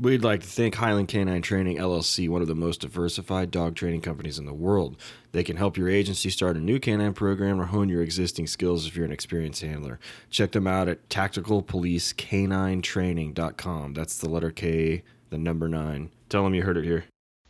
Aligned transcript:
We'd 0.00 0.22
like 0.22 0.42
to 0.42 0.46
thank 0.46 0.76
Highland 0.76 1.08
Canine 1.08 1.42
Training 1.42 1.78
LLC, 1.78 2.28
one 2.28 2.40
of 2.40 2.46
the 2.46 2.54
most 2.54 2.82
diversified 2.82 3.50
dog 3.50 3.74
training 3.74 4.02
companies 4.02 4.38
in 4.38 4.46
the 4.46 4.54
world. 4.54 4.96
They 5.32 5.42
can 5.42 5.56
help 5.56 5.76
your 5.76 5.88
agency 5.88 6.30
start 6.30 6.56
a 6.56 6.60
new 6.60 6.78
canine 6.78 7.14
program 7.14 7.60
or 7.60 7.64
hone 7.64 7.88
your 7.88 8.02
existing 8.02 8.46
skills 8.46 8.86
if 8.86 8.94
you're 8.94 9.04
an 9.04 9.10
experienced 9.10 9.62
handler. 9.62 9.98
Check 10.30 10.52
them 10.52 10.68
out 10.68 10.86
at 10.86 11.08
tacticalpolicecaninetraining.com. 11.08 13.94
That's 13.94 14.18
the 14.18 14.28
letter 14.28 14.52
K, 14.52 15.02
the 15.30 15.38
number 15.38 15.68
nine. 15.68 16.12
Tell 16.28 16.44
them 16.44 16.54
you 16.54 16.62
heard 16.62 16.76
it 16.76 16.84
here. 16.84 17.06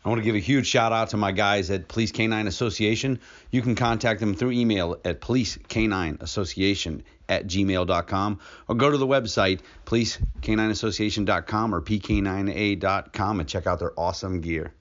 I 0.09 0.11
want 0.11 0.21
to 0.21 0.25
give 0.25 0.37
a 0.37 0.39
huge 0.39 0.67
shout 0.67 0.91
out 0.91 1.11
to 1.11 1.19
my 1.19 1.33
guys 1.33 1.71
at 1.71 1.87
Police 1.87 2.13
Canine 2.13 2.47
Association. 2.47 3.21
You 3.51 3.61
can 3.61 3.75
contact 3.75 4.21
them 4.21 4.35
through 4.35 4.53
email 4.53 4.97
at 5.05 5.21
policecanineassociation 5.21 7.03
at 7.29 7.47
gmail.com 7.47 8.41
or 8.69 8.75
go 8.75 8.91
to 8.91 8.97
the 8.97 9.07
website 9.07 9.61
policecanineassociation.com 9.85 11.75
or 11.75 11.83
pk9a.com 11.83 13.41
and 13.41 13.47
check 13.47 13.67
out 13.67 13.81
their 13.81 13.93
awesome 14.01 14.41
gear. 14.41 14.73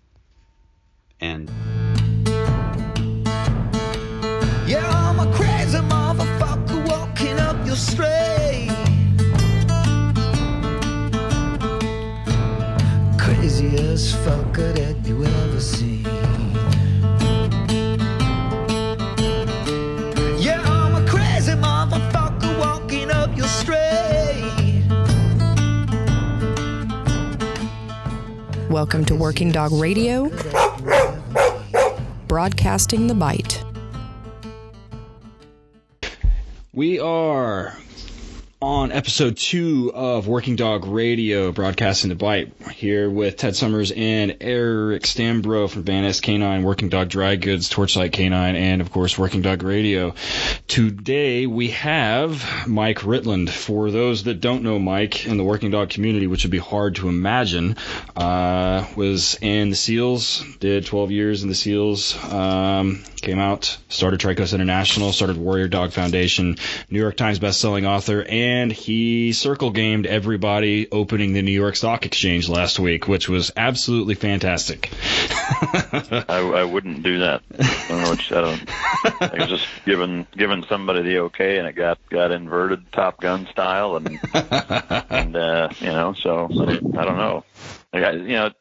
And 1.19 1.49
Yeah, 4.65 4.87
I'm 4.89 5.19
a 5.19 5.29
crazy 5.35 5.77
motherfucker 5.79 6.87
walking 6.89 7.37
up 7.37 7.67
your 7.67 7.75
street. 7.75 8.26
Craziest 13.57 14.15
fucker 14.17 14.71
that 14.75 15.07
you 15.07 15.25
ever 15.25 15.59
seen. 15.59 16.05
Yeah, 20.39 20.61
I'm 20.61 21.03
a 21.03 21.09
crazy 21.09 21.53
motherfucker 21.53 22.59
walking 22.59 23.09
up 23.09 23.35
your 23.35 23.47
street. 23.47 24.85
Welcome 28.69 29.05
to 29.05 29.15
Working 29.15 29.51
Dog 29.51 29.71
Radio, 29.71 30.29
broadcasting 32.27 33.07
the 33.07 33.15
bite. 33.15 33.63
We 36.73 36.99
are 36.99 37.75
on 38.59 38.91
episode 38.91 39.37
two 39.37 39.91
of 39.93 40.27
Working 40.27 40.55
Dog 40.55 40.87
Radio, 40.87 41.51
broadcasting 41.51 42.09
the 42.09 42.15
bite, 42.15 42.51
here 42.71 43.07
with 43.07 43.37
Ted 43.37 43.55
Summers 43.55 43.91
and 43.91 44.37
Eric 44.41 45.03
Stambro 45.03 45.69
from 45.69 45.83
Van 45.83 46.05
S 46.05 46.21
Canine, 46.21 46.63
Working 46.63 46.89
Dog 46.89 47.09
Dry 47.09 47.35
Goods, 47.35 47.69
Torchlight 47.69 48.13
Canine, 48.13 48.55
and 48.55 48.81
of 48.81 48.91
course 48.91 49.15
Working 49.15 49.43
Dog 49.43 49.61
Radio. 49.61 50.15
Today 50.67 51.45
we 51.45 51.69
have 51.69 52.67
Mike 52.67 52.99
Ritland. 52.99 53.49
For 53.49 53.91
those 53.91 54.23
that 54.23 54.41
don't 54.41 54.63
know 54.63 54.79
Mike 54.79 55.27
in 55.27 55.37
the 55.37 55.43
Working 55.43 55.69
Dog 55.69 55.91
community, 55.91 56.25
which 56.25 56.43
would 56.43 56.51
be 56.51 56.57
hard 56.57 56.95
to 56.95 57.09
imagine, 57.09 57.77
uh, 58.15 58.87
was 58.95 59.37
in 59.39 59.69
the 59.69 59.75
SEALs, 59.75 60.43
did 60.59 60.83
12 60.87 61.11
years 61.11 61.43
in 61.43 61.49
the 61.49 61.55
SEALs, 61.55 62.17
um, 62.33 63.03
came 63.21 63.37
out, 63.37 63.77
started 63.89 64.19
Trikos 64.19 64.53
International, 64.55 65.11
started 65.11 65.37
Warrior 65.37 65.67
Dog 65.67 65.91
Foundation, 65.91 66.57
New 66.89 66.99
York 66.99 67.17
Times 67.17 67.37
best-selling 67.37 67.85
author, 67.85 68.23
and 68.23 68.46
he 68.71 69.33
circle 69.33 69.71
gamed 69.71 70.05
everybody 70.05 70.89
opening 70.91 71.33
the 71.33 71.41
New 71.41 71.51
York 71.51 71.75
Stock 71.75 72.05
Exchange 72.05 72.49
last 72.49 72.79
week, 72.79 73.07
which 73.07 73.27
was 73.27 73.51
absolutely 73.55 74.15
fantastic. 74.15 74.91
I, 76.29 76.51
I 76.55 76.63
wouldn't 76.63 77.03
do 77.03 77.19
that. 77.19 77.41
I 77.59 77.85
don't 77.87 78.01
know 78.01 78.09
what 78.09 78.29
you, 78.29 78.37
I 78.37 78.41
don't. 78.41 79.33
I 79.33 79.39
was 79.39 79.49
just 79.49 79.67
giving 79.85 80.27
giving 80.35 80.63
somebody 80.65 81.01
the 81.01 81.19
okay, 81.19 81.57
and 81.57 81.67
it 81.67 81.75
got 81.75 81.99
got 82.09 82.31
inverted 82.31 82.91
Top 82.91 83.19
Gun 83.19 83.47
style, 83.51 83.97
and 83.97 84.19
and 84.33 85.35
uh, 85.35 85.69
you 85.79 85.87
know, 85.87 86.13
so 86.13 86.47
I 86.51 87.05
don't 87.05 87.17
know. 87.17 87.43
Like, 87.93 88.03
I, 88.03 88.11
you 88.11 88.33
know, 88.33 88.51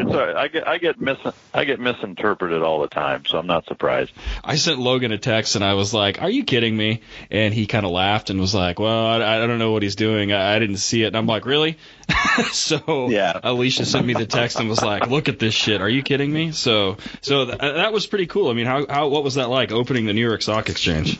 it's 0.00 0.10
all 0.10 0.26
right. 0.26 0.36
I 0.36 0.48
get 0.48 0.66
I 0.68 0.78
get 0.78 1.00
mis 1.00 1.18
I 1.52 1.64
get 1.64 1.80
misinterpreted 1.80 2.62
all 2.62 2.80
the 2.80 2.88
time, 2.88 3.24
so 3.26 3.38
I'm 3.38 3.46
not 3.46 3.66
surprised. 3.66 4.12
I 4.44 4.56
sent 4.56 4.78
Logan 4.78 5.12
a 5.12 5.18
text 5.18 5.56
and 5.56 5.64
I 5.64 5.74
was 5.74 5.92
like, 5.92 6.20
"Are 6.22 6.30
you 6.30 6.44
kidding 6.44 6.76
me?" 6.76 7.02
And 7.30 7.52
he 7.52 7.66
kind 7.66 7.84
of 7.84 7.92
laughed 7.92 8.30
and 8.30 8.40
was 8.40 8.54
like, 8.54 8.78
"Well, 8.78 9.06
I, 9.06 9.42
I 9.42 9.46
don't 9.46 9.58
know 9.58 9.72
what 9.72 9.82
he's 9.82 9.96
doing. 9.96 10.32
I, 10.32 10.56
I 10.56 10.58
didn't 10.58 10.78
see 10.78 11.02
it." 11.02 11.08
And 11.08 11.16
I'm 11.16 11.26
like, 11.26 11.46
"Really?" 11.46 11.78
so 12.52 13.08
Yeah. 13.10 13.38
Alicia 13.42 13.84
sent 13.84 14.06
me 14.06 14.14
the 14.14 14.26
text 14.26 14.58
and 14.58 14.68
was 14.68 14.82
like, 14.82 15.08
"Look 15.08 15.28
at 15.28 15.38
this 15.38 15.54
shit. 15.54 15.80
Are 15.80 15.88
you 15.88 16.02
kidding 16.02 16.32
me?" 16.32 16.52
So 16.52 16.96
so 17.20 17.46
th- 17.46 17.58
that 17.58 17.92
was 17.92 18.06
pretty 18.06 18.26
cool. 18.26 18.50
I 18.50 18.54
mean, 18.54 18.66
how 18.66 18.86
how 18.88 19.08
what 19.08 19.24
was 19.24 19.34
that 19.34 19.48
like 19.48 19.72
opening 19.72 20.06
the 20.06 20.12
New 20.12 20.26
York 20.26 20.42
Stock 20.42 20.68
Exchange? 20.68 21.18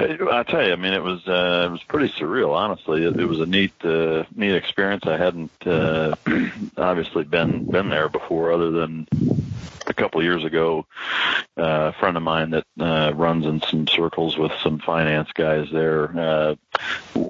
I 0.00 0.42
tell 0.44 0.66
you, 0.66 0.72
I 0.72 0.76
mean, 0.76 0.92
it 0.92 1.02
was 1.02 1.26
uh, 1.26 1.66
it 1.68 1.72
was 1.72 1.82
pretty 1.84 2.12
surreal. 2.14 2.54
Honestly, 2.54 3.04
it, 3.04 3.18
it 3.18 3.26
was 3.26 3.40
a 3.40 3.46
neat 3.46 3.72
uh, 3.84 4.24
neat 4.34 4.54
experience. 4.54 5.04
I 5.06 5.16
hadn't 5.16 5.50
uh, 5.66 6.14
obviously 6.76 7.24
been 7.24 7.64
been 7.70 7.88
there 7.88 8.08
before, 8.08 8.52
other 8.52 8.70
than 8.70 9.06
a 9.86 9.94
couple 9.94 10.20
of 10.20 10.24
years 10.24 10.44
ago. 10.44 10.86
Uh, 11.58 11.92
a 11.94 11.98
friend 11.98 12.16
of 12.16 12.22
mine 12.22 12.50
that 12.50 12.66
uh, 12.78 13.12
runs 13.14 13.44
in 13.44 13.60
some 13.62 13.86
circles 13.88 14.38
with 14.38 14.52
some 14.62 14.78
finance 14.78 15.30
guys 15.34 15.68
there, 15.70 16.18
uh, 16.18 16.54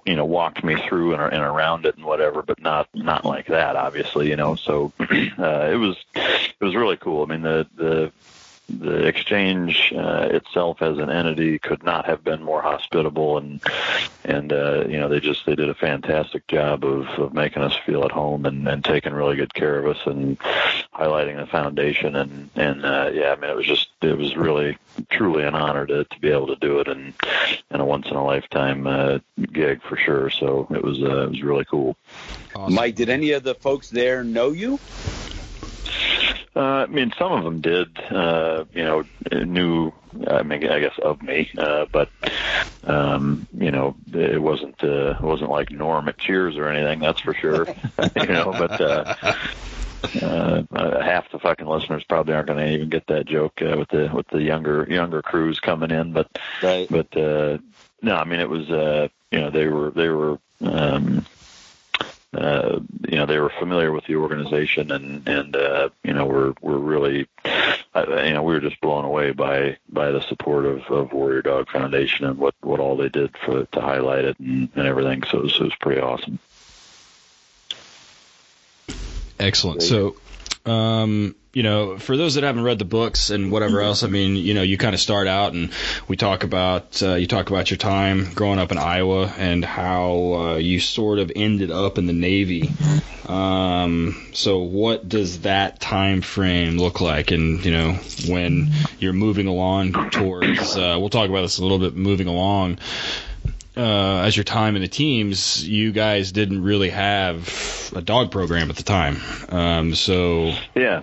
you 0.04 0.14
know, 0.14 0.24
walked 0.24 0.62
me 0.62 0.76
through 0.88 1.14
and, 1.14 1.22
and 1.32 1.42
around 1.42 1.86
it 1.86 1.96
and 1.96 2.04
whatever, 2.04 2.42
but 2.42 2.60
not 2.60 2.88
not 2.94 3.24
like 3.24 3.46
that, 3.46 3.76
obviously, 3.76 4.28
you 4.28 4.36
know. 4.36 4.54
So 4.54 4.92
uh, 5.00 5.68
it 5.72 5.76
was 5.76 5.96
it 6.14 6.60
was 6.60 6.76
really 6.76 6.96
cool. 6.96 7.22
I 7.24 7.26
mean, 7.26 7.42
the 7.42 7.66
the 7.74 8.12
the 8.78 9.06
exchange 9.06 9.92
uh, 9.96 10.28
itself 10.30 10.82
as 10.82 10.98
an 10.98 11.10
entity 11.10 11.58
could 11.58 11.82
not 11.82 12.06
have 12.06 12.22
been 12.22 12.42
more 12.42 12.62
hospitable 12.62 13.38
and 13.38 13.60
and 14.24 14.52
uh, 14.52 14.84
you 14.86 14.98
know 14.98 15.08
they 15.08 15.20
just 15.20 15.44
they 15.46 15.54
did 15.54 15.68
a 15.68 15.74
fantastic 15.74 16.46
job 16.46 16.84
of, 16.84 17.06
of 17.18 17.34
making 17.34 17.62
us 17.62 17.76
feel 17.84 18.04
at 18.04 18.12
home 18.12 18.46
and, 18.46 18.68
and 18.68 18.84
taking 18.84 19.12
really 19.12 19.36
good 19.36 19.52
care 19.54 19.78
of 19.78 19.86
us 19.86 20.06
and 20.06 20.38
highlighting 20.94 21.36
the 21.36 21.46
foundation 21.46 22.16
and 22.16 22.50
and 22.54 22.84
uh, 22.84 23.10
yeah 23.12 23.32
I 23.32 23.40
mean 23.40 23.50
it 23.50 23.56
was 23.56 23.66
just 23.66 23.88
it 24.02 24.16
was 24.16 24.36
really 24.36 24.78
truly 25.10 25.44
an 25.44 25.54
honor 25.54 25.86
to, 25.86 26.04
to 26.04 26.20
be 26.20 26.30
able 26.30 26.46
to 26.48 26.56
do 26.56 26.80
it 26.80 26.88
and 26.88 27.12
and 27.70 27.82
a 27.82 27.84
once 27.84 28.06
in 28.08 28.16
a 28.16 28.24
lifetime 28.24 28.86
uh, 28.86 29.18
gig 29.52 29.82
for 29.82 29.96
sure 29.96 30.30
so 30.30 30.66
it 30.70 30.82
was 30.82 31.02
uh, 31.02 31.24
it 31.24 31.30
was 31.30 31.42
really 31.42 31.64
cool. 31.64 31.96
Mike, 32.68 32.94
did 32.94 33.08
any 33.08 33.32
of 33.32 33.42
the 33.42 33.54
folks 33.54 33.90
there 33.90 34.22
know 34.22 34.50
you? 34.50 34.78
Uh, 36.56 36.60
I 36.60 36.86
mean, 36.86 37.12
some 37.18 37.32
of 37.32 37.44
them 37.44 37.60
did, 37.60 37.96
uh, 38.10 38.64
you 38.72 38.82
know, 38.82 39.04
knew, 39.32 39.92
I 40.26 40.42
mean, 40.42 40.66
I 40.68 40.80
guess 40.80 40.98
of 41.00 41.22
me, 41.22 41.48
uh, 41.56 41.86
but, 41.92 42.10
um, 42.82 43.46
you 43.56 43.70
know, 43.70 43.94
it 44.12 44.42
wasn't, 44.42 44.82
uh, 44.82 45.10
it 45.10 45.22
wasn't 45.22 45.50
like 45.50 45.70
Norm 45.70 46.08
at 46.08 46.18
Cheers 46.18 46.56
or 46.56 46.68
anything, 46.68 46.98
that's 46.98 47.20
for 47.20 47.34
sure, 47.34 47.66
you 48.16 48.26
know, 48.26 48.52
but, 48.58 48.80
uh, 48.80 49.14
uh, 50.20 50.62
uh, 50.74 51.02
half 51.02 51.30
the 51.30 51.38
fucking 51.38 51.66
listeners 51.66 52.04
probably 52.08 52.34
aren't 52.34 52.48
going 52.48 52.58
to 52.58 52.72
even 52.72 52.88
get 52.88 53.06
that 53.06 53.26
joke 53.26 53.60
uh, 53.62 53.76
with 53.78 53.88
the 53.90 54.10
with 54.12 54.26
the 54.28 54.42
younger 54.42 54.86
younger 54.90 55.22
crews 55.22 55.60
coming 55.60 55.90
in, 55.90 56.12
but 56.12 56.26
Right. 56.62 56.90
but 56.90 57.16
uh, 57.16 57.58
no, 58.02 58.16
I 58.16 58.24
mean 58.24 58.40
it 58.40 58.48
was 58.48 58.68
uh, 58.70 59.08
you 59.30 59.40
know 59.40 59.50
they 59.50 59.66
were 59.66 59.90
they 59.90 60.08
were 60.08 60.38
um, 60.62 61.26
uh, 62.32 62.78
you 63.08 63.16
know 63.16 63.26
they 63.26 63.38
were 63.38 63.52
familiar 63.58 63.90
with 63.92 64.04
the 64.06 64.16
organization 64.16 64.92
and 64.92 65.28
and 65.28 65.56
uh, 65.56 65.88
you 66.04 66.12
know 66.12 66.26
we're 66.26 66.54
we're 66.60 66.78
really 66.78 67.26
uh, 67.94 68.22
you 68.24 68.32
know 68.32 68.42
we 68.42 68.54
were 68.54 68.60
just 68.60 68.80
blown 68.80 69.04
away 69.04 69.32
by 69.32 69.76
by 69.88 70.10
the 70.12 70.20
support 70.22 70.64
of, 70.64 70.82
of 70.86 71.12
Warrior 71.12 71.42
Dog 71.42 71.70
Foundation 71.70 72.26
and 72.26 72.38
what 72.38 72.54
what 72.60 72.78
all 72.78 72.96
they 72.96 73.08
did 73.08 73.36
for 73.44 73.64
to 73.64 73.80
highlight 73.80 74.24
it 74.24 74.38
and, 74.38 74.68
and 74.76 74.86
everything. 74.86 75.24
So 75.24 75.38
it 75.38 75.44
was, 75.44 75.54
it 75.56 75.64
was 75.64 75.74
pretty 75.80 76.00
awesome. 76.00 76.38
Excellent. 79.40 79.82
So, 79.82 80.16
um, 80.66 81.34
you 81.52 81.64
know, 81.64 81.98
for 81.98 82.16
those 82.16 82.34
that 82.34 82.44
haven't 82.44 82.62
read 82.62 82.78
the 82.78 82.84
books 82.84 83.30
and 83.30 83.50
whatever 83.50 83.80
else, 83.80 84.04
I 84.04 84.06
mean, 84.06 84.36
you 84.36 84.54
know, 84.54 84.62
you 84.62 84.78
kind 84.78 84.94
of 84.94 85.00
start 85.00 85.26
out 85.26 85.52
and 85.52 85.72
we 86.06 86.16
talk 86.16 86.44
about 86.44 87.02
uh, 87.02 87.14
you 87.14 87.26
talk 87.26 87.50
about 87.50 87.70
your 87.70 87.78
time 87.78 88.32
growing 88.34 88.60
up 88.60 88.70
in 88.70 88.78
Iowa 88.78 89.26
and 89.36 89.64
how 89.64 90.12
uh, 90.34 90.56
you 90.56 90.78
sort 90.78 91.18
of 91.18 91.32
ended 91.34 91.72
up 91.72 91.98
in 91.98 92.06
the 92.06 92.12
Navy. 92.12 92.70
Um, 93.26 94.28
so, 94.32 94.58
what 94.58 95.08
does 95.08 95.40
that 95.40 95.80
time 95.80 96.20
frame 96.20 96.78
look 96.78 97.00
like? 97.00 97.32
And 97.32 97.64
you 97.64 97.72
know, 97.72 97.92
when 98.28 98.70
you're 99.00 99.12
moving 99.12 99.48
along 99.48 100.10
towards, 100.10 100.76
uh, 100.76 100.96
we'll 101.00 101.10
talk 101.10 101.28
about 101.28 101.42
this 101.42 101.58
a 101.58 101.62
little 101.62 101.80
bit. 101.80 101.96
Moving 101.96 102.28
along, 102.28 102.78
uh, 103.76 104.22
as 104.22 104.36
your 104.36 104.44
time 104.44 104.76
in 104.76 104.82
the 104.82 104.88
teams, 104.88 105.66
you 105.66 105.92
guys 105.92 106.32
didn't 106.32 106.62
really 106.62 106.90
have 106.90 107.92
a 107.94 108.02
dog 108.02 108.30
program 108.30 108.70
at 108.70 108.76
the 108.76 108.82
time. 108.82 109.16
Um, 109.48 109.94
so 109.94 110.52
Yeah. 110.74 111.02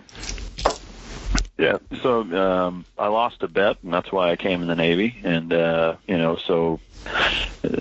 Yeah. 1.58 1.78
So 2.04 2.22
um, 2.22 2.86
I 2.98 3.08
lost 3.08 3.42
a 3.42 3.48
bet, 3.48 3.78
and 3.84 3.92
that's 3.92 4.12
why 4.12 4.30
I 4.30 4.36
came 4.36 4.62
in 4.62 4.68
the 4.68 4.76
Navy. 4.76 5.20
And 5.24 5.52
uh, 5.52 5.96
you 6.08 6.18
know, 6.18 6.36
so 6.36 6.80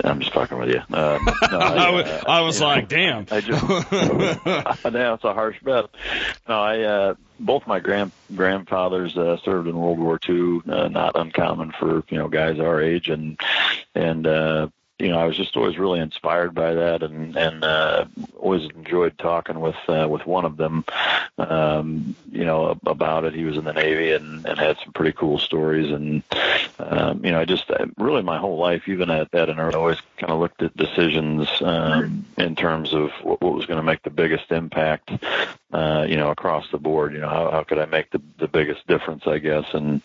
I'm 0.05 0.21
just 0.21 0.33
fucking 0.33 0.59
with 0.59 0.71
you. 0.71 0.81
Um, 0.81 1.25
no, 1.25 1.29
I, 1.59 2.03
uh, 2.03 2.23
I 2.27 2.41
was 2.41 2.57
you 2.57 2.63
know, 2.63 2.69
like, 2.69 2.89
damn. 2.89 3.27
I 3.31 3.41
just 3.41 3.63
now 4.93 5.15
it's 5.15 5.25
a 5.25 5.35
harsh 5.35 5.61
bet. 5.63 5.87
No, 6.49 6.61
I 6.61 6.81
uh, 6.81 7.15
both 7.39 7.67
my 7.67 7.81
grand 7.81 8.13
grandfathers 8.35 9.17
uh, 9.17 9.37
served 9.45 9.69
in 9.69 9.77
World 9.77 9.99
War 9.99 10.19
II. 10.29 10.61
Uh, 10.69 10.89
not 10.89 11.17
uncommon 11.17 11.73
for 11.73 12.03
you 12.09 12.19
know 12.19 12.29
guys 12.29 12.59
our 12.59 12.81
age, 12.81 13.09
and 13.09 13.39
and 13.95 14.27
uh, 14.27 14.69
you 14.99 15.09
know, 15.09 15.19
I 15.19 15.27
was 15.27 15.37
just 15.37 15.57
always 15.57 15.79
really 15.79 16.01
inspired 16.01 16.55
by 16.55 16.73
that, 16.75 17.03
and 17.03 17.37
and 17.37 17.63
uh, 17.63 18.07
always 18.39 18.65
enjoyed 18.71 19.19
talking 19.19 19.61
with 19.61 19.77
uh, 19.89 20.07
with 20.09 20.25
one 20.27 20.47
of 20.47 20.57
them, 20.57 20.85
um, 21.37 22.17
you 22.33 22.45
know, 22.45 22.79
about 22.87 23.25
it. 23.25 23.35
He 23.35 23.45
was 23.45 23.59
in 23.59 23.65
the 23.65 23.75
Navy 23.75 24.13
and, 24.13 24.47
and 24.47 24.59
had 24.59 24.79
some 24.83 24.95
pretty 24.95 25.13
cool 25.13 25.39
stories, 25.39 25.93
and 25.93 26.23
um, 26.79 27.23
you 27.25 27.31
know, 27.31 27.41
I 27.41 27.45
just 27.45 27.71
really 27.99 28.23
my 28.23 28.39
whole 28.39 28.57
life, 28.57 28.89
even 28.89 29.11
at 29.11 29.35
at 29.35 29.51
an 29.51 29.59
early, 29.59 29.75
always 29.75 30.01
kind 30.17 30.33
of 30.33 30.41
looked 30.41 30.63
at 30.63 30.77
decisions 30.77 31.47
um, 31.61 32.25
in 32.39 32.57
terms 32.57 32.95
of 32.95 33.11
what, 33.23 33.43
what 33.43 33.55
was 33.55 33.67
going 33.67 33.79
to 33.79 33.83
make 33.83 34.03
the 34.03 34.11
biggest 34.11 34.51
impact, 34.51 35.11
uh, 35.77 36.07
you 36.09 36.17
know, 36.17 36.31
across 36.31 36.65
the 36.71 36.79
board. 36.79 37.13
You 37.13 37.19
know, 37.19 37.29
how 37.29 37.51
how 37.51 37.63
could 37.63 37.79
I 37.79 37.85
make 37.85 38.11
the 38.11 38.23
the 38.39 38.49
biggest 38.49 38.87
difference, 38.87 39.27
I 39.27 39.37
guess, 39.37 39.67
and 39.75 40.01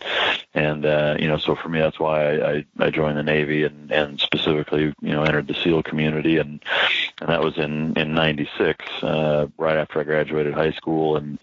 and 0.54 0.86
uh, 0.86 1.16
you 1.18 1.30
know, 1.30 1.38
so 1.38 1.56
for 1.56 1.70
me, 1.70 1.80
that's 1.80 1.98
why 1.98 2.26
I 2.26 2.52
I, 2.52 2.66
I 2.78 2.90
joined 2.90 3.18
the 3.18 3.24
Navy 3.24 3.64
and 3.64 3.90
and 3.90 4.20
specifically 4.20 4.94
you 5.02 5.14
know 5.14 5.24
entered 5.24 5.48
the 5.48 5.54
SEAL 5.54 5.84
community, 5.84 6.40
and 6.40 6.62
and 7.22 7.30
that 7.30 7.42
was 7.42 7.58
in 7.58 7.98
in 7.98 8.14
'96, 8.14 8.86
uh, 9.02 9.48
right 9.58 9.78
after 9.78 10.02
I 10.02 10.04
graduated 10.04 10.56
high 10.56 10.74
school, 10.74 11.16
and 11.16 11.40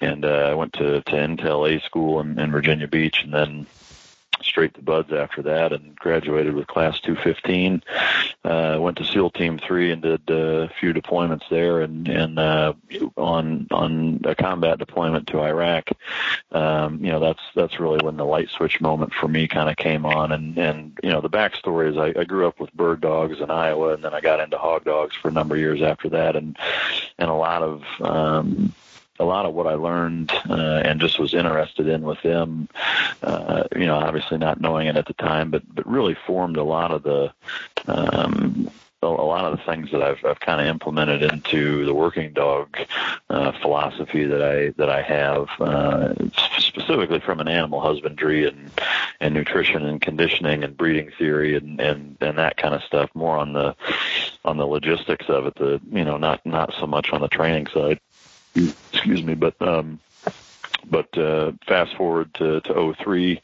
and 0.00 0.24
uh, 0.24 0.48
I 0.50 0.54
went 0.54 0.72
to 0.74 1.02
to 1.02 1.12
Intel 1.12 1.72
A 1.72 1.80
school 1.82 2.18
in, 2.18 2.40
in 2.40 2.50
Virginia 2.50 2.88
Beach, 2.88 3.22
and 3.22 3.32
then 3.32 3.66
straight 4.50 4.74
to 4.74 4.82
buds 4.82 5.12
after 5.12 5.42
that 5.42 5.72
and 5.72 5.96
graduated 5.96 6.54
with 6.54 6.66
class 6.66 6.98
215 7.00 7.82
uh 8.44 8.76
went 8.80 8.98
to 8.98 9.04
seal 9.04 9.30
team 9.30 9.58
3 9.58 9.92
and 9.92 10.02
did 10.02 10.20
uh, 10.28 10.34
a 10.34 10.68
few 10.80 10.92
deployments 10.92 11.48
there 11.48 11.80
and 11.80 12.08
and 12.08 12.38
uh 12.38 12.72
on 13.16 13.68
on 13.70 14.20
a 14.24 14.34
combat 14.34 14.78
deployment 14.78 15.28
to 15.28 15.40
Iraq. 15.40 15.90
Um 16.50 17.02
you 17.04 17.12
know 17.12 17.20
that's 17.20 17.42
that's 17.54 17.78
really 17.78 18.04
when 18.04 18.16
the 18.16 18.24
light 18.24 18.50
switch 18.50 18.80
moment 18.80 19.14
for 19.14 19.28
me 19.28 19.46
kind 19.46 19.70
of 19.70 19.76
came 19.76 20.04
on 20.04 20.32
and 20.32 20.58
and 20.58 20.98
you 21.02 21.10
know 21.10 21.20
the 21.20 21.30
backstory 21.30 21.90
is 21.90 21.96
I, 21.96 22.20
I 22.20 22.24
grew 22.24 22.46
up 22.48 22.58
with 22.58 22.74
bird 22.74 23.00
dogs 23.00 23.40
in 23.40 23.50
Iowa 23.50 23.94
and 23.94 24.02
then 24.04 24.14
I 24.14 24.20
got 24.20 24.40
into 24.40 24.58
hog 24.58 24.84
dogs 24.84 25.14
for 25.14 25.28
a 25.28 25.32
number 25.32 25.54
of 25.54 25.60
years 25.60 25.80
after 25.80 26.08
that 26.10 26.34
and 26.34 26.58
and 27.18 27.30
a 27.30 27.34
lot 27.34 27.62
of 27.62 27.84
um 28.00 28.72
a 29.20 29.24
lot 29.24 29.46
of 29.46 29.54
what 29.54 29.66
I 29.66 29.74
learned 29.74 30.32
uh, 30.48 30.82
and 30.84 31.00
just 31.00 31.18
was 31.18 31.34
interested 31.34 31.86
in 31.86 32.02
with 32.02 32.20
them, 32.22 32.68
uh, 33.22 33.64
you 33.76 33.86
know, 33.86 33.96
obviously 33.96 34.38
not 34.38 34.60
knowing 34.60 34.86
it 34.86 34.96
at 34.96 35.06
the 35.06 35.14
time, 35.14 35.50
but 35.50 35.62
but 35.74 35.86
really 35.86 36.16
formed 36.26 36.56
a 36.56 36.64
lot 36.64 36.90
of 36.90 37.02
the 37.02 37.32
um, 37.86 38.70
a 39.02 39.08
lot 39.08 39.46
of 39.46 39.56
the 39.56 39.64
things 39.64 39.90
that 39.92 40.02
I've, 40.02 40.22
I've 40.24 40.40
kind 40.40 40.60
of 40.60 40.66
implemented 40.66 41.22
into 41.22 41.86
the 41.86 41.94
working 41.94 42.32
dog 42.34 42.76
uh, 43.30 43.52
philosophy 43.60 44.26
that 44.26 44.42
I 44.42 44.70
that 44.76 44.90
I 44.90 45.00
have, 45.02 45.48
uh, 45.58 46.14
specifically 46.58 47.20
from 47.20 47.40
an 47.40 47.48
animal 47.48 47.80
husbandry 47.80 48.46
and 48.46 48.70
and 49.20 49.34
nutrition 49.34 49.86
and 49.86 50.00
conditioning 50.00 50.64
and 50.64 50.76
breeding 50.76 51.10
theory 51.18 51.56
and 51.56 51.80
and 51.80 52.16
and 52.20 52.38
that 52.38 52.56
kind 52.58 52.74
of 52.74 52.82
stuff. 52.82 53.10
More 53.14 53.38
on 53.38 53.54
the 53.54 53.74
on 54.44 54.58
the 54.58 54.66
logistics 54.66 55.26
of 55.28 55.46
it, 55.46 55.54
the 55.54 55.80
you 55.90 56.04
know 56.04 56.18
not 56.18 56.44
not 56.44 56.74
so 56.78 56.86
much 56.86 57.10
on 57.12 57.22
the 57.22 57.28
training 57.28 57.68
side 57.68 58.00
excuse 58.54 59.22
me, 59.22 59.34
but 59.34 59.60
um, 59.60 60.00
but 60.88 61.16
uh, 61.16 61.52
fast 61.66 61.94
forward 61.96 62.32
to, 62.34 62.60
to 62.62 62.94
03, 62.94 63.40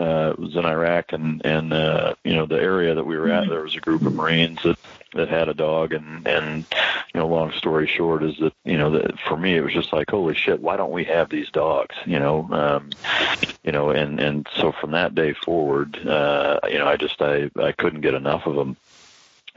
uh, 0.00 0.32
it 0.32 0.38
was 0.38 0.56
in 0.56 0.64
Iraq, 0.64 1.12
and 1.12 1.44
and 1.44 1.72
uh, 1.72 2.14
you 2.24 2.34
know 2.34 2.46
the 2.46 2.60
area 2.60 2.94
that 2.94 3.04
we 3.04 3.16
were 3.16 3.30
at, 3.30 3.48
there 3.48 3.62
was 3.62 3.76
a 3.76 3.80
group 3.80 4.02
of 4.02 4.14
Marines 4.14 4.62
that 4.62 4.78
that 5.14 5.28
had 5.28 5.48
a 5.48 5.54
dog, 5.54 5.92
and 5.92 6.26
and 6.26 6.64
you 7.14 7.20
know, 7.20 7.26
long 7.26 7.52
story 7.52 7.86
short 7.86 8.22
is 8.22 8.36
that 8.38 8.52
you 8.64 8.76
know 8.76 8.90
that 8.90 9.18
for 9.20 9.36
me 9.36 9.56
it 9.56 9.62
was 9.62 9.72
just 9.72 9.92
like 9.92 10.10
holy 10.10 10.34
shit, 10.34 10.60
why 10.60 10.76
don't 10.76 10.92
we 10.92 11.04
have 11.04 11.28
these 11.28 11.50
dogs? 11.50 11.94
You 12.06 12.18
know, 12.18 12.48
um, 12.52 12.90
you 13.64 13.72
know, 13.72 13.90
and 13.90 14.20
and 14.20 14.48
so 14.56 14.72
from 14.72 14.92
that 14.92 15.14
day 15.14 15.32
forward, 15.32 15.96
uh, 16.06 16.60
you 16.68 16.78
know, 16.78 16.86
I 16.86 16.96
just 16.96 17.20
I 17.20 17.50
I 17.56 17.72
couldn't 17.72 18.00
get 18.00 18.14
enough 18.14 18.46
of 18.46 18.54
them 18.56 18.76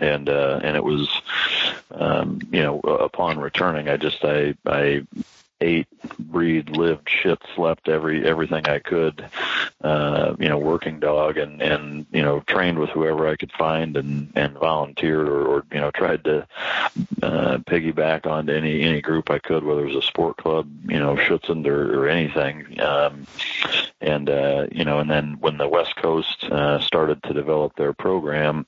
and 0.04 0.30
uh 0.30 0.60
and 0.64 0.76
it 0.76 0.84
was 0.84 1.10
um 1.92 2.40
you 2.52 2.62
know 2.62 2.80
upon 2.80 3.40
returning 3.40 3.88
i 3.88 3.98
just 3.98 4.24
i 4.24 4.54
i 4.66 5.06
ate 5.62 5.88
breathed 6.20 6.76
lived 6.76 7.10
shit 7.10 7.40
slept 7.56 7.88
every 7.88 8.28
everything 8.28 8.66
i 8.68 8.80
could 8.80 9.26
uh 9.82 10.36
you 10.38 10.50
know 10.50 10.58
working 10.58 11.00
dog 11.00 11.38
and 11.38 11.62
and 11.62 12.06
you 12.12 12.22
know 12.22 12.42
trained 12.42 12.78
with 12.78 12.90
whoever 12.90 13.28
i 13.28 13.36
could 13.38 13.52
find 13.54 13.96
and 13.96 14.32
and 14.36 14.58
volunteered 14.58 15.28
or, 15.28 15.46
or 15.46 15.64
you 15.72 15.80
know 15.80 15.90
tried 15.92 16.22
to 16.26 16.46
uh 17.22 17.58
piggyback 17.60 18.26
onto 18.26 18.52
any 18.52 18.82
any 18.82 19.02
group 19.02 19.30
i 19.30 19.40
could 19.40 19.64
whether 19.64 19.84
it 19.84 19.94
was 19.94 20.04
a 20.04 20.08
sport 20.08 20.36
club 20.36 20.68
you 20.90 21.00
know 21.00 21.16
schutzhund 21.16 21.66
or, 21.66 22.02
or 22.02 22.10
anything. 22.10 22.80
Um 22.82 23.26
and 24.04 24.30
uh 24.30 24.68
you 24.72 24.84
know 24.84 25.00
and 25.00 25.10
then 25.10 25.38
when 25.40 25.58
the 25.58 25.68
west 25.68 25.96
coast 25.96 26.44
uh 26.46 26.80
started 26.80 27.22
to 27.24 27.34
develop 27.34 27.76
their 27.76 27.94
program 27.94 28.66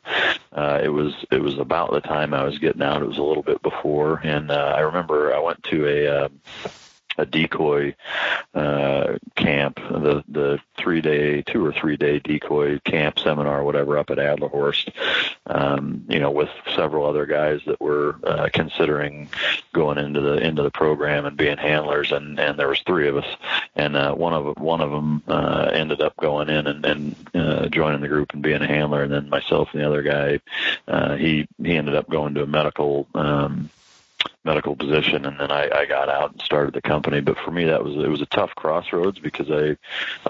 uh 0.53 0.79
it 0.81 0.89
was 0.89 1.13
it 1.29 1.41
was 1.41 1.57
about 1.59 1.91
the 1.91 2.01
time 2.01 2.33
i 2.33 2.43
was 2.43 2.57
getting 2.57 2.81
out. 2.81 3.01
It 3.01 3.07
was 3.07 3.17
a 3.17 3.23
little 3.23 3.43
bit 3.43 3.61
before. 3.61 4.21
And 4.23 4.49
uh 4.49 4.73
i 4.77 4.79
remember 4.79 5.33
i 5.33 5.39
went 5.39 5.61
to 5.65 5.87
a 5.87 6.07
uh, 6.07 6.29
a 7.17 7.25
decoy 7.25 7.95
uh 8.53 9.17
camp 9.35 9.75
the 9.75 10.23
the 10.27 10.59
three 10.77 11.01
day 11.01 11.41
two 11.41 11.65
or 11.65 11.73
three 11.73 11.97
day 11.97 12.19
decoy 12.19 12.79
camp 12.79 13.19
seminar 13.19 13.63
whatever 13.63 13.97
up 13.97 14.09
at 14.09 14.17
adlerhorst 14.17 14.91
um 15.47 16.03
you 16.07 16.19
know 16.19 16.31
with 16.31 16.49
several 16.75 17.05
other 17.05 17.25
guys 17.25 17.61
that 17.65 17.79
were 17.79 18.15
uh, 18.23 18.49
considering 18.53 19.29
going 19.73 19.97
into 19.97 20.21
the 20.21 20.37
into 20.37 20.63
the 20.63 20.71
program 20.71 21.25
and 21.25 21.37
being 21.37 21.57
handlers 21.57 22.11
and 22.11 22.39
and 22.39 22.57
there 22.59 22.67
was 22.67 22.81
three 22.85 23.07
of 23.07 23.17
us. 23.17 23.25
And 23.75 23.95
uh 23.95 24.13
one 24.13 24.33
of 24.33 24.57
one 24.57 24.81
of 24.81 24.91
them 24.91 25.23
uh 25.27 25.69
ended 25.73 26.01
up 26.01 26.15
going 26.17 26.49
in 26.49 26.67
and 26.67 26.85
and 26.85 27.15
uh 27.33 27.67
joining 27.69 28.01
the 28.01 28.07
group 28.07 28.33
and 28.33 28.41
being 28.41 28.61
a 28.61 28.67
handler. 28.67 29.03
And 29.03 29.11
then 29.11 29.29
myself 29.29 29.69
and 29.73 29.81
the 29.81 29.87
other 29.87 30.03
guy 30.03 30.39
uh 30.87 31.15
he 31.15 31.47
he 31.61 31.75
ended 31.75 31.95
up 31.95 32.09
going 32.09 32.33
to 32.35 32.43
a 32.43 32.47
medical 32.47 33.07
um 33.13 33.69
medical 34.45 34.75
position 34.75 35.25
and 35.25 35.39
then 35.39 35.51
I, 35.51 35.69
I 35.69 35.85
got 35.85 36.07
out 36.07 36.33
and 36.33 36.41
started 36.41 36.73
the 36.73 36.81
company. 36.81 37.19
But 37.19 37.37
for 37.39 37.51
me 37.51 37.65
that 37.65 37.83
was 37.83 37.95
it 37.95 38.07
was 38.07 38.21
a 38.21 38.27
tough 38.27 38.53
crossroads 38.55 39.19
because 39.19 39.49
I 39.49 39.77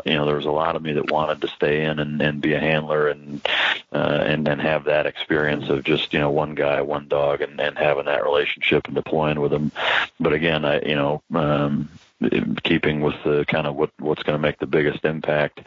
you 0.09 0.15
know 0.15 0.25
there 0.25 0.37
was 0.37 0.45
a 0.45 0.51
lot 0.51 0.75
of 0.75 0.81
me 0.81 0.93
that 0.93 1.11
wanted 1.11 1.41
to 1.41 1.47
stay 1.49 1.83
in 1.83 1.99
and, 1.99 2.21
and 2.21 2.41
be 2.41 2.53
a 2.53 2.59
handler 2.59 3.09
and 3.09 3.45
uh 3.91 4.23
and 4.25 4.47
and 4.47 4.61
have 4.61 4.85
that 4.85 5.05
experience 5.05 5.69
of 5.69 5.83
just 5.83 6.13
you 6.13 6.19
know 6.19 6.31
one 6.31 6.55
guy 6.55 6.81
one 6.81 7.07
dog 7.07 7.41
and, 7.41 7.59
and 7.59 7.77
having 7.77 8.05
that 8.05 8.23
relationship 8.23 8.87
and 8.87 8.95
deploying 8.95 9.39
with 9.39 9.51
them. 9.51 9.71
But 10.19 10.33
again 10.33 10.65
I 10.65 10.81
you 10.81 10.95
know 10.95 11.21
um 11.33 11.89
in 12.21 12.55
keeping 12.63 13.01
with 13.01 13.15
the 13.23 13.45
kind 13.45 13.67
of 13.67 13.75
what 13.75 13.91
what's 13.99 14.23
going 14.23 14.37
to 14.37 14.41
make 14.41 14.59
the 14.59 14.67
biggest 14.67 15.03
impact. 15.03 15.61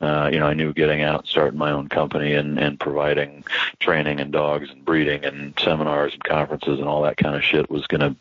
Uh, 0.00 0.28
you 0.32 0.38
know, 0.38 0.46
I 0.46 0.54
knew 0.54 0.72
getting 0.72 1.02
out 1.02 1.26
starting 1.26 1.58
my 1.58 1.70
own 1.70 1.88
company 1.88 2.34
and 2.34 2.58
and 2.58 2.78
providing 2.78 3.44
training 3.80 4.20
and 4.20 4.32
dogs 4.32 4.70
and 4.70 4.84
breeding 4.84 5.24
and 5.24 5.58
seminars 5.58 6.12
and 6.12 6.24
conferences 6.24 6.78
and 6.78 6.88
all 6.88 7.02
that 7.02 7.16
kind 7.16 7.36
of 7.36 7.42
shit 7.42 7.70
was 7.70 7.86
going 7.86 8.00
to 8.00 8.16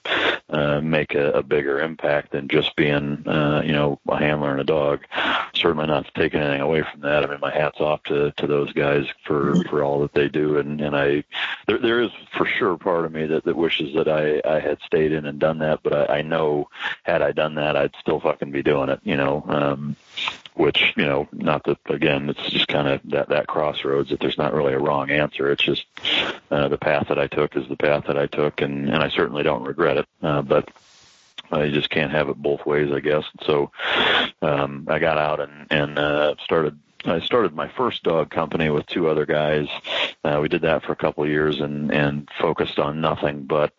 uh, 0.50 0.82
make 0.82 1.16
a, 1.16 1.32
a 1.32 1.44
bigger 1.44 1.80
impact 1.80 2.32
than 2.32 2.48
just 2.48 2.76
being 2.76 3.28
uh, 3.28 3.62
you 3.66 3.72
know 3.72 4.00
a 4.08 4.18
handler 4.18 4.52
and 4.52 4.62
a 4.62 4.66
dog. 4.66 5.02
Certainly 5.54 5.88
not 5.88 6.10
taking 6.16 6.42
anything 6.42 6.62
away 6.62 6.84
from 6.84 7.02
that. 7.02 7.24
I 7.24 7.28
mean, 7.28 7.40
my 7.40 7.54
hats 7.54 7.80
off 7.80 8.04
to 8.04 8.32
to 8.38 8.48
those 8.48 8.72
guys 8.74 9.06
for 9.26 9.56
for 9.66 9.84
all 9.84 10.02
that 10.02 10.14
they 10.14 10.30
do, 10.30 10.58
and 10.58 10.80
and 10.80 10.96
I 10.96 11.24
there 11.68 11.80
there 11.80 12.02
is 12.02 12.12
for 12.38 12.46
sure 12.46 12.78
part 12.78 13.06
of 13.06 13.12
me 13.12 13.26
that 13.28 13.44
that 13.46 13.56
wishes 13.56 13.94
that 13.96 14.08
I 14.08 14.42
I 14.50 14.60
had 14.60 14.80
stayed 14.86 15.12
in 15.12 15.26
and 15.26 15.40
done 15.40 15.60
that, 15.60 15.82
but 15.84 16.10
I, 16.10 16.20
I 16.20 16.22
know 16.22 16.70
had 17.04 17.22
I 17.22 17.32
done 17.32 17.56
that, 17.56 17.73
I'd 17.76 17.96
still 18.00 18.20
fucking 18.20 18.52
be 18.52 18.64
doing 18.64 18.90
it, 18.90 19.00
you 19.04 19.18
know. 19.18 19.44
Um, 19.48 19.96
which 20.56 20.94
you 20.96 21.06
know, 21.06 21.28
not 21.32 21.64
that 21.64 21.80
again, 21.88 22.30
it's 22.30 22.50
just 22.50 22.68
kind 22.68 22.88
of 22.88 23.02
that 23.06 23.30
that 23.30 23.48
crossroads 23.48 24.10
that 24.10 24.20
there's 24.20 24.38
not 24.38 24.54
really 24.54 24.74
a 24.74 24.80
wrong 24.80 25.10
answer. 25.10 25.52
It's 25.52 25.64
just 25.64 25.86
uh, 26.52 26.68
the 26.68 26.78
path 26.78 27.08
that 27.08 27.18
I 27.18 27.28
took 27.28 27.56
is 27.56 27.68
the 27.68 27.76
path 27.76 28.06
that 28.06 28.18
I 28.18 28.28
took, 28.28 28.62
and 28.62 28.88
and 28.90 29.04
I 29.04 29.10
certainly 29.10 29.44
don't 29.44 29.64
regret 29.64 29.98
it. 29.98 30.06
Uh, 30.22 30.42
but 30.42 30.70
I 31.52 31.70
just 31.70 31.90
can't 31.90 32.12
have 32.12 32.30
it 32.30 32.38
both 32.38 32.66
ways, 32.66 32.92
I 32.92 33.00
guess. 33.00 33.26
So 33.44 33.72
um, 34.42 34.88
I 34.90 35.00
got 35.00 35.18
out 35.18 35.40
and 35.40 35.68
and 35.72 35.98
uh, 35.98 36.36
started 36.44 36.78
I 37.06 37.20
started 37.20 37.54
my 37.54 37.68
first 37.68 38.04
dog 38.04 38.30
company 38.30 38.70
with 38.70 38.86
two 38.86 39.08
other 39.08 39.26
guys. 39.26 39.68
Uh, 40.24 40.40
we 40.42 40.48
did 40.48 40.62
that 40.62 40.84
for 40.84 40.92
a 40.92 40.96
couple 40.96 41.24
of 41.24 41.30
years 41.30 41.60
and 41.60 41.92
and 41.92 42.30
focused 42.40 42.80
on 42.80 43.02
nothing 43.02 43.44
but 43.44 43.74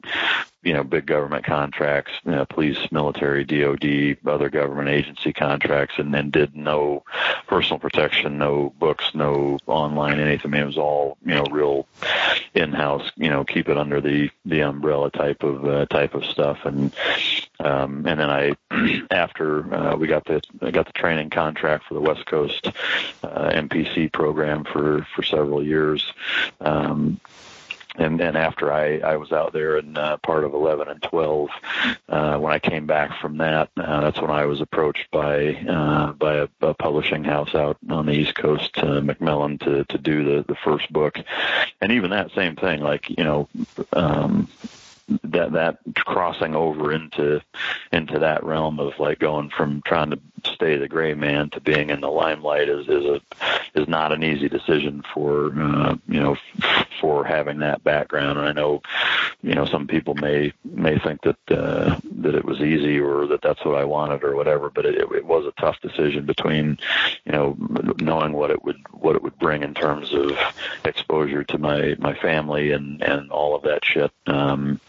you 0.62 0.72
know 0.72 0.82
big 0.82 1.06
government 1.06 1.44
contracts, 1.44 2.12
you 2.24 2.32
know, 2.32 2.44
police, 2.46 2.78
military, 2.90 3.44
DoD, 3.44 4.16
other 4.26 4.48
government 4.48 4.88
agency 4.88 5.32
contracts, 5.32 5.94
and 5.98 6.12
then 6.12 6.30
did 6.30 6.56
no 6.56 7.04
personal 7.46 7.78
protection, 7.78 8.38
no 8.38 8.72
books, 8.78 9.10
no 9.14 9.58
online 9.66 10.18
anything. 10.20 10.50
I 10.50 10.52
mean, 10.52 10.62
it 10.62 10.66
was 10.66 10.78
all 10.78 11.18
you 11.24 11.34
know 11.34 11.44
real 11.50 11.86
in-house. 12.54 13.10
You 13.16 13.30
know, 13.30 13.44
keep 13.44 13.68
it 13.68 13.78
under 13.78 14.00
the 14.00 14.30
the 14.44 14.60
umbrella 14.60 15.10
type 15.10 15.42
of 15.42 15.64
uh, 15.66 15.86
type 15.86 16.14
of 16.14 16.24
stuff 16.24 16.64
and 16.64 16.92
um, 17.60 18.06
and 18.06 18.20
then 18.20 18.30
I, 18.30 18.54
after 19.10 19.72
uh, 19.74 19.96
we 19.96 20.06
got 20.06 20.24
the 20.24 20.42
I 20.60 20.70
got 20.70 20.86
the 20.86 20.92
training 20.92 21.30
contract 21.30 21.84
for 21.84 21.94
the 21.94 22.00
West 22.00 22.26
Coast 22.26 22.66
uh, 23.22 23.50
MPC 23.50 24.12
program 24.12 24.64
for 24.64 25.06
for 25.14 25.22
several 25.22 25.62
years. 25.62 26.12
Um, 26.60 27.20
and 27.96 28.18
then 28.18 28.34
after 28.34 28.72
I, 28.72 28.98
I 28.98 29.16
was 29.16 29.30
out 29.30 29.52
there 29.52 29.78
in 29.78 29.96
uh, 29.96 30.16
part 30.18 30.42
of 30.42 30.52
11 30.52 30.88
and 30.88 31.00
12, 31.02 31.48
uh, 32.08 32.38
when 32.38 32.52
I 32.52 32.58
came 32.58 32.86
back 32.86 33.20
from 33.20 33.38
that, 33.38 33.70
uh, 33.76 34.00
that's 34.00 34.20
when 34.20 34.32
I 34.32 34.46
was 34.46 34.60
approached 34.60 35.08
by 35.12 35.54
uh, 35.54 36.12
by 36.12 36.34
a, 36.36 36.48
a 36.60 36.74
publishing 36.74 37.22
house 37.22 37.54
out 37.54 37.76
on 37.88 38.06
the 38.06 38.12
East 38.12 38.34
Coast, 38.34 38.76
uh, 38.78 39.00
Macmillan, 39.00 39.58
to 39.58 39.84
to 39.84 39.98
do 39.98 40.24
the 40.24 40.44
the 40.46 40.56
first 40.56 40.92
book, 40.92 41.18
and 41.80 41.92
even 41.92 42.10
that 42.10 42.32
same 42.32 42.56
thing, 42.56 42.80
like 42.80 43.08
you 43.10 43.24
know. 43.24 43.48
Um, 43.92 44.48
that 45.22 45.52
that 45.52 45.78
crossing 45.96 46.54
over 46.54 46.92
into 46.92 47.40
into 47.92 48.18
that 48.18 48.44
realm 48.44 48.80
of 48.80 48.92
like 48.98 49.18
going 49.18 49.50
from 49.50 49.82
trying 49.86 50.10
to 50.10 50.18
stay 50.46 50.76
the 50.76 50.88
gray 50.88 51.14
man 51.14 51.50
to 51.50 51.60
being 51.60 51.90
in 51.90 52.00
the 52.00 52.10
limelight 52.10 52.68
is 52.68 52.88
is 52.88 53.04
a 53.04 53.20
is 53.74 53.88
not 53.88 54.12
an 54.12 54.22
easy 54.22 54.48
decision 54.48 55.02
for 55.12 55.52
uh, 55.58 55.96
you 56.08 56.20
know 56.20 56.36
for 57.00 57.24
having 57.24 57.58
that 57.58 57.82
background. 57.84 58.38
And 58.38 58.48
I 58.48 58.52
know 58.52 58.82
you 59.42 59.54
know 59.54 59.66
some 59.66 59.86
people 59.86 60.14
may 60.14 60.52
may 60.64 60.98
think 60.98 61.22
that 61.22 61.36
uh, 61.50 61.98
that 62.20 62.34
it 62.34 62.44
was 62.44 62.60
easy 62.60 62.98
or 62.98 63.26
that 63.26 63.42
that's 63.42 63.64
what 63.64 63.76
I 63.76 63.84
wanted 63.84 64.22
or 64.24 64.36
whatever, 64.36 64.70
but 64.70 64.86
it, 64.86 64.94
it 64.96 65.24
was 65.24 65.46
a 65.46 65.60
tough 65.60 65.80
decision 65.80 66.24
between 66.24 66.78
you 67.24 67.32
know 67.32 67.56
knowing 68.00 68.32
what 68.32 68.50
it 68.50 68.64
would 68.64 68.80
what 68.92 69.16
it 69.16 69.22
would 69.22 69.38
bring 69.38 69.62
in 69.62 69.74
terms 69.74 70.12
of 70.14 70.32
exposure 70.84 71.44
to 71.44 71.58
my 71.58 71.96
my 71.98 72.14
family 72.14 72.72
and 72.72 73.02
and 73.02 73.30
all 73.30 73.54
of 73.54 73.62
that 73.62 73.84
shit. 73.84 74.12
Um, 74.26 74.80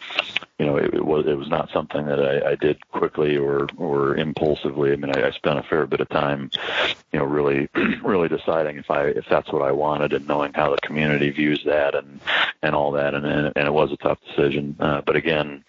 you 0.59 0.65
know, 0.65 0.77
it, 0.77 0.93
it 0.93 1.05
was 1.05 1.27
it 1.27 1.37
was 1.37 1.49
not 1.49 1.69
something 1.71 2.05
that 2.05 2.19
I, 2.19 2.51
I 2.51 2.55
did 2.55 2.87
quickly 2.91 3.35
or 3.35 3.67
or 3.77 4.15
impulsively. 4.15 4.93
I 4.93 4.95
mean, 4.95 5.15
I, 5.15 5.27
I 5.27 5.31
spent 5.31 5.59
a 5.59 5.63
fair 5.63 5.85
bit 5.85 5.99
of 5.99 6.07
time, 6.09 6.49
you 7.11 7.19
know, 7.19 7.25
really 7.25 7.67
really 8.03 8.29
deciding 8.29 8.77
if 8.77 8.89
I 8.89 9.07
if 9.07 9.25
that's 9.29 9.51
what 9.51 9.61
I 9.61 9.73
wanted 9.73 10.13
and 10.13 10.27
knowing 10.27 10.53
how 10.53 10.71
the 10.71 10.77
community 10.77 11.29
views 11.29 11.63
that 11.65 11.93
and 11.93 12.21
and 12.61 12.73
all 12.73 12.91
that. 12.91 13.13
And 13.13 13.25
and, 13.25 13.53
it 13.65 13.73
was 13.73 13.91
a 13.91 13.97
tough 13.97 14.19
decision. 14.27 14.75
Uh, 14.79 15.01
but 15.01 15.17
again, 15.17 15.63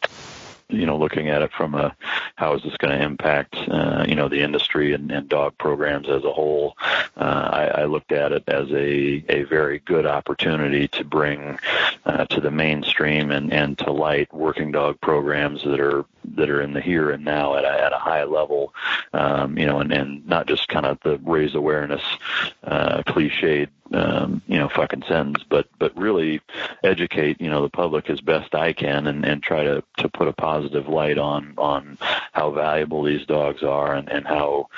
you 0.68 0.87
know, 0.87 0.96
looking 0.96 1.28
at 1.28 1.42
it 1.42 1.52
from 1.52 1.75
a 1.75 1.94
how 2.37 2.54
is 2.54 2.62
this 2.62 2.76
going 2.76 2.96
to 2.96 3.04
impact, 3.04 3.56
uh, 3.68 4.04
you 4.08 4.14
know, 4.14 4.28
the 4.28 4.42
industry 4.42 4.92
and, 4.92 5.11
and 5.11 5.28
dog 5.28 5.56
programs 5.58 6.08
as 6.08 6.25
a 6.25 6.32
whole. 6.32 6.76
Uh, 7.16 7.49
I, 7.52 7.64
I 7.66 7.85
looked 7.85 8.12
at 8.12 8.32
it 8.32 8.44
as 8.49 8.70
a 8.70 9.25
a 9.28 9.44
very 9.44 9.80
good 9.80 10.06
opportunity 10.06 10.88
to 10.88 11.04
bring 11.04 11.58
uh, 12.04 12.25
to 12.26 12.40
the 12.40 12.50
mainstream 12.50 13.30
and 13.30 13.52
and 13.52 13.78
to 13.78 13.92
light 13.92 14.32
working 14.32 14.73
dog 14.73 15.00
programs 15.00 15.62
that 15.64 15.80
are 15.80 16.04
that 16.35 16.50
are 16.50 16.61
in 16.61 16.73
the 16.73 16.80
here 16.80 17.11
and 17.11 17.25
now 17.25 17.56
at 17.56 17.64
a, 17.64 17.85
at 17.85 17.92
a 17.92 17.99
high 17.99 18.25
level, 18.25 18.75
um, 19.12 19.59
you 19.59 19.66
know, 19.66 19.80
and, 19.80 19.92
and 19.92 20.26
not 20.26 20.47
just 20.47 20.68
kind 20.68 20.87
of 20.87 20.99
the 21.02 21.18
raise 21.18 21.54
awareness, 21.54 22.02
uh, 22.64 23.02
cliched, 23.06 23.68
um, 23.92 24.42
you 24.49 24.59
know, 24.59 24.68
fucking 24.68 25.04
sends, 25.09 25.42
but, 25.45 25.68
but 25.78 25.97
really 25.97 26.40
educate, 26.83 27.40
you 27.40 27.49
know, 27.49 27.62
the 27.62 27.68
public 27.68 28.11
as 28.11 28.21
best 28.21 28.54
I 28.54 28.73
can 28.73 29.06
and, 29.06 29.25
and 29.25 29.42
try 29.42 29.62
to, 29.62 29.85
to 29.99 30.09
put 30.09 30.28
a 30.28 30.33
positive 30.33 30.88
light 30.88 31.18
on, 31.18 31.54
on 31.56 31.99
how 32.33 32.50
valuable 32.50 33.04
these 33.04 33.25
dogs 33.26 33.62
are 33.62 33.95
and, 33.95 34.09
and 34.09 34.26
how, 34.26 34.68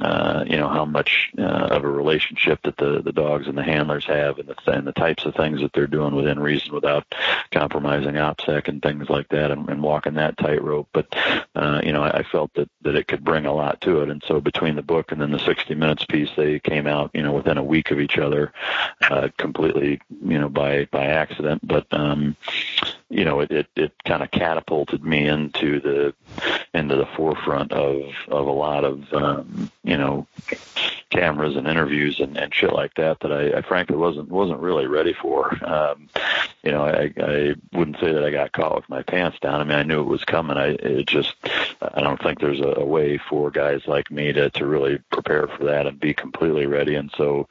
uh, 0.00 0.44
you 0.46 0.56
know, 0.56 0.68
how 0.68 0.84
much, 0.84 1.30
uh, 1.38 1.42
of 1.42 1.84
a 1.84 1.88
relationship 1.88 2.60
that 2.64 2.76
the, 2.76 3.02
the 3.02 3.12
dogs 3.12 3.46
and 3.46 3.56
the 3.56 3.62
handlers 3.62 4.04
have 4.06 4.38
and 4.38 4.48
the, 4.48 4.56
and 4.72 4.86
the 4.86 4.92
types 4.92 5.24
of 5.24 5.34
things 5.34 5.60
that 5.60 5.72
they're 5.72 5.86
doing 5.86 6.14
within 6.14 6.40
reason 6.40 6.74
without 6.74 7.14
compromising 7.52 8.14
OPSEC 8.14 8.68
and 8.68 8.82
things 8.82 9.08
like 9.08 9.28
that 9.28 9.50
and, 9.50 9.68
and 9.68 9.82
walking 9.82 10.14
that 10.14 10.36
tightrope 10.38 10.88
but 10.96 11.14
uh, 11.54 11.82
you 11.84 11.92
know, 11.92 12.02
I, 12.02 12.20
I 12.20 12.22
felt 12.22 12.54
that 12.54 12.70
that 12.80 12.96
it 12.96 13.06
could 13.06 13.22
bring 13.22 13.44
a 13.44 13.52
lot 13.52 13.82
to 13.82 14.00
it. 14.00 14.08
And 14.08 14.22
so 14.26 14.40
between 14.40 14.76
the 14.76 14.82
book 14.82 15.12
and 15.12 15.20
then 15.20 15.30
the 15.30 15.38
60 15.38 15.74
Minutes 15.74 16.06
piece, 16.06 16.30
they 16.38 16.58
came 16.58 16.86
out, 16.86 17.10
you 17.12 17.22
know, 17.22 17.34
within 17.34 17.58
a 17.58 17.62
week 17.62 17.90
of 17.90 18.00
each 18.00 18.16
other, 18.16 18.54
uh, 19.10 19.28
completely, 19.36 20.00
you 20.24 20.38
know, 20.38 20.48
by 20.48 20.86
by 20.86 21.04
accident. 21.04 21.68
But 21.68 21.86
um, 21.90 22.34
you 23.10 23.26
know, 23.26 23.40
it 23.40 23.50
it, 23.50 23.66
it 23.76 23.92
kind 24.06 24.22
of 24.22 24.30
catapulted 24.30 25.04
me 25.04 25.28
into 25.28 25.80
the 25.80 26.14
into 26.72 26.96
the 26.96 27.06
forefront 27.14 27.72
of 27.72 28.00
of 28.28 28.46
a 28.46 28.52
lot 28.52 28.84
of 28.84 29.12
um, 29.12 29.70
you 29.84 29.98
know 29.98 30.26
cameras 31.10 31.56
and 31.56 31.68
interviews 31.68 32.18
and, 32.20 32.36
and 32.36 32.52
shit 32.52 32.72
like 32.72 32.94
that 32.94 33.20
that 33.20 33.32
I, 33.32 33.58
I 33.58 33.62
frankly 33.62 33.96
wasn't 33.96 34.28
wasn't 34.28 34.60
really 34.60 34.86
ready 34.86 35.12
for. 35.12 35.56
Um, 35.64 36.08
you 36.62 36.72
know, 36.72 36.84
I, 36.84 37.12
I 37.22 37.54
wouldn't 37.72 38.00
say 38.00 38.12
that 38.12 38.24
I 38.24 38.30
got 38.30 38.52
caught 38.52 38.74
with 38.74 38.88
my 38.88 39.02
pants 39.02 39.38
down. 39.40 39.60
I 39.60 39.64
mean, 39.64 39.78
I 39.78 39.84
knew 39.84 40.00
it 40.00 40.08
was 40.08 40.24
coming. 40.24 40.56
I 40.56 40.70
it 40.70 41.06
just 41.06 41.34
I 41.80 42.00
don't 42.00 42.20
think 42.20 42.40
there's 42.40 42.60
a, 42.60 42.80
a 42.80 42.84
way 42.84 43.18
for 43.18 43.50
guys 43.50 43.82
like 43.86 44.10
me 44.10 44.32
to 44.32 44.50
to 44.50 44.66
really 44.66 44.98
prepare 45.12 45.46
for 45.46 45.64
that 45.64 45.86
and 45.86 46.00
be 46.00 46.12
completely 46.12 46.66
ready. 46.66 46.96
And 46.96 47.10
so 47.16 47.48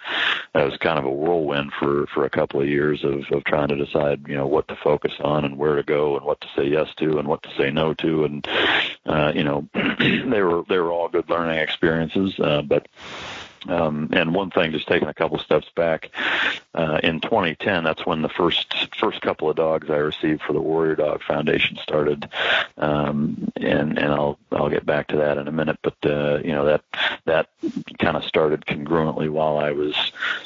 that 0.53 0.65
was 0.65 0.77
kind 0.77 0.99
of 0.99 1.05
a 1.05 1.11
whirlwind 1.11 1.71
for 1.79 2.07
for 2.07 2.25
a 2.25 2.29
couple 2.29 2.61
of 2.61 2.67
years 2.67 3.03
of 3.03 3.23
of 3.31 3.43
trying 3.45 3.69
to 3.69 3.77
decide 3.77 4.27
you 4.27 4.35
know 4.35 4.47
what 4.47 4.67
to 4.67 4.75
focus 4.75 5.13
on 5.21 5.45
and 5.45 5.57
where 5.57 5.75
to 5.75 5.83
go 5.83 6.17
and 6.17 6.25
what 6.25 6.41
to 6.41 6.47
say 6.55 6.67
yes 6.67 6.89
to 6.97 7.17
and 7.17 7.27
what 7.27 7.43
to 7.43 7.49
say 7.57 7.71
no 7.71 7.93
to. 7.95 8.25
And 8.25 8.47
uh, 9.05 9.31
you 9.35 9.43
know, 9.43 9.67
they 9.73 10.41
were 10.41 10.63
they 10.67 10.77
were 10.77 10.91
all 10.91 11.09
good 11.09 11.29
learning 11.29 11.59
experiences, 11.59 12.39
uh, 12.39 12.61
but 12.61 12.87
um, 13.67 14.09
and 14.13 14.33
one 14.33 14.51
thing, 14.51 14.71
just 14.71 14.87
taking 14.87 15.07
a 15.07 15.13
couple 15.13 15.39
steps 15.39 15.67
back, 15.75 16.11
uh, 16.75 16.99
in 17.01 17.21
2010, 17.21 17.85
that's 17.85 18.05
when 18.05 18.21
the 18.21 18.29
first 18.29 18.75
first 18.99 19.21
couple 19.21 19.49
of 19.49 19.55
dogs 19.55 19.89
I 19.89 19.95
received 19.95 20.41
for 20.41 20.51
the 20.51 20.59
Warrior 20.59 20.95
Dog 20.95 21.23
Foundation 21.23 21.77
started, 21.81 22.29
um, 22.77 23.49
and 23.55 23.97
and 23.97 24.11
I'll 24.11 24.37
I'll 24.51 24.69
get 24.69 24.85
back 24.85 25.07
to 25.07 25.17
that 25.17 25.37
in 25.37 25.47
a 25.47 25.53
minute. 25.53 25.79
But 25.81 25.95
uh, 26.05 26.39
you 26.43 26.51
know 26.51 26.65
that 26.65 26.83
that 27.23 27.47
kind 27.99 28.17
of 28.17 28.25
started 28.25 28.65
congruently 28.65 29.29
while 29.29 29.57
I 29.57 29.71
was 29.71 29.95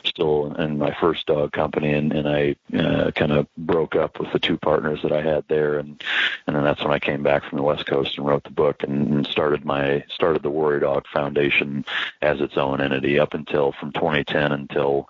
still 0.04 0.54
in 0.54 0.78
my 0.78 0.96
first 1.02 1.26
dog 1.26 1.52
company, 1.52 1.94
and, 1.94 2.14
and 2.14 2.28
I 2.28 2.56
uh, 2.78 3.10
kind 3.12 3.32
of 3.32 3.48
broke 3.58 3.96
up 3.96 4.20
with 4.20 4.32
the 4.32 4.40
two 4.40 4.58
partners 4.58 5.02
that 5.02 5.12
I 5.12 5.22
had 5.22 5.46
there, 5.48 5.80
and 5.80 6.02
and 6.46 6.56
then 6.56 6.64
that's 6.64 6.84
when 6.84 6.94
I 6.94 7.00
came 7.00 7.24
back 7.24 7.44
from 7.44 7.58
the 7.58 7.64
West 7.64 7.88
Coast 7.88 8.18
and 8.18 8.28
wrote 8.28 8.44
the 8.44 8.52
book 8.52 8.84
and, 8.84 9.26
started 9.30 9.66
my 9.66 10.04
started 10.10 10.44
the 10.44 10.50
Warrior 10.50 10.82
Dog 10.82 11.06
Foundation 11.08 11.86
as 12.22 12.42
its 12.42 12.58
own 12.58 12.82
entity 12.82 13.20
up 13.20 13.34
until 13.34 13.72
from 13.72 13.92
2010 13.92 14.52
until 14.52 15.10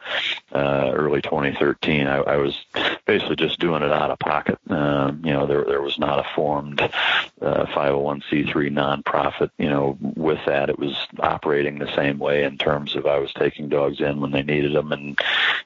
uh, 0.51 0.91
early 0.93 1.08
2013. 1.17 2.07
I, 2.07 2.17
I 2.17 2.37
was 2.37 2.57
basically 3.05 3.35
just 3.35 3.59
doing 3.59 3.83
it 3.83 3.91
out 3.91 4.11
of 4.11 4.19
pocket. 4.19 4.59
Um, 4.69 5.21
you 5.25 5.33
know, 5.33 5.47
there 5.47 5.63
there 5.63 5.81
was 5.81 5.97
not 5.97 6.19
a 6.19 6.29
formed 6.35 6.81
uh, 6.81 7.65
501c3 7.65 8.53
nonprofit. 8.53 9.51
You 9.57 9.69
know, 9.69 9.97
with 9.99 10.39
that, 10.45 10.69
it 10.69 10.79
was 10.79 10.95
operating 11.19 11.79
the 11.79 11.93
same 11.95 12.19
way 12.19 12.43
in 12.43 12.57
terms 12.57 12.95
of 12.95 13.05
I 13.05 13.19
was 13.19 13.33
taking 13.33 13.69
dogs 13.69 13.99
in 13.99 14.21
when 14.21 14.31
they 14.31 14.43
needed 14.43 14.73
them, 14.73 14.91
and 14.91 15.19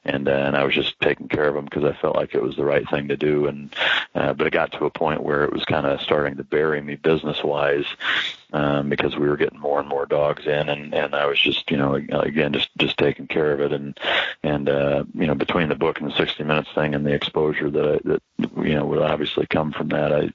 and 0.05 0.27
uh, 0.27 0.51
I 0.53 0.63
was 0.63 0.75
just 0.75 0.99
taking 1.01 1.27
care 1.27 1.47
of 1.47 1.55
them 1.55 1.65
because 1.65 1.83
I 1.83 1.93
felt 1.93 2.15
like 2.15 2.33
it 2.33 2.41
was 2.41 2.55
the 2.55 2.65
right 2.65 2.89
thing 2.89 3.09
to 3.09 3.17
do. 3.17 3.47
And 3.47 3.73
uh, 4.15 4.33
but 4.33 4.47
it 4.47 4.53
got 4.53 4.71
to 4.73 4.85
a 4.85 4.89
point 4.89 5.23
where 5.23 5.43
it 5.43 5.53
was 5.53 5.65
kind 5.65 5.85
of 5.85 6.01
starting 6.01 6.37
to 6.37 6.43
bury 6.43 6.81
me 6.81 6.95
business 6.95 7.43
wise 7.43 7.85
um, 8.53 8.87
because 8.87 9.15
we 9.15 9.27
were 9.27 9.35
getting 9.35 9.59
more 9.59 9.79
and 9.79 9.89
more 9.89 10.05
dogs 10.05 10.45
in, 10.45 10.69
and 10.69 10.93
and 10.93 11.15
I 11.15 11.25
was 11.25 11.39
just 11.39 11.69
you 11.71 11.77
know 11.77 11.95
again 11.95 12.53
just 12.53 12.69
just 12.77 12.97
taking 12.97 13.27
care 13.27 13.51
of 13.51 13.61
it, 13.61 13.73
and 13.73 13.99
and 14.43 14.69
uh, 14.69 15.03
you 15.15 15.25
know 15.25 15.35
between 15.35 15.69
the 15.69 15.75
book 15.75 15.99
and 15.99 16.09
the 16.09 16.15
60 16.15 16.43
minutes 16.43 16.69
thing 16.73 16.93
and 16.93 17.05
the 17.05 17.13
exposure 17.13 17.71
that 17.71 17.93
I, 17.95 18.09
that 18.09 18.21
you 18.63 18.75
know 18.75 18.85
would 18.85 19.01
obviously 19.01 19.47
come 19.47 19.71
from 19.71 19.89
that, 19.89 20.13
I 20.13 20.29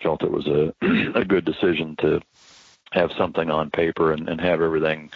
felt 0.00 0.22
it 0.22 0.30
was 0.30 0.46
a 0.46 0.72
a 1.14 1.24
good 1.24 1.44
decision 1.44 1.96
to 1.96 2.22
have 2.92 3.12
something 3.12 3.50
on 3.50 3.70
paper 3.70 4.12
and, 4.12 4.28
and 4.28 4.40
have 4.40 4.62
everything 4.62 5.10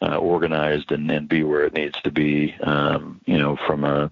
uh, 0.00 0.16
organized 0.16 0.92
and, 0.92 1.10
and 1.10 1.28
be 1.28 1.42
where 1.42 1.64
it 1.64 1.74
needs 1.74 2.00
to 2.02 2.10
be, 2.10 2.54
um, 2.62 3.20
you 3.26 3.38
know, 3.38 3.56
from 3.56 3.84
a 3.84 4.10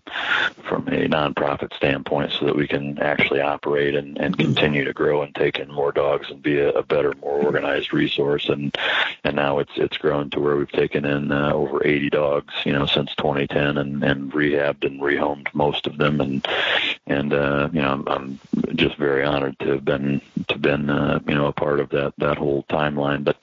from 0.68 0.88
a 0.88 1.06
nonprofit 1.08 1.72
standpoint, 1.75 2.32
so 2.32 2.46
that 2.46 2.56
we 2.56 2.66
can 2.66 2.98
actually 2.98 3.40
operate 3.40 3.94
and, 3.94 4.18
and 4.18 4.36
continue 4.36 4.84
to 4.84 4.92
grow 4.92 5.22
and 5.22 5.34
take 5.34 5.58
in 5.58 5.72
more 5.72 5.92
dogs 5.92 6.28
and 6.30 6.42
be 6.42 6.58
a, 6.58 6.70
a 6.70 6.82
better, 6.82 7.12
more 7.22 7.40
organized 7.42 7.92
resource. 7.92 8.48
And 8.48 8.76
and 9.22 9.36
now 9.36 9.60
it's 9.60 9.72
it's 9.76 9.96
grown 9.96 10.30
to 10.30 10.40
where 10.40 10.56
we've 10.56 10.70
taken 10.70 11.04
in 11.04 11.30
uh, 11.30 11.52
over 11.52 11.86
80 11.86 12.10
dogs, 12.10 12.54
you 12.64 12.72
know, 12.72 12.86
since 12.86 13.14
2010, 13.16 13.78
and, 13.78 14.02
and 14.02 14.32
rehabbed 14.32 14.84
and 14.84 15.00
rehomed 15.00 15.46
most 15.54 15.86
of 15.86 15.96
them. 15.98 16.20
And 16.20 16.46
and 17.06 17.32
uh, 17.32 17.68
you 17.72 17.80
know, 17.80 17.92
I'm, 17.92 18.08
I'm 18.08 18.40
just 18.75 18.96
very 18.96 19.25
honored 19.25 19.58
to 19.60 19.68
have 19.70 19.84
been 19.84 20.20
to 20.48 20.58
been 20.58 20.90
uh, 20.90 21.20
you 21.26 21.34
know 21.34 21.46
a 21.46 21.52
part 21.52 21.80
of 21.80 21.90
that 21.90 22.14
that 22.18 22.38
whole 22.38 22.64
timeline. 22.97 23.25
But 23.25 23.37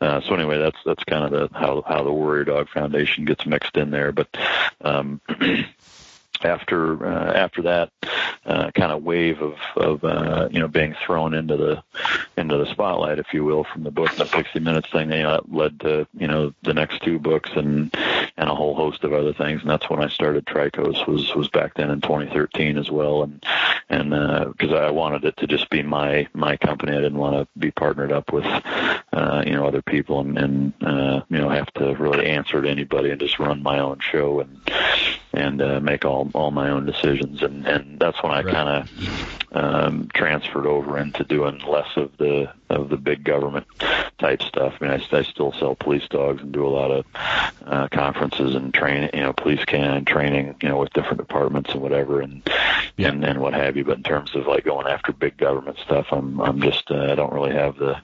uh, 0.00 0.20
so 0.22 0.34
anyway, 0.34 0.58
that's 0.58 0.78
that's 0.84 1.04
kind 1.04 1.24
of 1.24 1.30
the 1.30 1.58
how 1.58 1.82
how 1.86 2.02
the 2.02 2.12
Warrior 2.12 2.44
Dog 2.44 2.68
Foundation 2.70 3.24
gets 3.24 3.46
mixed 3.46 3.76
in 3.76 3.90
there. 3.90 4.12
But 4.12 4.28
um, 4.80 5.20
after 6.42 7.06
uh, 7.06 7.32
after 7.32 7.62
that 7.62 7.90
uh, 8.46 8.70
kind 8.72 8.92
of 8.92 9.02
wave 9.02 9.40
of 9.42 9.54
of 9.76 10.04
uh, 10.04 10.48
you 10.50 10.60
know 10.60 10.68
being 10.68 10.94
thrown 11.04 11.34
into 11.34 11.56
the 11.56 11.82
into 12.36 12.56
the 12.56 12.70
spotlight, 12.70 13.18
if 13.18 13.32
you 13.32 13.44
will, 13.44 13.64
from 13.64 13.82
the 13.82 13.90
book, 13.90 14.14
the 14.16 14.26
60 14.26 14.60
Minutes 14.60 14.90
thing, 14.90 15.10
you 15.12 15.22
know, 15.22 15.32
that 15.32 15.52
led 15.52 15.80
to 15.80 16.06
you 16.16 16.26
know 16.26 16.52
the 16.62 16.74
next 16.74 17.02
two 17.02 17.18
books 17.18 17.50
and 17.54 17.94
and 18.38 18.48
a 18.48 18.54
whole 18.54 18.74
host 18.74 19.02
of 19.02 19.12
other 19.12 19.34
things. 19.34 19.60
And 19.60 19.70
that's 19.70 19.90
when 19.90 20.00
I 20.00 20.08
started 20.08 20.46
Trikos 20.46 21.06
was 21.06 21.34
was 21.34 21.48
back 21.48 21.74
then 21.74 21.90
in 21.90 22.00
2013 22.00 22.78
as 22.78 22.90
well. 22.90 23.24
And 23.24 23.44
and 23.90 24.10
because 24.52 24.72
uh, 24.72 24.76
I 24.76 24.90
wanted 24.90 25.24
it 25.24 25.36
to 25.38 25.46
just 25.46 25.68
be 25.68 25.82
my 25.82 26.28
my 26.32 26.56
company, 26.56 26.92
I 26.92 27.00
didn't 27.00 27.18
want 27.18 27.36
to 27.36 27.48
be 27.58 27.72
partnered 27.72 28.12
up 28.12 28.32
with 28.32 28.46
uh, 29.12 29.42
you 29.44 29.52
know 29.52 29.66
other 29.66 29.82
people 29.82 30.20
and, 30.20 30.38
and 30.38 30.72
uh, 30.82 31.22
you 31.28 31.38
know 31.38 31.48
have 31.48 31.72
to 31.74 31.94
really 31.96 32.26
answer 32.26 32.62
to 32.62 32.68
anybody 32.70 33.10
and 33.10 33.20
just 33.20 33.38
run 33.40 33.62
my 33.62 33.80
own 33.80 33.98
show 34.00 34.40
and 34.40 34.60
and 35.32 35.60
uh, 35.62 35.80
make 35.80 36.04
all 36.04 36.30
all 36.34 36.50
my 36.50 36.70
own 36.70 36.86
decisions. 36.86 37.42
And 37.42 37.66
and 37.66 37.98
that's 37.98 38.22
when 38.22 38.32
I 38.32 38.42
Right. 38.42 38.54
kind 38.54 38.68
of 38.68 38.88
um, 39.52 40.08
transferred 40.12 40.66
over 40.66 40.98
into 40.98 41.24
doing 41.24 41.58
less 41.66 41.88
of 41.96 42.10
the 42.18 42.52
of 42.68 42.90
the 42.90 42.96
big 42.98 43.24
government 43.24 43.66
type 44.18 44.42
stuff. 44.42 44.74
I 44.80 44.84
mean, 44.84 45.00
I, 45.10 45.16
I 45.16 45.22
still 45.22 45.52
sell 45.52 45.74
police 45.74 46.06
dogs 46.08 46.42
and 46.42 46.52
do 46.52 46.66
a 46.66 46.68
lot 46.68 46.90
of 46.90 47.04
uh, 47.64 47.88
conferences 47.88 48.54
and 48.54 48.74
training, 48.74 49.08
you 49.14 49.20
know, 49.20 49.32
police 49.32 49.64
can 49.64 50.04
training, 50.04 50.54
you 50.62 50.68
know, 50.68 50.76
with 50.78 50.92
different 50.92 51.18
departments 51.18 51.70
and 51.72 51.80
whatever, 51.80 52.20
and 52.20 52.42
Yeah. 52.98 53.08
and 53.08 53.24
and 53.24 53.40
what 53.40 53.54
have 53.54 53.76
you. 53.76 53.84
But 53.84 53.96
in 53.98 54.02
terms 54.02 54.34
of 54.34 54.46
like 54.46 54.64
going 54.64 54.86
after 54.86 55.12
big 55.12 55.38
government 55.38 55.78
stuff, 55.78 56.08
I'm 56.12 56.40
I'm 56.40 56.60
just 56.60 56.90
uh, 56.90 57.10
I 57.10 57.14
don't 57.14 57.32
really 57.32 57.54
have 57.54 57.76
the 57.76 57.96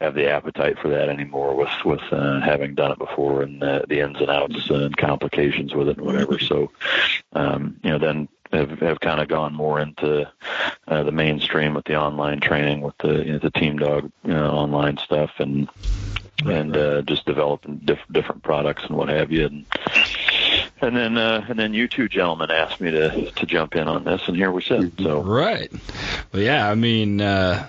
have 0.00 0.14
the 0.14 0.30
appetite 0.30 0.78
for 0.78 0.88
that 0.88 1.08
anymore 1.08 1.54
with 1.54 1.70
with 1.84 2.00
uh, 2.10 2.40
having 2.40 2.74
done 2.74 2.92
it 2.92 2.98
before 2.98 3.42
and 3.42 3.62
uh, 3.62 3.82
the 3.88 4.00
ins 4.00 4.20
and 4.20 4.30
outs 4.30 4.70
and 4.70 4.96
complications 4.96 5.74
with 5.74 5.88
it 5.88 5.98
and 5.98 6.06
whatever. 6.06 6.38
So, 6.38 6.70
um, 7.32 7.78
you 7.82 7.90
know, 7.90 7.98
then 7.98 8.28
have 8.52 8.70
have 8.80 9.00
kind 9.00 9.20
of 9.20 9.28
gone 9.28 9.54
more 9.54 9.78
into 9.78 10.30
uh, 10.88 11.02
the 11.02 11.12
mainstream 11.12 11.74
with 11.74 11.84
the 11.84 11.96
online 11.96 12.40
training 12.40 12.80
with 12.80 12.96
the 12.98 13.24
you 13.24 13.32
know, 13.32 13.38
the 13.38 13.50
team 13.50 13.78
dog 13.78 14.10
you 14.24 14.32
know, 14.32 14.50
online 14.50 14.96
stuff 14.96 15.32
and 15.38 15.68
and 16.46 16.74
uh, 16.76 17.02
just 17.02 17.26
developing 17.26 17.80
diff- 17.84 17.98
different 18.10 18.42
products 18.42 18.84
and 18.84 18.96
what 18.96 19.10
have 19.10 19.30
you. 19.30 19.44
And, 19.44 19.66
and 20.80 20.96
then 20.96 21.18
uh, 21.18 21.44
and 21.48 21.58
then 21.58 21.74
you 21.74 21.86
two 21.86 22.08
gentlemen 22.08 22.50
asked 22.50 22.80
me 22.80 22.90
to 22.90 23.30
to 23.30 23.46
jump 23.46 23.76
in 23.76 23.86
on 23.86 24.04
this, 24.04 24.22
and 24.26 24.36
here 24.36 24.50
we 24.50 24.62
sit. 24.62 24.92
So 24.98 25.20
Right. 25.20 25.70
Well, 26.32 26.42
yeah. 26.42 26.70
I 26.70 26.74
mean, 26.74 27.20
uh, 27.20 27.68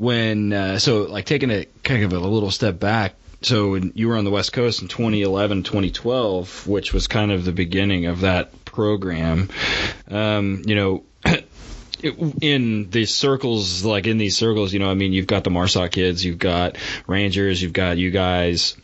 when 0.00 0.50
uh, 0.50 0.78
so 0.78 1.02
like 1.02 1.26
taking 1.26 1.50
a 1.50 1.66
kind 1.84 2.02
of 2.02 2.14
a 2.14 2.18
little 2.18 2.50
step 2.50 2.80
back. 2.80 3.16
So 3.42 3.72
when 3.72 3.92
you 3.94 4.08
were 4.08 4.16
on 4.16 4.24
the 4.24 4.30
West 4.30 4.50
Coast 4.50 4.80
in 4.80 4.88
2011, 4.88 5.62
2012, 5.62 6.66
which 6.66 6.94
was 6.94 7.06
kind 7.06 7.30
of 7.30 7.44
the 7.44 7.52
beginning 7.52 8.06
of 8.06 8.22
that 8.22 8.64
program. 8.64 9.50
Um, 10.10 10.62
you 10.66 10.74
know. 10.74 11.04
In 12.40 12.88
these 12.88 13.14
circles, 13.14 13.84
like 13.84 14.06
in 14.06 14.16
these 14.16 14.34
circles, 14.34 14.72
you 14.72 14.78
know, 14.78 14.90
I 14.90 14.94
mean, 14.94 15.12
you've 15.12 15.26
got 15.26 15.44
the 15.44 15.50
Marsoc 15.50 15.90
kids, 15.90 16.24
you've 16.24 16.38
got 16.38 16.78
Rangers, 17.06 17.60
you've 17.60 17.74
got 17.74 17.98
you 17.98 18.10
guys, 18.10 18.74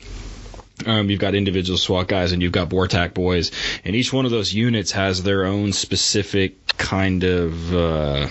um, 0.84 1.08
you've 1.08 1.18
got 1.18 1.34
individual 1.34 1.78
SWAT 1.78 2.08
guys 2.08 2.32
and 2.32 2.42
you've 2.42 2.52
got 2.52 2.68
Bortac 2.68 3.14
boys, 3.14 3.52
and 3.86 3.96
each 3.96 4.12
one 4.12 4.26
of 4.26 4.32
those 4.32 4.52
units 4.52 4.92
has 4.92 5.22
their 5.22 5.46
own 5.46 5.72
specific 5.72 6.76
kind 6.76 7.24
of. 7.24 7.74
Uh, 7.74 8.28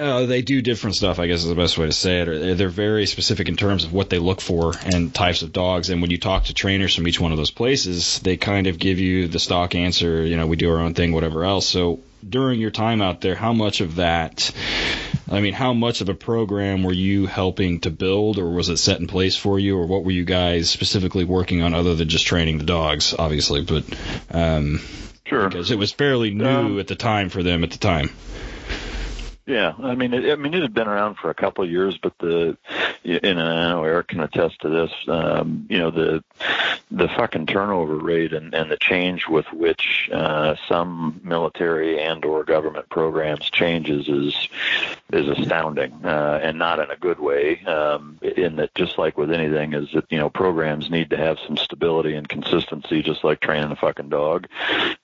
yeah, 0.00 0.26
they 0.26 0.42
do 0.42 0.62
different 0.62 0.96
stuff. 0.96 1.18
I 1.18 1.26
guess 1.26 1.40
is 1.40 1.48
the 1.48 1.54
best 1.54 1.78
way 1.78 1.86
to 1.86 1.92
say 1.92 2.20
it. 2.20 2.28
Or 2.28 2.54
they're 2.54 2.68
very 2.68 3.06
specific 3.06 3.48
in 3.48 3.56
terms 3.56 3.84
of 3.84 3.92
what 3.92 4.10
they 4.10 4.18
look 4.18 4.40
for 4.40 4.74
and 4.84 5.14
types 5.14 5.42
of 5.42 5.52
dogs. 5.52 5.90
And 5.90 6.00
when 6.00 6.10
you 6.10 6.18
talk 6.18 6.44
to 6.44 6.54
trainers 6.54 6.94
from 6.94 7.08
each 7.08 7.20
one 7.20 7.32
of 7.32 7.38
those 7.38 7.50
places, 7.50 8.18
they 8.20 8.36
kind 8.36 8.66
of 8.66 8.78
give 8.78 8.98
you 8.98 9.28
the 9.28 9.38
stock 9.38 9.74
answer. 9.74 10.24
You 10.24 10.36
know, 10.36 10.46
we 10.46 10.56
do 10.56 10.70
our 10.70 10.80
own 10.80 10.94
thing, 10.94 11.12
whatever 11.12 11.44
else. 11.44 11.68
So 11.68 12.00
during 12.28 12.60
your 12.60 12.70
time 12.70 13.02
out 13.02 13.20
there, 13.20 13.34
how 13.34 13.52
much 13.52 13.80
of 13.80 13.96
that? 13.96 14.50
I 15.30 15.40
mean, 15.40 15.52
how 15.52 15.72
much 15.72 16.00
of 16.00 16.08
a 16.08 16.14
program 16.14 16.82
were 16.82 16.92
you 16.92 17.26
helping 17.26 17.80
to 17.80 17.90
build, 17.90 18.38
or 18.38 18.50
was 18.50 18.70
it 18.70 18.78
set 18.78 18.98
in 18.98 19.06
place 19.06 19.36
for 19.36 19.58
you, 19.58 19.76
or 19.76 19.86
what 19.86 20.04
were 20.04 20.10
you 20.10 20.24
guys 20.24 20.70
specifically 20.70 21.24
working 21.24 21.62
on 21.62 21.74
other 21.74 21.94
than 21.94 22.08
just 22.08 22.26
training 22.26 22.58
the 22.58 22.64
dogs, 22.64 23.14
obviously? 23.18 23.62
But 23.62 23.84
um, 24.30 24.80
sure. 25.26 25.48
because 25.48 25.70
it 25.70 25.78
was 25.78 25.92
fairly 25.92 26.30
new 26.30 26.46
Um, 26.46 26.80
at 26.80 26.86
the 26.86 26.96
time 26.96 27.28
for 27.28 27.42
them 27.42 27.62
at 27.62 27.70
the 27.70 27.78
time. 27.78 28.10
Yeah, 29.48 29.72
I 29.82 29.94
mean, 29.94 30.12
it, 30.12 30.30
I 30.30 30.36
mean, 30.36 30.52
it 30.52 30.60
had 30.60 30.74
been 30.74 30.88
around 30.88 31.14
for 31.16 31.30
a 31.30 31.34
couple 31.34 31.64
of 31.64 31.70
years, 31.70 31.96
but 32.02 32.12
the, 32.18 32.58
and 33.04 33.40
I 33.40 33.68
know 33.70 33.84
Eric 33.84 34.08
can 34.08 34.20
attest 34.20 34.60
to 34.60 34.68
this. 34.68 34.92
Um, 35.06 35.66
you 35.68 35.78
know, 35.78 35.90
the 35.90 36.24
the 36.90 37.08
fucking 37.08 37.46
turnover 37.46 37.96
rate 37.96 38.32
and, 38.32 38.54
and 38.54 38.70
the 38.70 38.76
change 38.76 39.28
with 39.28 39.46
which 39.52 40.08
uh, 40.12 40.54
some 40.68 41.20
military 41.22 42.00
and 42.00 42.24
or 42.24 42.44
government 42.44 42.88
programs 42.88 43.50
changes 43.50 44.08
is 44.08 44.48
is 45.12 45.28
astounding, 45.28 46.04
uh, 46.04 46.40
and 46.42 46.58
not 46.58 46.80
in 46.80 46.90
a 46.90 46.96
good 46.96 47.18
way. 47.18 47.60
Um, 47.64 48.18
in 48.22 48.56
that, 48.56 48.74
just 48.74 48.98
like 48.98 49.18
with 49.18 49.30
anything, 49.30 49.74
is 49.74 49.90
that 49.92 50.06
you 50.10 50.18
know 50.18 50.30
programs 50.30 50.90
need 50.90 51.10
to 51.10 51.16
have 51.16 51.38
some 51.46 51.56
stability 51.56 52.14
and 52.14 52.28
consistency, 52.28 53.02
just 53.02 53.24
like 53.24 53.40
training 53.40 53.70
a 53.70 53.76
fucking 53.76 54.08
dog, 54.08 54.46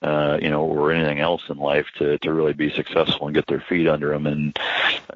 uh, 0.01 0.37
you 0.41 0.49
know, 0.49 0.63
or 0.63 0.91
anything 0.91 1.19
else 1.19 1.43
in 1.49 1.57
life 1.57 1.87
to 1.97 2.17
to 2.19 2.33
really 2.33 2.53
be 2.53 2.71
successful 2.71 3.27
and 3.27 3.35
get 3.35 3.47
their 3.47 3.61
feet 3.61 3.87
under 3.87 4.09
them. 4.09 4.27
And 4.27 4.57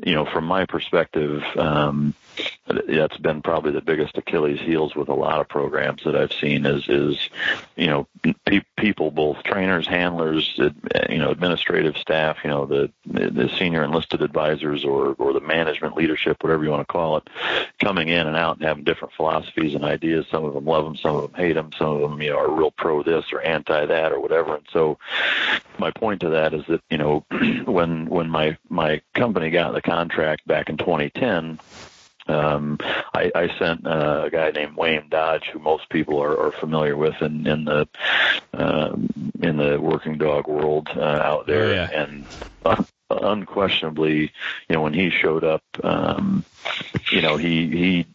you 0.05 0.13
know, 0.13 0.25
from 0.25 0.45
my 0.45 0.65
perspective, 0.65 1.43
um, 1.57 2.13
that's 2.87 3.17
been 3.17 3.41
probably 3.41 3.71
the 3.71 3.81
biggest 3.81 4.17
Achilles 4.17 4.59
heels 4.59 4.95
with 4.95 5.09
a 5.09 5.13
lot 5.13 5.39
of 5.39 5.47
programs 5.47 6.03
that 6.03 6.15
I've 6.15 6.33
seen 6.33 6.65
is 6.65 6.87
is 6.87 7.29
you 7.75 7.87
know 7.87 8.07
pe- 8.45 8.61
people 8.77 9.11
both 9.11 9.43
trainers, 9.43 9.87
handlers, 9.87 10.53
you 10.57 11.17
know 11.17 11.31
administrative 11.31 11.97
staff, 11.97 12.37
you 12.43 12.49
know 12.49 12.65
the 12.65 12.91
the 13.05 13.49
senior 13.57 13.83
enlisted 13.83 14.21
advisors 14.21 14.85
or 14.85 15.15
or 15.17 15.33
the 15.33 15.41
management 15.41 15.95
leadership, 15.95 16.43
whatever 16.43 16.63
you 16.63 16.69
want 16.69 16.87
to 16.87 16.91
call 16.91 17.17
it, 17.17 17.27
coming 17.79 18.09
in 18.09 18.27
and 18.27 18.37
out 18.37 18.57
and 18.57 18.65
having 18.65 18.83
different 18.83 19.13
philosophies 19.13 19.75
and 19.75 19.83
ideas. 19.83 20.25
Some 20.29 20.45
of 20.45 20.53
them 20.53 20.65
love 20.65 20.85
them, 20.85 20.95
some 20.95 21.15
of 21.15 21.23
them 21.23 21.33
hate 21.33 21.53
them, 21.53 21.71
some 21.77 21.89
of 21.89 22.01
them 22.01 22.21
you 22.21 22.31
know 22.31 22.37
are 22.37 22.51
real 22.51 22.71
pro 22.71 23.03
this 23.03 23.25
or 23.31 23.41
anti 23.41 23.85
that 23.85 24.11
or 24.11 24.19
whatever. 24.19 24.55
And 24.55 24.65
so 24.71 24.99
my 25.77 25.91
point 25.91 26.21
to 26.21 26.29
that 26.29 26.53
is 26.53 26.65
that 26.67 26.81
you 26.89 26.97
know 26.97 27.25
when 27.65 28.05
when 28.07 28.29
my 28.29 28.57
my 28.69 29.01
company 29.15 29.49
got 29.49 29.73
the 29.73 29.81
contract 29.81 30.45
back 30.47 30.69
in 30.69 30.77
2010 30.77 31.59
um, 32.29 32.77
I, 33.13 33.31
I 33.35 33.57
sent 33.57 33.85
uh, 33.85 34.23
a 34.25 34.29
guy 34.29 34.51
named 34.51 34.75
Wayne 34.77 35.07
Dodge, 35.09 35.45
who 35.51 35.59
most 35.59 35.89
people 35.89 36.21
are, 36.21 36.37
are 36.39 36.51
familiar 36.51 36.95
with 36.95 37.21
in, 37.21 37.45
in 37.47 37.65
the 37.65 37.87
um, 38.53 39.09
in 39.41 39.57
the 39.57 39.79
working 39.79 40.17
dog 40.17 40.47
world 40.47 40.87
uh, 40.95 40.99
out 41.01 41.47
there, 41.47 41.65
Oh, 41.65 41.73
yeah. 41.73 41.89
and 41.91 42.25
uh, 42.65 42.83
unquestionably, 43.09 44.31
you 44.67 44.75
know, 44.75 44.81
when 44.81 44.93
he 44.93 45.09
showed 45.09 45.43
up, 45.43 45.63
um, 45.83 46.43
you 47.11 47.21
know, 47.21 47.37
he 47.37 47.67
he 47.69 48.05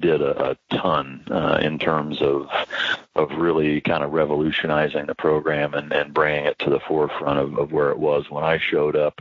did 0.00 0.20
a, 0.20 0.50
a 0.50 0.56
ton 0.76 1.24
uh, 1.30 1.58
in 1.62 1.78
terms 1.78 2.20
of 2.20 2.48
of 3.18 3.32
really 3.32 3.80
kind 3.80 4.04
of 4.04 4.12
revolutionizing 4.12 5.06
the 5.06 5.14
program 5.14 5.74
and, 5.74 5.92
and 5.92 6.14
bringing 6.14 6.44
it 6.44 6.58
to 6.60 6.70
the 6.70 6.80
forefront 6.80 7.38
of, 7.38 7.58
of 7.58 7.72
where 7.72 7.90
it 7.90 7.98
was 7.98 8.30
when 8.30 8.44
I 8.44 8.58
showed 8.58 8.96
up. 8.96 9.20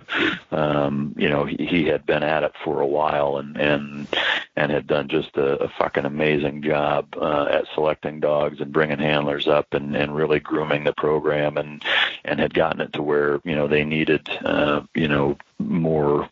Um, 0.51 1.15
you 1.17 1.29
know, 1.29 1.45
he, 1.45 1.57
he 1.65 1.85
had 1.85 2.05
been 2.05 2.23
at 2.23 2.43
it 2.43 2.53
for 2.63 2.79
a 2.79 2.87
while 2.87 3.37
and 3.37 3.57
and 3.57 4.07
and 4.55 4.71
had 4.71 4.87
done 4.87 5.07
just 5.07 5.35
a, 5.37 5.63
a 5.63 5.69
fucking 5.79 6.05
amazing 6.05 6.61
job 6.61 7.15
uh, 7.19 7.47
at 7.49 7.65
selecting 7.73 8.19
dogs 8.19 8.61
and 8.61 8.71
bringing 8.71 8.99
handlers 8.99 9.47
up 9.47 9.73
and, 9.73 9.95
and 9.95 10.15
really 10.15 10.39
grooming 10.39 10.83
the 10.83 10.93
program 10.93 11.57
and 11.57 11.83
and 12.23 12.39
had 12.39 12.53
gotten 12.53 12.81
it 12.81 12.93
to 12.93 13.01
where 13.01 13.39
you 13.43 13.55
know 13.55 13.67
they 13.67 13.83
needed 13.83 14.29
uh, 14.45 14.81
you 14.93 15.07
know 15.07 15.37
more 15.59 16.29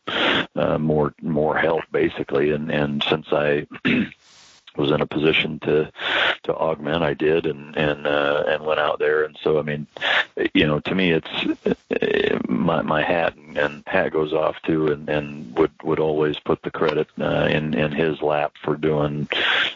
uh, 0.56 0.78
more 0.78 1.14
more 1.22 1.58
help 1.58 1.84
basically 1.92 2.52
and 2.52 2.72
and 2.72 3.04
since 3.10 3.28
I 3.32 3.66
was 4.78 4.92
in 4.92 5.02
a 5.02 5.06
position 5.06 5.60
to 5.60 5.92
to 6.44 6.54
augment 6.54 7.04
I 7.04 7.14
did 7.14 7.46
and 7.46 7.76
and 7.76 8.08
uh, 8.08 8.44
and 8.48 8.66
went 8.66 8.80
out 8.80 9.00
there. 9.00 9.24
And 9.24 9.38
so 9.42 9.60
I 9.60 9.62
mean 9.62 9.88
you 10.54 10.66
know 10.66 10.80
to 10.82 10.96
me 10.96 11.12
it's 11.12 11.30
my 12.48 12.82
my 12.82 13.04
hat 13.04 13.36
and, 13.36 13.58
and 13.58 13.84
hat 13.88 14.12
goes 14.12 14.34
off 14.34 14.62
to 14.64 14.92
and 14.92 15.10
and 15.10 15.58
would 15.58 15.72
would 15.84 16.00
always 16.00 16.38
put 16.40 16.62
the 16.62 16.72
credit 16.72 17.08
uh, 17.20 17.48
in 17.50 17.74
in 17.74 17.92
his 17.92 18.22
lap 18.22 18.54
for 18.64 18.76
doing 18.76 19.28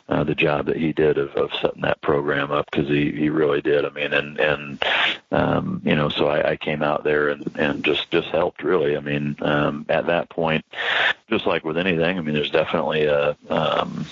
uh, 0.10 0.24
the 0.24 0.36
job 0.36 0.66
that 0.66 0.78
he 0.78 0.92
did 0.94 1.18
of, 1.18 1.30
of 1.36 1.52
setting 1.62 1.82
that 1.82 2.02
program 2.02 2.52
up 2.52 2.70
because 2.72 2.88
he 2.88 3.12
he 3.12 3.30
really 3.30 3.62
did. 3.62 3.86
I 3.86 3.90
mean 3.90 4.14
and 4.14 4.40
and 4.40 4.84
um, 5.32 5.82
you 5.86 5.96
know 5.96 6.10
so 6.10 6.28
I, 6.28 6.52
I 6.52 6.56
came 6.58 6.84
out 6.84 7.04
there 7.04 7.30
and 7.30 7.56
and 7.58 7.84
just 7.84 8.12
just 8.12 8.28
helped 8.30 8.64
really. 8.64 8.98
I 8.98 9.02
mean 9.02 9.36
um, 9.42 9.86
at 9.90 10.08
that 10.08 10.30
point 10.30 10.66
just 11.30 11.46
like 11.46 11.64
with 11.64 11.78
anything 11.78 12.18
I 12.18 12.22
mean 12.22 12.34
there's 12.34 12.52
definitely 12.52 13.06
a 13.06 13.38
um, 13.50 14.06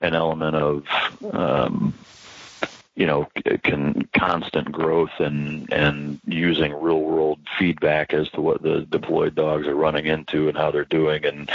an 0.00 0.14
element 0.14 0.56
of 0.56 0.84
um, 1.32 1.94
you 2.98 3.06
know 3.06 3.28
con- 3.62 4.08
constant 4.12 4.72
growth 4.72 5.20
and 5.20 5.72
and 5.72 6.20
using 6.26 6.72
real 6.74 7.00
world 7.00 7.38
feedback 7.56 8.12
as 8.12 8.28
to 8.30 8.40
what 8.40 8.60
the 8.60 8.80
deployed 8.90 9.36
dogs 9.36 9.68
are 9.68 9.76
running 9.76 10.06
into 10.06 10.48
and 10.48 10.58
how 10.58 10.72
they're 10.72 10.84
doing 10.84 11.24
and 11.24 11.48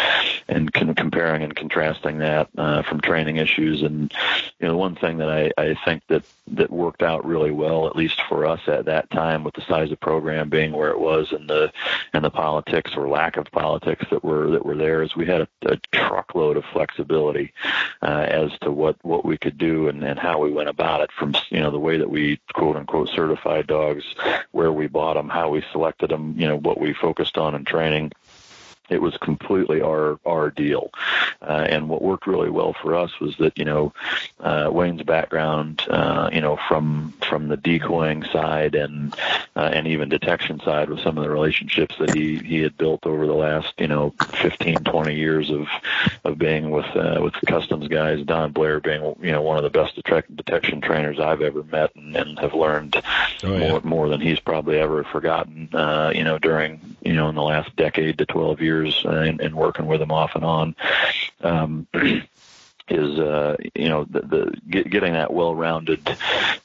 and 0.48 0.74
con- 0.74 0.96
comparing 0.96 1.44
and 1.44 1.54
contrasting 1.54 2.20
that 2.20 2.48
uh, 2.58 2.82
from 2.84 3.02
training 3.02 3.38
issues. 3.38 3.84
And 3.84 4.14
you 4.60 4.68
know 4.70 4.78
one 4.78 4.96
thing 4.96 5.18
that 5.18 5.30
I, 5.30 5.52
I 5.62 5.76
think 5.84 6.04
that 6.08 6.24
that 6.48 6.72
worked 6.72 7.04
out 7.04 7.26
really 7.26 7.52
well 7.52 7.88
at 7.88 7.96
least 7.96 8.22
for 8.30 8.46
us 8.46 8.62
at 8.68 8.86
that 8.86 9.10
time 9.12 9.44
with 9.44 9.54
the 9.54 9.62
size 9.62 9.92
of 9.92 10.00
program 10.00 10.50
being 10.50 10.72
where 10.72 10.92
it 10.92 11.00
was 11.00 11.32
and 11.34 11.50
the 11.50 11.72
and 12.14 12.24
the 12.24 12.30
politics 12.30 12.92
or 12.96 13.10
lack 13.10 13.36
of 13.36 13.52
politics 13.52 14.06
that 14.12 14.24
were 14.24 14.50
that 14.52 14.66
were 14.66 14.76
there 14.76 15.02
is 15.04 15.16
we 15.16 15.26
had 15.26 15.42
a, 15.42 15.48
a 15.66 15.78
truckload 15.92 16.56
of 16.56 16.64
flexibility 16.72 17.52
uh, 18.02 18.26
as 18.30 18.52
to 18.60 18.72
what 18.72 18.96
what 19.04 19.26
we 19.26 19.38
could 19.38 19.58
do 19.58 19.90
and, 19.90 20.04
and 20.04 20.20
how 20.20 20.40
we 20.40 20.52
went 20.52 20.70
about 20.70 21.02
it 21.02 21.12
from 21.12 21.33
you 21.50 21.60
know 21.60 21.72
the 21.72 21.80
way 21.80 21.98
that 21.98 22.10
we 22.10 22.40
quote 22.54 22.76
unquote 22.76 23.10
certified 23.10 23.68
dogs 23.68 24.04
where 24.52 24.72
we 24.72 24.88
bought 24.88 25.16
them 25.16 25.30
how 25.30 25.50
we 25.50 25.64
selected 25.72 26.10
them 26.10 26.36
you 26.38 26.48
know 26.48 26.58
what 26.58 26.80
we 26.80 26.94
focused 26.94 27.38
on 27.38 27.56
in 27.56 27.66
training 27.66 28.12
it 28.90 29.02
was 29.02 29.16
completely 29.18 29.82
our 29.82 30.20
our 30.26 30.50
deal. 30.50 30.90
Uh, 31.42 31.66
and 31.70 31.90
what 31.90 32.02
worked 32.02 32.28
really 32.28 32.50
well 32.50 32.74
for 32.74 32.96
us 32.96 33.20
was 33.20 33.36
that 33.38 33.58
you 33.58 33.66
know 33.66 33.94
uh, 34.40 34.70
Wayne's 34.72 35.04
background, 35.04 35.82
uh, 35.90 36.30
you 36.32 36.42
know 36.42 36.58
from 36.68 37.14
from 37.28 37.48
the 37.48 37.58
decoying 37.58 38.24
side 38.24 38.76
and 38.76 39.16
uh, 39.56 39.70
and 39.74 39.88
even 39.88 40.10
detection 40.10 40.60
side 40.60 40.90
with 40.90 41.00
some 41.02 41.18
of 41.18 41.24
the 41.24 41.30
relationships 41.30 41.96
that 42.00 42.14
he 42.14 42.38
he 42.38 42.60
had 42.62 42.78
built 42.78 43.06
over 43.06 43.26
the 43.26 43.34
last 43.34 43.74
you 43.78 43.88
know 43.88 44.12
15 44.36 44.76
20 44.84 45.16
years 45.16 45.50
of 45.50 45.68
of 46.24 46.38
being 46.38 46.70
with 46.72 46.86
uh, 46.96 47.20
with 47.22 47.34
customs 47.48 47.88
guys. 47.88 48.24
Don 48.26 48.52
Blair 48.52 48.80
being 48.80 49.02
you 49.22 49.32
know 49.32 49.42
one 49.42 49.58
of 49.58 49.64
the 49.64 49.70
best 49.70 49.96
detect- 49.96 50.36
detection 50.36 50.82
trainers 50.82 51.20
I've 51.20 51.42
ever 51.42 51.64
met 51.64 51.96
and, 51.96 52.16
and 52.16 52.40
have 52.40 52.54
learned 52.54 53.02
Oh, 53.44 53.54
yeah. 53.58 53.70
more 53.70 53.82
more 53.82 54.10
than 54.10 54.22
he's 54.22 54.40
probably 54.40 54.78
ever 54.80 55.04
forgotten. 55.04 55.70
Uh, 55.74 56.12
you 56.16 56.24
know 56.24 56.38
during 56.38 56.80
you 57.02 57.14
know 57.14 57.30
in 57.30 57.36
the 57.36 57.42
last 57.42 57.76
decade 57.76 58.18
to 58.20 58.26
12 58.26 58.62
years 58.62 58.83
uh, 59.06 59.10
and, 59.10 59.42
and 59.42 59.56
working 59.56 59.86
with 59.86 60.02
him 60.02 60.12
off 60.12 60.36
and 60.36 60.46
on. 60.46 60.76
Um, 61.42 61.88
is 62.90 63.18
uh 63.18 63.56
you 63.76 63.88
know 63.88 64.04
the, 64.06 64.20
the 64.22 64.54
get, 64.70 64.90
getting 64.90 65.14
that 65.14 65.34
well-rounded 65.34 66.18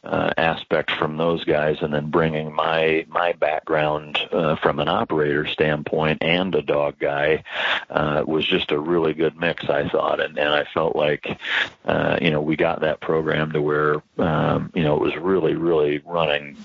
uh, 0.03 0.33
aspect 0.37 0.91
from 0.91 1.17
those 1.17 1.45
guys 1.45 1.77
and 1.81 1.95
then 1.95 2.11
bringing 2.11 2.53
my 2.53 3.07
my 3.09 3.33
background 3.35 4.19
uh, 4.33 4.57
from 4.57 4.81
an 4.81 4.89
operator 4.89 5.47
standpoint 5.47 6.19
and 6.23 6.55
a 6.55 6.63
dog 6.63 6.99
guy 6.99 7.43
uh, 7.91 8.25
was 8.27 8.45
just 8.45 8.73
a 8.73 8.79
really 8.79 9.15
good 9.15 9.39
mix 9.39 9.69
I 9.69 9.89
thought 9.89 10.21
and 10.21 10.37
and 10.39 10.49
I 10.49 10.65
felt 10.65 10.97
like 10.97 11.39
uh, 11.85 12.19
you 12.21 12.31
know 12.31 12.41
we 12.41 12.57
got 12.57 12.81
that 12.81 13.01
program 13.01 13.53
to 13.53 13.63
where 13.63 14.03
um, 14.19 14.73
you 14.75 14.83
know 14.83 14.97
it 14.97 15.01
was 15.01 15.17
really 15.17 15.55
really 15.55 15.99
running 16.05 16.57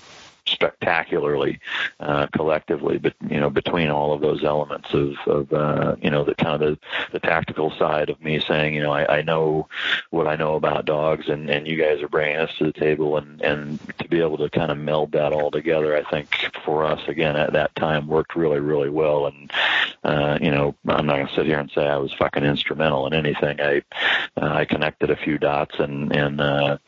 spectacularly 0.46 1.60
uh, 2.00 2.26
collectively, 2.28 2.98
but 2.98 3.14
you 3.28 3.40
know 3.40 3.50
between 3.50 3.88
all 3.88 4.12
of 4.12 4.20
those 4.20 4.44
elements 4.44 4.92
of, 4.92 5.14
of 5.26 5.52
uh, 5.52 5.96
you 6.02 6.10
know 6.10 6.24
the 6.24 6.34
kind 6.34 6.54
of 6.54 6.60
the, 6.60 6.78
the 7.12 7.20
tactical 7.20 7.70
side 7.78 8.10
of 8.10 8.22
me 8.22 8.40
saying 8.40 8.74
you 8.74 8.82
know 8.82 8.92
I, 8.92 9.18
I 9.18 9.22
know 9.22 9.68
what 10.10 10.26
I 10.26 10.36
know 10.36 10.54
about 10.54 10.84
dogs 10.84 11.28
and, 11.28 11.48
and 11.48 11.66
you 11.66 11.76
guys 11.76 12.02
are 12.02 12.08
bringing 12.08 12.36
us 12.36 12.50
to 12.58 12.64
the 12.64 12.72
table 12.72 13.16
and, 13.16 13.40
and 13.42 13.80
to 13.98 14.08
be 14.08 14.20
able 14.20 14.38
to 14.38 14.50
kind 14.50 14.70
of 14.70 14.78
meld 14.78 15.12
that 15.12 15.32
all 15.32 15.50
together 15.50 15.96
I 15.96 16.08
think 16.10 16.34
for 16.64 16.84
us 16.84 17.00
again 17.08 17.36
at 17.36 17.52
that 17.54 17.74
time 17.76 18.06
worked 18.06 18.36
really 18.36 18.60
really 18.60 18.90
well. 18.90 19.26
And 19.26 19.52
uh, 20.02 20.38
you 20.40 20.50
know 20.50 20.74
I'm 20.86 21.06
not 21.06 21.16
going 21.16 21.28
to 21.28 21.34
sit 21.34 21.46
here 21.46 21.58
and 21.58 21.70
say 21.70 21.86
I 21.86 21.96
was 21.96 22.12
fucking 22.12 22.44
instrumental 22.44 23.06
in 23.06 23.14
anything. 23.14 23.60
I 23.60 23.82
uh, 24.36 24.52
I 24.54 24.64
connected 24.64 25.10
a 25.10 25.16
few 25.16 25.38
dots 25.38 25.76
and 25.78 26.14
and 26.14 26.40
uh, 26.40 26.78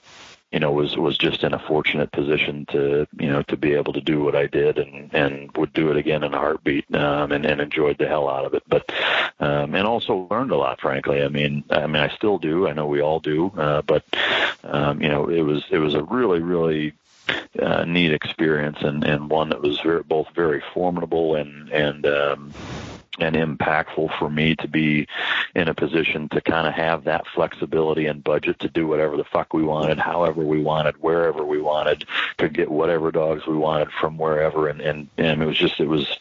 you 0.53 0.61
know 0.61 0.71
was 0.71 0.97
was 0.97 1.19
just 1.19 1.43
in 1.43 1.53
a 1.53 1.59
fortunate 1.59 2.13
position 2.13 2.67
to 2.71 3.07
you 3.19 3.29
know 3.29 3.43
to 3.43 3.57
be 3.57 3.75
able 3.75 3.93
to 3.93 4.01
do 4.01 4.23
what 4.23 4.37
I 4.37 4.47
did 4.47 4.79
and 4.79 5.13
and 5.15 5.51
would 5.57 5.73
do 5.73 5.91
it 5.91 5.97
again 5.97 6.23
in 6.23 6.35
a 6.35 6.39
heartbeat 6.39 6.95
um, 6.95 7.33
and 7.33 7.45
and 7.45 7.61
enjoyed 7.61 7.99
the 7.99 8.07
hell 8.07 8.29
out 8.29 8.45
of 8.45 8.55
it. 8.55 8.63
But 8.69 8.91
um, 9.41 9.75
and 9.75 9.87
also 9.87 10.29
learned 10.31 10.53
a 10.53 10.57
lot 10.57 10.81
frankly. 10.81 11.23
I 11.23 11.29
mean 11.29 11.65
I 11.71 11.87
mean 11.87 12.03
I 12.03 12.09
still 12.09 12.39
do. 12.39 12.69
I 12.69 12.73
know 12.73 12.87
we 12.87 13.01
all 13.01 13.21
do. 13.21 13.53
Uh, 13.57 13.83
but 13.83 14.05
um, 14.65 15.03
you 15.03 15.09
know 15.09 15.29
it 15.29 15.43
was 15.43 15.65
it 15.71 15.79
was 15.79 15.95
a 15.95 16.05
really 16.05 16.41
really 16.41 16.95
uh, 17.61 17.85
neat 17.85 18.13
experience 18.13 18.79
and 18.81 19.03
and 19.05 19.29
one 19.29 19.49
that 19.49 19.63
was 19.63 19.81
very, 19.81 20.03
both 20.03 20.29
very 20.35 20.63
formidable 20.73 21.35
and 21.35 21.69
and 21.71 22.07
um, 22.07 22.53
and 23.19 23.37
impactful 23.37 24.17
for 24.19 24.29
me 24.31 24.55
to 24.57 24.69
be 24.69 25.07
in 25.55 25.69
a 25.69 25.75
position 25.75 26.29
to 26.31 26.41
kind 26.41 26.67
of 26.67 26.75
have 26.75 27.05
that 27.05 27.27
flexibility 27.35 28.07
and 28.07 28.23
budget 28.23 28.59
to 28.61 28.69
do 28.69 28.87
whatever 28.87 29.17
the 29.17 29.25
fuck 29.25 29.53
we 29.53 29.63
wanted, 29.63 29.99
however 29.99 30.43
we 30.43 30.61
wanted, 30.61 30.95
wherever 31.03 31.45
we 31.45 31.61
wanted, 31.61 32.05
to 32.39 32.49
get 32.49 32.71
whatever 32.71 33.11
dogs 33.11 33.47
we 33.47 33.57
wanted 33.57 33.89
from 34.01 34.19
wherever, 34.19 34.69
and 34.69 34.81
and 34.81 35.09
and 35.17 35.43
it 35.43 35.47
was 35.47 35.57
just 35.59 35.81
it 35.81 35.89
was 35.89 36.19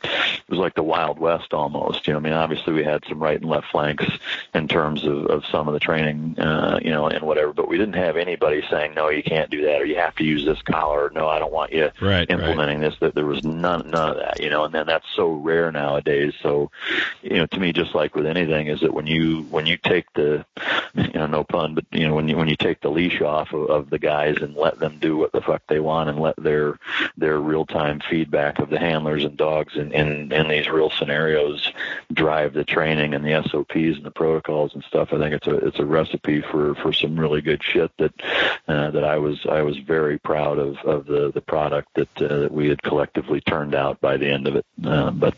it 0.48 0.52
was 0.52 0.60
like 0.60 0.76
the 0.76 0.84
Wild 0.84 1.18
West 1.18 1.54
almost. 1.54 2.06
You 2.06 2.14
know, 2.14 2.20
I 2.20 2.22
mean, 2.22 2.34
obviously 2.34 2.74
we 2.74 2.84
had 2.84 3.04
some 3.10 3.22
right 3.22 3.40
and 3.40 3.50
left 3.50 3.68
flanks 3.72 4.06
in 4.54 4.68
terms 4.68 5.04
of 5.04 5.26
of 5.26 5.46
some 5.46 5.68
of 5.68 5.74
the 5.74 5.80
training, 5.80 6.40
uh, 6.40 6.80
you 6.84 6.92
know, 6.92 7.08
and 7.08 7.26
whatever, 7.26 7.52
but 7.52 7.68
we 7.68 7.78
didn't 7.78 7.96
have 7.96 8.16
anybody 8.16 8.64
saying 8.70 8.94
no, 8.94 9.10
you 9.10 9.24
can't 9.24 9.50
do 9.50 9.64
that, 9.64 9.82
or 9.82 9.86
you 9.86 9.96
have 9.96 10.16
to 10.16 10.24
use 10.24 10.46
this 10.46 10.62
collar, 10.62 11.06
or 11.06 11.10
no, 11.10 11.28
I 11.28 11.40
don't 11.40 11.52
want 11.52 11.74
you 11.74 11.90
Right, 12.00 12.30
implementing 12.30 12.80
this. 12.80 12.96
That 13.00 13.16
there 13.16 13.26
was 13.26 13.44
none 13.44 13.90
none 13.90 14.12
of 14.12 14.18
that, 14.18 14.40
you 14.40 14.50
know, 14.50 14.66
and 14.66 14.74
then 14.74 14.86
that's 14.86 15.08
so 15.16 15.32
rare 15.32 15.72
nowadays. 15.72 16.34
So 16.42 16.70
you 17.24 17.38
know, 17.38 17.48
to 17.48 17.60
me, 17.60 17.74
just 17.74 17.96
like 17.96 18.16
with 18.16 18.28
anything, 18.28 18.68
is 18.68 18.82
that 18.82 18.94
when 18.94 19.08
you 19.08 19.44
when 19.50 19.66
you 19.66 19.78
take 19.78 20.12
the, 20.14 20.46
you 20.94 21.14
know, 21.14 21.26
no 21.26 21.44
pun, 21.44 21.74
but 21.74 21.86
you 21.92 22.08
know, 22.08 22.14
when 22.14 22.28
you 22.28 22.38
when 22.38 22.48
you 22.48 22.56
take 22.56 22.82
the 22.82 22.90
leash 22.90 23.22
off 23.22 23.52
of, 23.52 23.70
of 23.70 23.90
the 23.90 24.00
guys 24.00 24.38
and 24.42 24.56
let 24.56 24.80
them 24.80 25.00
do 25.00 25.18
what 25.18 25.32
the 25.32 25.42
fuck 25.42 25.64
they 25.68 25.80
want 25.80 26.10
and 26.10 26.20
let 26.20 26.36
their 26.38 26.78
their 27.18 27.40
real 27.40 27.66
time 27.66 28.02
feedback 28.10 28.60
of 28.60 28.70
the 28.70 28.80
handlers 28.80 29.24
and 29.24 29.38
dogs 29.38 29.76
in, 29.76 29.92
in 29.92 30.32
in 30.36 30.50
these 30.50 30.68
real 30.68 30.90
scenarios 30.90 31.72
drive 32.12 32.54
the 32.54 32.66
training 32.66 33.14
and 33.14 33.24
the 33.26 33.42
SOPs 33.50 33.98
and 33.98 34.04
the 34.04 34.12
protocols 34.12 34.74
and 34.74 34.84
stuff. 34.84 35.14
I 35.14 35.18
think 35.18 35.34
it's 35.34 35.48
a 35.48 35.56
it's 35.56 35.80
a 35.80 35.86
recipe 35.86 36.42
for 36.42 36.76
for 36.76 36.92
some 36.92 37.18
really 37.18 37.42
good 37.42 37.64
shit 37.64 37.92
that 37.98 38.14
uh, 38.68 38.92
that 38.92 39.04
I 39.04 39.18
was 39.18 39.46
I 39.50 39.62
was 39.62 39.78
very 39.78 40.20
proud 40.20 40.60
of 40.60 40.78
of 40.80 41.06
the 41.06 41.32
the 41.32 41.42
product 41.42 41.90
that 41.96 42.22
uh, 42.22 42.40
that 42.40 42.52
we 42.52 42.68
had 42.68 42.84
collectively 42.84 43.40
turned 43.42 43.74
out 43.74 44.02
by 44.02 44.18
the 44.18 44.28
end 44.28 44.48
of 44.48 44.58
it. 44.58 44.66
Uh, 44.84 45.12
but 45.12 45.36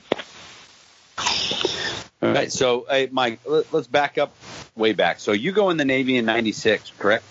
All 2.22 2.34
right. 2.34 2.52
So, 2.52 2.88
hey, 2.90 3.10
Mike, 3.12 3.42
let, 3.46 3.72
let's 3.72 3.88
back 3.88 4.18
up 4.18 4.34
way 4.76 4.94
back. 4.94 5.20
So 5.20 5.32
you 5.32 5.52
go 5.52 5.70
in 5.70 5.78
the 5.78 5.86
Navy 5.86 6.18
in 6.18 6.26
'96, 6.26 6.92
correct? 6.98 7.24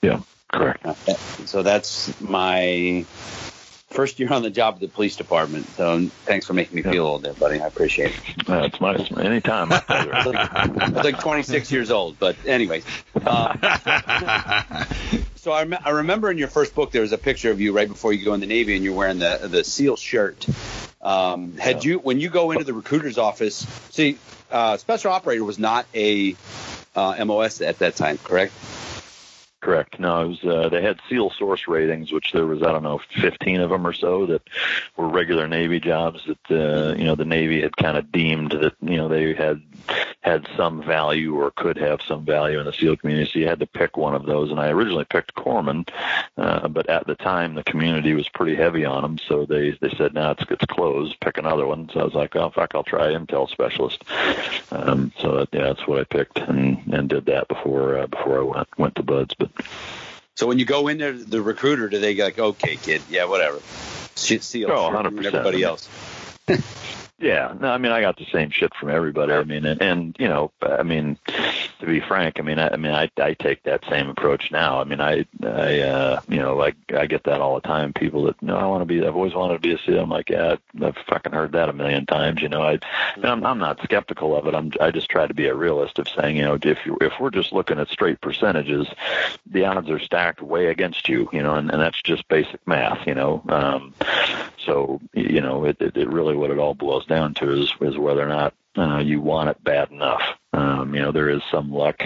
yeah, 0.00 0.20
correct. 0.50 0.86
So 1.44 1.62
that's 1.62 2.18
my 2.20 3.04
first 3.96 4.20
year 4.20 4.30
on 4.32 4.42
the 4.42 4.50
job 4.50 4.74
at 4.74 4.80
the 4.80 4.88
police 4.88 5.16
department. 5.16 5.66
So 5.70 6.08
thanks 6.26 6.46
for 6.46 6.52
making 6.52 6.76
me 6.76 6.82
feel 6.82 7.06
old 7.06 7.22
there, 7.24 7.32
buddy. 7.32 7.60
I 7.60 7.66
appreciate 7.66 8.12
it. 8.12 8.48
Uh, 8.48 8.64
it's 8.64 8.80
my 8.80 8.94
anytime. 9.20 9.72
I 9.72 9.78
was 10.06 10.26
like, 10.34 10.54
I 10.54 10.90
was 10.90 11.04
like 11.04 11.18
26 11.20 11.72
years 11.72 11.90
old, 11.90 12.18
but 12.18 12.36
anyways. 12.46 12.84
Um, 13.14 13.58
so 15.36 15.50
I, 15.52 15.64
rem- 15.64 15.78
I 15.84 15.90
remember 15.90 16.30
in 16.30 16.36
your 16.36 16.48
first 16.48 16.74
book 16.74 16.92
there 16.92 17.02
was 17.02 17.12
a 17.12 17.18
picture 17.18 17.50
of 17.50 17.60
you 17.60 17.72
right 17.72 17.88
before 17.88 18.12
you 18.12 18.24
go 18.24 18.34
in 18.34 18.40
the 18.40 18.46
Navy, 18.46 18.76
and 18.76 18.84
you're 18.84 18.94
wearing 18.94 19.18
the 19.18 19.40
the 19.50 19.64
SEAL 19.64 19.96
shirt. 19.96 20.46
Um, 21.00 21.56
had 21.56 21.84
you 21.84 21.98
when 21.98 22.20
you 22.20 22.28
go 22.28 22.50
into 22.50 22.64
the 22.64 22.74
recruiter's 22.74 23.16
office? 23.16 23.66
See, 23.90 24.18
uh, 24.50 24.76
special 24.76 25.12
operator 25.12 25.44
was 25.44 25.58
not 25.58 25.86
a 25.94 26.36
uh, 26.94 27.24
MOS 27.24 27.60
at 27.62 27.78
that 27.78 27.96
time, 27.96 28.18
correct? 28.18 28.52
Correct. 29.66 29.98
No, 29.98 30.22
it 30.22 30.28
was, 30.28 30.44
uh, 30.44 30.68
they 30.68 30.80
had 30.80 31.00
SEAL 31.10 31.30
source 31.30 31.66
ratings, 31.66 32.12
which 32.12 32.30
there 32.30 32.46
was 32.46 32.62
I 32.62 32.70
don't 32.70 32.84
know 32.84 33.00
15 33.20 33.60
of 33.60 33.70
them 33.70 33.84
or 33.84 33.92
so 33.92 34.24
that 34.26 34.42
were 34.96 35.08
regular 35.08 35.48
Navy 35.48 35.80
jobs 35.80 36.24
that 36.24 36.38
uh, 36.52 36.94
you 36.96 37.02
know 37.02 37.16
the 37.16 37.24
Navy 37.24 37.62
had 37.62 37.76
kind 37.76 37.96
of 37.96 38.12
deemed 38.12 38.52
that 38.52 38.74
you 38.80 38.96
know 38.96 39.08
they 39.08 39.34
had 39.34 39.60
had 40.20 40.46
some 40.56 40.84
value 40.84 41.34
or 41.34 41.50
could 41.50 41.76
have 41.78 42.00
some 42.00 42.24
value 42.24 42.60
in 42.60 42.66
the 42.66 42.72
SEAL 42.72 42.98
community. 42.98 43.28
So 43.28 43.40
you 43.40 43.48
had 43.48 43.58
to 43.58 43.66
pick 43.66 43.96
one 43.96 44.14
of 44.14 44.24
those, 44.24 44.52
and 44.52 44.60
I 44.60 44.68
originally 44.68 45.04
picked 45.04 45.34
Corpsman, 45.34 45.88
uh, 46.36 46.68
but 46.68 46.88
at 46.88 47.08
the 47.08 47.16
time 47.16 47.54
the 47.56 47.64
community 47.64 48.14
was 48.14 48.28
pretty 48.28 48.54
heavy 48.54 48.84
on 48.84 49.02
them, 49.02 49.18
so 49.18 49.46
they 49.46 49.72
they 49.80 49.90
said, 49.96 50.14
"No, 50.14 50.30
it's 50.30 50.44
it's 50.48 50.66
closed. 50.66 51.18
Pick 51.18 51.38
another 51.38 51.66
one." 51.66 51.90
So 51.92 51.98
I 51.98 52.04
was 52.04 52.14
like, 52.14 52.36
"Oh 52.36 52.50
fuck, 52.50 52.76
I'll 52.76 52.84
try 52.84 53.08
Intel 53.08 53.50
Specialist." 53.50 54.04
Um, 54.70 55.10
so 55.18 55.38
that, 55.38 55.48
yeah, 55.52 55.64
that's 55.64 55.88
what 55.88 55.98
I 55.98 56.04
picked 56.04 56.38
and 56.38 56.78
and 56.94 57.08
did 57.08 57.26
that 57.26 57.48
before 57.48 57.98
uh, 57.98 58.06
before 58.06 58.38
I 58.38 58.42
went 58.42 58.78
went 58.78 58.94
to 58.94 59.02
Buds, 59.02 59.34
but. 59.34 59.50
So 60.36 60.46
when 60.46 60.58
you 60.58 60.64
go 60.64 60.88
in 60.88 60.98
there, 60.98 61.12
the 61.12 61.40
recruiter, 61.40 61.88
do 61.88 61.98
they 61.98 62.14
go 62.14 62.24
like, 62.24 62.38
okay, 62.38 62.76
kid, 62.76 63.02
yeah, 63.10 63.24
whatever, 63.24 63.60
see 64.16 64.38
SEAL, 64.38 64.70
Oh, 64.70 64.90
shirt 64.90 65.06
100%. 65.06 65.06
and 65.16 65.26
everybody 65.26 65.62
else? 65.62 65.88
Yeah, 67.18 67.54
no, 67.58 67.68
I 67.68 67.78
mean, 67.78 67.92
I 67.92 68.02
got 68.02 68.18
the 68.18 68.26
same 68.26 68.50
shit 68.50 68.74
from 68.74 68.90
everybody. 68.90 69.32
I 69.32 69.42
mean, 69.42 69.64
and, 69.64 69.80
and 69.80 70.16
you 70.18 70.28
know, 70.28 70.52
I 70.60 70.82
mean, 70.82 71.18
to 71.80 71.86
be 71.86 72.00
frank, 72.00 72.38
I 72.38 72.42
mean, 72.42 72.58
I, 72.58 72.68
I 72.68 72.76
mean, 72.76 72.92
I, 72.92 73.10
I 73.18 73.32
take 73.32 73.62
that 73.62 73.84
same 73.88 74.10
approach 74.10 74.50
now. 74.50 74.82
I 74.82 74.84
mean, 74.84 75.00
I, 75.00 75.24
I, 75.42 75.80
uh, 75.80 76.20
you 76.28 76.36
know, 76.36 76.56
like 76.56 76.76
I 76.94 77.06
get 77.06 77.24
that 77.24 77.40
all 77.40 77.54
the 77.54 77.62
time. 77.62 77.94
People 77.94 78.24
that, 78.24 78.42
no, 78.42 78.56
I 78.56 78.66
want 78.66 78.82
to 78.82 78.84
be, 78.84 79.06
I've 79.06 79.16
always 79.16 79.32
wanted 79.32 79.54
to 79.54 79.60
be 79.60 79.72
a 79.72 79.78
SEAL. 79.78 80.00
I'm 80.00 80.10
like, 80.10 80.28
yeah, 80.28 80.56
I've 80.82 80.96
fucking 81.08 81.32
heard 81.32 81.52
that 81.52 81.70
a 81.70 81.72
million 81.72 82.04
times. 82.04 82.42
You 82.42 82.50
know, 82.50 82.62
I, 82.62 82.78
and 83.14 83.24
I'm, 83.24 83.46
I'm 83.46 83.58
not 83.58 83.80
skeptical 83.82 84.36
of 84.36 84.46
it. 84.46 84.54
I'm, 84.54 84.72
I 84.78 84.90
just 84.90 85.08
try 85.08 85.26
to 85.26 85.34
be 85.34 85.46
a 85.46 85.54
realist 85.54 85.98
of 85.98 86.08
saying, 86.10 86.36
you 86.36 86.42
know, 86.42 86.58
if 86.62 86.84
you, 86.84 86.98
if 87.00 87.14
we're 87.18 87.30
just 87.30 87.50
looking 87.50 87.78
at 87.78 87.88
straight 87.88 88.20
percentages, 88.20 88.88
the 89.46 89.64
odds 89.64 89.88
are 89.88 89.98
stacked 90.00 90.42
way 90.42 90.66
against 90.66 91.08
you. 91.08 91.30
You 91.32 91.42
know, 91.42 91.54
and, 91.54 91.70
and 91.70 91.80
that's 91.80 92.02
just 92.02 92.28
basic 92.28 92.66
math. 92.68 93.06
You 93.06 93.14
know, 93.14 93.42
um, 93.48 93.94
so 94.58 95.00
you 95.14 95.40
know, 95.40 95.64
it, 95.64 95.80
it, 95.80 95.96
it 95.96 96.08
really 96.10 96.36
what 96.36 96.50
it 96.50 96.58
all 96.58 96.74
boils 96.74 97.05
down 97.06 97.34
to 97.34 97.52
is 97.52 97.72
is 97.80 97.96
whether 97.96 98.22
or 98.22 98.28
not 98.28 98.54
uh, 98.76 98.98
you 98.98 99.20
want 99.20 99.48
it 99.50 99.62
bad 99.62 99.90
enough. 99.90 100.22
Um, 100.56 100.94
you 100.94 101.02
know, 101.02 101.12
there 101.12 101.28
is 101.28 101.42
some 101.50 101.70
luck 101.70 102.02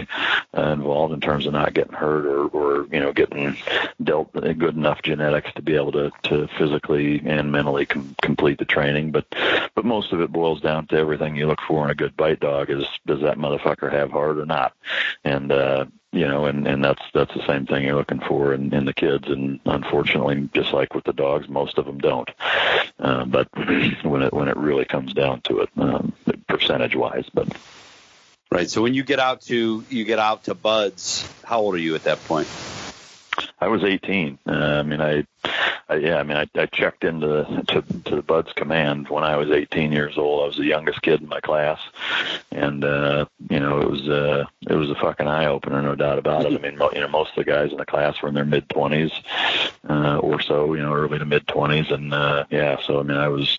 uh, 0.56 0.62
involved 0.62 1.14
in 1.14 1.20
terms 1.20 1.46
of 1.46 1.52
not 1.52 1.72
getting 1.72 1.92
hurt 1.92 2.26
or, 2.26 2.48
or 2.48 2.86
you 2.90 2.98
know 3.00 3.12
getting 3.12 3.56
dealt 4.02 4.32
good 4.32 4.76
enough 4.76 5.02
genetics 5.02 5.52
to 5.54 5.62
be 5.62 5.76
able 5.76 5.92
to 5.92 6.10
to 6.24 6.48
physically 6.58 7.22
and 7.24 7.52
mentally 7.52 7.86
com- 7.86 8.16
complete 8.22 8.58
the 8.58 8.64
training. 8.64 9.12
But 9.12 9.26
but 9.74 9.84
most 9.84 10.12
of 10.12 10.20
it 10.20 10.32
boils 10.32 10.60
down 10.60 10.88
to 10.88 10.96
everything 10.96 11.36
you 11.36 11.46
look 11.46 11.60
for 11.60 11.84
in 11.84 11.90
a 11.90 11.94
good 11.94 12.16
bite 12.16 12.40
dog 12.40 12.70
is 12.70 12.84
does 13.06 13.20
that 13.20 13.38
motherfucker 13.38 13.90
have 13.92 14.10
heart 14.10 14.38
or 14.38 14.46
not? 14.46 14.74
And 15.24 15.52
uh, 15.52 15.86
you 16.12 16.26
know, 16.26 16.46
and 16.46 16.66
and 16.66 16.84
that's 16.84 17.02
that's 17.14 17.32
the 17.34 17.46
same 17.46 17.66
thing 17.66 17.84
you're 17.84 17.94
looking 17.94 18.20
for 18.20 18.52
in, 18.52 18.74
in 18.74 18.84
the 18.84 18.92
kids, 18.92 19.28
and 19.28 19.60
unfortunately, 19.64 20.48
just 20.52 20.72
like 20.72 20.92
with 20.92 21.04
the 21.04 21.12
dogs, 21.12 21.48
most 21.48 21.78
of 21.78 21.86
them 21.86 21.98
don't. 21.98 22.30
Uh, 22.98 23.24
but 23.26 23.48
when 24.02 24.22
it 24.22 24.32
when 24.32 24.48
it 24.48 24.56
really 24.56 24.84
comes 24.84 25.14
down 25.14 25.40
to 25.42 25.60
it, 25.60 25.68
um, 25.76 26.12
percentage 26.48 26.70
percentage 26.70 26.96
wise. 26.96 27.26
But 27.32 27.48
Right. 28.52 28.68
So 28.68 28.82
when 28.82 28.94
you 28.94 29.04
get 29.04 29.20
out 29.20 29.42
to 29.42 29.84
you 29.88 30.04
get 30.04 30.18
out 30.18 30.44
to 30.44 30.54
buds, 30.54 31.28
how 31.44 31.60
old 31.60 31.74
are 31.74 31.78
you 31.78 31.94
at 31.94 32.04
that 32.04 32.22
point? 32.24 32.48
I 33.60 33.68
was 33.68 33.84
18. 33.84 34.38
Uh, 34.46 34.52
I 34.52 34.82
mean, 34.82 35.00
I, 35.00 35.24
I 35.88 35.96
yeah, 35.96 36.16
I 36.16 36.22
mean, 36.22 36.36
I, 36.36 36.48
I 36.54 36.66
checked 36.66 37.04
into 37.04 37.64
to, 37.68 37.82
to 38.04 38.16
the 38.16 38.22
Buds 38.22 38.52
command 38.54 39.08
when 39.08 39.22
I 39.22 39.36
was 39.36 39.50
18 39.50 39.92
years 39.92 40.18
old. 40.18 40.42
I 40.42 40.46
was 40.46 40.56
the 40.56 40.64
youngest 40.64 41.02
kid 41.02 41.20
in 41.20 41.28
my 41.28 41.40
class, 41.40 41.78
and 42.50 42.84
uh, 42.84 43.26
you 43.48 43.60
know, 43.60 43.80
it 43.80 43.90
was 43.90 44.08
uh, 44.08 44.44
it 44.68 44.74
was 44.74 44.90
a 44.90 44.94
fucking 44.94 45.28
eye 45.28 45.46
opener, 45.46 45.82
no 45.82 45.94
doubt 45.94 46.18
about 46.18 46.46
it. 46.46 46.58
I 46.58 46.58
mean, 46.58 46.78
mo- 46.78 46.90
you 46.92 47.00
know, 47.00 47.08
most 47.08 47.30
of 47.30 47.36
the 47.36 47.50
guys 47.50 47.70
in 47.70 47.76
the 47.76 47.86
class 47.86 48.20
were 48.22 48.28
in 48.28 48.34
their 48.34 48.44
mid 48.44 48.68
20s 48.68 49.12
uh, 49.88 50.18
or 50.18 50.40
so, 50.40 50.74
you 50.74 50.82
know, 50.82 50.94
early 50.94 51.18
to 51.18 51.24
mid 51.24 51.46
20s, 51.46 51.92
and 51.92 52.14
uh, 52.14 52.46
yeah, 52.50 52.78
so 52.86 52.98
I 52.98 53.02
mean, 53.02 53.18
I 53.18 53.28
was 53.28 53.56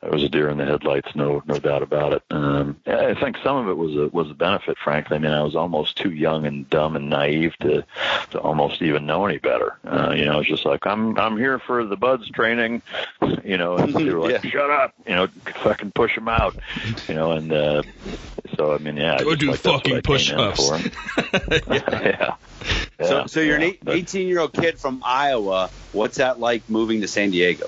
I 0.00 0.10
was 0.10 0.22
a 0.22 0.28
deer 0.28 0.48
in 0.48 0.58
the 0.58 0.64
headlights, 0.64 1.16
no 1.16 1.42
no 1.46 1.58
doubt 1.58 1.82
about 1.82 2.12
it. 2.12 2.22
Um, 2.30 2.76
I 2.86 3.14
think 3.14 3.36
some 3.42 3.56
of 3.56 3.68
it 3.68 3.76
was 3.76 3.96
a 3.96 4.06
was 4.08 4.30
a 4.30 4.34
benefit, 4.34 4.78
frankly. 4.78 5.16
I 5.16 5.18
mean, 5.18 5.32
I 5.32 5.42
was 5.42 5.56
almost 5.56 5.96
too 5.96 6.12
young 6.12 6.46
and 6.46 6.70
dumb 6.70 6.94
and 6.94 7.10
naive 7.10 7.56
to 7.62 7.84
to 8.30 8.38
almost 8.38 8.80
even 8.80 9.06
know 9.06 9.26
any 9.26 9.38
better. 9.38 9.76
Uh, 9.84 10.14
you 10.16 10.24
know, 10.24 10.38
it's 10.38 10.48
just 10.48 10.64
like 10.64 10.86
I'm 10.86 11.18
I'm 11.18 11.36
here 11.36 11.58
for 11.58 11.84
the 11.84 11.96
buds 11.96 12.28
training, 12.30 12.80
you 13.44 13.58
know, 13.58 13.76
and 13.76 13.92
they 13.92 14.04
were 14.10 14.20
like, 14.30 14.44
Yeah. 14.44 14.50
shut 14.50 14.70
up, 14.70 14.94
you 15.04 15.16
know, 15.16 15.26
fucking 15.64 15.90
push 15.90 16.14
them 16.14 16.28
out, 16.28 16.54
you 17.08 17.14
know, 17.14 17.32
and 17.32 17.52
uh, 17.52 17.82
so 18.56 18.72
I 18.74 18.78
mean, 18.78 18.96
yeah, 18.98 19.16
I 19.16 19.24
Go 19.24 19.34
do 19.34 19.50
like 19.50 19.58
fucking 19.60 19.96
I 19.96 20.00
push-ups. 20.00 20.68
for. 20.68 20.78
yeah, 21.74 21.82
yeah. 23.00 23.04
So 23.04 23.26
so 23.26 23.40
you're 23.40 23.58
yeah, 23.60 23.72
an 23.82 23.88
18 23.88 24.28
year 24.28 24.38
old 24.38 24.52
kid 24.52 24.78
from 24.78 25.02
Iowa. 25.04 25.70
What's 25.92 26.18
that 26.18 26.38
like 26.38 26.68
moving 26.68 27.00
to 27.00 27.08
San 27.08 27.30
Diego? 27.30 27.66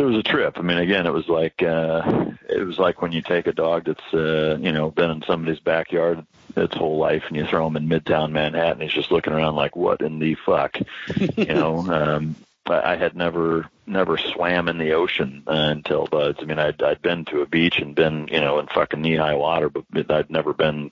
It 0.00 0.04
was 0.04 0.16
a 0.16 0.22
trip. 0.22 0.58
I 0.58 0.62
mean, 0.62 0.78
again, 0.78 1.06
it 1.06 1.12
was 1.12 1.28
like 1.28 1.62
uh, 1.62 2.30
it 2.48 2.66
was 2.66 2.78
like 2.78 3.02
when 3.02 3.12
you 3.12 3.20
take 3.20 3.46
a 3.46 3.52
dog 3.52 3.84
that's 3.84 4.14
uh, 4.14 4.56
you 4.58 4.72
know 4.72 4.90
been 4.90 5.10
in 5.10 5.22
somebody's 5.26 5.60
backyard 5.60 6.24
its 6.56 6.74
whole 6.74 6.96
life, 6.96 7.24
and 7.28 7.36
you 7.36 7.44
throw 7.44 7.66
him 7.66 7.76
in 7.76 7.86
Midtown 7.86 8.32
Manhattan. 8.32 8.80
He's 8.80 8.94
just 8.94 9.12
looking 9.12 9.34
around 9.34 9.56
like, 9.56 9.76
"What 9.76 10.00
in 10.00 10.18
the 10.18 10.36
fuck?" 10.46 10.78
you 11.36 11.44
know. 11.44 11.86
Um, 11.92 12.34
I 12.66 12.96
had 12.96 13.16
never 13.16 13.68
never 13.86 14.16
swam 14.16 14.68
in 14.68 14.78
the 14.78 14.92
ocean 14.92 15.42
uh, 15.48 15.52
until 15.52 16.06
Buds. 16.06 16.38
I 16.40 16.44
mean, 16.44 16.58
I'd 16.58 16.80
I'd 16.82 17.02
been 17.02 17.24
to 17.26 17.42
a 17.42 17.46
beach 17.46 17.78
and 17.78 17.94
been 17.94 18.28
you 18.28 18.40
know 18.40 18.58
in 18.58 18.66
fucking 18.68 19.00
knee 19.00 19.16
high 19.16 19.34
water, 19.34 19.68
but 19.68 20.10
I'd 20.10 20.30
never 20.30 20.52
been 20.52 20.90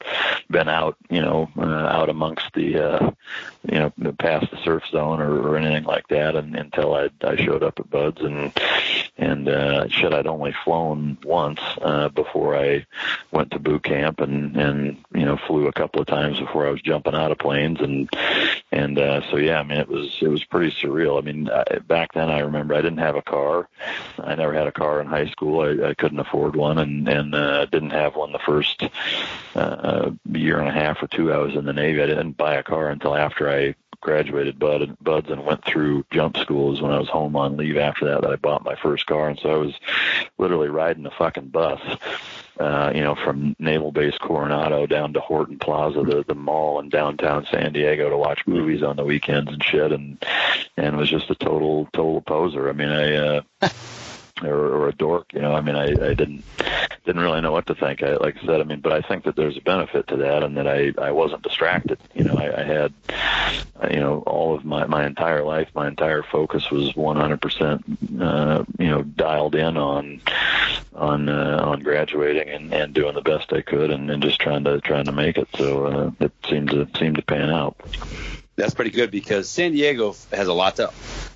been 0.50 0.68
out 0.68 0.96
you 1.08 1.20
know 1.20 1.48
uh, 1.56 1.62
out 1.64 2.08
amongst 2.08 2.52
the 2.54 2.78
uh, 2.78 3.10
you 3.70 3.78
know 3.78 3.92
past 4.18 4.50
the 4.50 4.58
surf 4.64 4.82
zone 4.90 5.20
or, 5.20 5.40
or 5.40 5.56
anything 5.56 5.84
like 5.84 6.08
that, 6.08 6.34
and 6.34 6.56
until 6.56 6.94
I 6.94 7.10
I 7.22 7.36
showed 7.36 7.62
up 7.62 7.78
at 7.78 7.90
Buds 7.90 8.20
and 8.20 8.52
and 9.16 9.48
uh, 9.48 9.88
shit, 9.88 10.12
I'd 10.12 10.26
only 10.26 10.54
flown 10.64 11.18
once 11.24 11.60
uh, 11.80 12.08
before 12.08 12.56
I 12.56 12.86
went 13.32 13.50
to 13.50 13.58
boot 13.58 13.82
camp, 13.82 14.20
and 14.20 14.56
and 14.56 14.96
you 15.14 15.24
know 15.24 15.36
flew 15.36 15.66
a 15.66 15.72
couple 15.72 16.00
of 16.00 16.06
times 16.06 16.38
before 16.38 16.66
I 16.66 16.70
was 16.70 16.82
jumping 16.82 17.14
out 17.14 17.32
of 17.32 17.38
planes, 17.38 17.80
and 17.80 18.08
and 18.78 18.98
uh, 18.98 19.28
so 19.30 19.36
yeah, 19.36 19.58
I 19.58 19.62
mean 19.64 19.78
it 19.78 19.88
was 19.88 20.16
it 20.20 20.28
was 20.28 20.44
pretty 20.44 20.70
surreal. 20.70 21.18
I 21.18 21.22
mean 21.22 21.50
I, 21.50 21.78
back 21.80 22.12
then 22.12 22.30
I 22.30 22.40
remember 22.40 22.74
I 22.74 22.80
didn't 22.80 22.98
have 22.98 23.16
a 23.16 23.22
car, 23.22 23.68
I 24.18 24.34
never 24.36 24.54
had 24.54 24.68
a 24.68 24.72
car 24.72 25.00
in 25.00 25.06
high 25.08 25.26
school. 25.26 25.60
I, 25.60 25.88
I 25.88 25.94
couldn't 25.94 26.20
afford 26.20 26.54
one, 26.54 26.78
and 26.78 27.08
and 27.08 27.34
uh, 27.34 27.66
didn't 27.66 27.90
have 27.90 28.14
one 28.14 28.32
the 28.32 28.38
first 28.38 28.84
uh, 29.54 30.10
year 30.32 30.60
and 30.60 30.68
a 30.68 30.72
half 30.72 31.02
or 31.02 31.08
two 31.08 31.32
I 31.32 31.38
was 31.38 31.56
in 31.56 31.64
the 31.64 31.72
Navy. 31.72 32.02
I 32.02 32.06
didn't 32.06 32.36
buy 32.36 32.54
a 32.54 32.62
car 32.62 32.88
until 32.88 33.16
after 33.16 33.50
I 33.50 33.74
graduated 34.00 34.58
Bud 34.58 34.96
Buds 35.00 35.30
and 35.30 35.44
went 35.44 35.64
through 35.64 36.04
jump 36.10 36.36
schools 36.36 36.80
when 36.80 36.92
I 36.92 36.98
was 36.98 37.08
home 37.08 37.36
on 37.36 37.56
leave 37.56 37.76
after 37.76 38.06
that 38.06 38.22
that 38.22 38.30
I 38.30 38.36
bought 38.36 38.64
my 38.64 38.76
first 38.76 39.06
car. 39.06 39.28
And 39.28 39.38
so 39.38 39.50
I 39.50 39.56
was 39.56 39.74
literally 40.38 40.68
riding 40.68 41.06
a 41.06 41.10
fucking 41.10 41.48
bus 41.48 41.80
uh, 42.58 42.92
you 42.94 43.00
know, 43.00 43.14
from 43.14 43.54
Naval 43.58 43.92
Base 43.92 44.18
Coronado 44.18 44.86
down 44.86 45.12
to 45.12 45.20
Horton 45.20 45.58
Plaza, 45.58 46.02
the 46.02 46.24
the 46.26 46.34
mall 46.34 46.80
in 46.80 46.88
downtown 46.88 47.46
San 47.46 47.72
Diego 47.72 48.10
to 48.10 48.16
watch 48.16 48.46
movies 48.46 48.82
on 48.82 48.96
the 48.96 49.04
weekends 49.04 49.52
and 49.52 49.62
shit, 49.62 49.92
and 49.92 50.24
and 50.76 50.96
was 50.96 51.08
just 51.08 51.30
a 51.30 51.36
total 51.36 51.88
total 51.92 52.20
poser. 52.20 52.68
I 52.68 52.72
mean, 52.72 52.88
I 52.88 53.14
uh, 53.14 53.42
or, 54.42 54.54
or 54.54 54.88
a 54.88 54.92
dork, 54.92 55.32
you 55.32 55.40
know. 55.40 55.52
I 55.52 55.60
mean, 55.60 55.76
I 55.76 55.86
I 55.86 56.14
didn't 56.14 56.44
didn't 57.04 57.22
really 57.22 57.40
know 57.40 57.52
what 57.52 57.66
to 57.66 57.74
think. 57.74 58.02
I 58.02 58.14
like 58.16 58.36
I 58.42 58.46
said, 58.46 58.60
I 58.60 58.64
mean, 58.64 58.80
but 58.80 58.92
I 58.92 59.00
think 59.00 59.24
that 59.24 59.36
there's 59.36 59.56
a 59.56 59.62
benefit 59.62 60.08
to 60.08 60.16
that, 60.16 60.42
and 60.42 60.56
that 60.56 60.66
I 60.66 60.92
I 60.98 61.10
wasn't 61.10 61.42
distracted. 61.42 61.98
You 62.14 62.24
know, 62.24 62.34
I, 62.34 62.60
I 62.60 62.64
had 62.64 62.92
uh, 63.08 63.88
you 63.90 64.00
know 64.00 64.22
all 64.26 64.54
of 64.54 64.64
my 64.64 64.86
my 64.86 65.06
entire 65.06 65.42
life, 65.42 65.68
my 65.74 65.88
entire 65.88 66.22
focus 66.22 66.70
was 66.70 66.92
100% 66.92 68.20
uh, 68.20 68.64
you 68.78 68.88
know 68.88 69.02
dialed 69.02 69.54
in 69.54 69.76
on 69.76 70.20
on 70.94 71.28
uh, 71.28 71.60
on 71.62 71.80
graduating 71.80 72.48
and, 72.48 72.72
and 72.74 72.94
doing 72.94 73.14
the 73.14 73.22
best 73.22 73.52
I 73.52 73.62
could 73.62 73.90
and, 73.90 74.10
and 74.10 74.22
just 74.22 74.40
trying 74.40 74.64
to 74.64 74.80
trying 74.80 75.04
to 75.04 75.12
make 75.12 75.38
it. 75.38 75.48
So 75.56 75.86
uh, 75.86 76.10
it 76.20 76.32
seemed 76.48 76.70
to 76.70 76.88
seemed 76.98 77.16
to 77.16 77.22
pan 77.22 77.50
out. 77.50 77.76
That's 78.58 78.74
pretty 78.74 78.90
good 78.90 79.10
because 79.12 79.48
San 79.48 79.72
Diego 79.72 80.14
has 80.32 80.48
a 80.48 80.52
lot 80.52 80.76
to, 80.76 80.88
a 80.88 80.92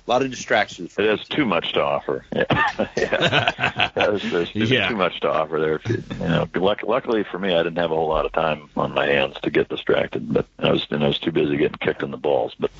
lot 0.07 0.21
of 0.23 0.29
distractions. 0.29 0.91
For 0.93 1.01
It 1.01 1.09
has 1.17 1.27
too 1.27 1.45
much 1.45 1.73
to 1.73 1.81
offer. 1.81 2.25
Yeah, 2.35 2.87
yeah. 2.97 3.89
There's, 3.95 4.21
there's 4.23 4.51
too, 4.51 4.65
Yeah. 4.65 4.89
too 4.89 4.95
much 4.97 5.19
to 5.21 5.29
offer 5.31 5.59
there. 5.59 5.81
You 5.87 6.03
know, 6.19 6.47
luck, 6.55 6.81
luckily 6.83 7.23
for 7.23 7.39
me, 7.39 7.53
I 7.55 7.63
didn't 7.63 7.77
have 7.77 7.91
a 7.91 7.95
whole 7.95 8.09
lot 8.09 8.25
of 8.25 8.31
time 8.33 8.69
on 8.75 8.93
my 8.93 9.07
hands 9.07 9.35
to 9.43 9.49
get 9.49 9.69
distracted, 9.69 10.31
but 10.33 10.45
I 10.59 10.71
was 10.71 10.85
and 10.91 11.03
I 11.03 11.07
was 11.07 11.17
too 11.19 11.31
busy 11.31 11.55
getting 11.57 11.77
kicked 11.79 12.03
in 12.03 12.11
the 12.11 12.17
balls. 12.17 12.53
But 12.59 12.71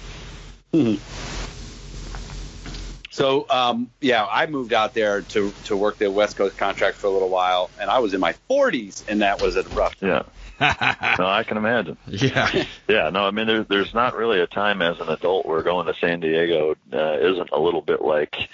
So 3.12 3.46
um, 3.50 3.92
yeah, 4.02 4.26
I 4.30 4.48
moved 4.48 4.74
out 4.74 4.94
there 4.94 5.22
to 5.22 5.54
to 5.66 5.78
work 5.78 6.00
the 6.00 6.12
West 6.12 6.36
Coast 6.36 6.58
contract 6.58 6.98
for 6.98 7.08
a 7.08 7.12
little 7.12 7.30
while, 7.30 7.72
and 7.80 7.90
I 7.90 8.00
was 8.00 8.14
in 8.14 8.20
my 8.20 8.36
40s, 8.50 9.04
and 9.08 9.22
that 9.22 9.40
was 9.40 9.56
a 9.56 9.64
rough. 9.70 9.96
yeah, 10.02 10.24
no, 10.62 11.26
I 11.28 11.44
can 11.46 11.58
imagine. 11.58 11.98
yeah. 12.08 12.66
Yeah, 12.88 13.10
no, 13.10 13.26
I 13.26 13.32
mean, 13.32 13.48
there, 13.48 13.64
there's 13.64 13.94
not 13.94 14.16
really 14.16 14.40
a 14.40 14.48
time 14.48 14.82
as 14.82 15.00
an 15.00 15.10
adult 15.10 15.46
where 15.46 15.62
going 15.64 15.88
to 15.88 15.94
San 15.96 16.20
Diego 16.20 16.76
uh, 16.92 17.18
isn't 17.20 17.50
a 17.52 17.60
little 17.60 17.82
bit 17.82 18.02
like 18.02 18.50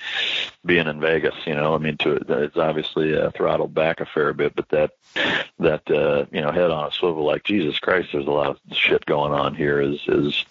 being 0.66 0.88
in 0.88 1.00
Vegas. 1.00 1.36
You 1.46 1.56
know, 1.56 1.76
I 1.76 1.78
mean, 1.78 1.98
to 1.98 2.14
it's 2.28 2.58
obviously 2.58 3.18
uh, 3.18 3.32
throttled 3.32 3.74
back 3.74 4.00
a 4.00 4.06
fair 4.06 4.34
bit, 4.34 4.56
but 4.56 4.70
that 4.70 4.92
that 5.60 5.90
uh, 5.92 6.26
you 6.32 6.42
know, 6.42 6.52
head 6.52 6.72
on 6.72 6.88
a 6.88 6.92
swivel 6.92 7.26
like 7.26 7.44
Jesus 7.44 7.80
Christ, 7.80 8.10
there's 8.14 8.28
a 8.28 8.32
lot 8.32 8.48
of 8.50 8.60
shit 8.72 9.06
going 9.06 9.34
on 9.34 9.56
here. 9.56 9.82
Is 9.82 10.00
is 10.08 10.46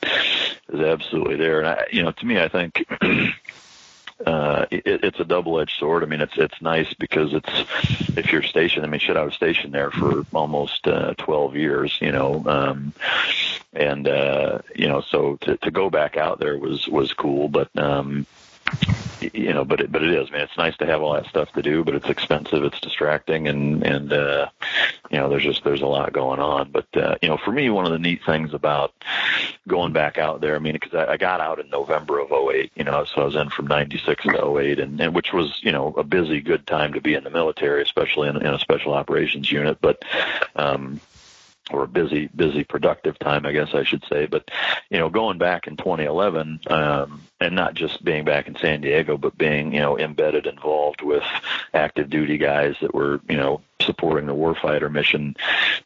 is 0.69 0.81
absolutely 0.81 1.37
there, 1.37 1.61
and 1.61 1.69
I, 1.69 1.87
you 1.93 2.03
know, 2.03 2.13
to 2.13 2.27
me, 2.27 2.39
I 2.41 2.49
think. 2.49 2.85
Uh, 4.27 4.67
it, 4.71 4.83
it's 4.85 5.21
a 5.21 5.25
double-edged 5.25 5.79
sword. 5.79 6.03
I 6.03 6.07
mean, 6.07 6.21
it's 6.21 6.37
it's 6.37 6.61
nice 6.61 6.93
because 6.95 7.33
it's 7.33 7.51
if 8.17 8.33
you're 8.33 8.43
stationed. 8.43 8.85
I 8.85 8.89
mean, 8.89 9.01
shit, 9.01 9.17
I 9.17 9.23
was 9.23 9.35
stationed 9.35 9.73
there 9.73 9.91
for 9.91 10.25
almost 10.33 10.87
uh, 10.87 11.15
12 11.19 11.57
years. 11.57 11.97
You 12.01 12.13
know, 12.13 12.43
um, 12.47 12.93
and 13.73 14.09
uh, 14.09 14.59
you 14.75 14.89
know, 14.89 15.01
so 15.01 15.37
to 15.43 15.57
to 15.59 15.71
go 15.71 15.91
back 15.91 16.17
out 16.17 16.41
there 16.41 16.59
was 16.59 16.89
was 16.89 17.13
cool, 17.13 17.49
but 17.49 17.69
um, 17.79 18.27
you 19.21 19.53
know, 19.53 19.65
but 19.65 19.81
it, 19.81 19.93
but 19.93 20.03
it 20.03 20.11
is, 20.11 20.31
man. 20.31 20.43
It's 20.43 20.57
nice 20.57 20.77
to 20.79 20.87
have 20.87 21.03
all 21.03 21.15
that 21.15 21.27
stuff 21.27 21.51
to 21.53 21.63
do, 21.63 21.85
but 21.85 21.95
it's 21.95 22.09
expensive, 22.09 22.63
it's 22.65 22.81
distracting, 22.81 23.49
and 23.49 23.83
and 23.85 24.13
uh, 24.13 24.49
you 25.11 25.19
know, 25.19 25.29
there's 25.29 25.43
just 25.43 25.65
there's 25.65 25.83
a 25.83 25.87
lot 25.87 26.13
going 26.13 26.41
on. 26.41 26.71
But 26.71 26.87
uh, 26.97 27.17
you 27.23 27.29
know, 27.29 27.37
for 27.37 27.53
me, 27.53 27.71
one 27.71 27.85
of 27.85 27.93
the 27.93 27.99
neat 27.99 28.21
things 28.25 28.55
about 28.55 28.93
going 29.67 29.93
back 29.93 30.19
out 30.19 30.41
there, 30.41 30.55
I 30.55 30.59
mean, 30.59 30.75
because 30.75 30.95
I, 30.95 31.13
I 31.13 31.17
got 31.17 31.41
out 31.41 31.59
in 31.59 31.69
November 31.71 32.21
of 32.21 32.31
'08, 32.31 32.73
you 32.77 32.85
know, 32.85 33.05
so 33.05 33.23
I 33.23 33.25
was 33.25 33.37
in 33.37 33.51
from 33.51 33.67
'96 33.67 34.25
to 34.25 34.59
'08, 34.59 34.79
and, 34.79 35.01
and 35.01 35.15
which 35.15 35.33
was 35.33 35.61
you 35.63 35.73
know 35.73 35.95
a 35.97 36.05
busy, 36.05 36.41
good 36.41 36.67
time 36.67 36.93
to 36.95 37.01
be 37.01 37.15
in 37.15 37.25
the 37.25 37.31
military, 37.31 37.83
especially 37.83 38.29
in, 38.29 38.37
in 38.37 38.55
a 38.55 38.59
special 38.59 38.95
operations 38.95 39.51
unit, 39.51 39.79
but. 39.81 40.03
um 40.57 41.01
or 41.71 41.85
a 41.85 41.89
busy, 41.89 42.29
busy, 42.35 42.65
productive 42.65 43.19
time, 43.19 43.47
I 43.47 43.53
guess 43.53 43.75
I 43.75 43.85
should 43.85 44.05
say. 44.09 44.27
But 44.27 44.51
you 44.91 44.99
know, 44.99 45.09
going 45.09 45.39
back 45.39 45.67
in 45.67 45.77
2011, 45.77 46.61
um, 46.69 47.23
and 47.41 47.55
not 47.55 47.75
just 47.75 48.05
being 48.05 48.25
back 48.25 48.49
in 48.49 48.57
San 48.57 48.81
Diego, 48.81 49.17
but 49.17 49.39
being 49.39 49.73
you 49.73 49.81
know 49.81 49.99
embedded, 49.99 50.47
involved 50.47 51.03
with 51.03 51.25
active 51.75 52.11
duty 52.11 52.39
guys 52.39 52.77
that 52.81 52.95
were 52.95 53.21
you 53.29 53.37
know 53.37 53.61
supporting 53.83 54.27
the 54.27 54.35
warfighter 54.35 54.91
mission. 54.91 55.37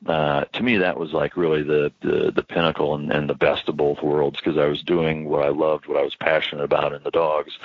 Uh, 0.07 0.45
to 0.53 0.63
me, 0.63 0.79
that 0.79 0.99
was 0.99 1.13
like 1.13 1.37
really 1.37 1.63
the 1.63 1.93
the, 2.01 2.33
the 2.35 2.43
pinnacle 2.43 2.95
and, 2.95 3.13
and 3.13 3.29
the 3.29 3.35
best 3.35 3.69
of 3.69 3.77
both 3.77 4.03
worlds 4.03 4.39
because 4.39 4.59
I 4.59 4.67
was 4.67 4.83
doing 4.83 5.29
what 5.29 5.45
I 5.45 5.49
loved, 5.49 5.87
what 5.87 5.99
I 5.99 6.05
was 6.05 6.17
passionate 6.17 6.65
about 6.65 6.93
in 6.93 7.03
the 7.03 7.11
dogs, 7.11 7.59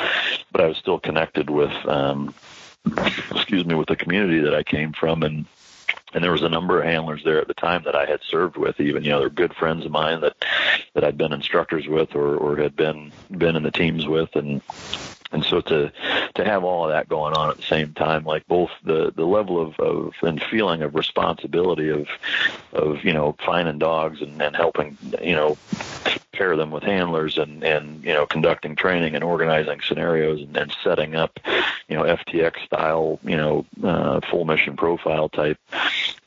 but 0.51 0.61
I 0.61 0.67
was 0.67 0.77
still 0.77 0.99
connected 0.99 1.49
with. 1.49 1.73
Um, 1.85 2.33
excuse 3.31 3.65
me, 3.65 3.75
with 3.75 3.89
the 3.89 3.95
community 3.97 4.39
that 4.39 4.55
I 4.55 4.63
came 4.63 4.93
from, 4.93 5.23
and 5.23 5.45
and 6.13 6.23
there 6.23 6.31
was 6.31 6.43
a 6.43 6.49
number 6.49 6.79
of 6.79 6.85
handlers 6.85 7.23
there 7.23 7.39
at 7.39 7.47
the 7.47 7.53
time 7.53 7.83
that 7.83 7.95
I 7.95 8.05
had 8.05 8.21
served 8.23 8.57
with. 8.57 8.79
Even 8.79 9.03
you 9.03 9.11
know, 9.11 9.19
they're 9.19 9.29
good 9.29 9.53
friends 9.53 9.85
of 9.85 9.91
mine 9.91 10.21
that 10.21 10.35
that 10.93 11.03
I'd 11.03 11.17
been 11.17 11.33
instructors 11.33 11.87
with 11.87 12.15
or 12.15 12.35
or 12.35 12.57
had 12.57 12.75
been 12.75 13.11
been 13.37 13.55
in 13.55 13.63
the 13.63 13.71
teams 13.71 14.07
with, 14.07 14.35
and 14.35 14.61
and 15.31 15.43
so 15.43 15.61
to 15.61 15.91
to 16.35 16.43
have 16.43 16.63
all 16.63 16.85
of 16.85 16.91
that 16.91 17.09
going 17.09 17.33
on 17.33 17.49
at 17.49 17.57
the 17.57 17.63
same 17.63 17.93
time 17.93 18.23
like 18.23 18.47
both 18.47 18.71
the 18.83 19.11
the 19.15 19.25
level 19.25 19.59
of, 19.59 19.79
of 19.79 20.13
and 20.21 20.41
feeling 20.43 20.81
of 20.81 20.95
responsibility 20.95 21.89
of 21.89 22.07
of 22.73 23.03
you 23.03 23.13
know 23.13 23.35
finding 23.45 23.77
dogs 23.77 24.21
and, 24.21 24.41
and 24.41 24.55
helping 24.55 24.97
you 25.21 25.35
know 25.35 25.57
pair 26.37 26.55
them 26.55 26.71
with 26.71 26.83
handlers 26.83 27.37
and 27.37 27.63
and 27.63 28.03
you 28.03 28.13
know 28.13 28.25
conducting 28.25 28.75
training 28.75 29.15
and 29.15 29.23
organizing 29.23 29.81
scenarios 29.81 30.41
and, 30.41 30.55
and 30.55 30.75
setting 30.83 31.15
up 31.15 31.39
you 31.87 31.97
know 31.97 32.03
FTX 32.03 32.63
style 32.65 33.19
you 33.23 33.35
know 33.35 33.65
uh, 33.83 34.19
full 34.29 34.45
mission 34.45 34.75
profile 34.77 35.29
type 35.29 35.57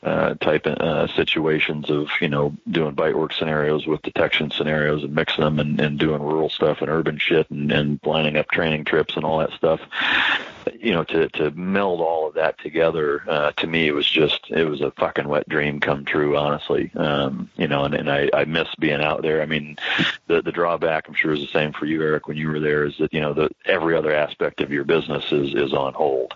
uh, 0.03 0.33
type 0.35 0.65
uh, 0.67 1.07
situations 1.15 1.89
of 1.89 2.09
you 2.19 2.27
know 2.27 2.53
doing 2.69 2.93
bite 2.93 3.17
work 3.17 3.33
scenarios 3.33 3.87
with 3.87 4.01
detection 4.01 4.51
scenarios 4.51 5.03
and 5.03 5.15
mixing 5.15 5.43
them 5.43 5.59
and, 5.59 5.79
and 5.79 5.97
doing 5.97 6.21
rural 6.21 6.49
stuff 6.49 6.81
and 6.81 6.89
urban 6.89 7.17
shit 7.17 7.49
and, 7.49 7.71
and 7.71 7.99
lining 8.03 8.35
up 8.35 8.49
training 8.51 8.83
trips 8.91 9.15
and 9.15 9.23
all 9.23 9.39
that 9.39 9.53
stuff. 9.53 9.79
You 10.79 10.93
know 10.93 11.03
to 11.05 11.29
to 11.29 11.49
meld 11.51 12.01
all 12.01 12.27
of 12.27 12.35
that 12.35 12.59
together 12.59 13.23
uh, 13.27 13.51
to 13.53 13.65
me 13.65 13.87
it 13.87 13.93
was 13.93 14.07
just 14.07 14.51
it 14.51 14.65
was 14.65 14.81
a 14.81 14.91
fucking 14.91 15.27
wet 15.27 15.49
dream 15.49 15.79
come 15.79 16.05
true 16.05 16.37
honestly. 16.37 16.91
Um, 16.95 17.49
you 17.57 17.67
know 17.67 17.85
and, 17.85 17.95
and 17.95 18.11
I, 18.11 18.29
I 18.33 18.45
miss 18.45 18.67
being 18.77 19.01
out 19.01 19.21
there. 19.21 19.41
I 19.41 19.45
mean 19.45 19.77
the 20.27 20.41
the 20.41 20.51
drawback 20.51 21.07
I'm 21.07 21.15
sure 21.15 21.31
is 21.31 21.39
the 21.39 21.47
same 21.47 21.71
for 21.73 21.85
you 21.85 22.03
Eric 22.03 22.27
when 22.27 22.37
you 22.37 22.49
were 22.49 22.59
there 22.59 22.85
is 22.85 22.97
that 22.99 23.13
you 23.13 23.21
know 23.21 23.33
the 23.33 23.49
every 23.65 23.95
other 23.95 24.13
aspect 24.13 24.61
of 24.61 24.71
your 24.71 24.83
business 24.83 25.31
is 25.31 25.55
is 25.55 25.73
on 25.73 25.93
hold. 25.93 26.33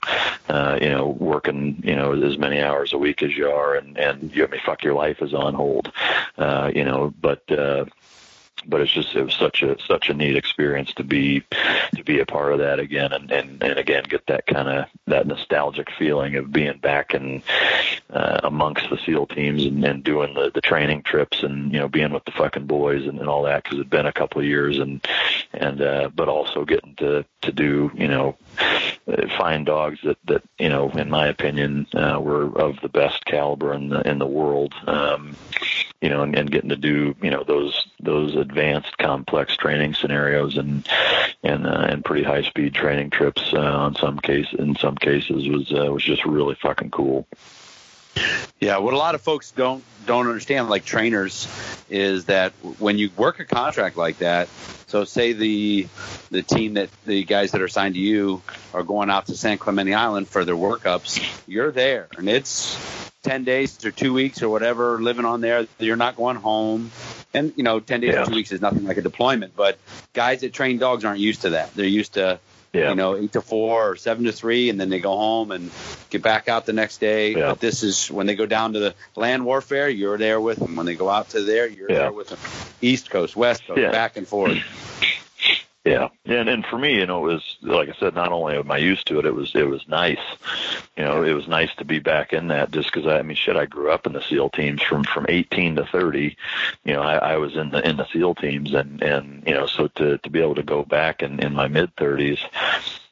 Uh, 0.47 0.79
you 0.81 0.89
know 0.89 1.07
working 1.07 1.81
you 1.83 1.95
know 1.95 2.13
as 2.13 2.37
many 2.37 2.61
hours 2.61 2.93
a 2.93 2.97
week 2.97 3.21
as 3.21 3.35
you 3.35 3.49
are 3.49 3.75
and 3.75 3.97
and 3.97 4.35
you 4.35 4.43
I 4.43 4.47
mean 4.47 4.61
fuck 4.65 4.83
your 4.83 4.95
life 4.95 5.21
is 5.21 5.33
on 5.33 5.53
hold. 5.53 5.91
Uh, 6.37 6.71
you 6.73 6.85
know 6.85 7.13
but 7.21 7.43
uh, 7.51 7.85
but 8.67 8.82
it's 8.82 8.91
just 8.91 9.15
it 9.15 9.23
was 9.23 9.34
such 9.34 9.63
a 9.63 9.78
such 9.86 10.10
a 10.10 10.13
neat 10.13 10.36
experience 10.36 10.93
to 10.93 11.04
be 11.04 11.43
to 11.95 12.04
be 12.04 12.19
a 12.19 12.25
part 12.25 12.54
of 12.54 12.60
that 12.60 12.80
again 12.80 13.12
and 13.13 13.32
and, 13.32 13.63
and 13.63 13.78
again 13.78 14.04
get 14.08 14.25
that 14.28 14.45
kind 14.47 14.67
of 14.67 14.86
that 15.08 15.28
nostalgic 15.28 15.89
feeling 15.97 16.36
of 16.36 16.51
being 16.51 16.78
back 16.80 17.13
and 17.13 17.41
uh, 18.10 18.39
amongst 18.43 18.89
the 18.89 18.97
SEAL 19.06 19.28
teams 19.28 19.65
and, 19.65 19.84
and 19.84 20.04
doing 20.04 20.34
the 20.34 20.51
the 20.54 20.62
training 20.62 21.04
trips 21.04 21.43
and 21.43 21.71
you 21.73 21.80
know 21.80 21.88
being 21.88 22.13
with 22.13 22.25
the 22.25 22.32
fucking 22.32 22.65
boys 22.65 23.08
and, 23.08 23.19
and 23.19 23.30
all 23.30 23.43
that 23.43 23.63
because 23.63 23.78
it'd 23.78 23.89
been 23.89 24.06
a 24.06 24.13
couple 24.13 24.41
of 24.41 24.47
years 24.47 24.80
and 24.80 25.06
and 25.54 25.82
uh, 25.82 26.10
but 26.15 26.30
also 26.30 26.65
getting 26.65 26.95
to 26.95 27.25
to 27.41 27.51
do 27.51 27.91
you 27.95 28.08
know 28.08 28.36
find 29.37 29.65
dogs 29.65 29.99
that 30.03 30.17
that 30.25 30.43
you 30.57 30.69
know 30.69 30.89
in 30.91 31.09
my 31.09 31.27
opinion 31.27 31.85
uh, 31.93 32.19
were 32.19 32.45
of 32.59 32.79
the 32.81 32.89
best 32.89 33.23
caliber 33.25 33.73
in 33.73 33.89
the 33.89 34.01
in 34.01 34.17
the 34.17 34.25
world 34.25 34.73
um, 34.87 35.35
you 36.01 36.09
know 36.09 36.23
and, 36.23 36.35
and 36.35 36.51
getting 36.51 36.69
to 36.69 36.75
do 36.75 37.15
you 37.21 37.29
know 37.29 37.43
those 37.43 37.87
those 37.99 38.35
advanced 38.35 38.97
complex 38.97 39.55
training 39.55 39.93
scenarios 39.93 40.57
and 40.57 40.87
and 41.43 41.67
uh, 41.67 41.85
and 41.89 42.03
pretty 42.03 42.23
high 42.23 42.41
speed 42.41 42.73
training 42.73 43.09
trips 43.09 43.53
uh, 43.53 43.59
on 43.59 43.95
some 43.95 44.19
case 44.19 44.47
in 44.57 44.75
some 44.75 44.95
cases 44.95 45.47
was 45.47 45.71
uh, 45.71 45.91
was 45.91 46.03
just 46.03 46.25
really 46.25 46.55
fucking 46.55 46.89
cool. 46.89 47.27
Yeah, 48.60 48.78
what 48.78 48.93
a 48.93 48.97
lot 48.97 49.15
of 49.15 49.21
folks 49.21 49.51
don't 49.51 49.84
don't 50.06 50.28
understand, 50.28 50.69
like 50.69 50.86
trainers, 50.86 51.47
is 51.89 52.25
that 52.25 52.54
when 52.80 52.97
you 52.97 53.10
work 53.17 53.39
a 53.39 53.45
contract 53.45 53.97
like 53.97 54.19
that, 54.19 54.47
so 54.88 55.04
say 55.04 55.34
the 55.34 55.88
the 56.32 56.41
team 56.41 56.75
that 56.75 56.89
the 57.06 57.23
guys 57.23 57.51
that 57.51 57.62
are 57.62 57.67
signed 57.67 57.95
to 57.95 57.99
you 57.99 58.41
are 58.73 58.84
going 58.84 59.10
out 59.10 59.28
to 59.28 59.36
San 59.36 59.58
Clemente 59.58 59.93
Island 59.93 60.28
for 60.28 60.45
their 60.45 60.56
workups, 60.56 61.21
you're 61.47 61.71
there, 61.71 62.08
and 62.17 62.30
it's 62.30 62.78
ten 63.23 63.43
days 63.43 63.84
or 63.86 63.91
two 63.91 64.13
weeks 64.13 64.41
or 64.41 64.49
whatever, 64.49 65.01
living 65.01 65.25
on 65.25 65.41
there. 65.41 65.67
You're 65.80 65.95
not 65.97 66.15
going 66.15 66.38
home, 66.38 66.91
and 67.34 67.51
you 67.58 67.63
know, 67.63 67.80
ten 67.80 67.99
days 67.99 68.13
Yeah. 68.13 68.23
or 68.23 68.25
two 68.28 68.36
weeks 68.36 68.51
is 68.51 68.62
nothing 68.62 68.86
like 68.86 68.97
a 68.97 69.01
deployment. 69.01 69.56
But 69.56 69.78
guys 70.13 70.41
that 70.41 70.54
train 70.54 70.78
dogs 70.78 71.04
aren't 71.04 71.19
used 71.19 71.41
to 71.41 71.49
that. 71.51 71.73
They're 71.75 71.86
used 71.86 72.13
to 72.13 72.39
Yeah. 72.75 72.89
you 72.89 72.95
know, 72.95 73.15
eight 73.15 73.31
to 73.33 73.41
four 73.41 73.91
or 73.91 73.95
seven 73.95 74.25
to 74.25 74.31
three, 74.31 74.69
and 74.69 74.79
then 74.79 74.89
they 74.89 74.99
go 74.99 75.15
home 75.15 75.51
and 75.51 75.71
get 76.09 76.21
back 76.21 76.47
out 76.49 76.65
the 76.65 76.73
next 76.73 76.97
day. 76.97 77.31
Yeah. 77.33 77.49
But 77.49 77.59
this 77.59 77.83
is 77.83 78.11
when 78.11 78.27
they 78.27 78.35
go 78.35 78.45
down 78.45 78.73
to 78.73 78.79
the 78.79 78.95
land 79.15 79.45
warfare, 79.45 79.88
you're 79.89 80.17
there 80.17 80.39
with 80.41 80.59
them. 80.59 80.75
When 80.75 80.85
they 80.85 80.95
go 80.95 81.09
out 81.09 81.29
to 81.29 81.41
there, 81.41 81.67
you're 81.67 81.89
Yeah. 81.89 81.97
there 81.99 82.11
with 82.11 82.29
them. 82.29 82.39
East 82.81 83.09
Coast, 83.09 83.35
West 83.35 83.65
Coast, 83.65 83.79
back 83.91 84.17
and 84.17 84.27
forth. 84.27 84.57
Yeah, 85.86 86.08
and 86.26 86.50
and 86.50 86.65
for 86.65 86.80
me, 86.80 86.95
you 86.95 87.06
know, 87.06 87.30
it 87.30 87.34
was 87.34 87.58
like 87.62 87.89
I 87.89 87.93
said, 88.00 88.15
not 88.15 88.32
only 88.32 88.58
am 88.58 88.71
I 88.71 88.78
used 88.78 89.06
to 89.08 89.19
it, 89.19 89.26
it 89.28 89.36
was 89.36 89.52
it 89.54 89.69
was 89.69 89.88
nice. 89.88 90.17
You 90.98 91.04
know, 91.04 91.21
it 91.21 91.34
was 91.34 91.48
nice 91.48 91.69
to 91.76 91.86
be 91.86 92.00
back 92.00 92.34
in 92.34 92.48
that 92.48 92.71
just 92.71 92.91
because 92.91 93.06
I, 93.06 93.19
I 93.19 93.21
mean, 93.21 93.38
shit, 93.38 93.56
I 93.56 93.67
grew 93.67 93.91
up 93.91 94.08
in 94.08 94.13
the 94.13 94.21
SEAL 94.21 94.50
teams 94.50 94.82
from 94.82 95.04
from 95.04 95.28
18 95.30 95.76
to 95.76 95.86
30. 95.86 96.36
You 96.86 96.93
know, 96.93 97.04
I, 97.04 97.17
I 97.17 97.38
was 97.38 97.56
in 97.56 97.69
the 97.69 97.88
in 97.88 97.98
the 97.98 98.08
SEAL 98.12 98.34
teams, 98.34 98.74
and 98.74 99.04
and 99.04 99.43
you 99.45 99.54
know, 99.54 99.67
so 99.67 99.88
to 99.89 100.17
to 100.17 100.30
be 100.32 100.41
able 100.41 100.56
to 100.56 100.63
go 100.63 100.84
back 100.84 101.21
in 101.21 101.39
in 101.39 101.54
my 101.54 101.67
mid 101.67 101.95
30s, 101.98 102.39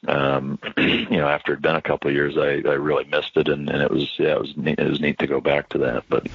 um, 0.08 0.58
you 0.76 1.18
know, 1.18 1.28
after 1.28 1.52
it'd 1.52 1.62
been 1.62 1.76
a 1.76 1.80
couple 1.80 2.08
of 2.10 2.16
years, 2.16 2.36
I 2.36 2.68
I 2.68 2.74
really 2.74 3.04
missed 3.04 3.36
it, 3.36 3.46
and 3.46 3.70
and 3.70 3.82
it 3.82 3.90
was 3.92 4.12
yeah, 4.18 4.32
it 4.32 4.40
was 4.40 4.56
neat, 4.56 4.80
it 4.80 4.90
was 4.90 5.00
neat 5.00 5.20
to 5.20 5.28
go 5.28 5.40
back 5.40 5.68
to 5.68 5.78
that, 5.78 6.06
but. 6.08 6.26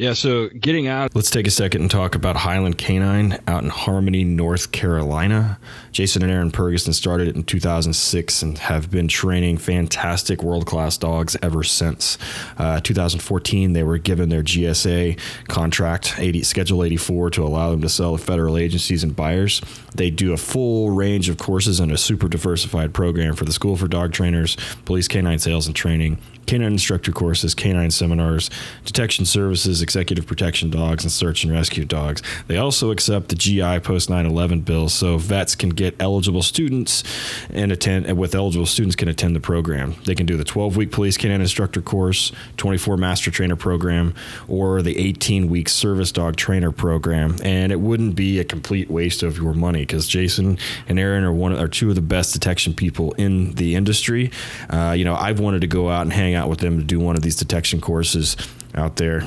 Yeah, 0.00 0.14
so 0.14 0.48
getting 0.48 0.86
out. 0.86 1.14
Let's 1.14 1.28
take 1.28 1.46
a 1.46 1.50
second 1.50 1.82
and 1.82 1.90
talk 1.90 2.14
about 2.14 2.34
Highland 2.34 2.78
Canine 2.78 3.38
out 3.46 3.62
in 3.62 3.68
Harmony, 3.68 4.24
North 4.24 4.72
Carolina. 4.72 5.58
Jason 5.92 6.22
and 6.22 6.32
Aaron 6.32 6.50
Purgason 6.50 6.94
started 6.94 7.28
it 7.28 7.36
in 7.36 7.44
2006 7.44 8.40
and 8.40 8.56
have 8.56 8.90
been 8.90 9.08
training 9.08 9.58
fantastic 9.58 10.42
world 10.42 10.64
class 10.64 10.96
dogs 10.96 11.36
ever 11.42 11.62
since. 11.62 12.16
Uh, 12.56 12.80
2014, 12.80 13.74
they 13.74 13.82
were 13.82 13.98
given 13.98 14.30
their 14.30 14.42
GSA 14.42 15.20
contract, 15.48 16.14
80, 16.16 16.44
Schedule 16.44 16.82
84, 16.82 17.28
to 17.32 17.44
allow 17.44 17.70
them 17.70 17.82
to 17.82 17.88
sell 17.90 18.16
to 18.16 18.24
federal 18.24 18.56
agencies 18.56 19.04
and 19.04 19.14
buyers. 19.14 19.60
They 19.94 20.10
do 20.10 20.32
a 20.32 20.36
full 20.36 20.90
range 20.90 21.28
of 21.28 21.38
courses 21.38 21.80
and 21.80 21.90
a 21.90 21.98
super 21.98 22.28
diversified 22.28 22.94
program 22.94 23.34
for 23.34 23.44
the 23.44 23.52
School 23.52 23.76
for 23.76 23.88
Dog 23.88 24.12
Trainers, 24.12 24.56
Police 24.84 25.08
Canine 25.08 25.38
Sales 25.38 25.66
and 25.66 25.74
Training, 25.76 26.18
canine 26.46 26.72
instructor 26.72 27.12
courses, 27.12 27.54
canine 27.54 27.90
seminars, 27.90 28.50
detection 28.84 29.24
services, 29.24 29.82
executive 29.82 30.26
protection 30.26 30.70
dogs, 30.70 31.04
and 31.04 31.12
search 31.12 31.44
and 31.44 31.52
rescue 31.52 31.84
dogs. 31.84 32.22
They 32.48 32.56
also 32.56 32.90
accept 32.90 33.28
the 33.28 33.36
GI 33.36 33.80
post 33.80 34.08
9/11 34.08 34.64
bill, 34.64 34.88
so 34.88 35.16
vets 35.16 35.54
can 35.54 35.70
get 35.70 35.94
eligible 36.00 36.42
students 36.42 37.04
and 37.50 37.70
attend. 37.70 38.06
And 38.06 38.18
with 38.18 38.34
eligible 38.34 38.66
students, 38.66 38.96
can 38.96 39.08
attend 39.08 39.36
the 39.36 39.40
program. 39.40 39.94
They 40.06 40.14
can 40.14 40.26
do 40.26 40.36
the 40.36 40.44
12-week 40.44 40.90
police 40.90 41.16
canine 41.16 41.40
instructor 41.40 41.82
course, 41.82 42.32
24 42.56 42.96
master 42.96 43.30
trainer 43.30 43.56
program, 43.56 44.14
or 44.48 44.82
the 44.82 44.94
18-week 44.96 45.68
service 45.68 46.10
dog 46.10 46.36
trainer 46.36 46.72
program. 46.72 47.36
And 47.42 47.70
it 47.70 47.80
wouldn't 47.80 48.16
be 48.16 48.40
a 48.40 48.44
complete 48.44 48.90
waste 48.90 49.22
of 49.22 49.36
your 49.36 49.54
money 49.54 49.79
because 49.82 50.06
Jason 50.06 50.58
and 50.88 50.98
Aaron 50.98 51.24
are 51.24 51.32
one 51.32 51.56
are 51.56 51.68
two 51.68 51.90
of 51.90 51.94
the 51.94 52.00
best 52.00 52.32
detection 52.32 52.74
people 52.74 53.12
in 53.14 53.54
the 53.54 53.74
industry. 53.74 54.30
Uh, 54.68 54.94
you 54.96 55.04
know, 55.04 55.14
I've 55.14 55.40
wanted 55.40 55.60
to 55.62 55.66
go 55.66 55.90
out 55.90 56.02
and 56.02 56.12
hang 56.12 56.34
out 56.34 56.48
with 56.48 56.60
them 56.60 56.78
to 56.78 56.84
do 56.84 57.00
one 57.00 57.16
of 57.16 57.22
these 57.22 57.36
detection 57.36 57.80
courses 57.80 58.36
out 58.74 58.96
there. 58.96 59.22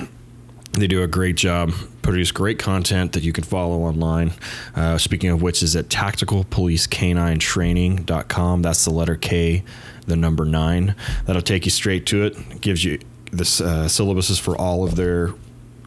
They 0.73 0.87
do 0.87 1.03
a 1.03 1.07
great 1.07 1.35
job, 1.35 1.71
produce 2.01 2.31
great 2.31 2.57
content 2.57 3.13
that 3.13 3.21
you 3.21 3.31
can 3.31 3.43
follow 3.43 3.81
online. 3.81 4.33
Uh, 4.75 4.97
speaking 4.97 5.29
of 5.29 5.43
which, 5.43 5.61
is 5.61 5.75
at 5.75 5.89
tacticalpolicecaninetraining.com. 5.89 8.61
That's 8.63 8.83
the 8.83 8.91
letter 8.91 9.15
K, 9.15 9.63
the 10.07 10.15
number 10.15 10.45
nine. 10.45 10.95
That'll 11.25 11.43
take 11.43 11.65
you 11.65 11.71
straight 11.71 12.07
to 12.07 12.25
it. 12.25 12.35
It 12.37 12.61
gives 12.61 12.83
you 12.83 12.97
the 13.31 13.43
uh, 13.43 13.85
syllabuses 13.87 14.39
for 14.39 14.57
all 14.57 14.83
of 14.83 14.95
their 14.95 15.35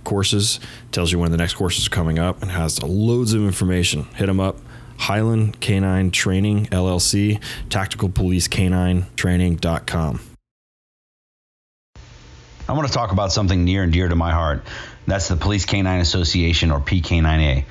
courses, 0.07 0.59
tells 0.90 1.12
you 1.12 1.19
when 1.19 1.31
the 1.31 1.37
next 1.37 1.55
courses 1.55 1.87
are 1.87 1.90
coming 1.90 2.19
up, 2.19 2.40
and 2.40 2.51
has 2.51 2.83
loads 2.83 3.35
of 3.35 3.42
information. 3.42 4.05
Hit 4.14 4.27
them 4.27 4.40
up. 4.40 4.57
Highland 4.99 5.61
Canine 5.61 6.11
Training 6.11 6.66
LLC, 6.66 7.42
Tactical 7.69 8.09
Police 8.09 8.49
Canine 8.49 9.05
Training.com. 9.16 10.36
I 12.68 12.72
want 12.72 12.88
to 12.88 12.92
talk 12.92 13.12
about 13.12 13.31
something 13.31 13.64
near 13.64 13.85
and 13.85 13.92
dear 13.92 14.09
to 14.09 14.16
my 14.16 14.33
heart. 14.33 14.64
That's 15.07 15.29
the 15.29 15.37
Police 15.37 15.66
Canine 15.66 16.00
Association, 16.00 16.72
or 16.72 16.81
PK9A. 16.81 17.64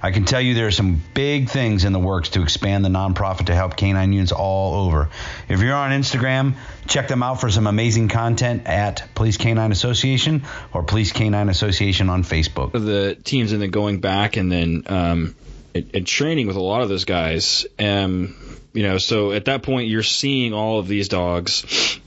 I 0.05 0.11
can 0.11 0.23
tell 0.23 0.39
you 0.39 0.53
there 0.53 0.67
are 0.67 0.71
some 0.71 1.01
big 1.15 1.49
things 1.49 1.83
in 1.83 1.91
the 1.91 1.97
works 1.97 2.29
to 2.29 2.43
expand 2.43 2.85
the 2.85 2.89
nonprofit 2.89 3.47
to 3.47 3.55
help 3.55 3.75
canine 3.75 4.13
units 4.13 4.31
all 4.31 4.85
over. 4.85 5.09
If 5.49 5.61
you're 5.61 5.73
on 5.73 5.89
Instagram, 5.89 6.53
check 6.85 7.07
them 7.07 7.23
out 7.23 7.41
for 7.41 7.49
some 7.49 7.65
amazing 7.65 8.09
content 8.09 8.67
at 8.67 9.15
Police 9.15 9.37
Canine 9.37 9.71
Association 9.71 10.43
or 10.73 10.83
Police 10.83 11.11
Canine 11.11 11.49
Association 11.49 12.09
on 12.09 12.21
Facebook. 12.21 12.73
the 12.73 13.15
teams 13.15 13.51
and 13.51 13.59
then 13.59 13.71
going 13.71 13.99
back 13.99 14.37
and 14.37 14.51
then 14.51 14.83
um, 14.85 15.35
and, 15.73 16.05
training 16.05 16.45
with 16.45 16.55
a 16.55 16.61
lot 16.61 16.83
of 16.83 16.89
those 16.89 17.05
guys. 17.05 17.65
Um, 17.79 18.35
you 18.73 18.83
know, 18.83 18.99
so 18.99 19.31
at 19.31 19.45
that 19.45 19.63
point 19.63 19.87
you're 19.87 20.03
seeing 20.03 20.53
all 20.53 20.77
of 20.77 20.87
these 20.87 21.07
dogs 21.07 21.99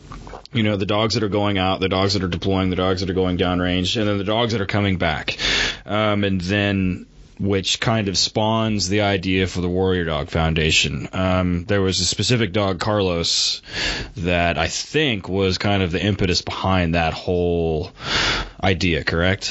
you 0.53 0.63
know 0.63 0.77
the 0.77 0.87
dogs 0.87 1.15
that 1.15 1.25
are 1.25 1.29
going 1.29 1.59
out, 1.59 1.81
the 1.81 1.89
dogs 1.89 2.15
that 2.15 2.23
are 2.23 2.29
deploying, 2.29 2.71
the 2.71 2.77
dogs 2.77 3.01
that 3.01 3.11
are 3.11 3.15
going 3.15 3.39
downrange, 3.39 3.99
and 3.99 4.09
then 4.09 4.19
the 4.19 4.25
dogs 4.25 4.53
that 4.53 4.61
are 4.61 4.67
coming 4.67 4.99
back, 4.99 5.37
um, 5.85 6.23
and 6.23 6.41
then 6.41 7.07
which 7.39 7.81
kind 7.81 8.09
of 8.09 8.19
spawns 8.19 8.89
the 8.89 9.03
idea 9.03 9.47
for 9.47 9.61
the 9.61 9.69
Warrior 9.69 10.05
Dog 10.05 10.31
Foundation. 10.31 11.09
Um, 11.13 11.65
there 11.65 11.81
was 11.81 12.01
a 12.01 12.05
specific 12.05 12.53
dog, 12.53 12.81
Carlos, 12.81 13.63
that 14.17 14.59
I 14.59 14.69
think 14.69 15.29
was 15.29 15.59
kind 15.59 15.83
of 15.83 15.93
the 15.93 16.03
impetus 16.03 16.43
behind 16.43 16.95
that 16.95 17.15
whole 17.15 17.93
idea. 18.63 19.05
Correct? 19.05 19.51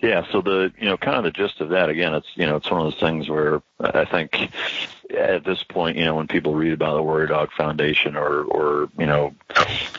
Yeah, 0.00 0.26
so 0.32 0.42
the 0.42 0.70
you 0.78 0.86
know 0.86 0.98
kind 0.98 1.16
of 1.16 1.24
the 1.24 1.30
gist 1.30 1.60
of 1.60 1.70
that 1.70 1.88
again, 1.88 2.12
it's 2.14 2.28
you 2.34 2.46
know 2.46 2.56
it's 2.56 2.70
one 2.70 2.84
of 2.84 2.92
those 2.92 3.00
things 3.00 3.28
where 3.28 3.62
I 3.80 4.04
think 4.04 4.50
at 5.16 5.44
this 5.44 5.62
point, 5.62 5.96
you 5.96 6.04
know, 6.04 6.14
when 6.14 6.28
people 6.28 6.54
read 6.54 6.72
about 6.72 6.94
the 6.94 7.02
Warrior 7.02 7.26
Dog 7.26 7.50
Foundation 7.56 8.16
or 8.16 8.42
or 8.42 8.88
you 8.98 9.06
know 9.06 9.34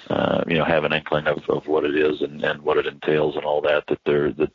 uh, 0.10 0.44
you 0.48 0.58
know 0.58 0.66
have 0.66 0.84
an 0.84 0.94
inkling 0.94 1.28
of, 1.28 1.48
of 1.50 1.68
what 1.68 1.86
it 1.86 1.96
is 1.96 2.22
and, 2.22 2.44
and 2.44 2.62
what 2.62 2.78
it 2.78 2.86
entails 2.86 3.36
and 3.36 3.46
all 3.46 3.62
that, 3.62 3.88
that 3.88 4.00
there 4.06 4.32
that, 4.34 4.52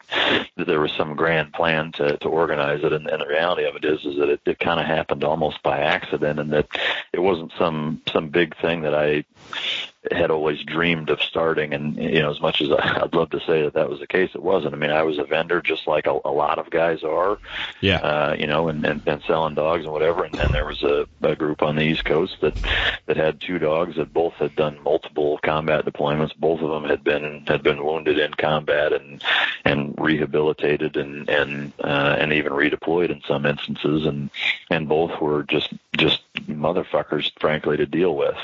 that 0.56 0.66
there 0.66 0.80
was 0.80 0.92
some 0.92 1.16
grand 1.16 1.52
plan 1.52 1.92
to, 1.92 2.16
to 2.18 2.28
organize 2.28 2.82
it, 2.84 2.92
and, 2.92 3.08
and 3.08 3.20
the 3.20 3.26
reality 3.26 3.64
of 3.64 3.76
it 3.76 3.84
is 3.84 4.04
is 4.04 4.16
that 4.18 4.28
it, 4.28 4.40
it 4.46 4.58
kind 4.58 4.80
of 4.80 4.86
happened 4.86 5.24
almost 5.24 5.62
by 5.62 5.80
accident, 5.80 6.38
and 6.38 6.52
that 6.52 6.68
it 7.12 7.20
wasn't 7.20 7.52
some 7.58 8.02
some 8.12 8.28
big 8.28 8.56
thing 8.60 8.82
that 8.82 8.94
I 8.94 9.24
had 10.10 10.30
always 10.30 10.62
dreamed 10.62 11.10
of 11.10 11.20
starting 11.20 11.74
and 11.74 11.96
you 11.96 12.20
know 12.20 12.30
as 12.30 12.40
much 12.40 12.62
as 12.62 12.70
I'd 12.78 13.12
love 13.14 13.30
to 13.30 13.40
say 13.40 13.62
that 13.62 13.74
that 13.74 13.90
was 13.90 14.00
the 14.00 14.06
case 14.06 14.30
it 14.34 14.42
wasn't 14.42 14.72
I 14.74 14.78
mean 14.78 14.90
I 14.90 15.02
was 15.02 15.18
a 15.18 15.24
vendor 15.24 15.60
just 15.60 15.86
like 15.86 16.06
a, 16.06 16.18
a 16.24 16.30
lot 16.30 16.58
of 16.58 16.70
guys 16.70 17.02
are 17.04 17.38
Yeah. 17.82 17.98
uh 17.98 18.36
you 18.38 18.46
know 18.46 18.68
and, 18.68 18.84
and 18.86 19.02
and 19.06 19.22
selling 19.26 19.54
dogs 19.54 19.84
and 19.84 19.92
whatever 19.92 20.24
and 20.24 20.38
then 20.38 20.52
there 20.52 20.64
was 20.64 20.82
a, 20.82 21.06
a 21.22 21.36
group 21.36 21.62
on 21.62 21.76
the 21.76 21.82
east 21.82 22.06
coast 22.06 22.36
that 22.40 22.54
that 23.06 23.18
had 23.18 23.40
two 23.40 23.58
dogs 23.58 23.96
that 23.96 24.12
both 24.14 24.32
had 24.34 24.56
done 24.56 24.82
multiple 24.82 25.38
combat 25.42 25.84
deployments 25.84 26.34
both 26.36 26.60
of 26.62 26.70
them 26.70 26.84
had 26.88 27.04
been 27.04 27.44
had 27.46 27.62
been 27.62 27.84
wounded 27.84 28.18
in 28.18 28.32
combat 28.32 28.94
and 28.94 29.22
and 29.66 29.94
rehabilitated 29.98 30.96
and 30.96 31.28
and 31.28 31.74
uh 31.84 32.16
and 32.18 32.32
even 32.32 32.52
redeployed 32.52 33.10
in 33.10 33.20
some 33.28 33.44
instances 33.44 34.06
and 34.06 34.30
and 34.70 34.88
both 34.88 35.20
were 35.20 35.42
just 35.42 35.74
just 35.98 36.22
motherfuckers 36.48 37.30
frankly 37.40 37.76
to 37.76 37.86
deal 37.86 38.14
with 38.16 38.36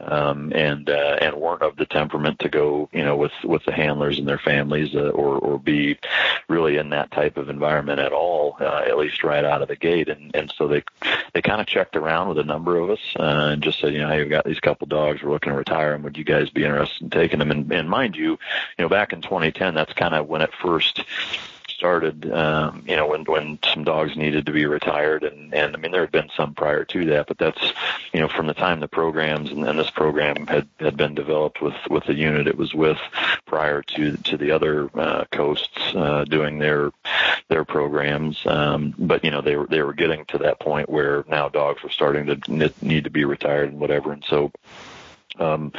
um 0.00 0.52
and 0.54 0.90
uh 0.90 1.18
and 1.20 1.34
weren't 1.36 1.62
of 1.62 1.76
the 1.76 1.86
temperament 1.86 2.38
to 2.38 2.48
go 2.48 2.88
you 2.92 3.04
know 3.04 3.16
with 3.16 3.32
with 3.44 3.64
the 3.64 3.72
handlers 3.72 4.18
and 4.18 4.28
their 4.28 4.38
families 4.38 4.94
uh, 4.94 5.10
or 5.10 5.38
or 5.38 5.58
be 5.58 5.98
really 6.48 6.76
in 6.76 6.90
that 6.90 7.10
type 7.10 7.36
of 7.36 7.48
environment 7.48 8.00
at 8.00 8.12
all 8.12 8.56
uh, 8.60 8.82
at 8.86 8.98
least 8.98 9.24
right 9.24 9.44
out 9.44 9.62
of 9.62 9.68
the 9.68 9.76
gate. 9.76 10.08
And 10.08 10.34
and 10.34 10.52
so 10.56 10.68
they 10.68 10.82
they 11.32 11.42
kind 11.42 11.60
of 11.60 11.66
checked 11.66 11.96
around 11.96 12.28
with 12.28 12.38
a 12.38 12.44
number 12.44 12.76
of 12.76 12.90
us 12.90 13.00
uh, 13.18 13.50
and 13.52 13.62
just 13.62 13.80
said 13.80 13.92
you 13.92 14.00
know 14.00 14.08
hey 14.08 14.18
we've 14.18 14.30
got 14.30 14.44
these 14.44 14.60
couple 14.60 14.86
dogs 14.86 15.22
we're 15.22 15.30
looking 15.30 15.52
to 15.52 15.58
retire 15.58 15.92
them 15.92 16.02
would 16.02 16.16
you 16.16 16.24
guys 16.24 16.50
be 16.50 16.64
interested 16.64 17.02
in 17.02 17.10
taking 17.10 17.38
them 17.38 17.50
and, 17.50 17.72
and 17.72 17.88
mind 17.88 18.16
you 18.16 18.32
you 18.32 18.38
know 18.80 18.88
back 18.88 19.12
in 19.12 19.22
2010 19.22 19.74
that's 19.74 19.92
kind 19.92 20.14
of 20.14 20.28
when 20.28 20.42
it 20.42 20.50
first 20.62 21.04
started, 21.84 22.32
um, 22.32 22.82
you 22.88 22.96
know, 22.96 23.06
when 23.06 23.24
when 23.24 23.58
some 23.62 23.84
dogs 23.84 24.16
needed 24.16 24.46
to 24.46 24.52
be 24.52 24.64
retired, 24.64 25.22
and 25.22 25.52
and 25.52 25.76
I 25.76 25.78
mean 25.78 25.92
there 25.92 26.00
had 26.00 26.12
been 26.12 26.30
some 26.34 26.54
prior 26.54 26.82
to 26.82 27.04
that, 27.10 27.26
but 27.26 27.36
that's 27.36 27.62
you 28.14 28.20
know 28.20 28.28
from 28.28 28.46
the 28.46 28.54
time 28.54 28.80
the 28.80 28.88
programs 28.88 29.50
and, 29.50 29.68
and 29.68 29.78
this 29.78 29.90
program 29.90 30.46
had 30.46 30.66
had 30.80 30.96
been 30.96 31.14
developed 31.14 31.60
with 31.60 31.74
with 31.90 32.04
the 32.04 32.14
unit 32.14 32.46
it 32.46 32.56
was 32.56 32.72
with 32.72 32.96
prior 33.44 33.82
to 33.82 34.16
to 34.16 34.38
the 34.38 34.50
other 34.50 34.88
uh, 34.98 35.26
coasts 35.30 35.94
uh, 35.94 36.24
doing 36.24 36.58
their 36.58 36.90
their 37.50 37.66
programs, 37.66 38.46
um, 38.46 38.94
but 38.98 39.22
you 39.22 39.30
know 39.30 39.42
they 39.42 39.56
were 39.56 39.66
they 39.66 39.82
were 39.82 39.92
getting 39.92 40.24
to 40.24 40.38
that 40.38 40.60
point 40.60 40.88
where 40.88 41.26
now 41.28 41.50
dogs 41.50 41.82
were 41.82 41.90
starting 41.90 42.24
to 42.24 42.72
need 42.80 43.04
to 43.04 43.10
be 43.10 43.26
retired 43.26 43.68
and 43.68 43.78
whatever, 43.78 44.10
and 44.10 44.24
so. 44.26 44.50
Um, 45.38 45.72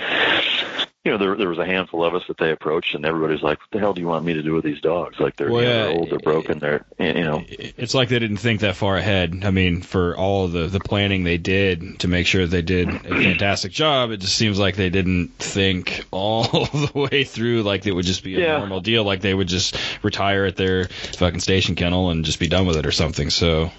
you 1.06 1.12
know, 1.12 1.18
there 1.20 1.36
there 1.36 1.48
was 1.50 1.60
a 1.60 1.66
handful 1.66 2.04
of 2.04 2.16
us 2.16 2.24
that 2.28 2.38
they 2.40 2.50
approached, 2.52 2.96
and 2.96 3.06
everybody's 3.06 3.44
like, 3.44 3.60
"What 3.60 3.70
the 3.72 3.80
hell 3.80 3.94
do 3.94 4.02
you 4.02 4.08
want 4.08 4.26
me 4.26 4.34
to 4.34 4.42
do 4.42 4.54
with 4.54 4.64
these 4.66 4.82
dogs? 4.82 5.20
Like 5.20 5.36
they're, 5.36 5.52
Well, 5.52 5.62
you 5.62 5.70
know, 5.70 5.76
they're 5.88 5.90
old, 5.98 6.10
they're 6.10 6.20
broken, 6.20 6.58
they're 6.58 6.84
you 6.98 7.24
know." 7.24 7.44
It's 7.48 7.94
like 7.94 8.10
they 8.10 8.18
didn't 8.18 8.38
think 8.38 8.62
that 8.62 8.76
far 8.76 8.98
ahead. 8.98 9.44
I 9.46 9.52
mean, 9.52 9.82
for 9.84 10.18
all 10.18 10.48
the 10.48 10.66
the 10.66 10.80
planning 10.80 11.24
they 11.24 11.38
did 11.38 12.00
to 12.00 12.08
make 12.08 12.26
sure 12.26 12.48
they 12.48 12.64
did 12.64 12.90
a 12.90 13.00
fantastic 13.22 13.72
job, 13.72 14.10
it 14.10 14.18
just 14.18 14.36
seems 14.36 14.58
like 14.58 14.76
they 14.78 14.90
didn't 14.90 15.28
think 15.38 16.04
all 16.10 16.44
the 16.66 16.92
way 17.12 17.24
through. 17.24 17.62
Like 17.62 17.86
it 17.86 17.92
would 17.92 18.06
just 18.06 18.24
be 18.24 18.36
a 18.36 18.40
Yeah. 18.40 18.58
normal 18.58 18.82
deal. 18.82 19.04
Like 19.04 19.22
they 19.22 19.34
would 19.36 19.48
just 19.48 19.78
retire 20.04 20.46
at 20.46 20.56
their 20.56 20.86
fucking 20.86 21.40
station 21.40 21.76
kennel 21.76 22.10
and 22.10 22.26
just 22.26 22.40
be 22.40 22.48
done 22.48 22.66
with 22.66 22.78
it 22.78 22.86
or 22.88 22.92
something. 22.92 23.30
So 23.30 23.70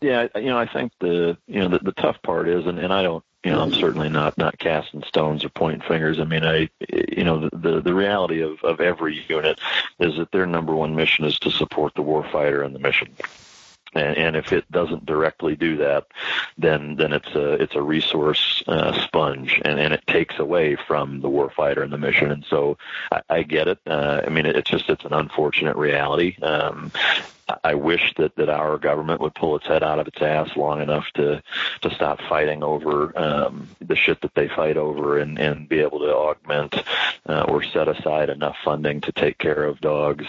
Yeah, 0.00 0.26
I- 0.34 0.38
you 0.40 0.46
know, 0.46 0.58
I 0.58 0.66
think 0.66 0.90
the 1.00 1.36
you 1.46 1.60
know 1.60 1.68
the, 1.68 1.78
the 1.78 1.92
tough 1.92 2.20
part 2.22 2.48
is, 2.48 2.66
and, 2.66 2.78
and 2.80 2.92
I 2.92 3.02
don't, 3.04 3.22
you 3.44 3.50
know, 3.50 3.60
I'm 3.60 3.72
certainly 3.72 4.08
not 4.08 4.38
not 4.38 4.58
casting 4.58 5.02
stones 5.02 5.44
or 5.44 5.48
pointing 5.48 5.86
fingers. 5.86 6.20
I 6.20 6.24
mean, 6.24 6.44
I, 6.44 6.70
you 6.88 7.24
know, 7.24 7.48
the 7.48 7.56
the, 7.56 7.80
the 7.80 7.94
reality 7.94 8.40
of 8.40 8.62
of 8.62 8.80
every 8.80 9.24
unit 9.28 9.58
is 9.98 10.16
that 10.16 10.30
their 10.30 10.46
number 10.46 10.74
one 10.74 10.94
mission 10.94 11.24
is 11.24 11.38
to 11.40 11.50
support 11.50 11.94
the 11.94 12.02
warfighter 12.02 12.64
and 12.64 12.74
the 12.74 12.78
mission. 12.78 13.16
And, 13.94 14.16
and 14.16 14.36
if 14.36 14.52
it 14.52 14.70
doesn't 14.70 15.04
directly 15.04 15.56
do 15.56 15.76
that, 15.78 16.06
then 16.56 16.96
then 16.96 17.12
it's 17.12 17.34
a 17.34 17.54
it's 17.54 17.74
a 17.74 17.82
resource 17.82 18.62
uh, 18.66 18.92
sponge, 19.04 19.60
and, 19.64 19.78
and 19.78 19.92
it 19.92 20.06
takes 20.06 20.38
away 20.38 20.76
from 20.76 21.20
the 21.20 21.28
warfighter 21.28 21.82
and 21.82 21.92
the 21.92 21.98
mission. 21.98 22.30
And 22.30 22.44
so 22.48 22.78
I, 23.10 23.20
I 23.28 23.42
get 23.42 23.68
it. 23.68 23.80
Uh, 23.86 24.22
I 24.24 24.30
mean, 24.30 24.46
it's 24.46 24.70
just 24.70 24.88
it's 24.88 25.04
an 25.04 25.12
unfortunate 25.12 25.76
reality. 25.76 26.36
Um, 26.40 26.92
I 27.64 27.74
wish 27.74 28.14
that, 28.16 28.36
that 28.36 28.48
our 28.48 28.78
government 28.78 29.20
would 29.20 29.34
pull 29.34 29.56
its 29.56 29.66
head 29.66 29.82
out 29.82 29.98
of 29.98 30.08
its 30.08 30.20
ass 30.20 30.56
long 30.56 30.80
enough 30.80 31.06
to 31.14 31.42
to 31.82 31.94
stop 31.94 32.20
fighting 32.28 32.62
over 32.62 33.16
um, 33.18 33.68
the 33.80 33.96
shit 33.96 34.20
that 34.22 34.34
they 34.34 34.48
fight 34.48 34.76
over 34.76 35.18
and, 35.18 35.38
and 35.38 35.68
be 35.68 35.80
able 35.80 36.00
to 36.00 36.14
augment 36.14 36.76
uh, 37.28 37.42
or 37.48 37.62
set 37.62 37.88
aside 37.88 38.30
enough 38.30 38.56
funding 38.64 39.00
to 39.02 39.12
take 39.12 39.38
care 39.38 39.64
of 39.64 39.80
dogs. 39.80 40.26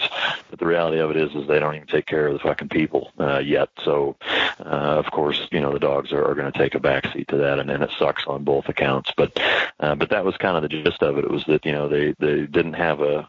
But 0.50 0.58
the 0.58 0.66
reality 0.66 0.98
of 0.98 1.10
it 1.10 1.16
is, 1.16 1.34
is 1.34 1.46
they 1.46 1.58
don't 1.58 1.74
even 1.74 1.88
take 1.88 2.06
care 2.06 2.26
of 2.26 2.34
the 2.34 2.38
fucking 2.38 2.68
people 2.68 3.10
uh, 3.18 3.38
yet. 3.38 3.68
So, 3.84 4.16
uh, 4.60 4.62
of 5.02 5.10
course, 5.10 5.40
you 5.50 5.60
know 5.60 5.72
the 5.72 5.78
dogs 5.78 6.12
are, 6.12 6.24
are 6.24 6.34
going 6.34 6.50
to 6.50 6.58
take 6.58 6.74
a 6.74 6.80
backseat 6.80 7.28
to 7.28 7.38
that, 7.38 7.58
and, 7.58 7.70
and 7.70 7.82
it 7.82 7.90
sucks 7.98 8.26
on 8.26 8.44
both 8.44 8.68
accounts. 8.68 9.12
But 9.16 9.40
uh, 9.80 9.94
but 9.94 10.10
that 10.10 10.24
was 10.24 10.36
kind 10.36 10.56
of 10.56 10.62
the 10.62 10.68
gist 10.68 11.02
of 11.02 11.18
it. 11.18 11.24
It 11.24 11.30
was 11.30 11.44
that 11.44 11.64
you 11.66 11.72
know 11.72 11.88
they 11.88 12.14
they 12.18 12.46
didn't 12.46 12.74
have 12.74 13.00
a 13.00 13.28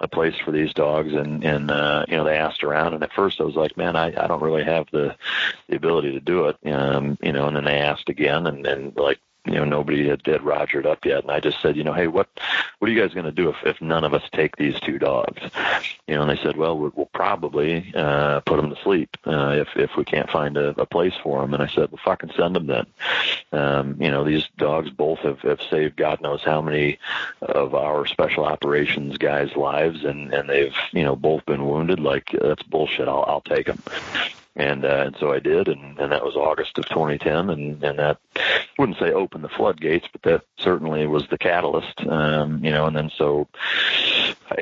a 0.00 0.08
place 0.08 0.34
for 0.44 0.50
these 0.50 0.72
dogs, 0.72 1.12
and 1.12 1.44
and 1.44 1.70
uh, 1.70 2.04
you 2.08 2.16
know 2.16 2.24
they 2.24 2.36
asked 2.36 2.64
around, 2.64 2.94
and 2.94 3.02
at 3.02 3.12
first 3.12 3.33
I 3.40 3.44
was 3.44 3.56
like, 3.56 3.76
man, 3.76 3.96
I 3.96 4.06
I 4.06 4.26
don't 4.26 4.42
really 4.42 4.64
have 4.64 4.86
the 4.92 5.16
the 5.68 5.76
ability 5.76 6.12
to 6.12 6.20
do 6.20 6.46
it, 6.46 6.56
um, 6.72 7.18
you 7.22 7.32
know. 7.32 7.46
And 7.46 7.56
then 7.56 7.64
they 7.64 7.78
asked 7.78 8.08
again, 8.08 8.46
and 8.46 8.64
then 8.64 8.92
like 8.96 9.20
you 9.46 9.54
know 9.54 9.64
nobody 9.64 10.08
had, 10.08 10.26
had 10.26 10.40
rogered 10.40 10.86
up 10.86 11.04
yet, 11.04 11.22
and 11.22 11.30
I 11.30 11.40
just 11.40 11.60
said, 11.60 11.76
you 11.76 11.84
know, 11.84 11.92
hey, 11.92 12.06
what 12.06 12.28
what 12.78 12.88
are 12.88 12.92
you 12.92 13.00
guys 13.00 13.12
going 13.12 13.26
to 13.26 13.32
do 13.32 13.50
if 13.50 13.56
if 13.64 13.80
none 13.80 14.04
of 14.04 14.14
us 14.14 14.22
take 14.32 14.56
these 14.56 14.78
two 14.80 14.98
dogs? 14.98 15.40
You 16.06 16.14
know, 16.14 16.22
and 16.22 16.30
they 16.30 16.42
said, 16.42 16.56
well, 16.56 16.78
we'll, 16.78 16.92
we'll 16.94 17.06
probably 17.06 17.92
uh, 17.94 18.40
put 18.40 18.56
them 18.56 18.70
to 18.70 18.82
sleep 18.82 19.16
uh, 19.26 19.56
if 19.60 19.68
if 19.76 19.96
we 19.96 20.04
can't 20.04 20.30
find 20.30 20.56
a, 20.56 20.68
a 20.80 20.86
place 20.86 21.14
for 21.22 21.40
them. 21.40 21.52
And 21.52 21.62
I 21.62 21.66
said, 21.66 21.90
well, 21.90 22.00
fucking 22.04 22.32
send 22.36 22.56
them 22.56 22.66
then. 22.66 22.86
Um, 23.52 23.96
you 24.00 24.10
know, 24.10 24.24
these 24.24 24.48
dogs 24.56 24.90
both 24.90 25.20
have, 25.20 25.40
have 25.40 25.60
saved 25.70 25.96
God 25.96 26.20
knows 26.20 26.42
how 26.42 26.62
many 26.62 26.98
of 27.42 27.74
our 27.74 28.06
special 28.06 28.44
operations 28.44 29.18
guys' 29.18 29.54
lives, 29.56 30.04
and 30.04 30.32
and 30.32 30.48
they've 30.48 30.74
you 30.92 31.02
know 31.02 31.16
both 31.16 31.44
been 31.44 31.66
wounded. 31.66 32.00
Like 32.00 32.30
that's 32.40 32.62
bullshit. 32.62 33.08
I'll 33.08 33.24
I'll 33.26 33.42
take 33.42 33.66
them. 33.66 33.82
And 34.56 34.84
uh, 34.84 35.04
and 35.06 35.16
so 35.18 35.32
I 35.32 35.40
did, 35.40 35.66
and, 35.66 35.98
and 35.98 36.12
that 36.12 36.24
was 36.24 36.36
August 36.36 36.78
of 36.78 36.88
2010, 36.88 37.50
and 37.50 37.82
and 37.82 37.98
that 37.98 38.18
wouldn't 38.78 38.98
say 38.98 39.10
opened 39.10 39.42
the 39.42 39.48
floodgates, 39.48 40.06
but 40.12 40.22
that 40.22 40.42
certainly 40.58 41.08
was 41.08 41.26
the 41.28 41.38
catalyst. 41.38 42.00
Um, 42.06 42.64
you 42.64 42.70
know, 42.70 42.86
and 42.86 42.94
then 42.94 43.10
so 43.16 43.48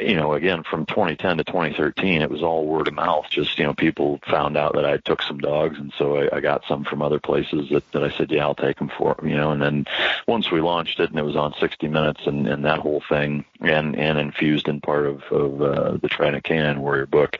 you 0.00 0.16
know, 0.16 0.34
again, 0.34 0.62
from 0.62 0.86
2010 0.86 1.38
to 1.38 1.44
2013, 1.44 2.22
it 2.22 2.30
was 2.30 2.42
all 2.42 2.66
word 2.66 2.88
of 2.88 2.94
mouth. 2.94 3.26
Just, 3.30 3.58
you 3.58 3.64
know, 3.64 3.74
people 3.74 4.20
found 4.28 4.56
out 4.56 4.74
that 4.74 4.84
I 4.84 4.96
took 4.98 5.22
some 5.22 5.38
dogs. 5.38 5.78
And 5.78 5.92
so 5.98 6.16
I, 6.16 6.36
I 6.36 6.40
got 6.40 6.64
some 6.66 6.84
from 6.84 7.02
other 7.02 7.20
places 7.20 7.68
that, 7.70 7.90
that 7.92 8.02
I 8.02 8.10
said, 8.10 8.30
yeah, 8.30 8.44
I'll 8.44 8.54
take 8.54 8.78
them 8.78 8.90
for 8.96 9.12
you 9.22 9.34
know, 9.34 9.50
and 9.50 9.60
then 9.60 9.86
once 10.26 10.50
we 10.50 10.60
launched 10.60 11.00
it 11.00 11.10
and 11.10 11.18
it 11.18 11.24
was 11.24 11.36
on 11.36 11.54
60 11.58 11.88
minutes 11.88 12.20
and, 12.26 12.46
and 12.46 12.64
that 12.64 12.78
whole 12.78 13.02
thing 13.08 13.44
and, 13.60 13.96
and 13.96 14.18
infused 14.18 14.68
in 14.68 14.80
part 14.80 15.06
of, 15.06 15.22
of, 15.30 15.62
uh, 15.62 15.96
the 15.98 16.08
Trident 16.08 16.44
Canine 16.44 16.80
Warrior 16.80 17.06
book, 17.06 17.38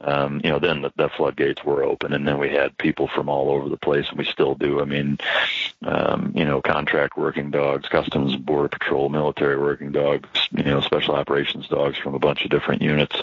um, 0.00 0.40
you 0.42 0.50
know, 0.50 0.58
then 0.58 0.82
the, 0.82 0.92
the 0.96 1.08
floodgates 1.08 1.64
were 1.64 1.82
open 1.82 2.12
and 2.12 2.26
then 2.26 2.38
we 2.38 2.50
had 2.50 2.76
people 2.78 3.08
from 3.08 3.28
all 3.28 3.50
over 3.50 3.68
the 3.68 3.76
place 3.76 4.08
and 4.08 4.18
we 4.18 4.24
still 4.24 4.54
do. 4.54 4.80
I 4.80 4.84
mean, 4.84 5.18
um, 5.82 6.32
you 6.34 6.44
know, 6.44 6.60
contract 6.60 7.16
working 7.16 7.50
dogs, 7.50 7.88
customs 7.88 8.36
border 8.36 8.68
patrol, 8.68 9.08
military 9.08 9.58
working 9.58 9.92
dogs, 9.92 10.28
you 10.50 10.64
know, 10.64 10.80
special 10.80 11.14
operations 11.14 11.68
dogs 11.68 11.89
from 11.98 12.14
a 12.14 12.18
bunch 12.18 12.44
of 12.44 12.50
different 12.50 12.82
units, 12.82 13.14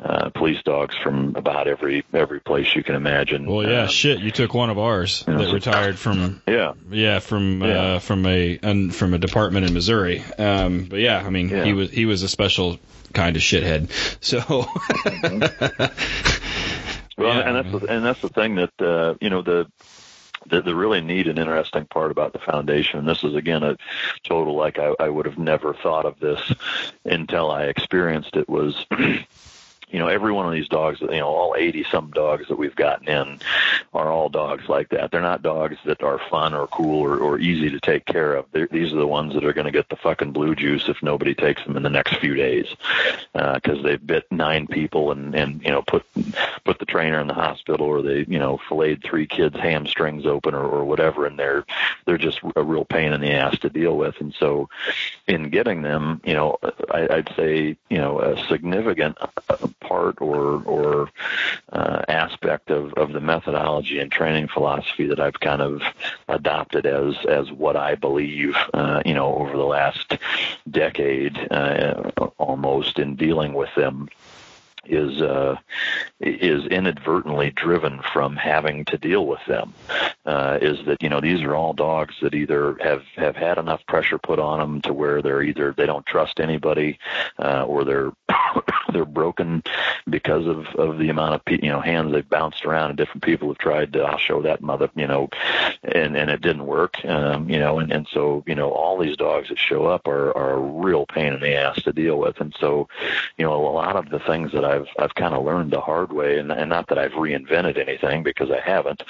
uh, 0.00 0.30
police 0.30 0.62
dogs 0.62 0.94
from 1.02 1.34
about 1.36 1.68
every 1.68 2.04
every 2.12 2.40
place 2.40 2.74
you 2.74 2.82
can 2.82 2.94
imagine. 2.94 3.46
well, 3.46 3.62
yeah, 3.68 3.82
Uh, 3.82 3.86
shit. 3.88 4.20
You 4.20 4.30
took 4.30 4.54
one 4.54 4.70
of 4.70 4.78
ours 4.78 5.24
Yeah. 5.28 5.36
that 5.38 5.52
retired 5.52 5.98
from 5.98 6.42
yeah, 6.46 6.72
Yeah, 6.90 7.18
from 7.20 7.62
Yeah. 7.62 7.68
Uh, 7.82 7.98
from 7.98 8.26
a 8.26 8.58
un, 8.62 8.90
from 8.90 9.14
a 9.14 9.18
department 9.18 9.66
in 9.66 9.74
Missouri. 9.74 10.22
Um, 10.38 10.84
but 10.84 11.00
yeah, 11.00 11.22
I 11.24 11.30
mean, 11.30 11.48
Yeah. 11.48 11.64
he 11.64 11.72
was 11.72 11.90
he 11.90 12.06
was 12.06 12.22
a 12.22 12.28
special 12.28 12.78
kind 13.12 13.36
of 13.36 13.42
shithead. 13.42 13.88
So 14.20 14.38
Well, 17.18 17.36
Yeah. 17.36 17.40
and 17.46 17.56
that's 17.56 17.70
the, 17.70 17.92
and 17.92 18.04
that's 18.04 18.20
the 18.22 18.28
thing 18.30 18.54
that 18.56 18.72
uh, 18.80 19.14
you 19.20 19.28
know 19.30 19.42
the 19.42 19.66
the, 20.48 20.62
the 20.62 20.74
really 20.74 21.00
neat 21.00 21.26
and 21.26 21.38
interesting 21.38 21.86
part 21.86 22.10
about 22.10 22.32
the 22.32 22.38
foundation, 22.38 22.98
and 22.98 23.08
this 23.08 23.24
is 23.24 23.34
again 23.34 23.62
a 23.62 23.76
total 24.24 24.54
like 24.54 24.78
I, 24.78 24.94
I 24.98 25.08
would 25.08 25.26
have 25.26 25.38
never 25.38 25.74
thought 25.74 26.06
of 26.06 26.18
this 26.20 26.52
until 27.04 27.50
I 27.50 27.64
experienced 27.64 28.36
it 28.36 28.48
was 28.48 28.86
you 29.92 29.98
know, 29.98 30.08
every 30.08 30.32
one 30.32 30.46
of 30.46 30.52
these 30.52 30.68
dogs, 30.68 31.00
you 31.00 31.08
know, 31.08 31.28
all 31.28 31.54
80 31.56 31.84
some 31.90 32.10
dogs 32.10 32.48
that 32.48 32.56
we've 32.56 32.74
gotten 32.74 33.08
in 33.08 33.38
are 33.92 34.10
all 34.10 34.30
dogs 34.30 34.68
like 34.68 34.88
that. 34.88 35.10
They're 35.10 35.20
not 35.20 35.42
dogs 35.42 35.76
that 35.84 36.02
are 36.02 36.18
fun 36.30 36.54
or 36.54 36.66
cool 36.66 37.00
or, 37.00 37.18
or 37.18 37.38
easy 37.38 37.68
to 37.70 37.78
take 37.78 38.06
care 38.06 38.34
of. 38.34 38.46
They're, 38.52 38.68
these 38.70 38.92
are 38.92 38.96
the 38.96 39.06
ones 39.06 39.34
that 39.34 39.44
are 39.44 39.52
going 39.52 39.66
to 39.66 39.70
get 39.70 39.90
the 39.90 39.96
fucking 39.96 40.32
blue 40.32 40.54
juice 40.54 40.88
if 40.88 41.02
nobody 41.02 41.34
takes 41.34 41.62
them 41.64 41.76
in 41.76 41.82
the 41.82 41.90
next 41.90 42.16
few 42.16 42.34
days, 42.34 42.74
because 43.34 43.78
uh, 43.78 43.82
they've 43.82 44.06
bit 44.06 44.24
nine 44.30 44.66
people 44.66 45.12
and 45.12 45.34
and 45.34 45.62
you 45.62 45.70
know 45.70 45.82
put 45.82 46.04
put 46.64 46.78
the 46.78 46.86
trainer 46.86 47.20
in 47.20 47.26
the 47.26 47.34
hospital 47.34 47.86
or 47.86 48.02
they 48.02 48.24
you 48.28 48.38
know 48.38 48.58
filleted 48.68 49.02
three 49.02 49.26
kids' 49.26 49.58
hamstrings 49.58 50.24
open 50.26 50.54
or, 50.54 50.64
or 50.64 50.84
whatever, 50.84 51.26
and 51.26 51.38
they're 51.38 51.64
they're 52.06 52.18
just 52.18 52.40
a 52.56 52.62
real 52.62 52.84
pain 52.84 53.12
in 53.12 53.20
the 53.20 53.32
ass 53.32 53.58
to 53.58 53.68
deal 53.68 53.96
with. 53.96 54.20
And 54.20 54.34
so, 54.34 54.70
in 55.26 55.50
getting 55.50 55.82
them, 55.82 56.20
you 56.24 56.34
know, 56.34 56.58
I, 56.90 57.08
I'd 57.10 57.32
say 57.36 57.76
you 57.90 57.98
know 57.98 58.20
a 58.20 58.42
significant 58.46 59.18
part 59.82 60.20
or 60.20 60.62
or 60.64 61.10
uh, 61.72 62.02
aspect 62.08 62.70
of, 62.70 62.92
of 62.94 63.12
the 63.12 63.20
methodology 63.20 63.98
and 63.98 64.10
training 64.10 64.48
philosophy 64.48 65.06
that 65.06 65.20
I've 65.20 65.40
kind 65.40 65.62
of 65.62 65.82
adopted 66.28 66.86
as 66.86 67.14
as 67.28 67.50
what 67.50 67.76
I 67.76 67.94
believe 67.94 68.54
uh, 68.72 69.02
you 69.04 69.14
know 69.14 69.34
over 69.34 69.56
the 69.56 69.64
last 69.64 70.14
decade 70.70 71.36
uh, 71.50 72.10
almost 72.38 72.98
in 72.98 73.16
dealing 73.16 73.54
with 73.54 73.74
them 73.74 74.08
is 74.84 75.22
uh, 75.22 75.56
is 76.20 76.66
inadvertently 76.66 77.50
driven 77.50 78.00
from 78.12 78.36
having 78.36 78.84
to 78.86 78.98
deal 78.98 79.26
with 79.26 79.44
them. 79.46 79.72
Uh, 80.26 80.58
is 80.60 80.84
that 80.86 81.02
you 81.02 81.08
know 81.08 81.20
these 81.20 81.42
are 81.42 81.54
all 81.54 81.72
dogs 81.72 82.14
that 82.22 82.34
either 82.34 82.76
have 82.80 83.02
have 83.16 83.36
had 83.36 83.58
enough 83.58 83.84
pressure 83.86 84.18
put 84.18 84.38
on 84.38 84.58
them 84.58 84.82
to 84.82 84.92
where 84.92 85.22
they're 85.22 85.42
either 85.42 85.72
they 85.76 85.86
don't 85.86 86.06
trust 86.06 86.40
anybody 86.40 86.98
uh, 87.38 87.64
or 87.64 87.84
they're 87.84 88.12
they're 88.92 89.04
broken 89.04 89.62
because 90.08 90.46
of 90.46 90.66
of 90.76 90.98
the 90.98 91.08
amount 91.08 91.34
of 91.34 91.40
you 91.62 91.70
know 91.70 91.80
hands 91.80 92.12
they've 92.12 92.28
bounced 92.28 92.64
around 92.64 92.90
and 92.90 92.96
different 92.96 93.22
people 93.22 93.48
have 93.48 93.58
tried 93.58 93.92
to 93.92 94.02
I'll 94.02 94.18
show 94.18 94.42
that 94.42 94.62
mother 94.62 94.90
you 94.94 95.06
know 95.06 95.28
and 95.82 96.16
and 96.16 96.30
it 96.30 96.40
didn't 96.40 96.66
work 96.66 97.04
um, 97.04 97.48
you 97.48 97.58
know 97.58 97.78
and 97.78 97.92
and 97.92 98.06
so 98.12 98.42
you 98.46 98.54
know 98.54 98.70
all 98.70 98.98
these 98.98 99.16
dogs 99.16 99.48
that 99.48 99.58
show 99.58 99.86
up 99.86 100.06
are 100.06 100.36
are 100.36 100.52
a 100.54 100.60
real 100.60 101.06
pain 101.06 101.32
in 101.32 101.40
the 101.40 101.54
ass 101.54 101.82
to 101.82 101.92
deal 101.92 102.18
with. 102.18 102.40
And 102.40 102.54
so 102.58 102.88
you 103.36 103.44
know 103.44 103.54
a 103.54 103.72
lot 103.72 103.96
of 103.96 104.10
the 104.10 104.18
things 104.20 104.52
that 104.52 104.64
I've 104.64 104.88
I've 104.98 105.14
kind 105.14 105.34
of 105.34 105.44
learned 105.44 105.72
the 105.72 105.80
hard 105.80 106.12
way 106.12 106.38
and 106.38 106.50
and 106.52 106.70
not 106.70 106.88
that 106.88 106.98
I've 106.98 107.12
reinvented 107.12 107.78
anything 107.78 108.22
because 108.22 108.50
I 108.50 108.60
haven't 108.60 109.02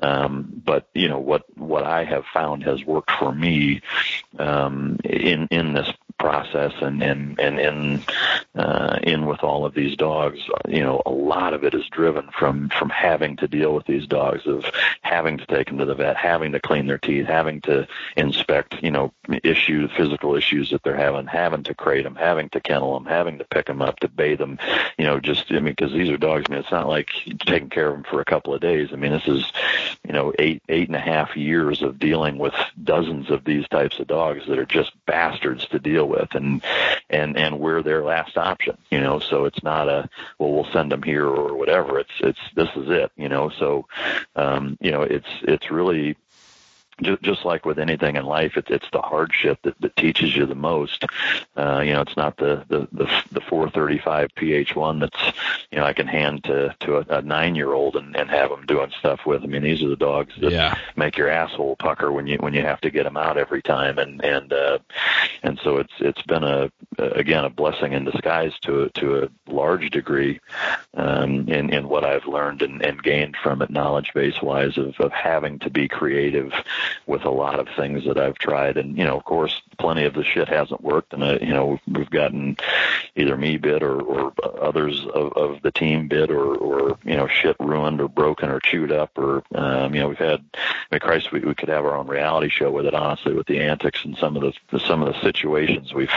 um, 0.00 0.62
but 0.64 0.88
you 0.94 1.08
know 1.08 1.18
what 1.18 1.44
what 1.58 1.84
I 1.84 2.04
have 2.04 2.24
found 2.32 2.64
has 2.64 2.84
worked 2.84 3.10
for 3.12 3.34
me 3.34 3.82
um, 4.38 4.98
in 5.04 5.48
in 5.50 5.74
this 5.74 5.90
process 6.18 6.72
and 6.80 7.02
and 7.02 7.38
and 7.38 7.58
in 7.58 8.02
uh, 8.54 8.98
in 9.02 9.26
with 9.26 9.42
all 9.42 9.64
of 9.64 9.74
these 9.74 9.96
dogs, 9.96 10.40
you 10.68 10.80
know, 10.80 11.02
a 11.06 11.10
lot 11.10 11.54
of 11.54 11.64
it 11.64 11.74
is 11.74 11.86
driven 11.90 12.28
from 12.36 12.68
from 12.70 12.90
having 12.90 13.36
to 13.36 13.48
deal 13.48 13.74
with 13.74 13.86
these 13.86 14.06
dogs, 14.06 14.46
of 14.46 14.64
having 15.02 15.38
to 15.38 15.46
take 15.46 15.68
them 15.68 15.78
to 15.78 15.84
the 15.84 15.94
vet, 15.94 16.16
having 16.16 16.52
to 16.52 16.60
clean 16.60 16.86
their 16.86 16.98
teeth, 16.98 17.26
having 17.26 17.60
to 17.62 17.86
inspect, 18.16 18.82
you 18.82 18.90
know, 18.90 19.12
issues, 19.44 19.90
physical 19.96 20.34
issues 20.34 20.70
that 20.70 20.82
they're 20.82 20.96
having, 20.96 21.26
having 21.26 21.62
to 21.62 21.74
crate 21.74 22.04
them, 22.04 22.16
having 22.16 22.48
to 22.50 22.60
kennel 22.60 22.94
them, 22.94 23.06
having 23.06 23.38
to 23.38 23.44
pick 23.44 23.66
them 23.66 23.82
up, 23.82 24.00
to 24.00 24.08
bathe 24.08 24.38
them, 24.38 24.58
you 24.98 25.04
know, 25.04 25.20
just 25.20 25.50
I 25.50 25.54
mean, 25.54 25.74
because 25.76 25.92
these 25.92 26.10
are 26.10 26.16
dogs. 26.16 26.46
I 26.48 26.52
mean, 26.52 26.60
it's 26.60 26.72
not 26.72 26.88
like 26.88 27.10
taking 27.46 27.70
care 27.70 27.88
of 27.88 27.94
them 27.94 28.04
for 28.04 28.20
a 28.20 28.24
couple 28.24 28.54
of 28.54 28.60
days. 28.60 28.88
I 28.92 28.96
mean, 28.96 29.12
this 29.12 29.28
is, 29.28 29.52
you 30.04 30.12
know, 30.12 30.32
eight 30.38 30.62
eight 30.68 30.88
and 30.88 30.96
a 30.96 31.00
half 31.00 31.36
years 31.36 31.82
of 31.82 31.98
dealing 31.98 32.38
with 32.38 32.54
dozens 32.82 33.30
of 33.30 33.44
these 33.44 33.68
types 33.68 33.98
of 33.98 34.06
dogs 34.06 34.46
that 34.48 34.58
are 34.58 34.66
just 34.66 34.92
bastards 35.06 35.66
to 35.68 35.78
deal 35.78 36.07
with, 36.08 36.34
and 36.34 36.62
and 37.10 37.36
and 37.36 37.60
we're 37.60 37.82
their 37.82 38.02
last 38.02 38.36
option, 38.36 38.76
you 38.90 39.00
know. 39.00 39.18
So 39.20 39.44
it's 39.44 39.62
not 39.62 39.88
a 39.88 40.08
well, 40.38 40.52
we'll 40.52 40.72
send 40.72 40.92
them 40.92 41.02
here 41.02 41.26
or 41.26 41.56
whatever. 41.56 41.98
It's 41.98 42.10
it's 42.20 42.40
this 42.54 42.68
is 42.76 42.88
it, 42.88 43.12
you 43.16 43.28
know. 43.28 43.50
So, 43.58 43.86
um, 44.36 44.76
you 44.80 44.90
know, 44.90 45.02
it's 45.02 45.28
it's 45.42 45.70
really 45.70 46.16
just, 47.02 47.22
just 47.22 47.44
like 47.44 47.64
with 47.64 47.78
anything 47.78 48.16
in 48.16 48.24
life, 48.24 48.56
it, 48.56 48.66
it's 48.70 48.88
the 48.92 49.00
hardship 49.02 49.58
that, 49.62 49.80
that 49.80 49.96
teaches 49.96 50.34
you 50.36 50.46
the 50.46 50.54
most. 50.54 51.04
Uh, 51.56 51.80
you 51.84 51.92
know, 51.92 52.00
it's 52.02 52.16
not 52.16 52.36
the 52.36 52.64
the 52.68 52.88
the, 52.92 53.06
the 53.32 53.40
435 53.40 54.34
PH1 54.34 55.00
that's 55.00 55.36
you 55.70 55.78
know 55.78 55.84
I 55.84 55.92
can 55.92 56.06
hand 56.06 56.44
to 56.44 56.74
to 56.80 56.96
a, 56.98 57.18
a 57.18 57.22
nine 57.22 57.54
year 57.54 57.72
old 57.72 57.96
and, 57.96 58.14
and 58.16 58.30
have 58.30 58.50
them 58.50 58.66
doing 58.66 58.90
stuff 58.98 59.20
with. 59.26 59.42
I 59.42 59.46
mean, 59.46 59.62
these 59.62 59.82
are 59.82 59.88
the 59.88 59.96
dogs 59.96 60.34
that 60.40 60.52
Yeah. 60.52 60.76
make 60.96 61.16
your 61.16 61.28
asshole 61.28 61.76
pucker 61.76 62.10
when 62.12 62.26
you 62.26 62.38
when 62.38 62.54
you 62.54 62.62
have 62.62 62.80
to 62.82 62.90
get 62.90 63.04
them 63.04 63.16
out 63.16 63.36
every 63.38 63.62
time, 63.62 63.98
and 63.98 64.22
and 64.24 64.52
uh, 64.52 64.78
and 65.42 65.58
so 65.62 65.78
it's 65.78 65.92
it's 66.00 66.22
been 66.22 66.44
a 66.44 66.70
again 66.98 67.44
a 67.44 67.50
blessing 67.50 67.92
in 67.92 68.04
disguise 68.04 68.52
to 68.62 68.82
a, 68.82 68.88
to 68.90 69.22
a 69.24 69.28
large 69.50 69.90
degree 69.90 70.40
um, 70.94 71.48
in 71.48 71.70
in 71.70 71.88
what 71.88 72.04
I've 72.04 72.26
learned 72.26 72.62
and, 72.62 72.82
and 72.84 73.02
gained 73.02 73.36
from 73.42 73.62
it 73.62 73.70
knowledge 73.70 74.12
base 74.14 74.40
wise 74.42 74.76
of 74.78 74.94
of 75.00 75.12
having 75.12 75.58
to 75.60 75.70
be 75.70 75.88
creative 75.88 76.52
with 77.06 77.24
a 77.24 77.30
lot 77.30 77.58
of 77.60 77.68
things 77.76 78.04
that 78.06 78.18
I've 78.18 78.38
tried, 78.38 78.76
and 78.76 78.96
you 78.96 79.04
know, 79.04 79.16
of 79.16 79.24
course, 79.24 79.60
plenty 79.78 80.04
of 80.04 80.14
the 80.14 80.24
shit 80.24 80.48
hasn't 80.48 80.82
worked, 80.82 81.12
and 81.12 81.22
uh, 81.22 81.38
you 81.40 81.52
know, 81.52 81.78
we've 81.86 82.10
gotten 82.10 82.56
either 83.16 83.36
me 83.36 83.56
bit 83.58 83.82
or, 83.82 84.00
or 84.00 84.32
others 84.60 85.04
of, 85.14 85.32
of 85.34 85.62
the 85.62 85.70
team 85.72 86.08
bit, 86.08 86.30
or 86.30 86.54
or 86.56 86.98
you 87.04 87.16
know, 87.16 87.26
shit 87.28 87.56
ruined 87.60 88.00
or 88.00 88.08
broken 88.08 88.50
or 88.50 88.60
chewed 88.60 88.92
up, 88.92 89.16
or 89.16 89.42
um, 89.54 89.94
you 89.94 90.00
know, 90.00 90.08
we've 90.08 90.18
had, 90.18 90.44
I 90.54 90.58
mean, 90.92 91.00
Christ, 91.00 91.32
we, 91.32 91.40
we 91.40 91.54
could 91.54 91.68
have 91.68 91.84
our 91.84 91.96
own 91.96 92.06
reality 92.06 92.48
show 92.48 92.70
with 92.70 92.86
it, 92.86 92.94
honestly, 92.94 93.34
with 93.34 93.46
the 93.46 93.60
antics 93.60 94.04
and 94.04 94.16
some 94.18 94.36
of 94.36 94.42
the 94.70 94.78
some 94.80 95.02
of 95.02 95.12
the 95.12 95.20
situations 95.20 95.92
we've 95.94 96.10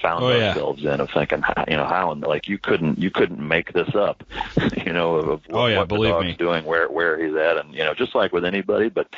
found 0.00 0.24
Oh, 0.24 0.30
yeah. 0.36 0.48
ourselves 0.48 0.84
in 0.84 1.00
of 1.00 1.10
thinking, 1.10 1.42
you 1.68 1.76
know, 1.76 1.86
how 1.86 2.12
and 2.12 2.22
like 2.22 2.48
you 2.48 2.58
couldn't 2.58 2.98
you 2.98 3.10
couldn't 3.10 3.46
make 3.46 3.72
this 3.72 3.94
up, 3.94 4.22
you 4.86 4.92
know, 4.92 5.16
of, 5.16 5.28
of 5.28 5.40
Oh, 5.50 5.66
yeah, 5.66 5.78
what 5.78 5.88
the 5.88 5.96
dog's 5.96 6.26
me. 6.26 6.34
doing, 6.34 6.64
where 6.64 6.88
where 6.88 7.18
he's 7.22 7.34
at, 7.36 7.56
and 7.58 7.72
you 7.74 7.80
know, 7.84 7.94
just 7.94 8.14
like 8.14 8.32
with 8.32 8.44
anybody, 8.44 8.88
but 8.88 9.08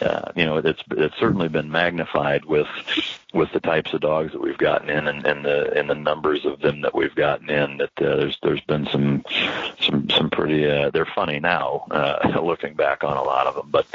uh, 0.00 0.32
you 0.36 0.41
know, 0.46 0.58
it's 0.58 0.82
it's 0.90 1.16
certainly 1.18 1.48
been 1.48 1.70
magnified 1.70 2.44
with 2.44 2.68
with 3.32 3.50
the 3.52 3.60
types 3.60 3.92
of 3.92 4.00
dogs 4.00 4.32
that 4.32 4.40
we've 4.40 4.58
gotten 4.58 4.90
in 4.90 5.06
and, 5.06 5.26
and 5.26 5.44
the 5.44 5.72
and 5.78 5.88
the 5.88 5.94
numbers 5.94 6.44
of 6.44 6.60
them 6.60 6.82
that 6.82 6.94
we've 6.94 7.14
gotten 7.14 7.50
in. 7.50 7.78
That 7.78 7.90
uh, 7.98 8.16
there's 8.16 8.38
there's 8.42 8.60
been 8.62 8.86
some 8.86 9.24
some 9.80 10.08
some 10.10 10.30
pretty 10.30 10.68
uh, 10.68 10.90
they're 10.90 11.06
funny 11.06 11.40
now 11.40 11.86
uh, 11.90 12.40
looking 12.42 12.74
back 12.74 13.04
on 13.04 13.16
a 13.16 13.22
lot 13.22 13.46
of 13.46 13.54
them, 13.54 13.68
but 13.70 13.86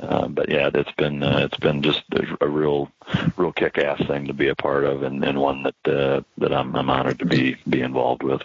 uh, 0.00 0.28
but 0.28 0.48
yeah, 0.48 0.70
it's 0.72 0.92
been 0.92 1.22
uh, 1.22 1.40
it's 1.44 1.58
been 1.58 1.82
just 1.82 2.02
a, 2.12 2.44
a 2.44 2.48
real 2.48 2.90
real 3.36 3.52
kick 3.52 3.78
ass 3.78 4.04
thing 4.06 4.26
to 4.26 4.34
be 4.34 4.48
a 4.48 4.54
part 4.54 4.84
of, 4.84 5.02
and, 5.02 5.24
and 5.24 5.40
one 5.40 5.64
that 5.64 5.92
uh, 5.92 6.22
that 6.38 6.52
I'm, 6.52 6.74
I'm 6.74 6.90
honored 6.90 7.20
to 7.20 7.26
be 7.26 7.56
be 7.68 7.80
involved 7.80 8.22
with. 8.22 8.42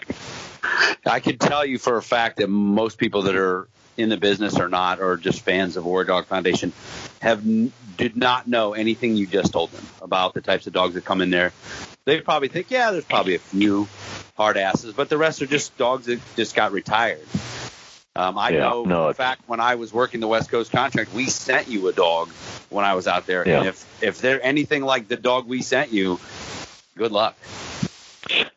I 1.05 1.19
can 1.19 1.37
tell 1.37 1.65
you 1.65 1.77
for 1.77 1.97
a 1.97 2.01
fact 2.01 2.37
that 2.37 2.47
most 2.47 2.97
people 2.97 3.23
that 3.23 3.35
are 3.35 3.67
in 3.97 4.09
the 4.09 4.17
business 4.17 4.59
or 4.59 4.69
not, 4.69 4.99
or 4.99 5.17
just 5.17 5.41
fans 5.41 5.77
of 5.77 5.85
War 5.85 6.03
Dog 6.03 6.25
Foundation, 6.27 6.73
have 7.21 7.39
n- 7.39 7.71
did 7.97 8.15
not 8.15 8.47
know 8.47 8.73
anything 8.73 9.15
you 9.15 9.27
just 9.27 9.53
told 9.53 9.71
them 9.71 9.85
about 10.01 10.33
the 10.33 10.41
types 10.41 10.67
of 10.67 10.73
dogs 10.73 10.95
that 10.95 11.05
come 11.05 11.21
in 11.21 11.29
there. 11.29 11.53
They 12.05 12.19
probably 12.21 12.49
think, 12.49 12.69
yeah, 12.71 12.91
there's 12.91 13.05
probably 13.05 13.35
a 13.35 13.39
few 13.39 13.87
hard 14.35 14.57
asses, 14.57 14.93
but 14.93 15.09
the 15.09 15.17
rest 15.17 15.41
are 15.41 15.45
just 15.45 15.77
dogs 15.77 16.07
that 16.07 16.19
just 16.35 16.55
got 16.55 16.71
retired. 16.71 17.25
Um, 18.15 18.37
I 18.37 18.49
Yeah, 18.49 18.59
know, 18.59 18.83
no, 18.85 19.07
in 19.07 19.13
fact, 19.13 19.41
when 19.47 19.59
I 19.59 19.75
was 19.75 19.91
working 19.93 20.19
the 20.19 20.27
West 20.27 20.49
Coast 20.49 20.71
contract, 20.71 21.13
we 21.13 21.25
sent 21.25 21.67
you 21.67 21.87
a 21.87 21.93
dog 21.93 22.29
when 22.69 22.85
I 22.85 22.93
was 22.95 23.07
out 23.07 23.25
there, 23.25 23.47
Yeah. 23.47 23.59
and 23.59 23.67
if 23.67 24.03
if 24.03 24.21
they're 24.21 24.43
anything 24.43 24.83
like 24.83 25.07
the 25.07 25.15
dog 25.17 25.47
we 25.47 25.61
sent 25.61 25.91
you, 25.91 26.19
good 26.97 27.11
luck. 27.11 27.35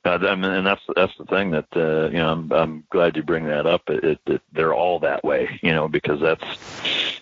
Uh, 0.04 0.18
I 0.22 0.34
mean, 0.36 0.50
and 0.50 0.66
that's 0.66 0.82
that's 0.94 1.16
the 1.18 1.24
thing 1.24 1.50
that 1.50 1.66
uh, 1.74 2.08
you 2.08 2.18
know 2.18 2.30
I'm 2.30 2.52
I'm 2.52 2.84
glad 2.90 3.16
you 3.16 3.22
bring 3.22 3.46
that 3.46 3.66
up. 3.66 3.88
It, 3.88 4.04
it, 4.04 4.20
it 4.26 4.42
they're 4.52 4.74
all 4.74 5.00
that 5.00 5.24
way, 5.24 5.58
you 5.62 5.72
know, 5.72 5.88
because 5.88 6.20
that's 6.20 6.44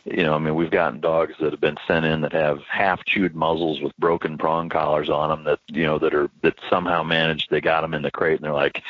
you 0.05 0.23
know 0.23 0.35
I 0.35 0.39
mean 0.39 0.55
we've 0.55 0.71
gotten 0.71 1.01
dogs 1.01 1.35
that 1.41 1.53
have 1.53 1.61
been 1.61 1.79
sent 1.87 2.05
in 2.05 2.21
that 2.23 2.33
have 2.33 2.61
half 2.69 3.05
chewed 3.07 3.35
muzzles 3.35 3.81
with 3.81 3.97
broken 3.97 4.37
prong 4.37 4.69
collars 4.69 5.09
on 5.09 5.31
them 5.31 5.45
that 5.45 5.61
you 5.69 5.85
know 5.85 5.99
that 5.99 6.15
are 6.15 6.31
that 6.43 6.59
somehow 6.69 7.03
managed 7.03 7.49
they 7.51 7.61
got 7.63 7.81
them 7.81 7.95
in 7.95 8.03
the 8.03 8.11
crate 8.11 8.37
and 8.37 8.45
they're 8.45 8.53
like 8.53 8.83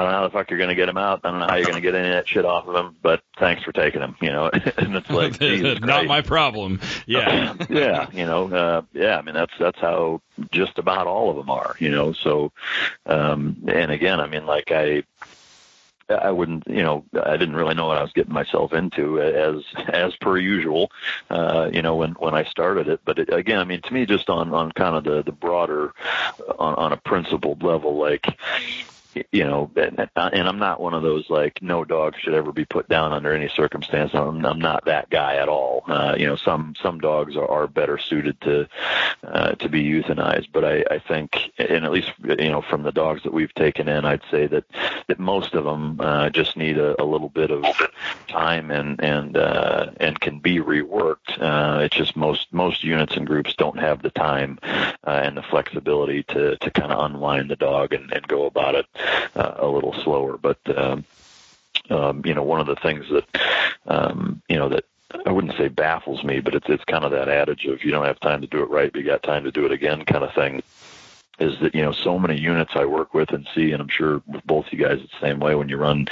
I 0.00 0.02
don't 0.02 0.12
know 0.12 0.18
how 0.18 0.24
the 0.24 0.30
fuck 0.30 0.50
you're 0.50 0.58
going 0.58 0.70
to 0.70 0.74
get 0.74 0.86
them 0.86 0.96
out. 0.96 1.20
I 1.24 1.30
don't 1.30 1.40
know 1.40 1.46
how 1.46 1.56
you're 1.56 1.64
going 1.64 1.74
to 1.74 1.80
get 1.82 1.94
any 1.94 2.08
of 2.08 2.14
that 2.14 2.28
shit 2.28 2.44
off 2.44 2.66
of 2.66 2.74
them, 2.74 2.96
but 3.02 3.22
thanks 3.38 3.62
for 3.64 3.72
taking 3.72 4.00
them, 4.00 4.16
you 4.22 4.30
know. 4.30 4.48
and 4.78 4.96
it's 4.96 5.10
like 5.10 5.38
Not 5.80 6.06
my 6.06 6.22
problem. 6.22 6.80
Yeah. 7.06 7.54
yeah, 7.68 8.06
you 8.12 8.24
know, 8.24 8.50
uh, 8.50 8.82
yeah. 8.94 9.18
I 9.18 9.22
mean, 9.22 9.34
that's 9.34 9.52
that's 9.58 9.78
how 9.78 10.22
just 10.50 10.78
about 10.78 11.06
all 11.06 11.30
of 11.30 11.36
them 11.36 11.50
are, 11.50 11.76
you 11.78 11.90
know. 11.90 12.12
So, 12.12 12.52
um, 13.06 13.56
and 13.68 13.90
again, 13.90 14.20
I 14.20 14.26
mean, 14.26 14.46
like 14.46 14.70
I, 14.70 15.04
I 16.08 16.30
wouldn't, 16.30 16.66
you 16.66 16.82
know, 16.82 17.04
I 17.22 17.36
didn't 17.36 17.56
really 17.56 17.74
know 17.74 17.86
what 17.86 17.98
I 17.98 18.02
was 18.02 18.12
getting 18.12 18.32
myself 18.32 18.72
into 18.72 19.20
as 19.20 19.62
as 19.88 20.16
per 20.16 20.36
usual, 20.36 20.90
uh, 21.30 21.70
you 21.72 21.82
know, 21.82 21.96
when 21.96 22.12
when 22.12 22.34
I 22.34 22.44
started 22.44 22.88
it. 22.88 23.00
But 23.04 23.18
it, 23.18 23.32
again, 23.32 23.58
I 23.58 23.64
mean, 23.64 23.82
to 23.82 23.94
me, 23.94 24.06
just 24.06 24.28
on 24.28 24.52
on 24.52 24.72
kind 24.72 24.96
of 24.96 25.04
the 25.04 25.22
the 25.22 25.32
broader, 25.32 25.92
on, 26.58 26.74
on 26.74 26.92
a 26.92 26.96
principled 26.96 27.62
level, 27.62 27.96
like 27.96 28.26
you 29.32 29.44
know, 29.44 29.70
and, 29.76 30.08
I'm 30.16 30.58
not 30.58 30.80
one 30.80 30.94
of 30.94 31.02
those 31.02 31.28
like 31.28 31.60
no 31.62 31.84
dog 31.84 32.14
should 32.18 32.34
ever 32.34 32.52
be 32.52 32.64
put 32.64 32.88
down 32.88 33.12
under 33.12 33.32
any 33.32 33.48
circumstance. 33.48 34.14
I'm, 34.14 34.44
I'm 34.44 34.60
not 34.60 34.84
that 34.86 35.10
guy 35.10 35.36
at 35.36 35.48
all. 35.48 35.84
Uh, 35.86 36.14
you 36.18 36.26
know, 36.26 36.36
some 36.36 36.74
some 36.80 37.00
dogs 37.00 37.36
are, 37.36 37.48
are 37.48 37.66
better 37.66 37.98
suited 37.98 38.40
to 38.42 38.68
uh, 39.24 39.52
to 39.52 39.68
be 39.68 39.84
euthanized, 39.84 40.48
but 40.52 40.64
I, 40.64 40.84
I 40.90 40.98
think, 40.98 41.36
and 41.58 41.84
at 41.84 41.92
least 41.92 42.12
you 42.24 42.50
know, 42.50 42.62
from 42.62 42.82
the 42.82 42.92
dogs 42.92 43.22
that 43.24 43.32
we've 43.32 43.54
taken 43.54 43.88
in, 43.88 44.04
I'd 44.04 44.22
say 44.30 44.46
that 44.46 44.64
that 45.08 45.18
most 45.18 45.54
of 45.54 45.64
them 45.64 46.00
uh, 46.00 46.30
just 46.30 46.56
need 46.56 46.78
a, 46.78 47.00
a 47.00 47.04
little 47.04 47.28
bit 47.28 47.50
of 47.50 47.64
time 48.28 48.70
and 48.70 49.02
and 49.02 49.36
uh, 49.36 49.90
and 49.98 50.20
can 50.20 50.38
be 50.38 50.58
reworked. 50.58 51.40
Uh, 51.40 51.80
it's 51.82 51.96
just 51.96 52.16
most 52.16 52.52
most 52.52 52.84
units 52.84 53.16
and 53.16 53.26
groups 53.26 53.54
don't 53.54 53.78
have 53.78 54.02
the 54.02 54.10
time 54.10 54.58
uh, 54.62 55.10
and 55.10 55.36
the 55.36 55.42
flexibility 55.42 56.22
to 56.24 56.56
to 56.56 56.70
kind 56.70 56.92
of 56.92 57.04
unwind 57.04 57.50
the 57.50 57.56
dog 57.56 57.92
and, 57.92 58.12
and 58.12 58.26
go 58.28 58.46
about 58.46 58.74
it 58.74 58.86
uh, 59.34 59.54
a 59.56 59.66
little 59.66 59.94
slower. 60.02 60.36
But 60.36 60.58
um, 60.76 61.04
um, 61.90 62.22
you 62.24 62.34
know, 62.34 62.42
one 62.42 62.60
of 62.60 62.66
the 62.66 62.76
things 62.76 63.06
that 63.10 63.24
um, 63.86 64.42
you 64.48 64.56
know 64.56 64.68
that 64.68 64.84
I 65.26 65.30
wouldn't 65.30 65.56
say 65.56 65.68
baffles 65.68 66.22
me, 66.22 66.40
but 66.40 66.54
it's 66.54 66.68
it's 66.68 66.84
kind 66.84 67.04
of 67.04 67.10
that 67.12 67.28
adage 67.28 67.66
of 67.66 67.84
you 67.84 67.90
don't 67.90 68.06
have 68.06 68.20
time 68.20 68.40
to 68.40 68.46
do 68.46 68.62
it 68.62 68.70
right, 68.70 68.92
but 68.92 69.00
you 69.00 69.06
got 69.06 69.22
time 69.22 69.44
to 69.44 69.52
do 69.52 69.66
it 69.66 69.72
again 69.72 70.04
kind 70.04 70.24
of 70.24 70.34
thing. 70.34 70.62
Is 71.38 71.58
that 71.60 71.74
you 71.74 71.82
know 71.82 71.92
so 71.92 72.18
many 72.18 72.38
units 72.38 72.72
I 72.74 72.84
work 72.84 73.14
with 73.14 73.30
and 73.30 73.48
see, 73.54 73.72
and 73.72 73.80
I'm 73.80 73.88
sure 73.88 74.22
with 74.26 74.46
both 74.46 74.66
you 74.70 74.78
guys 74.78 75.00
it's 75.02 75.12
the 75.12 75.26
same 75.26 75.40
way 75.40 75.54
when 75.54 75.68
you 75.68 75.78
run 75.78 76.06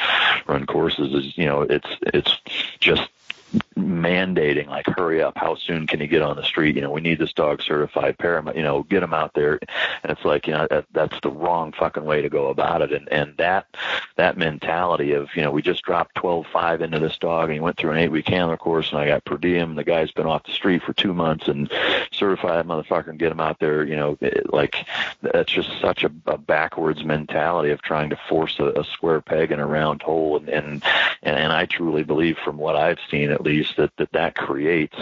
run 0.47 0.67
courses. 0.67 1.13
Is 1.13 1.37
you 1.37 1.47
know 1.47 1.63
it's 1.63 1.89
it's 2.03 2.33
just 2.81 3.09
mandating 3.77 4.67
like 4.67 4.87
hurry 4.87 5.23
up 5.23 5.37
how 5.37 5.55
soon 5.55 5.87
can 5.87 6.01
you 6.01 6.07
get 6.07 6.23
on 6.23 6.37
the 6.37 6.43
street? 6.43 6.77
You 6.77 6.83
know 6.83 6.91
we 6.91 7.01
need 7.01 7.19
this 7.19 7.33
dog 7.33 7.63
certified 7.63 8.19
paramount 8.19 8.57
you 8.57 8.63
know 8.63 8.83
get 8.83 9.03
him 9.03 9.15
out 9.15 9.35
there. 9.35 9.59
And 10.03 10.13
it's 10.13 10.25
like 10.25 10.47
you 10.47 10.53
know 10.53 10.67
that, 10.71 10.87
that's 10.93 11.19
the 11.23 11.31
wrong 11.31 11.73
fucking 11.73 12.05
way 12.05 12.23
to 12.23 12.29
go 12.29 12.49
about 12.49 12.83
it. 12.83 12.93
And 12.93 13.09
and 13.13 13.37
that 13.39 13.67
that 14.17 14.37
mentality 14.37 15.13
of 15.13 15.29
you 15.35 15.43
know 15.43 15.51
we 15.51 15.63
just 15.63 15.83
dropped 15.83 16.15
twelve 16.15 16.47
five 16.53 16.83
into 16.83 16.99
this 16.99 17.19
dog 17.19 17.45
and 17.45 17.55
he 17.55 17.61
went 17.61 17.77
through 17.77 17.93
an 17.93 17.99
eight 17.99 18.11
week 18.11 18.29
handler 18.29 18.57
course 18.57 18.91
and 18.91 19.01
I 19.01 19.07
got 19.07 19.25
per 19.25 19.37
diem. 19.37 19.71
And 19.71 19.79
the 19.79 19.85
guy's 19.85 20.13
been 20.13 20.27
off 20.27 20.45
the 20.45 20.53
street 20.53 20.83
for 20.83 20.93
two 20.93 21.15
months 21.15 21.49
and 21.49 21.71
certify 22.13 22.57
that 22.57 22.67
motherfucker 22.67 23.09
and 23.09 23.19
get 23.19 23.33
him 23.33 23.41
out 23.41 23.59
there 23.59 23.85
you 23.85 23.97
know 23.97 24.17
it, 24.21 24.53
like 24.53 24.87
that's 25.23 25.53
just 25.53 25.71
such 25.81 26.05
a, 26.05 26.11
a 26.27 26.39
backwards 26.39 27.05
mentality 27.05 27.71
of 27.71 27.83
trying 27.83 28.11
to 28.11 28.19
force 28.29 28.59
a, 28.59 28.81
a 28.81 28.85
square 28.85 29.21
peg 29.21 29.53
in 29.53 29.61
a 29.61 29.67
round 29.67 30.03
hole. 30.03 30.37
And 30.37 30.49
and 30.49 30.83
and 31.23 31.53
I 31.53 31.67
truly 31.67 32.05
believe 32.05 32.39
from 32.39 32.57
what 32.57 32.77
I've 32.77 32.99
seen 33.11 33.31
at 33.39 33.45
least 33.45 33.77
that 33.77 33.97
that, 33.97 34.13
that 34.13 34.35
creates 34.35 34.97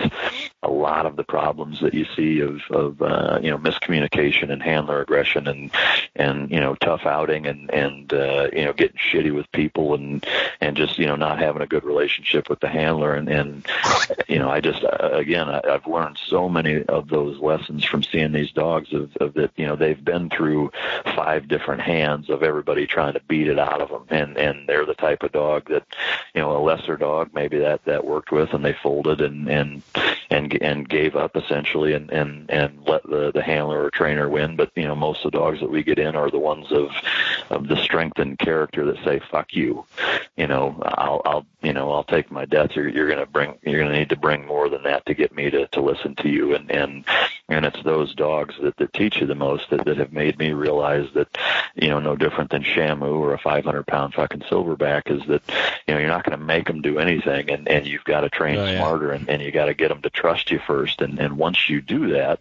a 0.62 0.68
lot 0.68 1.07
of 1.07 1.16
the 1.16 1.24
problems 1.24 1.80
that 1.80 1.95
you 1.95 2.05
see 2.16 2.41
of 2.41 2.61
of 2.70 3.01
uh, 3.01 3.39
you 3.43 3.51
know 3.51 3.59
miscommunication 3.59 4.51
and 4.51 4.62
handler 4.62 5.01
aggression 5.01 5.47
and 5.49 5.70
and 6.14 6.51
you 6.51 6.61
know 6.61 6.74
tough 6.74 7.07
outing 7.07 7.47
and 7.47 7.70
and 7.70 8.12
uh, 8.12 8.49
you 8.53 8.64
know 8.64 8.72
getting 8.72 8.99
shitty 8.99 9.34
with 9.34 9.51
people 9.53 9.95
and 9.95 10.26
and 10.61 10.76
just 10.76 10.99
you 10.99 11.07
know 11.07 11.16
not 11.16 11.39
having 11.39 11.62
a 11.62 11.66
good 11.66 11.84
relationship 11.84 12.49
with 12.51 12.61
the 12.61 12.68
handler. 12.68 13.14
And 13.14 13.28
and 13.28 13.66
you 14.28 14.39
know 14.39 14.51
I 14.51 14.61
just 14.61 14.84
uh, 14.84 15.11
again 15.12 15.49
I, 15.49 15.61
I've 15.68 15.87
learned 15.87 16.18
so 16.26 16.49
many 16.49 16.82
of 16.84 17.09
those 17.09 17.39
lessons 17.39 17.84
from 17.84 18.03
seeing 18.03 18.32
these 18.32 18.53
dogs 18.53 18.93
of, 18.93 19.16
of 19.16 19.34
that 19.34 19.53
you 19.57 19.66
know 19.66 19.76
they've 19.76 20.05
been 20.05 20.28
through 20.30 20.72
five 21.14 21.49
different 21.49 21.82
hands 21.82 22.28
of 22.28 22.43
everybody 22.43 22.87
trying 22.87 23.14
to 23.14 23.20
beat 23.28 23.49
it 23.49 23.59
out 23.59 23.80
of 23.80 23.89
them. 23.89 24.05
And 24.11 24.37
and 24.37 24.68
they're 24.68 24.87
the 24.87 24.95
type 24.95 25.22
of 25.22 25.32
dog 25.32 25.68
that 25.70 25.87
you 26.34 26.41
know 26.41 26.57
a 26.57 26.61
lesser 26.61 26.97
dog 26.97 27.30
maybe 27.32 27.59
that 27.59 27.84
that 27.84 28.05
worked 28.31 28.51
with 28.51 28.55
and 28.55 28.64
they 28.64 28.77
folded 28.83 29.20
and 29.20 29.49
and 29.49 29.83
and 30.31 30.61
and 30.62 30.89
gave 30.89 31.16
up 31.16 31.37
essentially 31.37 31.93
and 31.93 32.11
and 32.11 32.51
and 32.51 32.79
let 32.87 33.03
the 33.05 33.31
the 33.33 33.43
handler 33.43 33.85
or 33.85 33.91
trainer 33.91 34.29
win. 34.29 34.57
But 34.57 34.70
you 34.74 34.85
know 34.85 34.95
most 34.95 35.24
of 35.24 35.33
the 35.33 35.39
dogs 35.39 35.61
that 35.61 35.70
we 35.70 35.83
get 35.83 35.99
in 35.99 36.16
are 36.16 36.31
the 36.31 36.39
ones 36.39 36.72
of 36.72 36.91
of 37.51 37.68
the 37.68 37.77
strength 37.77 38.18
and 38.18 38.39
character 38.39 38.85
that 38.87 39.05
say 39.05 39.20
fuck 39.31 39.55
you. 39.55 39.85
You 40.37 40.47
know 40.47 40.81
i'll 40.85 41.22
i'll 41.24 41.47
you 41.62 41.72
know 41.72 41.93
i'll 41.93 42.05
take 42.05 42.31
my 42.31 42.45
death 42.45 42.70
you're 42.74 42.89
you're 42.89 43.14
to 43.14 43.27
bring 43.27 43.59
you're 43.62 43.85
to 43.85 43.93
need 43.93 44.11
to 44.11 44.16
bring 44.16 44.47
more 44.47 44.68
than 44.68 44.83
that 44.85 45.07
to 45.07 45.14
get 45.14 45.35
me 45.35 45.51
to 45.51 45.66
to 45.68 45.81
listen 45.81 46.14
to 46.16 46.29
you. 46.29 46.55
And 46.55 46.70
and 46.70 47.05
and 47.49 47.64
it's 47.64 47.80
those 47.84 48.14
dogs 48.14 48.55
that 48.62 48.76
that 48.76 48.92
teach 48.92 49.20
you 49.20 49.26
the 49.26 49.34
most 49.34 49.70
that 49.70 49.84
that 49.84 49.97
have 49.97 50.12
made 50.12 50.38
me 50.38 50.53
realize 50.53 51.07
that 51.14 51.28
you 51.74 51.88
know 51.88 52.01
no 52.01 52.16
different 52.16 52.51
than 52.51 52.62
shamu 52.62 53.03
or 53.18 53.34
a 53.34 53.38
500 53.38 53.86
pound 53.86 54.14
fucking 54.14 54.40
silverback 54.40 55.03
is 55.11 55.26
that 55.28 55.42
you 55.86 55.94
know 55.94 56.01
you're 56.01 56.09
not 56.09 56.24
going 56.24 56.38
to 56.38 56.44
make 56.44 56.66
them 56.66 56.82
do 56.82 56.99
anything 56.99 57.51
and 57.51 57.68
and 57.68 57.86
you've 57.86 58.05
got 58.05 58.20
to 58.22 58.28
train 58.30 58.57
Oh, 58.59 58.64
yeah. 58.64 58.78
smarter 58.78 59.11
and, 59.12 59.28
and 59.28 59.42
you 59.42 59.51
got 59.53 59.66
to 59.66 59.74
get 59.74 59.88
them 59.88 60.03
to 60.03 60.11
trust 60.11 60.51
you 60.51 60.59
first 60.66 61.01
and 61.01 61.18
and 61.18 61.36
once 61.38 61.68
you 61.68 61.80
do 61.80 62.12
that 62.12 62.40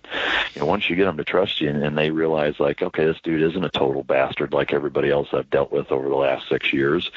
you 0.54 0.62
know 0.62 0.66
once 0.66 0.90
you 0.90 0.96
get 0.96 1.06
them 1.06 1.18
to 1.18 1.24
trust 1.24 1.62
you 1.62 1.70
and, 1.70 1.84
and 1.84 1.98
they 1.98 2.10
realize 2.10 2.60
like 2.60 2.82
okay 2.82 3.06
this 3.06 3.20
dude 3.24 3.42
isn't 3.42 3.64
a 3.64 3.70
total 3.70 4.04
bastard 4.04 4.54
like 4.54 4.74
everybody 4.74 5.10
else 5.12 5.28
I've 5.34 5.50
dealt 5.50 5.72
with 5.72 5.92
over 5.92 6.10
the 6.10 6.16
last 6.16 6.50
six 6.50 6.72
years 6.74 7.12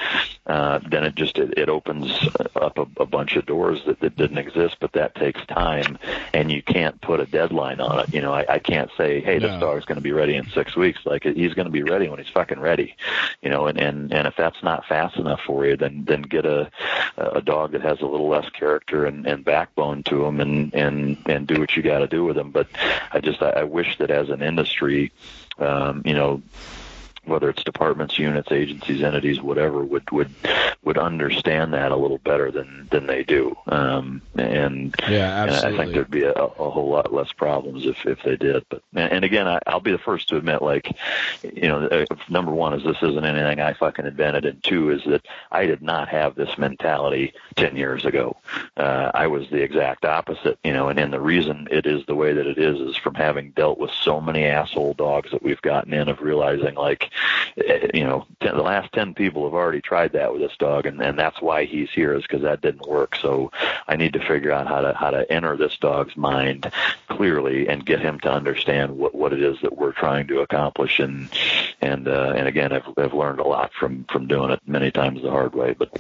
uh, 0.47 0.81
then 0.89 1.05
it 1.05 1.15
just 1.15 1.39
it, 1.39 1.55
it 1.57 1.69
opens 1.69 2.11
up 2.57 2.77
a, 2.79 2.87
a 3.03 3.07
bunch 3.07 3.37
of 3.37 3.47
doors 3.47 3.81
that, 3.87 4.01
that 4.01 4.17
didn't 4.17 4.39
exist 4.39 4.77
but 4.81 4.93
that 4.93 5.15
takes 5.15 5.45
time 5.47 5.99
and 6.35 6.51
you 6.51 6.63
can't 6.63 7.01
put 7.01 7.21
a 7.21 7.27
deadline 7.27 7.78
on 7.81 8.01
it. 8.01 8.13
You 8.13 8.21
know 8.21 8.33
I, 8.33 8.45
I 8.49 8.59
can't 8.59 8.91
say 8.97 9.21
hey 9.21 9.39
this 9.39 9.53
No. 9.53 9.61
dog's 9.61 9.85
going 9.85 9.97
to 9.97 10.03
be 10.03 10.13
ready 10.13 10.37
in 10.37 10.47
six 10.55 10.77
weeks. 10.77 11.01
Like 11.05 11.25
he's 11.25 11.55
going 11.55 11.67
to 11.67 11.73
be 11.73 11.83
ready 11.83 12.09
when 12.09 12.19
he's 12.19 12.29
fucking 12.33 12.61
ready 12.61 12.97
you 13.43 13.51
know 13.51 13.67
and 13.67 13.79
and 13.79 14.13
and 14.13 14.27
if 14.27 14.35
that's 14.37 14.63
not 14.63 14.85
fast 14.87 15.17
enough 15.17 15.41
for 15.47 15.67
you 15.67 15.77
then 15.77 16.05
then 16.07 16.23
get 16.23 16.45
a 16.47 16.71
a 17.17 17.41
dog 17.41 17.73
that 17.73 17.83
has 17.83 18.01
a 18.01 18.07
little 18.07 18.29
less 18.29 18.49
character 18.51 19.05
and, 19.07 19.27
and 19.27 19.45
backbone 19.45 20.03
to 20.05 20.25
him 20.25 20.41
and 20.41 20.75
and 20.75 21.19
and 21.27 21.47
do 21.47 21.59
what 21.61 21.77
you 21.77 21.83
got 21.83 21.99
to 22.01 22.07
do 22.07 22.25
with 22.25 22.37
him. 22.37 22.51
But 22.51 22.69
i 23.13 23.21
just 23.21 23.43
I, 23.43 23.51
I 23.51 23.65
wish 23.65 23.99
that 23.99 24.11
as 24.11 24.29
an 24.31 24.43
industry 24.43 25.13
um 25.59 26.03
you 26.05 26.15
know 26.15 26.43
whether 27.29 27.49
it's 27.51 27.63
departments, 27.65 28.19
units, 28.19 28.51
agencies, 28.51 29.03
entities, 29.03 29.41
whatever, 29.41 29.83
would 29.85 30.11
would 30.11 30.31
would 30.83 30.99
understand 30.99 31.75
that 31.75 31.93
a 31.93 31.97
little 31.97 32.19
better 32.19 32.51
than 32.51 32.89
than 32.91 33.07
they 33.07 33.23
do. 33.25 33.57
Um, 33.67 34.23
and 34.37 34.95
Yeah, 35.09 35.43
and 35.45 35.51
I 35.51 35.77
think 35.77 35.93
there'd 35.93 36.11
be 36.11 36.25
a, 36.25 36.33
a 36.33 36.71
whole 36.71 36.91
lot 36.91 37.13
less 37.13 37.33
problems 37.33 37.87
if 37.87 38.07
if 38.07 38.23
they 38.23 38.37
did. 38.37 38.65
But 38.69 38.83
and 38.95 39.25
again, 39.25 39.47
I, 39.47 39.61
I'll 39.67 39.81
be 39.81 39.93
the 39.93 39.99
first 39.99 40.29
to 40.29 40.37
admit, 40.37 40.63
like, 40.63 40.97
you 41.43 41.69
know, 41.69 41.87
uh, 41.87 42.07
number 42.29 42.53
one 42.53 42.75
is 42.75 42.85
this 42.85 43.03
isn't 43.03 43.25
anything 43.25 43.61
I 43.61 43.75
fucking 43.75 44.07
invented, 44.07 44.45
and 44.45 44.63
two 44.63 44.91
is 44.91 45.03
that 45.05 45.27
I 45.51 45.67
did 45.67 45.83
not 45.83 46.09
have 46.09 46.35
this 46.35 46.57
mentality 46.59 47.33
ten 47.57 47.77
years 47.77 48.05
ago. 48.05 48.37
Uh, 48.77 49.11
I 49.15 49.27
was 49.27 49.49
the 49.51 49.63
exact 49.63 50.05
opposite, 50.05 50.59
you 50.65 50.73
know, 50.73 50.89
and, 50.89 50.99
and 50.99 51.13
the 51.13 51.21
reason 51.21 51.69
it 51.71 51.87
is 51.87 52.05
the 52.07 52.15
way 52.15 52.33
that 52.33 52.47
it 52.47 52.59
is 52.59 52.81
is 52.81 52.97
from 52.97 53.15
having 53.15 53.51
dealt 53.51 53.79
with 53.79 53.91
so 53.91 54.21
many 54.21 54.45
asshole 54.45 54.95
dogs 54.95 55.31
that 55.31 55.43
we've 55.43 55.63
gotten 55.63 55.93
in 55.93 56.09
of 56.09 56.21
realizing 56.21 56.75
like, 56.75 57.11
you 57.95 58.05
know, 58.05 58.27
ten, 58.41 58.57
the 58.57 58.63
last 58.63 58.93
ten 58.93 59.15
people 59.15 59.45
have 59.45 59.55
already 59.55 59.81
tried 59.81 60.13
that 60.13 60.33
with 60.33 60.41
this 60.41 60.57
dog, 60.59 60.87
and, 60.87 61.01
and 61.01 61.19
that's 61.19 61.41
why 61.41 61.65
he's 61.65 61.91
here 61.91 62.15
is 62.15 62.23
because 62.23 62.43
that 62.43 62.61
didn't 62.61 62.89
work. 62.89 63.17
So 63.17 63.51
I 63.87 63.97
need 63.97 64.13
to 64.15 64.27
figure 64.27 64.53
out 64.53 64.67
how 64.67 64.81
to 64.81 64.95
how 64.95 65.11
to 65.11 65.31
enter 65.31 65.57
this 65.57 65.77
dog's 65.79 66.17
mind 66.17 66.71
clearly 67.09 67.69
and 67.69 67.85
get 67.85 68.01
him 68.01 68.21
to 68.21 68.31
understand 68.31 68.97
what 68.97 69.15
what 69.15 69.33
it 69.33 69.43
is 69.43 69.61
that 69.63 69.77
we're 69.77 69.93
trying 69.93 70.27
to 70.29 70.41
accomplish. 70.41 70.99
And 70.99 71.29
and 71.81 72.09
uh, 72.09 72.35
and 72.37 72.49
again, 72.49 72.73
I've 72.73 72.87
I've 72.97 73.15
learned 73.15 73.41
a 73.41 73.47
lot 73.47 73.73
from 73.73 74.05
from 74.05 74.27
doing 74.27 74.51
it 74.51 74.61
many 74.67 74.91
times 74.91 75.23
the 75.23 75.31
hard 75.31 75.55
way, 75.55 75.75
but. 75.79 75.97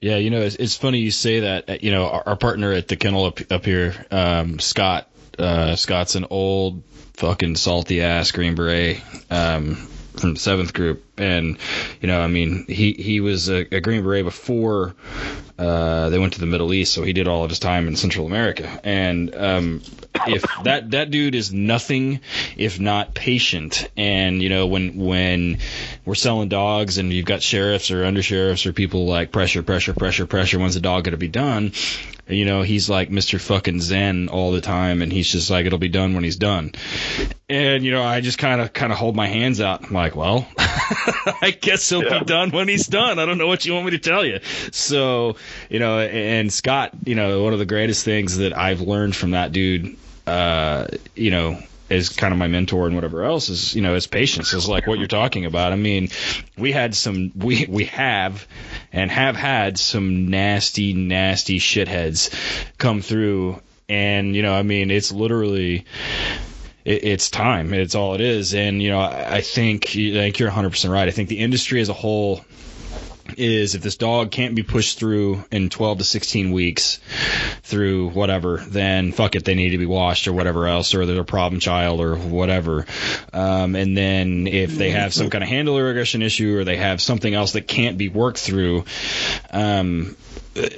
Yeah, 0.00 0.18
you 0.18 0.30
know, 0.30 0.42
it's, 0.42 0.54
it's 0.54 0.76
funny 0.76 1.00
you 1.00 1.10
say 1.10 1.40
that. 1.40 1.68
Uh, 1.68 1.76
You 1.80 1.90
know, 1.90 2.06
our, 2.06 2.22
our 2.28 2.36
partner 2.36 2.72
at 2.72 2.86
the 2.86 2.94
kennel 2.94 3.24
up, 3.24 3.40
up 3.50 3.64
here, 3.64 3.94
um, 4.12 4.60
Scott. 4.60 5.10
Uh, 5.36 5.74
Scott's 5.74 6.14
an 6.14 6.26
old 6.30 6.84
fucking 7.14 7.56
salty 7.56 8.00
ass 8.00 8.30
Green 8.30 8.54
Beret 8.54 9.02
um, 9.28 9.88
from 10.20 10.34
the 10.34 10.40
seventh 10.40 10.72
group, 10.72 11.04
and 11.16 11.58
you 12.00 12.08
know, 12.08 12.20
I 12.20 12.26
mean, 12.26 12.64
he 12.68 12.92
he 12.92 13.20
was 13.20 13.48
a, 13.48 13.74
a 13.74 13.80
Green 13.80 14.02
Beret 14.02 14.24
before 14.24 14.94
uh, 15.58 16.08
they 16.10 16.18
went 16.18 16.34
to 16.34 16.40
the 16.40 16.46
Middle 16.46 16.72
East, 16.72 16.92
so 16.94 17.02
he 17.02 17.12
did 17.12 17.26
all 17.26 17.44
of 17.44 17.50
his 17.50 17.58
time 17.58 17.88
in 17.88 17.96
Central 17.96 18.26
America. 18.26 18.80
And 18.84 19.34
um, 19.34 19.82
if 20.26 20.44
that 20.64 20.92
that 20.92 21.10
dude 21.10 21.34
is 21.34 21.52
nothing 21.52 22.20
if 22.56 22.78
not 22.78 23.14
patient, 23.14 23.88
and 23.96 24.42
you 24.42 24.48
know, 24.48 24.66
when 24.66 24.96
when 24.96 25.58
we're 26.04 26.14
selling 26.14 26.48
dogs 26.48 26.98
and 26.98 27.12
you've 27.12 27.26
got 27.26 27.42
sheriffs 27.42 27.90
or 27.90 28.04
under 28.04 28.22
sheriffs 28.22 28.66
or 28.66 28.72
people 28.72 29.06
like 29.06 29.32
pressure, 29.32 29.62
pressure, 29.62 29.94
pressure, 29.94 30.26
pressure. 30.26 30.58
When's 30.58 30.74
the 30.74 30.80
dog 30.80 31.04
gonna 31.04 31.16
be 31.16 31.28
done? 31.28 31.72
You 32.28 32.44
know, 32.44 32.62
he's 32.62 32.90
like 32.90 33.08
Mr. 33.08 33.40
fucking 33.40 33.80
Zen 33.80 34.28
all 34.28 34.52
the 34.52 34.60
time, 34.60 35.02
and 35.02 35.10
he's 35.10 35.32
just 35.32 35.50
like, 35.50 35.66
it'll 35.66 35.78
be 35.78 35.88
done 35.88 36.14
when 36.14 36.24
he's 36.24 36.36
done. 36.36 36.72
And 37.50 37.82
you 37.82 37.92
know, 37.92 38.02
I 38.02 38.20
just 38.20 38.36
kind 38.38 38.60
of 38.60 38.72
kind 38.74 38.92
of 38.92 38.98
hold 38.98 39.16
my 39.16 39.26
hands 39.26 39.60
out. 39.60 39.84
I'm 39.86 39.92
like, 39.94 40.14
well, 40.14 40.46
I 40.58 41.56
guess 41.58 41.88
he'll 41.88 42.04
Yeah. 42.04 42.18
be 42.18 42.24
done 42.26 42.50
when 42.50 42.68
he's 42.68 42.86
done. 42.86 43.18
I 43.18 43.24
don't 43.24 43.38
know 43.38 43.46
what 43.46 43.64
you 43.64 43.72
want 43.72 43.86
me 43.86 43.92
to 43.92 43.98
tell 43.98 44.24
you. 44.24 44.40
So, 44.70 45.36
you 45.70 45.78
know, 45.78 45.98
and 45.98 46.52
Scott, 46.52 46.90
you 47.06 47.14
know, 47.14 47.42
one 47.42 47.54
of 47.54 47.58
the 47.58 47.64
greatest 47.66 48.04
things 48.04 48.36
that 48.38 48.54
I've 48.56 48.82
learned 48.82 49.16
from 49.16 49.30
that 49.30 49.52
dude, 49.52 49.96
uh, 50.26 50.88
you 51.16 51.30
know, 51.30 51.58
is 51.88 52.10
kind 52.10 52.32
of 52.34 52.38
my 52.38 52.48
mentor 52.48 52.86
and 52.86 52.94
whatever 52.94 53.24
else 53.24 53.48
is, 53.48 53.74
you 53.74 53.80
know, 53.80 53.94
is 53.94 54.06
patience 54.06 54.52
is 54.52 54.68
like 54.68 54.86
what 54.86 54.98
you're 54.98 55.08
talking 55.08 55.46
about. 55.46 55.72
I 55.72 55.76
mean, 55.76 56.10
we 56.58 56.70
had 56.70 56.94
some, 56.94 57.32
we, 57.34 57.64
we 57.66 57.86
have 57.86 58.46
and 58.92 59.10
have 59.10 59.36
had 59.36 59.78
some 59.78 60.28
nasty, 60.28 60.92
nasty 60.92 61.58
shitheads 61.58 62.28
come 62.76 63.00
through. 63.00 63.62
And, 63.88 64.36
you 64.36 64.42
know, 64.42 64.52
I 64.52 64.64
mean, 64.64 64.90
it's 64.90 65.10
literally, 65.12 65.86
it, 66.88 67.04
it's 67.04 67.30
time. 67.30 67.72
It's 67.74 67.94
all 67.94 68.14
it 68.14 68.20
is. 68.20 68.54
And 68.54 68.82
you 68.82 68.90
know, 68.90 69.00
I, 69.00 69.36
I 69.36 69.40
think 69.42 69.88
I 69.90 70.12
think 70.12 70.38
you're 70.38 70.48
100 70.48 70.70
percent 70.70 70.92
right. 70.92 71.06
I 71.06 71.10
think 71.10 71.28
the 71.28 71.38
industry 71.38 71.80
as 71.80 71.88
a 71.88 71.94
whole 71.94 72.44
is 73.36 73.74
if 73.74 73.82
this 73.82 73.96
dog 73.96 74.30
can't 74.30 74.54
be 74.54 74.62
pushed 74.62 74.98
through 74.98 75.44
in 75.50 75.68
12 75.68 75.98
to 75.98 76.04
16 76.04 76.50
weeks 76.50 76.98
through 77.62 78.08
whatever, 78.10 78.56
then 78.56 79.12
fuck 79.12 79.34
it, 79.34 79.44
they 79.44 79.54
need 79.54 79.70
to 79.70 79.78
be 79.78 79.86
washed 79.86 80.26
or 80.26 80.32
whatever 80.32 80.66
else, 80.66 80.94
or 80.94 81.04
they're 81.04 81.20
a 81.20 81.24
problem 81.24 81.60
child 81.60 82.00
or 82.00 82.16
whatever. 82.16 82.86
Um, 83.34 83.76
and 83.76 83.96
then 83.96 84.46
if 84.46 84.74
they 84.74 84.90
have 84.90 85.12
some 85.12 85.28
kind 85.28 85.44
of 85.44 85.50
handler 85.50 85.90
aggression 85.90 86.22
issue 86.22 86.56
or 86.56 86.64
they 86.64 86.76
have 86.76 87.02
something 87.02 87.34
else 87.34 87.52
that 87.52 87.68
can't 87.68 87.98
be 87.98 88.08
worked 88.08 88.38
through, 88.38 88.84
um, 89.50 90.16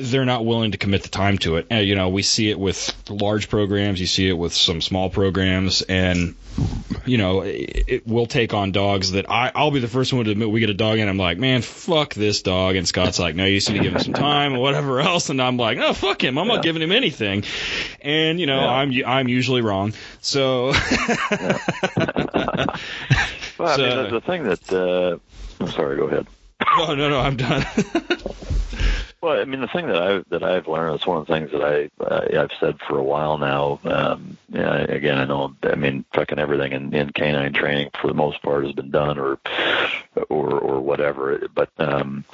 they're 0.00 0.24
not 0.24 0.44
willing 0.44 0.72
to 0.72 0.78
commit 0.78 1.02
the 1.02 1.08
time 1.08 1.38
to 1.38 1.56
it. 1.56 1.66
Uh, 1.70 1.76
you 1.76 1.94
know, 1.94 2.08
we 2.08 2.22
see 2.22 2.50
it 2.50 2.58
with 2.58 2.94
large 3.08 3.48
programs, 3.48 4.00
you 4.00 4.06
see 4.06 4.28
it 4.28 4.32
with 4.34 4.52
some 4.52 4.80
small 4.80 5.10
programs, 5.10 5.82
and 5.82 6.34
you 7.06 7.16
know, 7.16 7.40
it, 7.42 7.84
it 7.88 8.06
will 8.06 8.26
take 8.26 8.52
on 8.54 8.72
dogs 8.72 9.12
that 9.12 9.30
I, 9.30 9.50
I'll 9.54 9.70
be 9.70 9.80
the 9.80 9.88
first 9.88 10.12
one 10.12 10.24
to 10.26 10.30
admit 10.30 10.50
we 10.50 10.60
get 10.60 10.68
a 10.70 10.74
dog 10.74 10.98
and 10.98 11.08
I'm 11.08 11.16
like, 11.16 11.38
man, 11.38 11.62
fuck 11.62 12.12
this 12.14 12.42
dog. 12.42 12.76
And 12.76 12.86
Scott's 12.86 13.18
like, 13.18 13.34
no, 13.34 13.44
you 13.46 13.56
just 13.56 13.70
need 13.70 13.78
to 13.78 13.84
give 13.84 13.94
him 13.94 14.00
some 14.00 14.12
time 14.12 14.54
or 14.54 14.58
whatever 14.58 15.00
else. 15.00 15.30
And 15.30 15.40
I'm 15.40 15.56
like, 15.56 15.78
no, 15.78 15.94
fuck 15.94 16.22
him. 16.22 16.36
I'm 16.38 16.48
not 16.48 16.62
giving 16.62 16.82
him 16.82 16.92
anything. 16.92 17.44
And 18.02 18.38
you 18.40 18.46
know, 18.46 18.60
Yeah. 18.60 18.68
I'm 18.68 18.92
I'm 19.06 19.28
usually 19.28 19.62
wrong. 19.62 19.94
So 20.20 20.72
Well, 23.58 23.68
I 23.68 23.76
So- 23.76 23.82
mean, 23.82 23.96
the, 24.04 24.08
the 24.12 24.20
thing 24.20 24.44
that 24.44 24.72
uh, 24.72 25.18
I'm 25.62 25.70
sorry, 25.70 25.96
go 25.96 26.04
ahead. 26.04 26.26
No, 26.78 26.94
no, 26.94 27.08
no, 27.08 27.20
I'm 27.20 27.36
done. 27.36 27.66
Well, 29.22 29.38
I 29.38 29.44
mean, 29.44 29.60
the 29.60 29.68
thing 29.68 29.86
that 29.88 30.00
I 30.02 30.22
that 30.30 30.42
I've 30.42 30.66
learned 30.66 30.98
is 30.98 31.06
one 31.06 31.18
of 31.18 31.26
the 31.26 31.34
things 31.34 31.50
that 31.52 31.62
I 31.62 31.90
uh, 32.02 32.42
I've 32.42 32.58
said 32.58 32.78
for 32.88 32.96
a 32.96 33.02
while 33.02 33.36
now. 33.36 33.78
Um, 33.84 34.38
yeah, 34.48 34.76
again, 34.76 35.18
I 35.18 35.26
know. 35.26 35.54
I 35.62 35.74
mean, 35.74 36.06
fucking 36.14 36.38
everything 36.38 36.72
in, 36.72 36.94
in 36.94 37.10
canine 37.10 37.52
training 37.52 37.90
for 38.00 38.08
the 38.08 38.14
most 38.14 38.40
part 38.42 38.64
has 38.64 38.72
been 38.72 38.90
done 38.90 39.18
or 39.18 39.38
or 40.30 40.58
or 40.58 40.80
whatever. 40.80 41.46
But 41.54 41.68
um, 41.76 42.24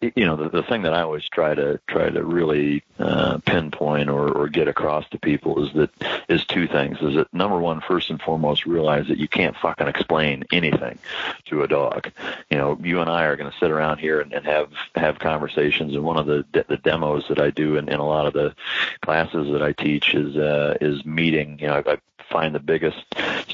you 0.00 0.24
know, 0.24 0.36
the, 0.36 0.48
the 0.48 0.62
thing 0.62 0.82
that 0.82 0.94
I 0.94 1.02
always 1.02 1.28
try 1.28 1.54
to 1.54 1.78
try 1.86 2.08
to 2.08 2.24
really 2.24 2.82
uh, 2.98 3.38
pinpoint 3.44 4.08
or, 4.08 4.30
or 4.30 4.48
get 4.48 4.66
across 4.66 5.08
to 5.10 5.18
people 5.18 5.64
is 5.64 5.72
that 5.74 5.90
is 6.28 6.44
two 6.46 6.66
things. 6.66 6.98
Is 7.02 7.16
that 7.16 7.32
number 7.34 7.58
one, 7.58 7.80
first 7.80 8.08
and 8.08 8.20
foremost, 8.20 8.64
realize 8.64 9.08
that 9.08 9.18
you 9.18 9.28
can't 9.28 9.56
fucking 9.56 9.88
explain 9.88 10.44
anything 10.52 10.98
to 11.46 11.62
a 11.62 11.68
dog. 11.68 12.10
You 12.50 12.56
know, 12.56 12.78
you 12.82 13.00
and 13.00 13.10
I 13.10 13.24
are 13.24 13.36
going 13.36 13.50
to 13.50 13.58
sit 13.58 13.70
around 13.70 13.98
here 13.98 14.20
and, 14.20 14.32
and 14.32 14.46
have 14.46 14.72
have 14.94 15.18
conversations. 15.18 15.94
And 15.94 16.02
one 16.02 16.18
of 16.18 16.26
the 16.26 16.44
de- 16.52 16.64
the 16.68 16.78
demos 16.78 17.26
that 17.28 17.38
I 17.38 17.50
do 17.50 17.76
in, 17.76 17.88
in 17.88 18.00
a 18.00 18.06
lot 18.06 18.26
of 18.26 18.32
the 18.32 18.54
classes 19.02 19.52
that 19.52 19.62
I 19.62 19.72
teach 19.72 20.14
is 20.14 20.36
uh, 20.36 20.78
is 20.80 21.04
meeting. 21.04 21.58
You 21.60 21.66
know, 21.66 21.82
I, 21.86 21.92
I 21.92 21.98
find 22.30 22.54
the 22.54 22.60
biggest 22.60 23.04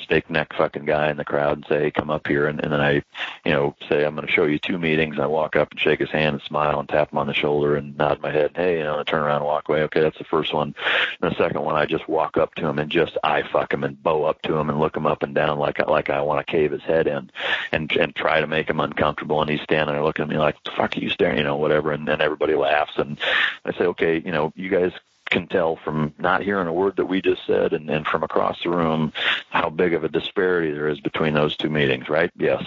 snake 0.06 0.28
neck 0.30 0.52
fucking 0.52 0.84
guy 0.84 1.10
in 1.10 1.16
the 1.16 1.24
crowd 1.24 1.56
and 1.56 1.66
say, 1.66 1.84
hey, 1.84 1.90
come 1.90 2.10
up 2.10 2.26
here. 2.26 2.46
And, 2.46 2.60
and 2.62 2.72
then 2.72 2.80
I, 2.80 3.02
you 3.44 3.52
know, 3.52 3.74
say, 3.88 4.04
I'm 4.04 4.14
going 4.14 4.26
to 4.26 4.32
show 4.32 4.44
you 4.44 4.58
two 4.58 4.78
meetings. 4.78 5.14
And 5.14 5.22
I 5.24 5.26
walk 5.26 5.56
up 5.56 5.70
and 5.70 5.80
shake 5.80 6.00
his 6.00 6.10
hand 6.10 6.34
and 6.34 6.42
smile 6.42 6.78
and 6.78 6.88
tap 6.88 7.12
him 7.12 7.18
on 7.18 7.26
the 7.26 7.34
shoulder 7.34 7.76
and 7.76 7.96
nod 7.96 8.20
my 8.20 8.30
head. 8.30 8.52
Hey, 8.54 8.78
you 8.78 8.84
know, 8.84 8.92
and 8.92 9.00
I 9.00 9.04
turn 9.10 9.22
around 9.22 9.36
and 9.38 9.46
walk 9.46 9.68
away. 9.68 9.82
Okay, 9.82 10.00
that's 10.00 10.18
the 10.18 10.24
first 10.24 10.52
one. 10.52 10.74
And 11.20 11.30
the 11.32 11.36
second 11.36 11.62
one, 11.62 11.74
I 11.74 11.86
just 11.86 12.08
walk 12.08 12.36
up 12.36 12.54
to 12.56 12.66
him 12.66 12.78
and 12.78 12.90
just 12.90 13.16
eye 13.24 13.42
fuck 13.42 13.72
him 13.72 13.84
and 13.84 14.00
bow 14.02 14.24
up 14.24 14.42
to 14.42 14.56
him 14.56 14.68
and 14.70 14.78
look 14.78 14.96
him 14.96 15.06
up 15.06 15.22
and 15.22 15.34
down 15.34 15.58
like 15.58 15.80
I- 15.80 15.90
like 15.90 16.10
I 16.10 16.20
want 16.20 16.46
to 16.46 16.50
cave 16.52 16.72
his 16.72 16.82
head 16.82 17.06
in, 17.06 17.30
and 17.72 17.90
and 17.96 18.14
try 18.14 18.40
to 18.40 18.46
make 18.46 18.68
him 18.68 18.80
uncomfortable. 18.80 19.40
And 19.40 19.50
he's 19.50 19.62
standing 19.62 19.94
there 19.94 20.04
looking 20.04 20.24
at 20.24 20.28
me 20.28 20.36
like, 20.38 20.62
the 20.64 20.70
fuck 20.72 20.96
are 20.96 21.00
you 21.00 21.10
staring? 21.10 21.38
You 21.38 21.44
know, 21.44 21.56
whatever. 21.56 21.92
And 21.92 22.06
then 22.06 22.20
everybody 22.20 22.54
laughs. 22.54 22.96
And 22.96 23.18
I 23.64 23.72
say, 23.72 23.84
okay, 23.86 24.18
you 24.24 24.32
know, 24.32 24.52
you 24.56 24.68
guys 24.68 24.92
can 25.30 25.46
tell 25.46 25.76
from 25.76 26.14
not 26.18 26.42
hearing 26.42 26.68
a 26.68 26.72
word 26.72 26.96
that 26.96 27.06
we 27.06 27.20
just 27.20 27.46
said 27.46 27.72
and, 27.72 27.90
and 27.90 28.06
from 28.06 28.22
across 28.22 28.62
the 28.62 28.70
room 28.70 29.12
how 29.50 29.68
big 29.68 29.94
of 29.94 30.04
a 30.04 30.08
disparity 30.08 30.72
there 30.72 30.88
is 30.88 31.00
between 31.00 31.34
those 31.34 31.56
two 31.56 31.68
meetings, 31.70 32.08
right? 32.08 32.30
Yes. 32.36 32.64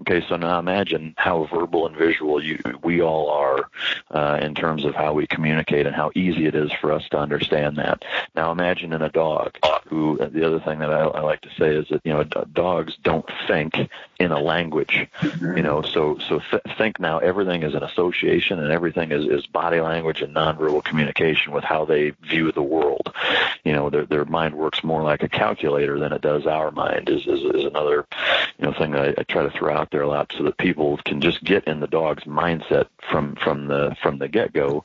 Okay, 0.00 0.24
so 0.28 0.36
now 0.36 0.58
imagine 0.58 1.14
how 1.18 1.44
verbal 1.44 1.86
and 1.86 1.96
visual 1.96 2.42
you 2.42 2.58
we 2.82 3.02
all 3.02 3.28
are 3.30 3.70
uh, 4.10 4.38
in 4.42 4.54
terms 4.54 4.84
of 4.84 4.94
how 4.94 5.12
we 5.12 5.26
communicate 5.26 5.86
and 5.86 5.94
how 5.94 6.10
easy 6.14 6.46
it 6.46 6.54
is 6.54 6.72
for 6.80 6.92
us 6.92 7.06
to 7.10 7.18
understand 7.18 7.76
that. 7.76 8.04
Now 8.34 8.50
imagine 8.50 8.92
in 8.92 9.02
a 9.02 9.10
dog 9.10 9.58
who 9.86 10.16
the 10.16 10.46
other 10.46 10.60
thing 10.60 10.78
that 10.78 10.90
I, 10.90 11.00
I 11.00 11.20
like 11.20 11.42
to 11.42 11.50
say 11.58 11.74
is 11.74 11.86
that 11.90 12.00
you 12.04 12.12
know 12.12 12.24
dogs 12.24 12.96
don't 13.02 13.28
think 13.46 13.74
in 14.20 14.32
a 14.32 14.38
language, 14.38 15.08
you 15.40 15.62
know. 15.62 15.80
So 15.80 16.18
so 16.28 16.40
th- 16.50 16.62
think 16.76 17.00
now 17.00 17.18
everything 17.18 17.62
is 17.62 17.74
an 17.74 17.82
association 17.82 18.60
and 18.60 18.70
everything 18.70 19.12
is, 19.12 19.24
is 19.26 19.46
body 19.46 19.80
language 19.80 20.20
and 20.20 20.36
nonverbal 20.36 20.84
communication 20.84 21.52
with 21.52 21.64
how 21.64 21.86
they 21.86 22.10
view 22.20 22.52
the 22.52 22.62
world. 22.62 23.14
You 23.64 23.72
know, 23.72 23.88
their 23.88 24.04
their 24.04 24.26
mind 24.26 24.54
works 24.54 24.84
more 24.84 25.02
like 25.02 25.22
a 25.22 25.28
calculator 25.28 25.98
than 25.98 26.12
it 26.12 26.20
does 26.20 26.46
our 26.46 26.70
mind. 26.70 27.08
Is 27.08 27.26
is, 27.26 27.42
is 27.54 27.64
another 27.64 28.06
you 28.58 28.66
know 28.66 28.74
thing 28.74 28.94
I, 28.94 29.14
I 29.16 29.22
try 29.22 29.42
to 29.42 29.50
throw 29.50 29.74
out 29.74 29.90
there 29.90 30.02
a 30.02 30.08
lot 30.08 30.32
so 30.36 30.44
that 30.44 30.58
people 30.58 30.98
can 30.98 31.22
just 31.22 31.42
get 31.42 31.64
in 31.64 31.80
the 31.80 31.86
dog's 31.86 32.24
mindset 32.24 32.88
from 33.10 33.36
from 33.36 33.68
the 33.68 33.96
from 34.02 34.18
the 34.18 34.28
get 34.28 34.52
go, 34.52 34.84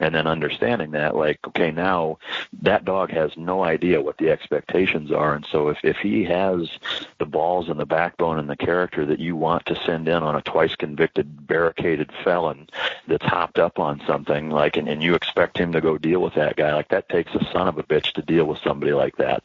and 0.00 0.14
then 0.14 0.26
understanding 0.26 0.92
that 0.92 1.14
like 1.14 1.38
okay 1.48 1.70
now 1.70 2.16
that 2.62 2.86
dog 2.86 3.10
has 3.10 3.36
no 3.36 3.62
idea 3.62 4.00
what 4.00 4.16
the 4.16 4.30
expectations 4.30 5.12
are, 5.12 5.34
and 5.34 5.44
so 5.52 5.68
if 5.68 5.78
if 5.84 5.98
he 5.98 6.24
has 6.24 6.70
the 7.18 7.26
balls 7.26 7.68
and 7.68 7.78
the 7.78 7.84
backbone 7.84 8.38
and 8.38 8.48
the 8.48 8.56
character 8.70 9.04
that 9.04 9.18
you 9.18 9.34
want 9.34 9.66
to 9.66 9.74
send 9.84 10.06
in 10.06 10.22
on 10.22 10.36
a 10.36 10.42
twice 10.42 10.76
convicted 10.76 11.44
barricaded 11.44 12.08
felon 12.22 12.68
that's 13.08 13.24
hopped 13.24 13.58
up 13.58 13.80
on 13.80 14.00
something 14.06 14.48
like 14.48 14.76
and, 14.76 14.88
and 14.88 15.02
you 15.02 15.16
expect 15.16 15.58
him 15.58 15.72
to 15.72 15.80
go 15.80 15.98
deal 15.98 16.22
with 16.22 16.34
that 16.34 16.54
guy 16.54 16.72
like 16.72 16.86
that 16.86 17.08
takes 17.08 17.34
a 17.34 17.44
son 17.52 17.66
of 17.66 17.78
a 17.78 17.82
bitch 17.82 18.12
to 18.12 18.22
deal 18.22 18.44
with 18.44 18.60
somebody 18.60 18.92
like 18.92 19.16
that 19.16 19.42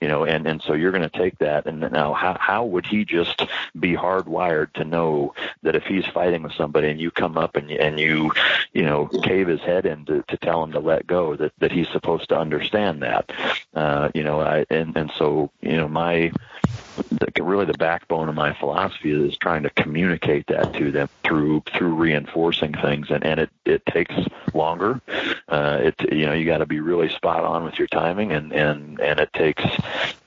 you 0.00 0.06
know 0.06 0.24
and 0.24 0.46
and 0.46 0.62
so 0.62 0.74
you're 0.74 0.92
going 0.92 1.02
to 1.02 1.18
take 1.18 1.36
that 1.38 1.66
and 1.66 1.80
now 1.90 2.12
how 2.12 2.36
how 2.38 2.64
would 2.64 2.86
he 2.86 3.04
just 3.04 3.42
be 3.80 3.94
hardwired 3.94 4.72
to 4.74 4.84
know 4.84 5.34
that 5.64 5.74
if 5.74 5.82
he's 5.82 6.06
fighting 6.06 6.44
with 6.44 6.52
somebody 6.52 6.88
and 6.88 7.00
you 7.00 7.10
come 7.10 7.36
up 7.36 7.56
and 7.56 7.72
and 7.72 7.98
you 7.98 8.30
you 8.74 8.82
know 8.84 9.06
cave 9.24 9.48
his 9.48 9.60
head 9.62 9.86
in 9.86 10.04
to, 10.04 10.22
to 10.28 10.36
tell 10.36 10.62
him 10.62 10.70
to 10.70 10.78
let 10.78 11.04
go 11.04 11.34
that 11.34 11.52
that 11.58 11.72
he's 11.72 11.88
supposed 11.88 12.28
to 12.28 12.38
understand 12.38 13.02
that 13.02 13.32
uh 13.74 14.08
you 14.14 14.22
know 14.22 14.40
i 14.40 14.64
and 14.70 14.96
and 14.96 15.10
so 15.18 15.50
you 15.62 15.76
know 15.76 15.88
my 15.88 16.30
the, 17.10 17.42
really 17.42 17.66
the 17.66 17.74
backbone 17.74 18.28
of 18.28 18.34
my 18.34 18.52
philosophy 18.52 19.10
is 19.10 19.36
trying 19.36 19.62
to 19.62 19.70
communicate 19.70 20.46
that 20.48 20.72
to 20.74 20.90
them 20.90 21.08
through 21.24 21.62
through 21.76 21.94
reinforcing 21.94 22.74
things. 22.74 23.10
And 23.10 23.24
and 23.24 23.40
it 23.40 23.50
it 23.64 23.86
takes 23.86 24.14
longer 24.58 25.00
uh 25.48 25.78
it 25.80 26.12
you 26.12 26.26
know 26.26 26.32
you 26.32 26.44
got 26.44 26.58
to 26.58 26.66
be 26.66 26.80
really 26.80 27.08
spot 27.08 27.44
on 27.44 27.64
with 27.64 27.78
your 27.78 27.88
timing 27.88 28.32
and 28.32 28.52
and 28.52 29.00
and 29.00 29.20
it 29.20 29.32
takes 29.32 29.64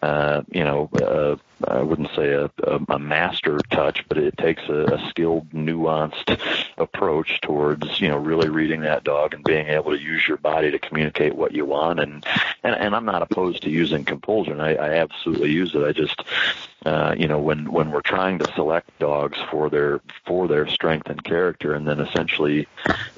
uh 0.02 0.42
you 0.52 0.64
know 0.64 0.90
uh 1.02 1.36
I 1.68 1.82
wouldn't 1.82 2.10
say 2.16 2.32
a, 2.32 2.46
a, 2.64 2.80
a 2.90 3.00
master 3.00 3.60
touch, 3.70 4.04
but 4.08 4.18
it 4.18 4.38
takes 4.38 4.64
a, 4.68 4.96
a 4.96 5.10
skilled, 5.10 5.50
nuanced 5.52 6.40
approach 6.78 7.40
towards 7.42 8.02
you 8.02 8.08
know 8.08 8.18
really 8.18 8.50
reading 8.50 8.82
that 8.82 9.04
dog 9.04 9.34
and 9.34 9.44
being 9.44 9.68
able 9.68 9.92
to 9.92 10.02
use 10.02 10.28
your 10.28 10.38
body 10.38 10.72
to 10.72 10.80
communicate 10.80 11.36
what 11.36 11.54
you 11.54 11.66
want. 11.66 12.00
And 12.00 12.26
and, 12.64 12.76
and 12.76 12.96
I'm 12.96 13.06
not 13.06 13.22
opposed 13.22 13.64
to 13.64 13.70
using 13.70 14.06
compulsion. 14.06 14.60
I, 14.60 14.76
I 14.76 14.90
absolutely 14.96 15.52
use 15.52 15.76
it. 15.76 15.84
I 15.84 15.92
just 15.92 16.24
uh, 16.86 17.16
you 17.18 17.28
know 17.28 17.40
when 17.40 17.72
when 17.72 17.92
we're 17.92 18.02
trying 18.02 18.40
to 18.40 18.52
select 18.54 18.90
dogs 19.00 19.38
for 19.52 19.70
their 19.70 20.02
for 20.26 20.48
their 20.48 20.68
strength 20.68 21.10
and 21.10 21.24
character, 21.24 21.74
and 21.74 21.88
then 21.88 22.00
essentially 22.00 22.68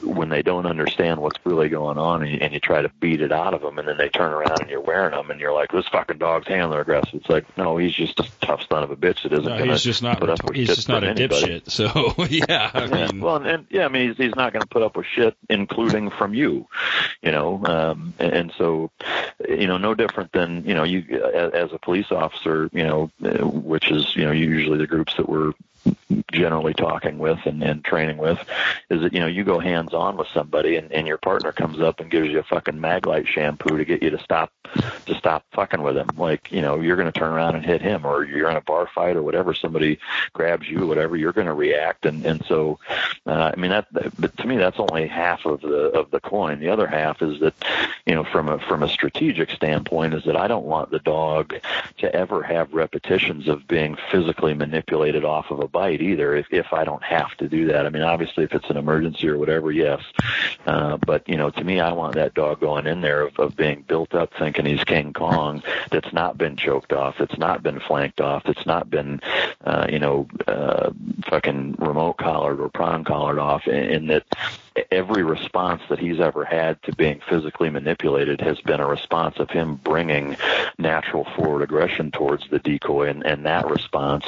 when 0.01 0.29
they 0.29 0.41
don't 0.41 0.65
understand 0.65 1.21
what's 1.21 1.39
really 1.45 1.69
going 1.69 1.97
on, 1.97 2.23
and 2.23 2.31
you, 2.31 2.37
and 2.41 2.53
you 2.53 2.59
try 2.59 2.81
to 2.81 2.89
beat 2.99 3.21
it 3.21 3.31
out 3.31 3.53
of 3.53 3.61
them, 3.61 3.79
and 3.79 3.87
then 3.87 3.97
they 3.97 4.09
turn 4.09 4.31
around 4.31 4.61
and 4.61 4.69
you're 4.69 4.81
wearing 4.81 5.11
them, 5.11 5.31
and 5.31 5.39
you're 5.39 5.53
like, 5.53 5.71
this 5.71 5.87
fucking 5.87 6.17
dog's 6.17 6.47
handler 6.47 6.81
aggressive. 6.81 7.13
It's 7.15 7.29
like, 7.29 7.45
no, 7.57 7.77
he's 7.77 7.93
just 7.93 8.19
a 8.19 8.27
tough 8.41 8.67
son 8.69 8.83
of 8.83 8.91
a 8.91 8.95
bitch 8.97 9.23
that 9.23 9.31
isn't 9.33 9.45
No, 9.45 9.57
going 9.57 9.69
he's 9.69 9.83
just 9.83 10.03
not. 10.03 10.19
put 10.19 10.29
up 10.29 10.43
with 10.43 10.55
He's 10.55 10.67
shit 10.67 10.75
just 10.75 10.89
not 10.89 11.03
a 11.03 11.09
anybody. 11.09 11.59
dipshit. 11.61 11.69
So 11.71 12.13
yeah, 12.29 12.69
I 12.73 12.85
Yeah, 12.85 13.11
well, 13.15 13.37
and, 13.37 13.47
and 13.47 13.65
yeah, 13.69 13.85
I 13.85 13.87
mean, 13.87 14.09
he's, 14.09 14.17
he's 14.17 14.35
not 14.35 14.51
going 14.53 14.61
to 14.61 14.67
put 14.67 14.81
up 14.83 14.97
with 14.97 15.05
shit, 15.05 15.35
including 15.49 16.09
from 16.09 16.33
you, 16.33 16.67
you 17.21 17.31
know. 17.31 17.63
Um, 17.65 18.13
and, 18.19 18.33
and 18.33 18.53
so, 18.57 18.91
you 19.47 19.67
know, 19.67 19.77
no 19.77 19.95
different 19.95 20.31
than 20.33 20.65
you 20.65 20.73
know, 20.75 20.83
you 20.83 21.03
as, 21.33 21.53
as 21.53 21.73
a 21.73 21.79
police 21.79 22.11
officer, 22.11 22.69
you 22.73 22.83
know, 22.83 23.11
which 23.53 23.91
is 23.91 24.15
you 24.15 24.25
know 24.25 24.31
usually 24.31 24.77
the 24.77 24.87
groups 24.87 25.13
that 25.15 25.29
we're 25.29 25.53
generally 26.31 26.73
talking 26.73 27.17
with 27.17 27.39
and, 27.45 27.63
and 27.63 27.83
training 27.83 28.17
with 28.17 28.39
is 28.89 29.01
that 29.01 29.13
you 29.13 29.19
know 29.19 29.27
you 29.27 29.43
go 29.43 29.59
hands 29.59 29.93
on 29.93 30.17
with 30.17 30.27
somebody 30.33 30.75
and, 30.75 30.91
and 30.91 31.07
your 31.07 31.17
partner 31.17 31.51
comes 31.51 31.79
up 31.79 31.99
and 31.99 32.11
gives 32.11 32.29
you 32.29 32.39
a 32.39 32.43
fucking 32.43 32.75
maglite 32.75 33.27
shampoo 33.27 33.77
to 33.77 33.85
get 33.85 34.01
you 34.01 34.09
to 34.09 34.19
stop 34.19 34.51
to 35.05 35.15
stop 35.15 35.45
fucking 35.51 35.81
with 35.81 35.97
him. 35.97 36.07
Like 36.17 36.51
you 36.51 36.61
know 36.61 36.79
you're 36.79 36.95
going 36.95 37.11
to 37.11 37.17
turn 37.17 37.31
around 37.31 37.55
and 37.55 37.65
hit 37.65 37.81
him 37.81 38.05
or 38.05 38.23
you're 38.23 38.49
in 38.49 38.57
a 38.57 38.61
bar 38.61 38.87
fight 38.93 39.15
or 39.15 39.23
whatever 39.23 39.53
somebody 39.53 39.99
grabs 40.33 40.67
you 40.67 40.87
whatever 40.87 41.15
you're 41.15 41.33
going 41.33 41.47
to 41.47 41.53
react. 41.53 42.05
And 42.05 42.25
and 42.25 42.43
so 42.45 42.79
uh, 43.25 43.51
I 43.53 43.59
mean 43.59 43.71
that 43.71 43.87
but 44.19 44.35
to 44.37 44.47
me 44.47 44.57
that's 44.57 44.79
only 44.79 45.07
half 45.07 45.45
of 45.45 45.61
the 45.61 45.89
of 45.91 46.11
the 46.11 46.19
coin. 46.19 46.59
The 46.59 46.69
other 46.69 46.87
half 46.87 47.21
is 47.21 47.39
that 47.41 47.53
you 48.05 48.15
know 48.15 48.23
from 48.23 48.49
a 48.49 48.59
from 48.59 48.83
a 48.83 48.89
strategic 48.89 49.51
standpoint 49.51 50.13
is 50.13 50.23
that 50.25 50.37
I 50.37 50.47
don't 50.47 50.65
want 50.65 50.91
the 50.91 50.99
dog 50.99 51.55
to 51.97 52.13
ever 52.15 52.43
have 52.43 52.73
repetitions 52.73 53.47
of 53.47 53.67
being 53.67 53.97
physically 54.11 54.53
manipulated 54.53 55.25
off 55.25 55.51
of 55.51 55.59
a 55.59 55.67
bite 55.73 56.01
either 56.01 56.35
if 56.35 56.47
if 56.51 56.71
I 56.71 56.85
don't 56.85 57.03
have 57.03 57.35
to 57.37 57.49
do 57.49 57.67
that. 57.67 57.85
I 57.85 57.89
mean, 57.89 58.03
obviously, 58.03 58.45
if 58.45 58.53
it's 58.53 58.69
an 58.69 58.77
emergency 58.77 59.27
or 59.27 59.37
whatever, 59.37 59.71
yes. 59.71 60.01
Uh, 60.65 60.97
but 61.05 61.27
you 61.27 61.35
know, 61.35 61.49
to 61.49 61.63
me, 61.63 61.81
I 61.81 61.91
want 61.91 62.15
that 62.15 62.33
dog 62.33 62.61
going 62.61 62.87
in 62.87 63.01
there 63.01 63.23
of, 63.23 63.37
of 63.37 63.57
being 63.57 63.83
built 63.85 64.13
up, 64.13 64.31
thinking 64.39 64.65
he's 64.65 64.85
King 64.85 65.11
Kong. 65.11 65.61
That's 65.91 66.13
not 66.13 66.37
been 66.37 66.55
choked 66.55 66.93
off. 66.93 67.15
That's 67.17 67.37
not 67.37 67.63
been 67.63 67.81
flanked 67.81 68.21
off. 68.21 68.43
That's 68.45 68.65
not 68.65 68.89
been, 68.89 69.19
uh, 69.65 69.87
you 69.89 69.99
know, 69.99 70.27
uh, 70.47 70.91
fucking 71.27 71.75
remote 71.79 72.17
collared 72.17 72.61
or 72.61 72.69
prong 72.69 73.03
collared 73.03 73.39
off. 73.39 73.67
And, 73.67 73.91
and 73.91 74.09
that 74.09 74.23
every 74.91 75.23
response 75.23 75.81
that 75.89 75.99
he's 75.99 76.19
ever 76.19 76.43
had 76.43 76.81
to 76.83 76.95
being 76.95 77.21
physically 77.29 77.69
manipulated 77.69 78.41
has 78.41 78.59
been 78.61 78.79
a 78.79 78.87
response 78.87 79.37
of 79.37 79.49
him 79.49 79.75
bringing 79.75 80.35
natural 80.77 81.25
forward 81.35 81.61
aggression 81.61 82.11
towards 82.11 82.47
the 82.49 82.59
decoy, 82.59 83.09
and, 83.09 83.25
and 83.25 83.45
that 83.45 83.69
response 83.69 84.25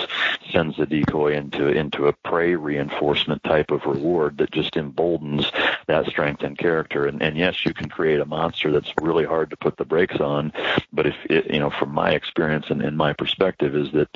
sends 0.51 0.77
the 0.77 0.85
decoy 0.85 1.33
into 1.33 1.67
into 1.67 2.07
a 2.07 2.13
prey 2.13 2.55
reinforcement 2.55 3.43
type 3.43 3.71
of 3.71 3.85
reward 3.85 4.37
that 4.37 4.51
just 4.51 4.77
emboldens 4.77 5.51
that 5.87 6.05
strength 6.05 6.43
and 6.43 6.57
character. 6.57 7.05
And, 7.05 7.21
and 7.21 7.37
yes, 7.37 7.65
you 7.65 7.73
can 7.73 7.89
create 7.89 8.19
a 8.19 8.25
monster 8.25 8.71
that's 8.71 8.93
really 9.01 9.25
hard 9.25 9.49
to 9.49 9.57
put 9.57 9.77
the 9.77 9.85
brakes 9.85 10.19
on, 10.19 10.53
but 10.93 11.07
if 11.07 11.15
it, 11.29 11.51
you 11.51 11.59
know, 11.59 11.69
from 11.69 11.91
my 11.91 12.11
experience 12.11 12.67
and, 12.69 12.81
and 12.81 12.97
my 12.97 13.13
perspective, 13.13 13.75
is 13.75 13.91
that 13.93 14.09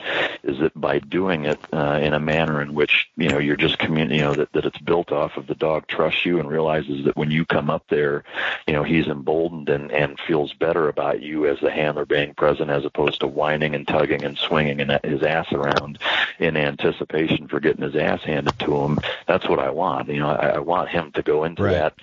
is 0.43 0.59
that 0.59 0.79
by 0.79 0.99
doing 0.99 1.45
it 1.45 1.59
uh, 1.73 1.99
in 2.01 2.13
a 2.13 2.19
manner 2.19 2.61
in 2.61 2.73
which 2.73 3.09
you 3.17 3.29
know 3.29 3.39
you're 3.39 3.55
just 3.55 3.79
commun- 3.79 4.11
you 4.11 4.21
know 4.21 4.33
that, 4.33 4.51
that 4.53 4.65
it's 4.65 4.77
built 4.79 5.11
off 5.11 5.37
of 5.37 5.47
the 5.47 5.55
dog 5.55 5.87
trusts 5.87 6.18
you 6.25 6.39
and 6.39 6.49
realizes 6.49 7.05
that 7.05 7.15
when 7.17 7.31
you 7.31 7.45
come 7.45 7.69
up 7.69 7.83
there, 7.89 8.23
you 8.67 8.73
know 8.73 8.83
he's 8.83 9.07
emboldened 9.07 9.69
and 9.69 9.91
and 9.91 10.19
feels 10.19 10.53
better 10.53 10.87
about 10.89 11.21
you 11.21 11.47
as 11.47 11.59
the 11.59 11.71
handler 11.71 12.05
being 12.05 12.33
present 12.33 12.69
as 12.69 12.85
opposed 12.85 13.19
to 13.21 13.27
whining 13.27 13.75
and 13.75 13.87
tugging 13.87 14.23
and 14.23 14.37
swinging 14.37 14.79
and 14.81 14.91
uh, 14.91 14.99
his 15.03 15.23
ass 15.23 15.51
around 15.51 15.99
in 16.39 16.55
anticipation 16.57 17.47
for 17.47 17.59
getting 17.59 17.83
his 17.83 17.95
ass 17.95 18.21
handed 18.23 18.57
to 18.59 18.75
him. 18.83 18.99
That's 19.27 19.47
what 19.47 19.59
I 19.59 19.69
want. 19.69 20.09
You 20.09 20.19
know, 20.19 20.29
I, 20.29 20.47
I 20.55 20.59
want 20.59 20.89
him 20.89 21.11
to 21.13 21.21
go 21.21 21.43
into 21.43 21.63
Right. 21.63 21.73
that 21.73 21.93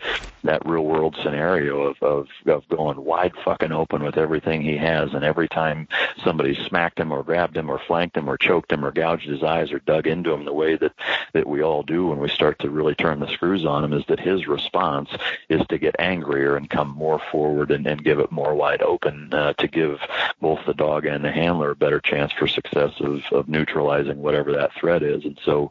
that 0.45 0.65
real 0.65 0.85
world 0.85 1.17
scenario 1.25 1.81
of, 1.83 1.97
of 2.03 2.29
of 2.47 2.69
going 2.69 3.03
wide 3.05 3.33
fucking 3.45 3.73
open 3.73 4.05
with 4.05 4.17
everything 4.17 4.63
he 4.63 4.77
has, 4.77 5.13
and 5.13 5.25
every 5.25 5.49
time 5.49 5.89
somebody 6.23 6.55
smacked 6.67 7.01
him 7.01 7.11
or 7.13 7.23
grabbed 7.25 7.57
him 7.57 7.69
or 7.69 7.81
flanked 7.81 8.17
him 8.17 8.29
or 8.29 8.37
choked 8.39 8.71
him 8.71 8.85
or 8.85 8.93
gouged 8.93 9.27
his 9.29 9.43
eyes 9.43 9.73
or 9.73 9.81
dug 9.81 10.07
into 10.07 10.33
him 10.33 10.45
the 10.45 10.53
way 10.53 10.77
that 10.77 10.93
that 11.33 11.47
we 11.49 11.63
all 11.63 11.83
do 11.83 12.07
when 12.09 12.19
we 12.19 12.29
start 12.29 12.59
to 12.61 12.71
really 12.71 12.95
turn 12.95 13.19
the 13.19 13.27
screws 13.29 13.65
on 13.65 13.83
him, 13.85 13.93
is 13.93 14.05
that 14.09 14.21
his 14.21 14.47
response 14.47 15.11
is 15.49 15.63
to 15.69 15.79
get 15.79 15.97
angrier 15.99 16.57
and 16.57 16.71
come 16.71 16.89
more 16.89 17.21
forward 17.31 17.71
and, 17.71 17.87
and 17.87 18.05
give 18.05 18.19
it 18.19 18.33
more 18.33 18.55
wide 18.55 18.83
open 18.83 19.33
uh, 19.33 19.53
to 19.55 19.69
give 19.69 20.01
both 20.41 20.61
the 20.67 20.75
dog 20.75 21.07
and 21.07 21.25
the 21.25 21.33
handler 21.33 21.71
a 21.71 21.77
better 21.77 22.01
chance 22.01 22.33
for 22.33 22.47
success 22.47 22.93
of, 23.01 23.23
of 23.33 23.49
neutralizing 23.49 24.21
whatever 24.21 24.53
that 24.53 24.73
threat 24.75 25.03
is. 25.03 25.25
And 25.25 25.39
so, 25.45 25.71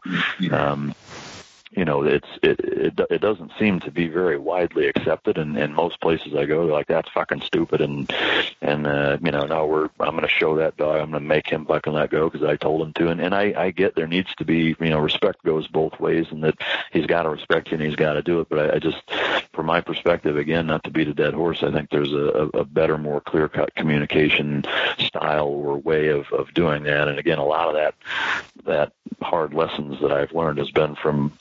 um, 0.52 0.96
you 1.76 1.84
know, 1.84 2.04
it's 2.04 2.28
it, 2.42 2.60
it 2.60 3.00
it 3.10 3.22
doesn't 3.22 3.52
seem 3.60 3.82
to 3.82 3.92
be 3.92 4.08
very 4.08 4.38
widely 4.38 4.88
accepted, 4.88 5.38
and 5.38 5.58
in 5.58 5.74
most 5.74 6.00
places 6.00 6.34
I 6.34 6.46
go, 6.46 6.66
they're 6.66 6.74
like 6.74 6.88
that's 6.88 7.10
fucking 7.12 7.42
stupid, 7.42 7.82
and 7.82 8.12
and 8.62 8.88
uh, 8.88 9.18
you 9.22 9.32
know, 9.32 9.46
no, 9.46 9.66
we're 9.66 9.90
I'm 10.00 10.12
going 10.12 10.22
to 10.22 10.30
show 10.30 10.56
that 10.58 10.78
dog, 10.78 11.02
I'm 11.02 11.12
going 11.12 11.24
to 11.24 11.28
make 11.28 11.48
him 11.48 11.66
fucking 11.66 11.92
let 11.92 12.12
go 12.12 12.30
because 12.30 12.48
I 12.48 12.56
told 12.56 12.82
him 12.82 12.94
to, 12.94 13.10
and 13.10 13.20
and 13.20 13.36
I 13.36 13.54
I 13.58 13.72
get 13.72 13.96
there 13.96 14.08
needs 14.08 14.34
to 14.36 14.46
be 14.46 14.76
you 14.80 14.90
know 14.90 15.00
respect 15.00 15.44
goes 15.44 15.68
both 15.68 16.00
ways, 16.00 16.28
and 16.32 16.44
that 16.44 16.58
he's 16.92 17.06
got 17.08 17.24
to 17.24 17.30
respect 17.30 17.72
you 17.72 17.76
and 17.78 17.86
he's 17.86 17.98
got 17.98 18.14
to 18.14 18.22
do 18.22 18.40
it, 18.40 18.48
but 18.50 18.60
I, 18.60 18.76
I 18.76 18.80
just 18.80 19.02
from 19.54 19.66
my 19.66 19.82
perspective, 19.82 20.38
again, 20.38 20.68
not 20.68 20.84
to 20.86 20.92
beat 20.92 21.08
a 21.08 21.14
dead 21.14 21.34
horse, 21.34 21.62
I 21.62 21.72
think 21.72 21.90
there's 21.90 22.14
a, 22.14 22.50
a 22.54 22.64
better, 22.66 22.98
more 22.98 23.22
clear 23.22 23.50
cut 23.50 23.76
communication 23.76 24.64
style 24.98 25.48
or 25.48 25.78
way 25.78 26.08
of 26.08 26.32
of 26.32 26.54
doing 26.54 26.84
that, 26.84 27.10
and 27.10 27.20
again, 27.20 27.38
a 27.38 27.46
lot 27.46 27.68
of 27.68 27.76
that 27.76 27.96
that 28.66 28.94
hard 29.22 29.54
lessons 29.54 30.00
that 30.02 30.12
I've 30.12 30.32
learned 30.32 30.60
has 30.60 30.72
been 30.72 30.96
from 30.96 31.34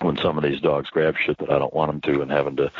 when 0.00 0.16
some 0.18 0.36
of 0.38 0.44
these 0.44 0.60
dogs 0.60 0.90
grab 0.90 1.16
shit 1.24 1.38
that 1.38 1.50
I 1.50 1.58
don't 1.58 1.72
want 1.72 1.90
them 1.90 2.12
to, 2.12 2.22
and 2.22 2.30
having 2.30 2.56
to, 2.56 2.70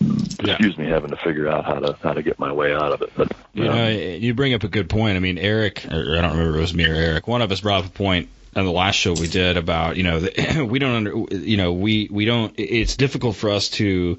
excuse 0.00 0.76
me, 0.76 0.86
having 0.86 1.10
to 1.10 1.16
figure 1.16 1.48
out 1.48 1.64
how 1.64 1.78
to 1.78 1.96
how 2.02 2.12
to 2.12 2.22
get 2.22 2.38
my 2.38 2.52
way 2.52 2.72
out 2.74 2.92
of 2.92 3.02
it. 3.02 3.12
But 3.16 3.32
You 3.54 3.68
um, 3.68 3.76
know, 3.76 3.88
you 3.88 4.34
bring 4.34 4.54
up 4.54 4.64
a 4.64 4.68
good 4.68 4.88
point. 4.88 5.16
I 5.16 5.20
mean, 5.20 5.38
Eric, 5.38 5.86
or 5.90 6.16
I 6.16 6.20
don't 6.20 6.32
remember 6.32 6.50
if 6.50 6.56
it 6.56 6.60
was 6.60 6.74
me 6.74 6.86
or 6.86 6.94
Eric. 6.94 7.26
One 7.26 7.42
of 7.42 7.50
us 7.50 7.60
brought 7.60 7.84
up 7.84 7.90
a 7.90 7.92
point 7.92 8.28
on 8.54 8.64
the 8.64 8.70
last 8.70 8.96
show 8.96 9.14
we 9.14 9.28
did 9.28 9.56
about 9.56 9.96
you 9.96 10.02
know 10.02 10.20
that 10.20 10.66
we 10.68 10.78
don't 10.78 10.94
under 10.94 11.36
you 11.36 11.56
know 11.56 11.72
we 11.72 12.08
we 12.10 12.24
don't. 12.24 12.54
It's 12.58 12.96
difficult 12.96 13.36
for 13.36 13.50
us 13.50 13.70
to 13.70 14.18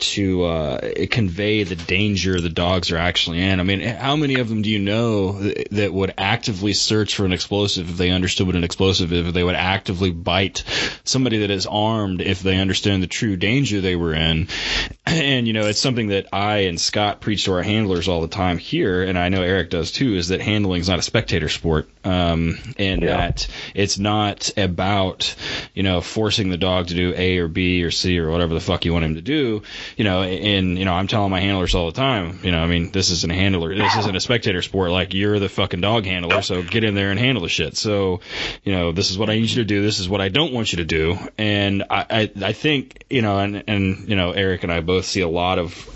to 0.00 0.44
uh, 0.44 0.90
convey 1.10 1.62
the 1.64 1.76
danger 1.76 2.40
the 2.40 2.48
dogs 2.48 2.90
are 2.90 2.96
actually 2.96 3.40
in. 3.40 3.60
I 3.60 3.62
mean, 3.62 3.80
how 3.80 4.16
many 4.16 4.36
of 4.36 4.48
them 4.48 4.62
do 4.62 4.70
you 4.70 4.78
know 4.78 5.32
that, 5.32 5.68
that 5.70 5.92
would 5.92 6.14
actively 6.18 6.72
search 6.72 7.14
for 7.14 7.24
an 7.24 7.32
explosive 7.32 7.88
if 7.90 7.96
they 7.96 8.10
understood 8.10 8.46
what 8.46 8.56
an 8.56 8.64
explosive 8.64 9.12
is? 9.12 9.28
If 9.28 9.34
they 9.34 9.44
would 9.44 9.54
actively 9.54 10.10
bite 10.10 10.64
somebody 11.04 11.38
that 11.38 11.50
is 11.50 11.66
armed 11.66 12.20
if 12.20 12.42
they 12.42 12.58
understand 12.58 13.02
the 13.02 13.06
true 13.06 13.36
danger 13.36 13.80
they 13.80 13.96
were 13.96 14.14
in? 14.14 14.48
And 15.06 15.48
you 15.48 15.52
know, 15.54 15.66
it's 15.66 15.80
something 15.80 16.08
that 16.08 16.28
I 16.32 16.58
and 16.58 16.80
Scott 16.80 17.20
preach 17.20 17.44
to 17.46 17.54
our 17.54 17.62
handlers 17.64 18.06
all 18.06 18.20
the 18.20 18.28
time 18.28 18.58
here, 18.58 19.02
and 19.02 19.18
I 19.18 19.28
know 19.28 19.42
Eric 19.42 19.70
does 19.70 19.90
too. 19.90 20.14
Is 20.14 20.28
that 20.28 20.40
handling 20.40 20.82
is 20.82 20.88
not 20.88 21.00
a 21.00 21.02
spectator 21.02 21.48
sport, 21.48 21.88
um, 22.04 22.56
and 22.78 23.02
Yeah. 23.02 23.16
that 23.16 23.48
it's 23.74 23.98
not 23.98 24.50
about 24.56 25.34
you 25.74 25.82
know 25.82 26.00
forcing 26.00 26.50
the 26.50 26.56
dog 26.56 26.88
to 26.88 26.94
do 26.94 27.12
A 27.16 27.38
or 27.38 27.48
B 27.48 27.82
or 27.82 27.90
C 27.90 28.20
or 28.20 28.30
whatever 28.30 28.54
the 28.54 28.60
fuck 28.60 28.84
you 28.84 28.92
want 28.92 29.04
him 29.04 29.16
to 29.16 29.20
do 29.20 29.62
you 29.96 30.04
know, 30.04 30.22
and 30.22 30.78
you 30.78 30.84
know, 30.84 30.92
I'm 30.92 31.06
telling 31.06 31.30
my 31.30 31.40
handlers 31.40 31.74
all 31.74 31.86
the 31.86 31.92
time, 31.96 32.38
you 32.42 32.52
know, 32.52 32.58
I 32.62 32.66
mean, 32.66 32.90
this 32.92 33.10
isn't 33.10 33.30
a 33.30 33.34
handler, 33.34 33.74
this 33.74 33.96
isn't 33.96 34.16
a 34.16 34.20
spectator 34.20 34.62
sport. 34.62 34.90
Like 34.90 35.14
you're 35.14 35.38
the 35.38 35.48
fucking 35.48 35.80
dog 35.80 36.04
handler, 36.04 36.42
so 36.42 36.62
get 36.62 36.84
in 36.84 36.94
there 36.94 37.10
and 37.10 37.18
handle 37.18 37.42
the 37.42 37.48
shit. 37.48 37.76
So, 37.76 38.20
you 38.64 38.72
know, 38.72 38.92
this 38.92 39.10
is 39.10 39.18
what 39.18 39.30
I 39.30 39.34
need 39.34 39.50
you 39.50 39.56
to 39.56 39.64
do. 39.64 39.82
This 39.82 39.98
is 39.98 40.08
what 40.08 40.20
I 40.20 40.28
don't 40.28 40.52
want 40.52 40.72
you 40.72 40.76
to 40.78 40.84
do. 40.84 41.18
And 41.38 41.84
I, 41.90 42.06
I, 42.10 42.32
I 42.46 42.52
think, 42.52 43.04
you 43.10 43.22
know, 43.22 43.38
and 43.38 43.64
and 43.66 44.08
you 44.08 44.16
know, 44.16 44.32
Eric 44.32 44.62
and 44.62 44.72
I 44.72 44.80
both 44.80 45.04
see 45.04 45.20
a 45.20 45.28
lot 45.28 45.58
of 45.58 45.86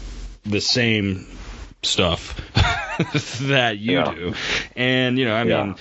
the 0.45 0.61
same 0.61 1.26
stuff 1.82 2.34
that 3.42 3.78
you 3.78 3.92
Yeah. 3.99 4.14
do. 4.14 4.34
And, 4.76 5.18
you 5.18 5.24
know, 5.24 5.34
I 5.34 5.45
mean, 5.45 5.74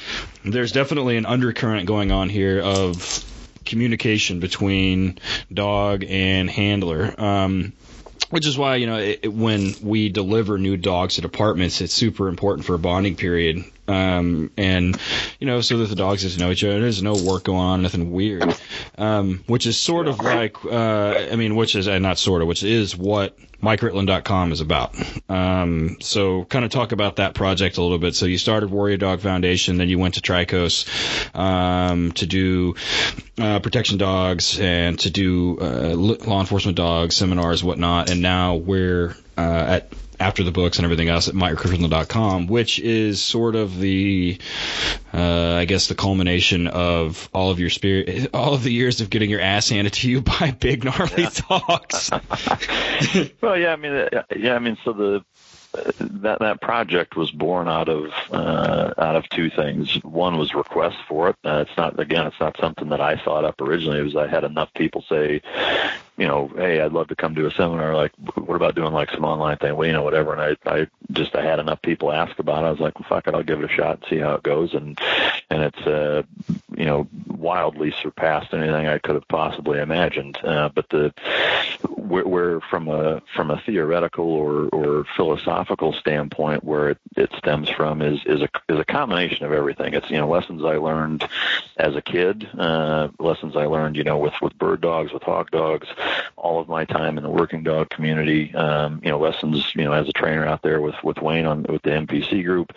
there's 0.46 0.72
definitely 0.72 1.18
an 1.18 1.26
undercurrent 1.26 1.86
going 1.88 2.12
on 2.12 2.30
here 2.30 2.62
of 2.62 3.24
communication 3.66 4.40
between 4.40 5.18
dog 5.54 6.04
and 6.08 6.50
handler. 6.50 7.14
Um, 7.20 7.74
which 8.34 8.48
is 8.48 8.58
why 8.58 8.78
you 8.78 8.88
know 8.88 8.98
it, 8.98 9.20
it- 9.22 9.34
when 9.34 9.76
we 9.84 10.10
deliver 10.10 10.58
new 10.58 10.76
dogs 10.76 11.16
to 11.16 11.22
departments, 11.22 11.82
it's 11.82 11.94
super 11.94 12.28
important 12.28 12.66
for 12.66 12.74
a 12.74 12.80
bonding 12.80 13.16
period, 13.16 13.64
um, 13.88 14.50
and 14.58 14.98
you 15.40 15.46
know 15.46 15.62
so 15.62 15.78
that 15.78 15.86
the 15.90 15.96
dogs 15.96 16.24
just 16.24 16.40
know 16.40 16.50
each 16.50 16.64
other. 16.64 16.82
There's 16.82 17.04
no 17.04 17.14
work 17.14 17.44
going 17.44 17.60
on, 17.60 17.82
nothing 17.84 18.12
weird, 18.12 18.58
um, 18.98 19.44
which 19.48 19.66
is 19.66 19.78
sort 19.78 20.08
of 20.08 20.20
like 20.20 20.64
uh, 20.66 21.28
I 21.32 21.36
mean, 21.36 21.56
which 21.56 21.76
is 21.76 21.88
uh, 21.88 22.00
not 22.00 22.18
sort 22.18 22.42
of, 22.42 22.48
which 22.48 22.64
is 22.64 22.96
what 22.96 23.38
MikeRitland.com 23.64 24.52
is 24.52 24.62
about. 24.62 24.94
Um, 25.30 25.98
so 26.02 26.44
kind 26.46 26.66
of 26.66 26.72
talk 26.72 26.92
about 26.92 27.16
that 27.16 27.34
project 27.34 27.78
a 27.78 27.82
little 27.82 27.98
bit. 27.98 28.14
So 28.14 28.26
you 28.26 28.38
started 28.38 28.70
Warrior 28.70 28.98
Dog 28.98 29.22
Foundation, 29.22 29.78
then 29.78 29.88
you 29.90 29.98
went 29.98 30.16
to 30.16 30.22
Trikos 30.22 30.86
um, 31.36 32.12
to 32.14 32.26
do 32.26 32.76
uh, 33.40 33.60
protection 33.60 33.98
dogs 33.98 34.60
and 34.60 35.00
to 35.00 35.10
do 35.10 35.58
uh, 35.60 35.94
law 35.96 36.42
enforcement 36.42 36.76
dogs 36.78 37.16
seminars, 37.16 37.64
whatnot. 37.64 38.10
And 38.10 38.22
now 38.22 38.56
we're 38.56 39.16
uh, 39.38 39.42
at 39.80 39.90
after 40.20 40.44
the 40.44 40.52
books 40.52 40.78
and 40.78 40.86
everything 40.86 41.10
else 41.10 41.28
at 41.28 41.34
MikeRitland.com, 41.34 42.48
which 42.48 42.80
is 42.80 43.22
sort 43.22 43.56
of 43.56 43.80
the, 43.80 44.38
uh, 45.14 45.56
I 45.56 45.66
guess, 45.66 45.88
the 45.88 45.96
culmination 45.96 46.68
of 46.68 47.30
all 47.34 47.52
of 47.52 47.60
your 47.60 47.70
spirit, 47.70 48.30
all 48.34 48.54
of 48.54 48.64
the 48.64 48.72
years 48.72 49.02
of 49.02 49.10
getting 49.10 49.30
your 49.30 49.42
ass 49.42 49.70
handed 49.70 49.94
to 49.94 50.10
you 50.10 50.22
by 50.40 50.52
big 50.52 50.84
gnarly 50.84 51.28
dogs. 51.50 52.12
well, 53.42 53.58
yeah, 53.58 53.74
I 53.74 53.76
mean, 53.76 53.92
uh, 53.92 54.24
yeah, 54.36 54.56
I 54.56 54.60
mean, 54.60 54.78
so 54.84 54.94
the 54.94 55.26
uh, 55.76 55.92
that 56.00 56.40
that 56.40 56.62
project 56.62 57.16
was 57.16 57.32
born 57.32 57.68
out 57.68 57.90
of 57.90 58.12
uh, 58.32 58.94
out 58.98 59.16
of 59.16 59.28
two 59.30 59.50
things. 59.50 59.96
One 60.04 60.38
was 60.38 60.54
requests 60.54 61.02
for 61.08 61.30
it. 61.30 61.36
Uh, 61.44 61.66
it's 61.68 61.76
not 61.78 62.00
again, 62.00 62.28
it's 62.28 62.40
not 62.40 62.56
something 62.60 62.90
that 62.90 63.02
I 63.02 63.16
thought 63.18 63.44
up 63.44 63.60
originally. 63.60 64.00
It 64.00 64.04
was 64.04 64.16
I 64.16 64.28
had 64.28 64.44
enough 64.44 64.72
people 64.76 65.04
say, 65.10 65.42
you 66.18 66.28
know, 66.28 66.52
hey, 66.56 66.80
I'd 66.82 66.94
love 66.94 67.08
to 67.08 67.16
come 67.16 67.34
do 67.34 67.48
a 67.48 67.52
seminar. 67.52 67.96
Like, 67.96 68.12
what 68.36 68.56
about 68.56 68.76
doing 68.76 68.94
like 68.94 69.10
some 69.12 69.26
online 69.26 69.58
thing? 69.58 69.76
Well, 69.76 69.88
you 69.88 69.94
know, 69.94 70.04
whatever. 70.04 70.34
And 70.34 70.58
I, 70.66 70.72
I 70.72 70.88
just 71.12 71.36
I 71.36 71.44
had 71.44 71.60
enough 71.60 71.82
people 71.82 72.12
ask 72.12 72.38
about 72.38 72.64
it. 72.64 72.68
I 72.68 72.72
was 72.72 72.80
like, 72.80 73.00
well, 73.00 73.10
fuck 73.10 73.28
it, 73.28 73.34
I'll 73.34 73.44
give 73.44 73.60
it 73.60 73.72
a 73.72 73.74
shot 73.74 74.00
and 74.02 74.06
see 74.10 74.18
how 74.20 74.36
it 74.36 74.44
goes. 74.44 74.74
And 74.74 75.00
and 75.50 75.64
it's 75.64 75.88
uh, 75.88 76.24
you 76.76 76.86
know, 76.86 77.08
wildly 77.28 77.94
surpassed 78.02 78.54
anything 78.54 78.88
I 78.88 79.00
could 79.00 79.16
have 79.16 79.28
possibly 79.28 79.80
imagined. 79.80 80.38
Uh, 80.44 80.70
but 80.70 80.90
the 80.90 81.14
where, 81.90 82.28
where 82.28 82.62
from 82.62 82.88
a 82.88 83.22
from 83.36 83.52
a 83.52 83.62
theoretical 83.62 84.26
or, 84.26 84.68
or 84.70 85.06
philosophical 85.16 85.94
standpoint, 85.94 86.64
where 86.64 86.92
it, 86.92 86.98
it 87.16 87.32
stems 87.38 87.70
from 87.70 88.02
is 88.02 88.20
is 88.26 88.42
a 88.42 88.50
is 88.70 88.80
a 88.80 88.86
combination 88.86 89.46
of 89.46 89.52
everything. 89.52 89.94
It's 89.94 90.10
you 90.10 90.18
know 90.18 90.28
lessons 90.28 90.64
I 90.64 90.78
learned 90.78 91.28
as 91.78 91.96
a 91.96 92.02
kid, 92.02 92.48
uh, 92.58 93.10
lessons 93.20 93.56
I 93.56 93.66
learned 93.66 93.96
you 93.96 94.04
know 94.04 94.18
with 94.18 94.34
with 94.42 94.58
bird 94.58 94.82
dogs, 94.82 95.12
with 95.12 95.24
hog 95.24 95.52
dogs, 95.52 95.88
all 96.36 96.60
of 96.60 96.68
my 96.68 96.86
time 96.86 97.18
in 97.18 97.24
the 97.24 97.30
working 97.30 97.64
dog 97.64 97.90
community. 97.90 98.54
Um, 98.56 99.02
you 99.04 99.10
know 99.10 99.20
lessons 99.20 99.74
you 99.76 99.84
know 99.84 99.94
as 99.94 100.08
a 100.08 100.14
trainer 100.14 100.46
out 100.46 100.62
there 100.62 100.82
with 100.82 100.96
with 101.04 101.22
Wayne 101.22 101.46
on 101.46 101.64
with 101.64 101.82
the 101.84 101.92
MPC 101.92 102.44
group, 102.44 102.74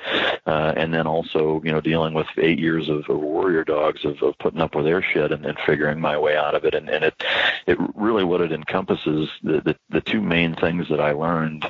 uh, 0.46 0.74
and 0.76 0.92
then 0.92 1.06
also 1.06 1.60
you 1.64 1.72
know 1.72 1.80
dealing 1.80 2.14
with 2.14 2.26
eight 2.38 2.58
years 2.58 2.88
of, 2.88 3.08
of 3.08 3.18
warrior 3.18 3.64
dogs 3.64 4.04
of, 4.04 4.22
of 4.22 4.38
putting 4.38 4.60
up 4.60 4.74
with 4.74 4.84
their 4.84 5.02
shit 5.02 5.32
and, 5.32 5.44
and 5.44 5.58
figuring 5.66 6.00
my 6.00 6.18
way 6.18 6.36
out 6.36 6.54
of 6.54 6.64
it. 6.64 6.74
And, 6.74 6.88
and 6.88 7.04
it 7.04 7.24
it 7.66 7.78
really 7.94 8.24
what 8.24 8.40
it 8.40 8.52
encompasses 8.52 9.28
the, 9.42 9.60
the 9.60 9.76
the 9.90 10.00
two 10.00 10.20
main 10.20 10.54
things 10.54 10.88
that 10.88 11.00
I 11.00 11.12
learned 11.12 11.66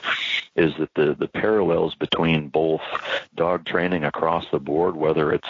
is 0.57 0.75
that 0.79 0.95
the 0.95 1.15
the 1.15 1.29
parallels 1.29 1.95
between 1.95 2.49
both 2.49 2.81
dog 3.35 3.65
training 3.67 4.05
across 4.05 4.47
the 4.51 4.59
board, 4.59 4.97
whether 4.97 5.33
it's 5.33 5.49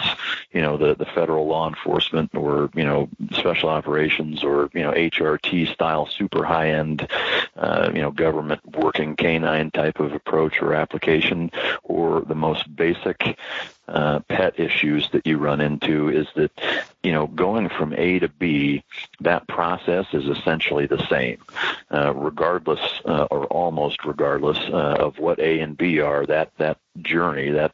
you 0.51 0.61
know 0.61 0.77
the 0.77 0.95
the 0.95 1.05
federal 1.05 1.47
law 1.47 1.67
enforcement 1.67 2.35
or 2.35 2.69
you 2.75 2.83
know 2.83 3.09
special 3.31 3.69
operations 3.69 4.43
or 4.43 4.69
you 4.73 4.83
know 4.83 4.91
HRT 4.91 5.73
style 5.73 5.96
super 6.05 6.43
high 6.43 6.71
end 6.71 7.07
uh, 7.57 7.89
you 7.93 8.01
know 8.01 8.11
government 8.11 8.61
working 8.75 9.15
canine 9.15 9.71
type 9.71 9.99
of 9.99 10.13
approach 10.13 10.61
or 10.61 10.73
application, 10.73 11.51
or 11.83 12.21
the 12.21 12.35
most 12.35 12.73
basic 12.75 13.37
uh, 13.87 14.19
pet 14.27 14.59
issues 14.59 15.09
that 15.11 15.25
you 15.25 15.37
run 15.37 15.61
into 15.61 16.09
is 16.09 16.27
that 16.35 16.51
you 17.03 17.11
know 17.11 17.27
going 17.27 17.69
from 17.69 17.93
A 17.93 18.19
to 18.19 18.27
B, 18.27 18.83
that 19.21 19.47
process 19.47 20.05
is 20.13 20.25
essentially 20.25 20.85
the 20.85 21.05
same, 21.07 21.37
uh, 21.91 22.13
regardless 22.13 22.81
uh, 23.05 23.27
or 23.31 23.45
almost 23.45 24.05
regardless 24.05 24.59
uh, 24.59 24.97
of 24.99 25.19
what 25.19 25.39
A 25.39 25.59
and 25.59 25.77
B 25.77 25.99
are. 25.99 26.25
That 26.25 26.51
that 26.57 26.77
journey, 27.01 27.51
that 27.51 27.73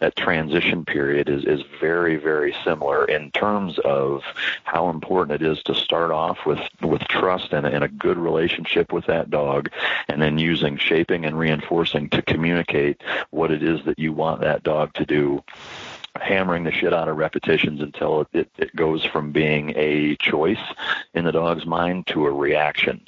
that 0.00 0.16
transition 0.16 0.84
period 0.84 1.28
is 1.28 1.44
is 1.44 1.62
very 1.80 2.16
very 2.16 2.54
similar 2.64 3.04
in 3.06 3.30
terms 3.32 3.78
of 3.80 4.22
how 4.64 4.88
important 4.90 5.40
it 5.40 5.46
is 5.46 5.62
to 5.64 5.74
start 5.74 6.10
off 6.10 6.38
with 6.46 6.60
with 6.82 7.02
trust 7.08 7.52
and, 7.52 7.66
and 7.66 7.84
a 7.84 7.88
good 7.88 8.18
relationship 8.18 8.92
with 8.92 9.06
that 9.06 9.30
dog, 9.30 9.70
and 10.08 10.20
then 10.20 10.38
using 10.38 10.76
shaping 10.76 11.24
and 11.24 11.38
reinforcing 11.38 12.08
to 12.10 12.22
communicate 12.22 13.02
what 13.30 13.50
it 13.50 13.62
is 13.62 13.84
that 13.84 13.98
you 13.98 14.12
want 14.12 14.40
that 14.40 14.62
dog 14.62 14.92
to 14.94 15.04
do 15.04 15.42
hammering 16.20 16.64
the 16.64 16.72
shit 16.72 16.92
out 16.92 17.08
of 17.08 17.16
repetitions 17.16 17.80
until 17.80 18.22
it, 18.22 18.28
it, 18.32 18.50
it 18.58 18.76
goes 18.76 19.04
from 19.04 19.32
being 19.32 19.72
a 19.76 20.16
choice 20.16 20.58
in 21.14 21.24
the 21.24 21.32
dog's 21.32 21.66
mind 21.66 22.06
to 22.08 22.26
a 22.26 22.30
reaction. 22.30 23.00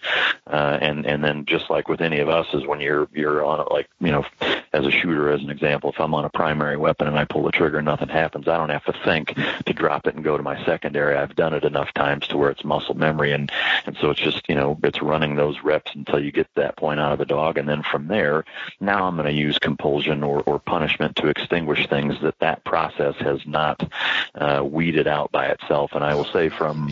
Uh, 0.46 0.78
and, 0.80 1.06
and 1.06 1.22
then 1.22 1.44
just 1.44 1.70
like 1.70 1.88
with 1.88 2.00
any 2.00 2.18
of 2.20 2.28
us 2.28 2.46
is 2.52 2.66
when 2.66 2.80
you're, 2.80 3.08
you're 3.12 3.44
on 3.44 3.60
it, 3.60 3.70
like, 3.70 3.88
you 4.00 4.10
know, 4.10 4.24
as 4.72 4.86
a 4.86 4.90
shooter, 4.90 5.30
as 5.30 5.42
an 5.42 5.50
example, 5.50 5.90
if 5.90 6.00
I'm 6.00 6.14
on 6.14 6.24
a 6.24 6.30
primary 6.30 6.76
weapon 6.76 7.06
and 7.06 7.18
I 7.18 7.24
pull 7.24 7.42
the 7.42 7.50
trigger 7.50 7.78
and 7.78 7.86
nothing 7.86 8.08
happens, 8.08 8.48
I 8.48 8.56
don't 8.56 8.68
have 8.68 8.84
to 8.84 8.94
think 9.04 9.34
to 9.66 9.72
drop 9.72 10.06
it 10.06 10.14
and 10.14 10.24
go 10.24 10.36
to 10.36 10.42
my 10.42 10.62
secondary. 10.64 11.16
I've 11.16 11.36
done 11.36 11.54
it 11.54 11.64
enough 11.64 11.92
times 11.94 12.26
to 12.28 12.36
where 12.36 12.50
it's 12.50 12.64
muscle 12.64 12.94
memory. 12.94 13.32
And, 13.32 13.50
and 13.86 13.96
so 14.00 14.10
it's 14.10 14.20
just, 14.20 14.48
you 14.48 14.54
know, 14.54 14.78
it's 14.82 15.02
running 15.02 15.36
those 15.36 15.62
reps 15.62 15.92
until 15.94 16.22
you 16.22 16.32
get 16.32 16.48
that 16.54 16.76
point 16.76 17.00
out 17.00 17.12
of 17.12 17.18
the 17.18 17.24
dog. 17.26 17.58
And 17.58 17.68
then 17.68 17.82
from 17.82 18.08
there, 18.08 18.44
now 18.80 19.04
I'm 19.04 19.16
going 19.16 19.26
to 19.26 19.32
use 19.32 19.58
compulsion 19.58 20.22
or, 20.22 20.42
or 20.42 20.58
punishment 20.58 21.16
to 21.16 21.28
extinguish 21.28 21.86
things 21.88 22.20
that 22.22 22.38
that 22.40 22.64
process 22.64 22.97
has 22.98 23.40
not 23.46 23.90
uh, 24.34 24.62
weeded 24.64 25.06
out 25.06 25.32
by 25.32 25.46
itself. 25.46 25.92
And 25.94 26.04
I 26.04 26.14
will 26.14 26.24
say 26.26 26.48
from, 26.48 26.88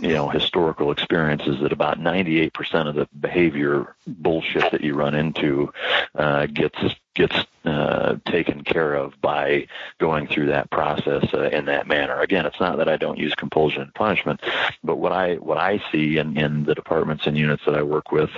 you 0.00 0.14
know, 0.14 0.28
historical 0.28 0.90
experiences 0.90 1.60
that 1.60 1.72
about 1.72 1.98
98% 1.98 2.88
of 2.88 2.94
the 2.94 3.08
behavior 3.18 3.94
bullshit 4.06 4.70
that 4.72 4.82
you 4.82 4.94
run 4.94 5.14
into 5.14 5.72
uh, 6.14 6.46
gets 6.46 6.78
gets 7.16 7.34
uh, 7.66 8.16
taken 8.26 8.62
care 8.62 8.94
of 8.94 9.20
by 9.20 9.66
going 9.98 10.28
through 10.28 10.46
that 10.46 10.70
process 10.70 11.26
uh, 11.34 11.48
in 11.48 11.64
that 11.64 11.88
manner. 11.88 12.20
Again, 12.20 12.46
it's 12.46 12.60
not 12.60 12.78
that 12.78 12.88
I 12.88 12.96
don't 12.96 13.18
use 13.18 13.34
compulsion 13.34 13.82
and 13.82 13.92
punishment, 13.92 14.40
but 14.84 14.96
what 14.96 15.10
I 15.10 15.34
what 15.34 15.58
I 15.58 15.82
see 15.90 16.18
in, 16.18 16.36
in 16.36 16.62
the 16.62 16.76
departments 16.76 17.26
and 17.26 17.36
units 17.36 17.64
that 17.64 17.74
I 17.74 17.82
work 17.82 18.12
with 18.12 18.30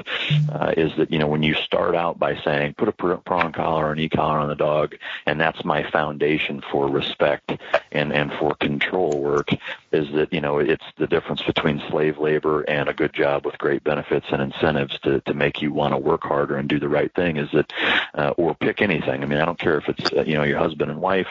uh, 0.50 0.72
is 0.76 0.96
that 0.96 1.12
you 1.12 1.18
know 1.18 1.26
when 1.26 1.42
you 1.42 1.54
start 1.54 1.94
out 1.94 2.18
by 2.18 2.40
saying 2.40 2.74
put 2.74 2.88
a 2.88 2.92
prong 2.92 3.52
collar 3.52 3.86
or 3.86 3.92
an 3.92 3.98
e 3.98 4.08
collar 4.08 4.38
on 4.38 4.48
the 4.48 4.54
dog, 4.54 4.96
and 5.26 5.38
that's 5.38 5.62
my 5.62 5.82
foundation 5.90 6.62
for 6.72 6.88
respect 6.88 7.52
and 7.92 8.14
and 8.14 8.32
for 8.32 8.54
control 8.54 9.20
work, 9.20 9.50
is 9.92 10.10
that 10.14 10.32
you 10.32 10.40
know 10.40 10.58
it's 10.58 10.86
the 10.96 11.06
difference 11.06 11.42
between 11.42 11.82
slave 11.90 12.16
labor 12.16 12.62
and 12.62 12.88
a 12.88 12.94
good 12.94 13.12
job 13.12 13.44
with 13.44 13.58
great 13.58 13.84
benefits 13.84 14.26
and 14.30 14.40
incentives 14.40 14.98
to 15.00 15.20
to 15.20 15.34
make 15.34 15.60
you 15.60 15.70
want 15.70 15.92
to 15.92 15.98
work 15.98 16.22
harder 16.22 16.56
and 16.56 16.68
do 16.68 16.80
the 16.80 16.88
right 16.88 17.14
thing. 17.14 17.36
Is 17.36 17.50
that 17.52 17.70
uh, 18.14 18.32
or 18.38 18.54
pick 18.68 18.82
anything. 18.82 19.22
I 19.22 19.26
mean, 19.26 19.38
I 19.38 19.46
don't 19.46 19.58
care 19.58 19.78
if 19.78 19.88
it's 19.88 20.12
uh, 20.12 20.24
you 20.26 20.34
know 20.34 20.42
your 20.42 20.58
husband 20.58 20.90
and 20.90 21.00
wife, 21.00 21.28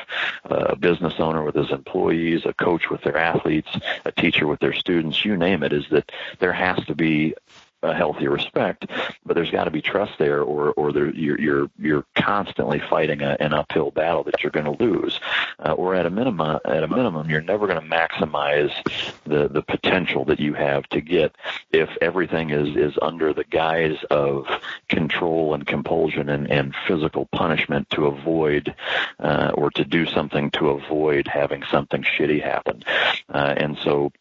uh, 0.50 0.66
a 0.70 0.76
business 0.76 1.14
owner 1.20 1.44
with 1.44 1.54
his 1.54 1.70
employees, 1.70 2.46
a 2.46 2.54
coach 2.54 2.90
with 2.90 3.02
their 3.04 3.18
athletes, 3.18 3.70
a 4.06 4.12
teacher 4.12 4.48
with 4.48 4.60
their 4.60 4.74
students. 4.74 5.24
You 5.24 5.38
name 5.38 5.62
it. 5.62 5.72
Is 5.72 5.86
that 5.92 6.12
there 6.40 6.54
has 6.54 6.84
to 6.86 6.96
be 6.96 7.36
a 7.84 7.94
healthy 7.94 8.28
respect, 8.28 8.88
but 9.26 9.36
there's 9.36 9.52
got 9.52 9.66
to 9.66 9.72
be 9.72 9.82
trust 9.82 10.14
there, 10.18 10.42
or 10.42 10.72
or 10.72 10.92
there, 10.92 11.10
you're 11.14 11.40
you're 11.40 11.70
you're 11.78 12.06
constantly 12.16 12.80
fighting 12.80 13.22
a, 13.22 13.38
an 13.40 13.54
uphill 13.54 13.92
battle 13.92 14.24
that 14.24 14.42
you're 14.42 14.52
going 14.52 14.66
to 14.66 14.84
lose, 14.84 15.20
uh, 15.60 15.74
or 15.74 15.94
at 15.94 16.06
a 16.06 16.10
minimum 16.10 16.60
at 16.66 16.84
a 16.84 16.88
minimum 16.88 17.30
you're 17.30 17.42
never 17.42 17.68
going 17.68 17.80
to 17.80 17.88
maximize 17.88 18.72
the 19.26 19.48
the 19.48 19.62
potential 19.62 20.26
that 20.26 20.40
you 20.40 20.54
have 20.54 20.88
to 20.90 21.02
get 21.02 21.36
if 21.72 21.90
everything 22.02 22.50
is 22.50 22.76
is 22.76 22.98
under 23.02 23.34
the 23.34 23.44
guise 23.44 23.98
of 24.10 24.48
control 24.90 25.54
and 25.54 25.68
compulsion 25.68 26.30
and 26.30 26.50
and 26.52 26.76
physical 26.88 27.28
punishment 27.32 27.88
to 27.92 28.08
avoid 28.08 28.74
uh, 29.20 29.52
or 29.54 29.70
to 29.72 29.86
do 29.86 30.06
something 30.06 30.50
to 30.52 30.70
avoid 30.70 31.28
having 31.28 31.64
something 31.70 32.04
shitty 32.04 32.42
happen, 32.42 32.84
uh, 33.34 33.54
and 33.58 33.78
so 33.84 34.12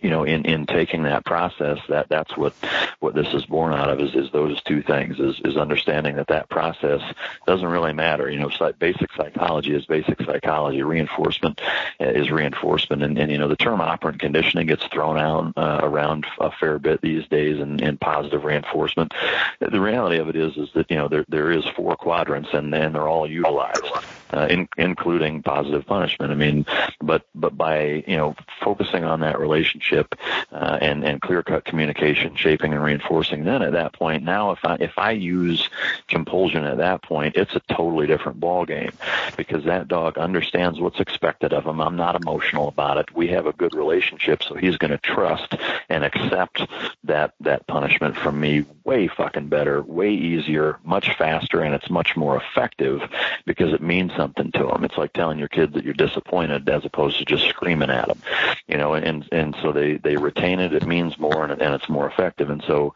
you 0.00 0.10
know, 0.10 0.24
in, 0.24 0.44
in 0.44 0.66
taking 0.66 1.04
that 1.04 1.24
process, 1.24 1.78
that 1.88 2.08
that's 2.08 2.36
what 2.36 2.54
what 3.00 3.14
this 3.14 3.32
is 3.32 3.44
born 3.46 3.72
out 3.72 3.90
of 3.90 4.00
is, 4.00 4.14
is 4.14 4.30
those 4.32 4.62
two 4.62 4.82
things 4.82 5.18
is, 5.18 5.40
is 5.44 5.56
understanding 5.56 6.16
that 6.16 6.28
that 6.28 6.48
process 6.48 7.00
doesn't 7.46 7.66
really 7.66 7.92
matter. 7.92 8.30
You 8.30 8.38
know, 8.38 8.50
basic 8.78 9.12
psychology 9.12 9.74
is 9.74 9.86
basic 9.86 10.20
psychology. 10.22 10.82
Reinforcement 10.82 11.60
is 12.00 12.30
reinforcement, 12.30 13.02
and, 13.02 13.18
and 13.18 13.30
you 13.30 13.38
know, 13.38 13.48
the 13.48 13.56
term 13.56 13.80
operant 13.80 14.20
conditioning 14.20 14.66
gets 14.66 14.84
thrown 14.86 15.18
out 15.18 15.52
uh, 15.56 15.80
around 15.82 16.26
a 16.38 16.50
fair 16.50 16.78
bit 16.78 17.00
these 17.00 17.26
days 17.28 17.60
in, 17.60 17.82
in 17.82 17.96
positive 17.96 18.44
reinforcement. 18.44 19.12
The 19.60 19.80
reality 19.80 20.18
of 20.18 20.28
it 20.28 20.36
is 20.36 20.56
is 20.56 20.68
that 20.74 20.90
you 20.90 20.96
know 20.96 21.08
there 21.08 21.24
there 21.28 21.50
is 21.50 21.64
four 21.76 21.96
quadrants, 21.96 22.50
and 22.52 22.74
and 22.74 22.94
they're 22.94 23.08
all 23.08 23.28
utilized, 23.28 23.84
uh, 24.32 24.46
in, 24.50 24.68
including 24.76 25.42
positive 25.42 25.86
punishment. 25.86 26.32
I 26.32 26.34
mean, 26.34 26.66
but 27.00 27.26
but 27.34 27.56
by 27.56 28.04
you 28.06 28.16
know 28.16 28.34
focusing 28.60 29.04
on 29.04 29.20
that 29.20 29.38
relationship 29.38 30.14
uh, 30.52 30.78
and 30.80 31.04
and 31.04 31.20
clear 31.20 31.42
cut 31.42 31.64
communication, 31.64 32.36
shaping 32.36 32.72
and 32.72 32.82
reinforcing. 32.82 33.44
Then 33.44 33.62
at 33.62 33.72
that 33.72 33.92
point, 33.92 34.22
now 34.22 34.52
if 34.52 34.64
I 34.64 34.76
if 34.76 34.98
I 34.98 35.12
use 35.12 35.68
compulsion 36.08 36.64
at 36.64 36.78
that 36.78 37.02
point, 37.02 37.36
it's 37.36 37.54
a 37.54 37.60
totally 37.74 38.06
different 38.06 38.40
ball 38.40 38.64
game 38.64 38.92
because 39.36 39.64
that 39.64 39.88
dog 39.88 40.18
understands 40.18 40.80
what's 40.80 41.00
expected 41.00 41.52
of 41.52 41.66
him. 41.66 41.80
I'm 41.80 41.96
not 41.96 42.16
emotional 42.16 42.68
about 42.68 42.98
it. 42.98 43.14
We 43.14 43.28
have 43.28 43.46
a 43.46 43.52
good 43.52 43.74
relationship, 43.74 44.42
so 44.42 44.54
he's 44.54 44.76
going 44.76 44.90
to 44.90 44.98
trust 44.98 45.54
and 45.88 46.04
accept 46.04 46.62
that 47.04 47.34
that 47.40 47.66
punishment 47.66 48.16
from 48.16 48.40
me 48.40 48.64
way 48.84 49.08
fucking 49.08 49.48
better, 49.48 49.82
way 49.82 50.12
easier, 50.12 50.78
much 50.84 51.16
faster, 51.16 51.60
and 51.60 51.74
it's 51.74 51.90
much 51.90 52.16
more 52.16 52.36
effective 52.36 53.00
because 53.44 53.72
it 53.72 53.82
means 53.82 54.12
something 54.16 54.52
to 54.52 54.68
him. 54.68 54.84
It's 54.84 54.96
like 54.96 55.12
telling 55.12 55.38
your 55.38 55.48
kid 55.48 55.72
that 55.74 55.84
you're 55.84 55.94
disappointed 55.94 56.68
as 56.68 56.84
opposed 56.84 57.18
to 57.18 57.24
just 57.24 57.48
screaming 57.48 57.90
at 57.90 58.08
them, 58.08 58.20
you 58.68 58.76
know. 58.76 58.94
And 58.94 59.28
and 59.32 59.56
so 59.62 59.72
they 59.72 59.96
they 59.96 60.16
retain 60.16 60.60
it. 60.60 60.72
It 60.72 60.86
means 60.86 61.18
more, 61.18 61.44
and, 61.44 61.60
and 61.60 61.74
it's 61.74 61.88
more 61.88 62.06
effective. 62.06 62.50
And 62.50 62.62
so, 62.66 62.94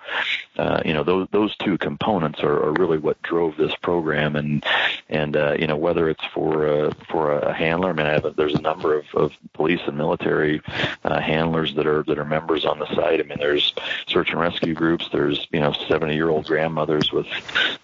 uh, 0.57 0.83
you 0.85 0.95
know, 0.95 1.05
those 1.05 1.29
those 1.33 1.57
two 1.57 1.79
components 1.79 2.41
are, 2.43 2.65
are 2.65 2.73
really 2.73 2.99
what 2.99 3.21
drove 3.23 3.57
this 3.57 3.75
program. 3.83 4.37
And 4.37 4.65
and 5.09 5.37
uh, 5.37 5.57
you 5.59 5.67
know, 5.67 5.77
whether 5.77 6.09
it's 6.09 6.25
for 6.35 6.67
uh, 6.67 6.93
for 7.09 7.33
a 7.33 7.53
handler, 7.53 7.91
I 7.91 7.93
mean, 7.93 8.07
I 8.07 8.13
have 8.13 8.25
a, 8.25 8.31
there's 8.31 8.55
a 8.55 8.63
number 8.63 8.99
of, 8.99 9.07
of 9.15 9.33
police 9.55 9.81
and 9.87 9.97
military 9.97 10.61
uh, 11.05 11.21
handlers 11.21 11.75
that 11.75 11.87
are 11.87 12.03
that 12.05 12.19
are 12.19 12.25
members 12.25 12.65
on 12.65 12.79
the 12.79 12.87
site. 12.95 13.21
I 13.21 13.23
mean, 13.25 13.39
there's 13.39 13.75
search 14.07 14.31
and 14.31 14.41
rescue 14.41 14.75
groups. 14.75 15.09
There's 15.13 15.47
you 15.51 15.61
know 15.61 15.73
70 15.73 16.15
year 16.15 16.29
old 16.29 16.47
grandmothers 16.47 17.13
with 17.13 17.27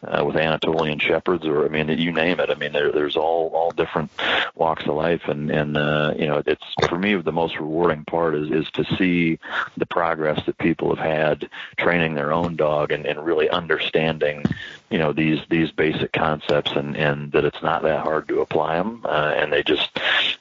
uh, 0.07 0.25
with 0.25 0.37
Anatolian 0.37 0.99
shepherds, 0.99 1.47
or 1.47 1.65
I 1.65 1.69
mean, 1.69 1.89
you 1.99 2.13
name 2.13 2.41
it. 2.41 2.51
I 2.51 2.55
mean, 2.55 2.73
there, 2.73 2.93
there's 2.93 3.17
all 3.17 3.24
all 3.25 3.71
different 3.73 4.11
walks 4.55 4.85
of 4.85 4.95
life, 4.95 5.23
and 5.27 5.51
and 5.51 5.77
uh, 5.77 6.15
you 6.19 6.27
know, 6.27 6.43
it's 6.47 6.65
for 6.89 6.99
me 6.99 7.15
the 7.15 7.33
most 7.33 7.59
rewarding 7.59 8.05
part 8.05 8.35
is 8.35 8.51
is 8.51 8.71
to 8.73 8.85
see 8.97 9.39
the 9.77 9.87
progress 9.87 10.45
that 10.47 10.59
people 10.59 10.95
have 10.95 11.05
had 11.05 11.49
training 11.77 12.15
their 12.15 12.33
own 12.33 12.57
dog 12.57 12.93
and, 12.93 13.07
and 13.07 13.25
really 13.25 13.49
understanding, 13.49 14.45
you 14.91 14.99
know, 14.99 15.13
these 15.13 15.41
these 15.49 15.73
basic 15.73 16.13
concepts 16.13 16.73
and 16.73 16.97
and 16.97 17.33
that 17.33 17.45
it's 17.45 17.63
not 17.63 17.83
that 17.83 18.01
hard 18.01 18.29
to 18.29 18.41
apply 18.41 18.77
them, 18.77 19.01
uh, 19.05 19.35
and 19.37 19.53
they 19.53 19.63
just 19.63 19.99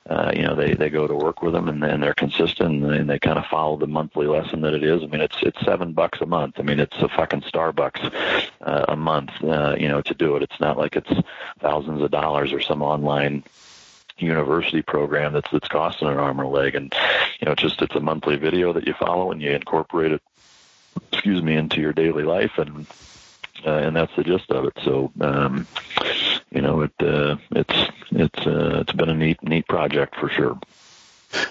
uh, 0.09 0.31
you 0.35 0.43
know 0.43 0.53
they 0.53 0.73
they 0.73 0.89
go 0.89 1.07
to 1.07 1.15
work 1.15 1.41
with 1.41 1.53
them 1.53 1.69
and 1.69 1.81
then 1.81 2.01
they're 2.01 2.13
consistent 2.13 2.83
and 2.83 3.09
they, 3.09 3.19
kind 3.19 3.39
of 3.39 3.45
follow 3.45 3.77
the 3.77 3.87
monthly 3.87 4.27
lesson 4.27 4.61
that 4.61 4.73
it 4.73 4.83
is. 4.83 5.01
I 5.01 5.07
mean, 5.07 5.21
it's 5.21 5.37
it's 5.41 5.59
seven 5.61 5.93
bucks 5.93 6.19
a 6.21 6.25
month. 6.25 6.55
I 6.59 6.63
mean, 6.63 6.79
it's 6.79 6.97
a 6.97 7.07
fucking 7.07 7.41
Starbucks 7.41 8.51
uh, 8.61 8.85
a 8.89 8.95
month, 8.95 9.31
uh, 9.43 9.75
you 9.79 9.87
know, 9.87 10.01
to 10.01 10.13
do 10.13 10.35
it. 10.35 10.43
It's 10.43 10.59
not 10.59 10.77
like 10.77 10.97
it's 10.97 11.11
thousands 11.59 12.01
of 12.01 12.11
dollars 12.11 12.51
or 12.51 12.59
some 12.59 12.81
online 12.81 13.43
university 14.17 14.81
program 14.81 15.33
that's 15.33 15.49
that's 15.51 15.67
costing 15.67 16.07
an 16.07 16.17
arm 16.17 16.39
or 16.39 16.43
a 16.43 16.49
leg 16.49 16.75
and 16.75 16.93
you 17.39 17.45
know 17.45 17.55
just 17.55 17.81
it's 17.81 17.95
a 17.95 17.99
monthly 17.99 18.35
video 18.35 18.71
that 18.71 18.85
you 18.85 18.93
follow 18.93 19.31
and 19.31 19.41
you 19.41 19.51
incorporate 19.51 20.11
it 20.11 20.21
excuse 21.11 21.41
me 21.41 21.55
into 21.55 21.81
your 21.81 21.93
daily 21.93 22.23
life 22.23 22.57
and 22.57 22.85
uh, 23.65 23.69
and 23.69 23.95
that's 23.95 24.15
the 24.15 24.23
gist 24.23 24.49
of 24.51 24.65
it 24.65 24.73
so 24.83 25.11
um 25.21 25.67
you 26.51 26.61
know 26.61 26.81
it 26.81 26.93
uh 26.99 27.35
it's 27.51 27.91
it's 28.11 28.39
uh 28.47 28.81
it's 28.81 28.93
been 28.93 29.09
a 29.09 29.13
neat 29.13 29.41
neat 29.43 29.67
project 29.67 30.15
for 30.19 30.29
sure 30.29 30.59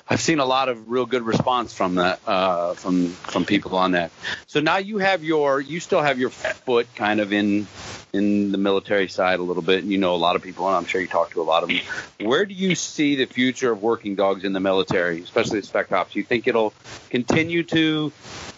I've 0.09 0.21
seen 0.21 0.39
a 0.39 0.45
lot 0.45 0.69
of 0.69 0.91
real 0.91 1.07
good 1.07 1.23
response 1.23 1.75
from 1.75 1.97
that 1.97 2.21
uh, 2.27 2.75
from 2.75 3.09
from 3.09 3.45
people 3.45 3.77
on 3.77 3.93
that. 3.93 4.11
So 4.47 4.61
now 4.61 4.77
you 4.77 4.99
have 4.99 5.25
your 5.25 5.61
you 5.61 5.81
still 5.81 6.03
have 6.03 6.19
your 6.19 6.31
foot 6.31 6.87
kind 6.95 7.21
of 7.21 7.33
in 7.33 7.67
in 8.13 8.53
the 8.53 8.59
military 8.59 9.09
side 9.09 9.41
a 9.41 9.43
little 9.43 9.63
bit. 9.63 9.83
And 9.83 9.91
you 9.91 9.99
know 9.99 10.15
a 10.15 10.17
lot 10.17 10.37
of 10.37 10.43
people, 10.43 10.67
and 10.67 10.77
I'm 10.77 10.85
sure 10.85 11.01
you 11.01 11.09
talk 11.09 11.31
to 11.33 11.41
a 11.41 11.45
lot 11.45 11.63
of 11.63 11.69
them. 11.69 11.81
Where 12.21 12.45
do 12.45 12.55
you 12.55 12.75
see 12.75 13.17
the 13.17 13.27
future 13.27 13.73
of 13.73 13.83
working 13.83 14.15
dogs 14.15 14.45
in 14.45 14.53
the 14.53 14.61
military, 14.61 15.23
especially 15.23 15.61
the 15.61 15.67
spec 15.67 15.91
ops? 15.93 16.13
Do 16.13 16.19
you 16.19 16.25
think 16.25 16.47
it'll 16.47 16.75
continue 17.11 17.63
to 17.65 18.13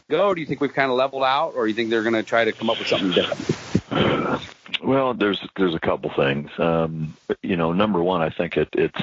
go? 0.09 0.35
Do 0.35 0.41
you 0.41 0.47
think 0.47 0.61
we've 0.61 0.75
kind 0.75 0.91
of 0.91 0.97
leveled 0.97 1.25
out, 1.25 1.55
or 1.55 1.65
do 1.65 1.69
you 1.71 1.75
think 1.75 1.91
they're 1.91 2.03
going 2.03 2.15
to 2.15 2.23
try 2.23 2.45
to 2.45 2.53
come 2.53 2.71
up 2.71 2.79
with 2.79 2.89
something 2.89 3.13
different? 3.13 4.51
Well, 4.83 5.15
there's 5.15 5.41
there's 5.57 5.75
a 5.75 5.81
couple 5.81 6.11
things. 6.11 6.51
Um, 6.59 7.17
you 7.43 7.57
know, 7.57 7.73
number 7.73 8.03
one, 8.03 8.21
I 8.21 8.29
think 8.31 8.57
it, 8.57 8.69
it's 8.73 9.01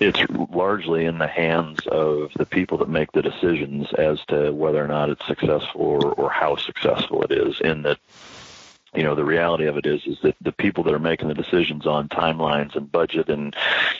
it's 0.00 0.18
largely 0.50 1.04
in 1.04 1.18
the 1.18 1.26
hands 1.26 1.80
of 1.86 2.32
the 2.34 2.46
people 2.46 2.78
that 2.78 2.88
make 2.88 3.12
the 3.12 3.22
decisions 3.22 3.92
as 3.92 4.24
to 4.28 4.52
whether 4.52 4.82
or 4.82 4.88
not 4.88 5.10
it's 5.10 5.26
successful 5.26 5.80
or, 5.80 6.12
or 6.12 6.30
how 6.30 6.56
successful 6.56 7.22
it 7.22 7.32
is. 7.32 7.60
In 7.60 7.82
that, 7.82 7.98
you 8.94 9.02
know, 9.02 9.14
the 9.14 9.24
reality 9.24 9.66
of 9.66 9.76
it 9.76 9.86
is 9.86 10.06
is 10.06 10.18
that 10.22 10.36
the 10.40 10.52
people 10.52 10.84
that 10.84 10.94
are 10.94 10.98
making 10.98 11.28
the 11.28 11.34
decisions 11.34 11.86
on 11.86 12.08
timelines 12.08 12.76
and 12.76 12.90
budget 12.90 13.28
and 13.28 13.54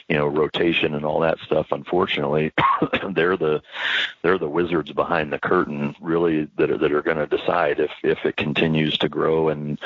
you 0.08 0.16
know 0.16 0.26
rotation 0.26 0.94
and 0.94 1.04
all 1.04 1.20
that 1.20 1.38
stuff, 1.40 1.68
unfortunately, 1.72 2.52
they're 3.10 3.36
the 3.36 3.62
they're 4.22 4.38
the 4.38 4.48
wizards 4.48 4.92
behind 4.92 5.32
the 5.32 5.38
curtain, 5.38 5.96
really 6.00 6.48
that 6.56 6.70
are, 6.70 6.78
that 6.78 6.92
are 6.92 7.02
going 7.02 7.16
to 7.16 7.26
decide 7.26 7.80
if 7.80 7.90
if 8.02 8.24
it 8.24 8.36
continues 8.36 8.96
to 8.98 9.08
grow 9.08 9.48
and 9.48 9.78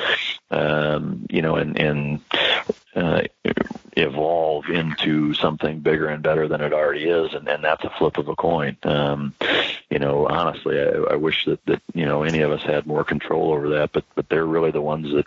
um, 0.50 1.26
you 1.30 1.42
know 1.42 1.56
and 1.56 1.78
and 1.78 2.20
uh, 2.94 3.22
evolve 3.96 4.68
into 4.68 5.32
something 5.34 5.80
bigger 5.80 6.08
and 6.08 6.22
better 6.22 6.48
than 6.48 6.60
it 6.60 6.72
already 6.72 7.04
is, 7.04 7.32
and, 7.34 7.48
and 7.48 7.62
that's 7.64 7.84
a 7.84 7.90
flip 7.90 8.18
of 8.18 8.28
a 8.28 8.36
coin. 8.36 8.76
Um, 8.82 9.34
you 9.90 9.98
know, 9.98 10.26
honestly, 10.26 10.78
I, 10.78 11.12
I 11.12 11.16
wish 11.16 11.46
that, 11.46 11.64
that 11.66 11.80
you 11.94 12.04
know 12.04 12.22
any 12.22 12.40
of 12.40 12.50
us 12.50 12.62
had 12.62 12.86
more 12.86 13.04
control 13.04 13.52
over 13.52 13.70
that, 13.70 13.92
but 13.92 14.04
but 14.14 14.28
they're 14.28 14.46
really 14.46 14.70
the 14.70 14.82
ones 14.82 15.12
that 15.14 15.26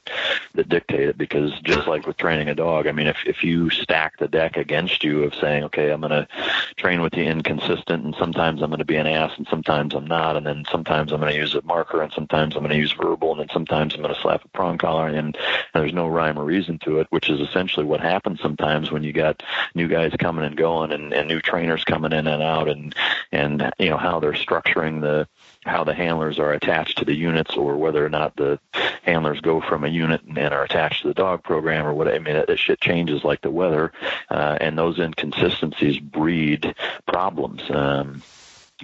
that 0.53 0.69
dictate 0.69 1.09
it 1.09 1.17
because 1.17 1.51
just 1.61 1.87
like 1.87 2.05
with 2.05 2.17
training 2.17 2.47
a 2.47 2.55
dog, 2.55 2.85
I 2.85 2.91
mean, 2.91 3.07
if 3.07 3.17
if 3.25 3.43
you 3.43 3.71
stack 3.71 4.19
the 4.19 4.27
deck 4.27 4.57
against 4.57 5.03
you 5.03 5.23
of 5.23 5.33
saying, 5.33 5.63
okay, 5.65 5.89
I'm 5.91 6.01
going 6.01 6.11
to 6.11 6.27
train 6.75 7.01
with 7.01 7.15
you 7.15 7.23
inconsistent, 7.23 8.05
and 8.05 8.15
sometimes 8.19 8.61
I'm 8.61 8.69
going 8.69 8.79
to 8.79 8.85
be 8.85 8.97
an 8.97 9.07
ass, 9.07 9.31
and 9.37 9.47
sometimes 9.47 9.95
I'm 9.95 10.05
not, 10.05 10.37
and 10.37 10.45
then 10.45 10.63
sometimes 10.71 11.11
I'm 11.11 11.19
going 11.19 11.33
to 11.33 11.39
use 11.39 11.55
a 11.55 11.61
marker, 11.63 12.01
and 12.03 12.13
sometimes 12.13 12.55
I'm 12.55 12.61
going 12.61 12.71
to 12.71 12.77
use 12.77 12.91
verbal, 12.91 13.31
and 13.31 13.39
then 13.39 13.49
sometimes 13.51 13.95
I'm 13.95 14.01
going 14.01 14.13
to 14.13 14.21
slap 14.21 14.45
a 14.45 14.47
prong 14.49 14.77
collar, 14.77 15.07
and, 15.07 15.17
and 15.17 15.37
there's 15.73 15.93
no 15.93 16.07
rhyme 16.07 16.37
or 16.37 16.45
reason 16.45 16.77
to 16.79 16.99
it, 16.99 17.07
which 17.09 17.29
is 17.29 17.39
essentially 17.39 17.85
what 17.85 17.99
happens 17.99 18.39
sometimes 18.41 18.91
when 18.91 19.03
you 19.03 19.11
got 19.11 19.41
new 19.73 19.87
guys 19.87 20.13
coming 20.19 20.45
and 20.45 20.55
going, 20.55 20.91
and, 20.91 21.13
and 21.13 21.27
new 21.27 21.41
trainers 21.41 21.83
coming 21.83 22.11
in 22.11 22.27
and 22.27 22.43
out, 22.43 22.69
and 22.69 22.93
and 23.31 23.71
you 23.79 23.89
know 23.89 23.97
how 23.97 24.19
they're 24.19 24.35
structuring 24.51 25.01
the 25.01 25.27
how 25.65 25.83
the 25.83 25.93
handlers 25.93 26.39
are 26.39 26.53
attached 26.53 26.97
to 26.97 27.05
the 27.05 27.15
units 27.15 27.55
or 27.55 27.77
whether 27.77 28.05
or 28.05 28.09
not 28.09 28.35
the 28.35 28.59
handlers 29.03 29.39
go 29.41 29.61
from 29.61 29.83
a 29.83 29.87
unit 29.87 30.21
and, 30.23 30.37
are 30.37 30.63
attached 30.63 31.03
to 31.03 31.07
the 31.07 31.13
dog 31.13 31.43
program 31.43 31.85
or 31.85 31.93
what 31.93 32.07
I 32.07 32.19
mean 32.19 32.33
that 32.33 32.59
shit 32.59 32.81
changes 32.81 33.23
like 33.23 33.41
the 33.41 33.51
weather 33.51 33.91
uh, 34.29 34.57
and 34.59 34.77
those 34.77 34.99
inconsistencies 34.99 35.99
breed 35.99 36.75
problems. 37.07 37.61
Um 37.69 38.21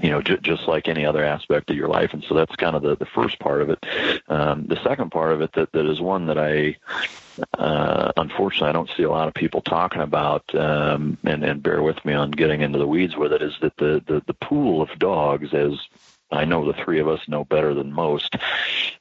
you 0.02 0.10
know, 0.10 0.22
j- 0.22 0.38
just 0.42 0.68
like 0.68 0.88
any 0.88 1.06
other 1.06 1.24
aspect 1.24 1.70
of 1.70 1.76
your 1.76 1.88
life. 1.88 2.14
And 2.14 2.24
so 2.24 2.36
that's 2.36 2.56
kind 2.56 2.76
of 2.76 2.82
the, 2.82 2.96
the 2.96 3.06
first 3.06 3.40
part 3.40 3.62
of 3.62 3.70
it. 3.70 3.86
Um, 4.28 4.66
the 4.68 4.82
second 4.84 5.12
part 5.12 5.32
of 5.34 5.42
it 5.42 5.54
that, 5.54 5.72
that 5.72 5.86
is 5.86 6.00
one 6.00 6.28
that 6.28 6.38
I, 6.38 6.78
uh, 7.58 8.12
unfortunately, 8.18 8.70
I 8.70 8.74
don't 8.74 8.90
see 8.96 9.04
a 9.04 9.12
lot 9.12 9.28
of 9.28 9.34
people 9.34 9.62
talking 9.62 10.02
about, 10.02 10.54
um, 10.56 11.18
and, 11.24 11.44
and 11.44 11.64
bear 11.64 11.82
with 11.82 12.04
me 12.06 12.14
on 12.14 12.32
getting 12.32 12.62
into 12.62 12.80
the 12.80 12.88
weeds 12.88 13.16
with 13.16 13.34
it, 13.34 13.42
is 13.42 13.54
that 13.62 13.78
the, 13.78 14.04
the, 14.08 14.24
the 14.26 14.34
pool 14.34 14.82
of 14.82 14.90
dogs, 15.00 15.54
as 15.54 15.80
I 16.32 16.46
know 16.46 16.66
the 16.66 16.74
three 16.84 17.00
of 17.00 17.08
us 17.08 17.22
know 17.28 17.46
better 17.46 17.74
than 17.74 17.94
most. 17.94 18.36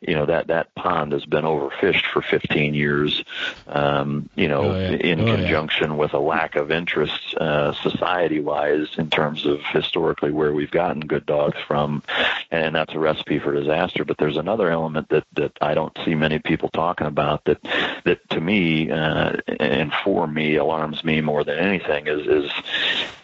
You 0.00 0.14
know 0.14 0.26
that 0.26 0.48
that 0.48 0.74
pond 0.74 1.12
has 1.12 1.24
been 1.24 1.44
overfished 1.44 2.04
for 2.12 2.22
15 2.22 2.74
years. 2.74 3.24
Um, 3.66 4.28
you 4.36 4.46
know, 4.48 4.62
Oh, 4.64 4.78
yeah. 4.78 4.90
in 4.90 5.20
Oh, 5.20 5.26
yeah. 5.26 5.36
conjunction 5.36 5.96
with 5.96 6.12
a 6.14 6.18
lack 6.18 6.54
of 6.56 6.70
interest 6.70 7.34
uh, 7.36 7.72
society-wise 7.72 8.88
in 8.98 9.10
terms 9.10 9.44
of 9.46 9.60
historically 9.72 10.30
where 10.30 10.52
we've 10.52 10.70
gotten 10.70 11.00
good 11.00 11.26
dogs 11.26 11.56
from, 11.66 12.02
and 12.50 12.74
that's 12.74 12.94
a 12.94 12.98
recipe 12.98 13.38
for 13.38 13.52
disaster. 13.54 14.04
But 14.04 14.18
there's 14.18 14.36
another 14.36 14.70
element 14.70 15.08
that 15.08 15.24
that 15.34 15.52
I 15.60 15.74
don't 15.74 15.96
see 16.04 16.14
many 16.14 16.38
people 16.38 16.68
talking 16.68 17.06
about 17.06 17.44
that 17.44 17.58
that 18.04 18.28
to 18.30 18.40
me 18.40 18.90
uh, 18.90 19.32
and 19.58 19.92
for 20.04 20.26
me 20.26 20.56
alarms 20.56 21.02
me 21.04 21.20
more 21.22 21.42
than 21.44 21.58
anything 21.58 22.06
is 22.06 22.26
is 22.26 22.50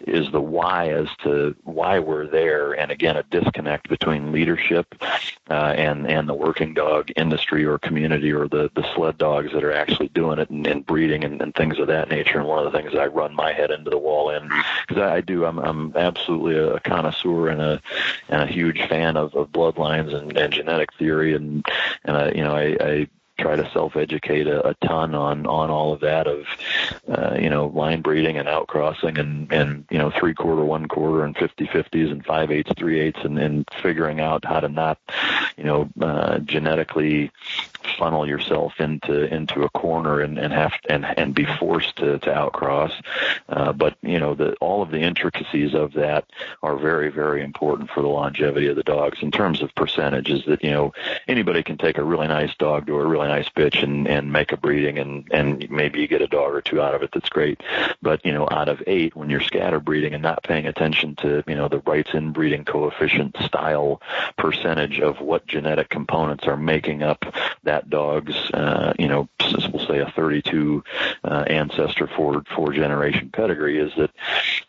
is 0.06 0.32
the 0.32 0.40
why 0.40 0.88
as 0.90 1.08
to 1.22 1.54
why 1.64 1.98
we're 2.00 2.26
there, 2.26 2.72
and 2.72 2.90
again 2.90 3.16
a 3.16 3.22
disconnect 3.24 3.88
between 3.92 4.32
leadership 4.32 4.94
uh, 5.50 5.74
and 5.76 6.06
and 6.06 6.26
the 6.26 6.32
working 6.32 6.72
dog 6.72 7.10
industry 7.14 7.62
or 7.62 7.78
community 7.78 8.32
or 8.32 8.48
the 8.48 8.70
the 8.74 8.90
sled 8.94 9.18
dogs 9.18 9.52
that 9.52 9.62
are 9.62 9.72
actually 9.74 10.08
doing 10.08 10.38
it 10.38 10.48
and, 10.48 10.66
and 10.66 10.86
breeding 10.86 11.24
and, 11.24 11.42
and 11.42 11.54
things 11.54 11.78
of 11.78 11.88
that 11.88 12.08
nature. 12.08 12.38
And 12.38 12.48
one 12.48 12.64
of 12.64 12.72
the 12.72 12.78
things 12.78 12.94
I 12.94 13.06
run 13.08 13.34
my 13.36 13.52
head 13.52 13.70
into 13.70 13.90
the 13.90 13.98
wall 13.98 14.30
in 14.30 14.48
because 14.88 15.02
I, 15.02 15.16
I 15.16 15.20
do 15.20 15.44
I'm 15.44 15.58
I'm 15.58 15.94
absolutely 15.94 16.56
a 16.56 16.80
connoisseur 16.80 17.48
and 17.48 17.60
a 17.60 17.82
and 18.30 18.40
a 18.40 18.46
huge 18.46 18.80
fan 18.88 19.18
of, 19.18 19.34
of 19.34 19.52
bloodlines 19.52 20.14
and, 20.14 20.34
and 20.38 20.50
genetic 20.54 20.94
theory 20.94 21.34
and 21.34 21.62
and 22.06 22.16
I, 22.16 22.30
you 22.30 22.42
know 22.42 22.56
I, 22.56 22.76
I 22.80 23.08
try 23.38 23.56
to 23.56 23.68
self-educate 23.72 24.46
a, 24.46 24.68
a 24.68 24.74
ton 24.86 25.14
on 25.14 25.46
on 25.46 25.70
all 25.70 25.92
of 25.92 26.00
that 26.00 26.26
of 26.26 26.46
uh, 27.08 27.36
you 27.40 27.48
know 27.48 27.66
line 27.68 28.02
breeding 28.02 28.36
and 28.36 28.48
outcrossing 28.48 29.18
and 29.18 29.50
and 29.52 29.84
you 29.90 29.98
know 29.98 30.10
three 30.10 30.34
quarter 30.34 30.64
one 30.64 30.86
quarter 30.86 31.24
and 31.24 31.36
fifty 31.36 31.66
fifties 31.66 32.10
and 32.10 32.24
five 32.24 32.50
eighths 32.50 32.72
three 32.76 33.00
eighths 33.00 33.20
and, 33.24 33.38
and 33.38 33.66
figuring 33.82 34.20
out 34.20 34.44
how 34.44 34.60
to 34.60 34.68
not 34.68 34.98
you 35.56 35.64
know 35.64 35.88
uh, 36.00 36.38
genetically 36.40 37.30
funnel 37.98 38.26
yourself 38.26 38.74
into 38.78 39.32
into 39.32 39.62
a 39.62 39.70
corner 39.70 40.20
and, 40.20 40.38
and 40.38 40.52
have 40.52 40.72
and 40.88 41.04
and 41.18 41.34
be 41.34 41.46
forced 41.58 41.96
to, 41.96 42.18
to 42.20 42.30
outcross. 42.30 42.92
Uh, 43.48 43.72
but 43.72 43.96
you 44.02 44.18
know 44.18 44.34
the 44.34 44.54
all 44.54 44.82
of 44.82 44.90
the 44.90 45.00
intricacies 45.00 45.74
of 45.74 45.92
that 45.92 46.24
are 46.62 46.76
very 46.76 47.10
very 47.10 47.42
important 47.42 47.90
for 47.90 48.02
the 48.02 48.08
longevity 48.08 48.66
of 48.68 48.76
the 48.76 48.82
dogs 48.82 49.18
in 49.22 49.30
terms 49.30 49.62
of 49.62 49.74
percentages 49.74 50.44
that 50.46 50.62
you 50.62 50.70
know 50.70 50.92
anybody 51.28 51.62
can 51.62 51.78
take 51.78 51.98
a 51.98 52.04
really 52.04 52.28
nice 52.28 52.54
dog 52.56 52.86
to 52.86 52.96
a 52.96 53.06
really 53.06 53.28
nice 53.28 53.48
bitch 53.50 53.82
and 53.82 54.06
and 54.08 54.32
make 54.32 54.52
a 54.52 54.56
breeding 54.56 54.98
and 54.98 55.28
and 55.32 55.70
maybe 55.70 56.00
you 56.00 56.08
get 56.08 56.22
a 56.22 56.26
dog 56.26 56.52
or 56.52 56.60
two 56.60 56.80
out 56.80 56.94
of 56.94 57.02
it 57.02 57.10
that's 57.12 57.28
great. 57.28 57.60
But 58.00 58.24
you 58.24 58.32
know 58.32 58.48
out 58.50 58.68
of 58.68 58.82
eight 58.86 59.16
when 59.16 59.30
you're 59.30 59.40
scatter 59.40 59.80
breeding 59.80 60.14
and 60.14 60.22
not 60.22 60.42
paying 60.42 60.66
attention 60.66 61.16
to 61.16 61.42
you 61.46 61.54
know 61.54 61.68
the 61.68 61.80
rights 61.80 62.10
inbreeding 62.14 62.64
coefficient 62.64 63.36
style 63.44 64.00
percentage 64.36 65.00
of 65.00 65.20
what 65.20 65.46
genetic 65.46 65.88
components 65.88 66.46
are 66.46 66.56
making 66.56 67.02
up 67.02 67.24
that 67.64 67.71
dog's 67.80 68.36
uh, 68.52 68.92
you 68.98 69.08
know 69.08 69.28
we'll 69.72 69.86
say 69.86 69.98
a 69.98 70.10
32 70.14 70.82
uh, 71.24 71.44
ancestor 71.46 72.06
four 72.06 72.42
four 72.54 72.72
generation 72.72 73.30
pedigree 73.30 73.78
is 73.78 73.92
that 73.96 74.10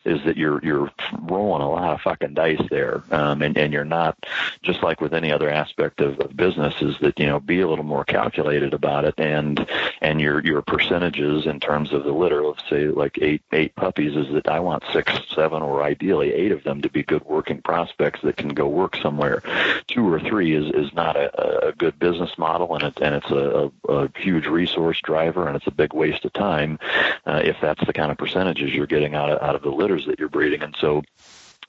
is 0.06 0.24
that 0.26 0.38
you're 0.38 0.64
you're 0.64 0.92
rolling 1.22 1.62
a 1.62 1.70
lot 1.70 1.94
of 1.94 2.02
fucking 2.02 2.34
dice 2.34 2.62
there. 2.70 3.04
Um, 3.12 3.42
and 3.42 3.58
and 3.58 3.74
you're 3.74 3.86
not 3.86 4.18
just 4.62 4.84
like 4.84 5.02
with 5.02 5.14
any 5.14 5.32
other 5.32 5.50
aspect 5.50 6.02
of, 6.02 6.20
of 6.20 6.36
business 6.36 6.74
is 6.82 6.96
that 7.00 7.20
you 7.20 7.26
know 7.26 7.40
be 7.40 7.62
a 7.62 7.68
little 7.68 7.86
more 7.86 8.04
calculated 8.04 8.74
about 8.74 9.06
it. 9.06 9.16
And 9.18 9.66
and 10.02 10.20
your 10.20 10.44
your 10.44 10.62
percentages 10.62 11.46
in 11.46 11.60
terms 11.60 11.94
of 11.94 12.04
the 12.04 12.12
litter 12.12 12.44
let's 12.44 12.68
say 12.70 12.88
like 12.88 13.18
eight 13.22 13.42
eight 13.52 13.76
puppies 13.76 14.16
is 14.16 14.32
that 14.34 14.48
I 14.48 14.60
want 14.60 14.84
six 14.92 15.12
seven 15.34 15.62
or 15.62 15.84
ideally 15.84 16.34
eight 16.34 16.52
of 16.52 16.64
them 16.64 16.82
to 16.82 16.90
be 16.90 17.04
good 17.04 17.24
working 17.26 17.62
prospects 17.62 18.22
that 18.24 18.38
can 18.38 18.50
go 18.50 18.68
work 18.68 18.96
somewhere. 18.98 19.42
Two 19.88 20.12
or 20.12 20.20
three 20.20 20.54
is 20.54 20.74
is 20.74 20.94
not 20.94 21.16
a, 21.16 21.68
a 21.68 21.72
good 21.74 21.98
business 22.00 22.38
model 22.38 22.76
and 22.76 22.84
and 23.02 23.16
it's 23.16 23.30
a, 23.30 23.72
a, 23.90 23.94
a 23.94 24.10
huge 24.16 24.46
resource 24.46 25.00
driver 25.04 25.48
and 25.48 25.56
it's 25.56 25.68
a 25.68 25.72
big 25.72 25.94
waste 25.94 26.26
of 26.26 26.34
time 26.34 26.80
uh, 27.26 27.42
if 27.44 27.58
that's 27.62 27.86
the 27.86 27.94
kind 27.94 28.12
of 28.12 28.18
percentages 28.18 28.74
you're 28.74 28.88
getting 28.88 29.16
out 29.16 29.30
of 29.30 29.42
out 29.42 29.56
of 29.56 29.62
the 29.62 29.70
litters 29.70 30.06
that 30.06 30.20
you're 30.20 30.30
breeding. 30.30 30.62
And 30.62 30.76
so 30.80 31.04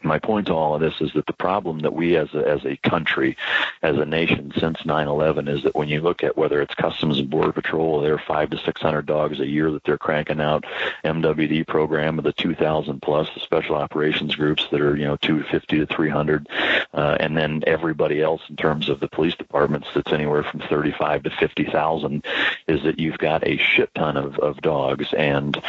my 0.05 0.19
point 0.19 0.47
to 0.47 0.53
all 0.53 0.75
of 0.75 0.81
this 0.81 0.95
is 1.01 1.13
that 1.15 1.27
the 1.27 1.33
problem 1.33 1.81
that 1.81 1.95
we 1.95 2.17
as 2.17 2.33
a, 2.35 2.47
as 2.47 2.65
a 2.65 2.77
country, 2.89 3.37
as 3.83 3.97
a 3.97 4.05
nation 4.05 4.53
since 4.59 4.79
9/11 4.79 5.49
is 5.49 5.63
that 5.63 5.75
when 5.75 5.89
you 5.89 6.01
look 6.01 6.23
at 6.23 6.37
whether 6.37 6.61
it's 6.61 6.75
Customs 6.75 7.19
and 7.19 7.31
Border 7.31 7.53
Patrol, 7.53 8.01
there 8.01 8.15
are 8.15 8.19
five 8.19 8.51
to 8.51 8.59
six 8.59 8.81
hundred 8.81 9.07
dogs 9.07 9.41
a 9.41 9.47
year 9.47 9.71
that 9.71 9.85
they're 9.85 9.99
cranking 9.99 10.41
out, 10.41 10.65
MWD 11.05 11.67
program 11.67 12.19
of 12.19 12.25
the 12.25 12.33
2,000 12.33 13.01
plus, 13.01 13.29
the 13.35 13.41
special 13.41 13.77
operations 13.77 14.35
groups 14.35 14.67
that 14.71 14.81
are 14.81 14.97
you 14.97 15.05
know 15.05 15.17
250 15.17 15.79
to 15.79 15.87
300, 15.87 16.49
uh, 16.93 17.17
and 17.21 17.37
then 17.37 17.63
everybody 17.67 18.21
else 18.21 18.43
in 18.49 18.57
terms 18.57 18.89
of 18.89 19.01
the 19.01 19.09
police 19.09 19.35
departments 19.35 19.89
that's 19.95 20.13
anywhere 20.13 20.43
from 20.43 20.61
35 20.61 21.25
to 21.25 21.31
50,000, 21.31 22.25
is 22.69 22.83
that 22.83 22.99
you've 22.99 23.19
got 23.19 23.47
a 23.47 23.57
shit 23.57 23.95
ton 23.95 24.17
of, 24.17 24.39
of 24.39 24.61
dogs. 24.61 25.13
And 25.15 25.61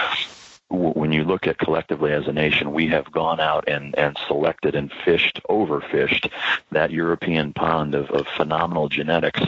when 0.69 1.11
you 1.11 1.23
look 1.23 1.45
at 1.45 1.59
collectively 1.59 2.11
as 2.11 2.27
a 2.27 2.33
nation, 2.33 2.73
we 2.73 2.87
have 2.87 3.11
gone 3.11 3.39
out 3.39 3.67
and, 3.67 3.95
and 3.97 4.17
selected 4.27 4.75
and 4.75 4.91
fished, 4.91 5.39
overfished 5.47 6.31
that 6.71 6.91
European 6.91 7.53
pond 7.53 7.93
of, 7.93 8.09
of 8.09 8.27
phenomenal 8.35 8.89
genetics. 8.89 9.41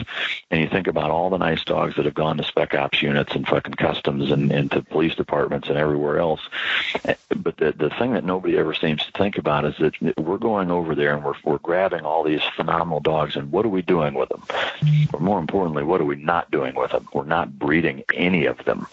And 0.50 0.60
you 0.60 0.68
think 0.68 0.86
about 0.86 1.10
all 1.10 1.28
the 1.28 1.38
nice 1.38 1.64
dogs 1.64 1.96
that 1.96 2.04
have 2.04 2.14
gone 2.14 2.36
to 2.36 2.44
spec 2.44 2.74
ops 2.74 3.02
units 3.02 3.34
and 3.34 3.46
fucking 3.46 3.74
customs 3.74 4.30
and 4.30 4.52
into 4.52 4.80
police 4.82 5.16
departments 5.16 5.68
and 5.68 5.76
everywhere 5.76 6.18
else. 6.18 6.40
Eh, 7.04 7.14
but 7.36 7.56
the, 7.56 7.72
the 7.72 7.90
thing 7.90 8.12
that 8.12 8.24
nobody 8.24 8.56
ever 8.56 8.72
seems 8.72 9.04
to 9.04 9.12
think 9.12 9.38
about 9.38 9.64
is 9.64 9.74
that 9.78 10.18
we're 10.18 10.38
going 10.38 10.70
over 10.70 10.94
there 10.94 11.14
and 11.14 11.24
we're, 11.24 11.34
we're 11.44 11.58
grabbing 11.58 12.04
all 12.04 12.22
these 12.22 12.42
phenomenal 12.54 13.00
dogs 13.00 13.34
and 13.34 13.50
what 13.50 13.66
are 13.66 13.70
we 13.70 13.82
doing 13.82 14.14
with 14.14 14.28
them? 14.28 14.42
Or 15.12 15.20
more 15.20 15.40
importantly, 15.40 15.82
what 15.82 16.00
are 16.00 16.04
we 16.04 16.16
not 16.16 16.50
doing 16.50 16.76
with 16.76 16.92
them? 16.92 17.08
We're 17.12 17.24
not 17.24 17.58
breeding 17.58 18.04
any 18.14 18.46
of 18.46 18.64
them. 18.64 18.86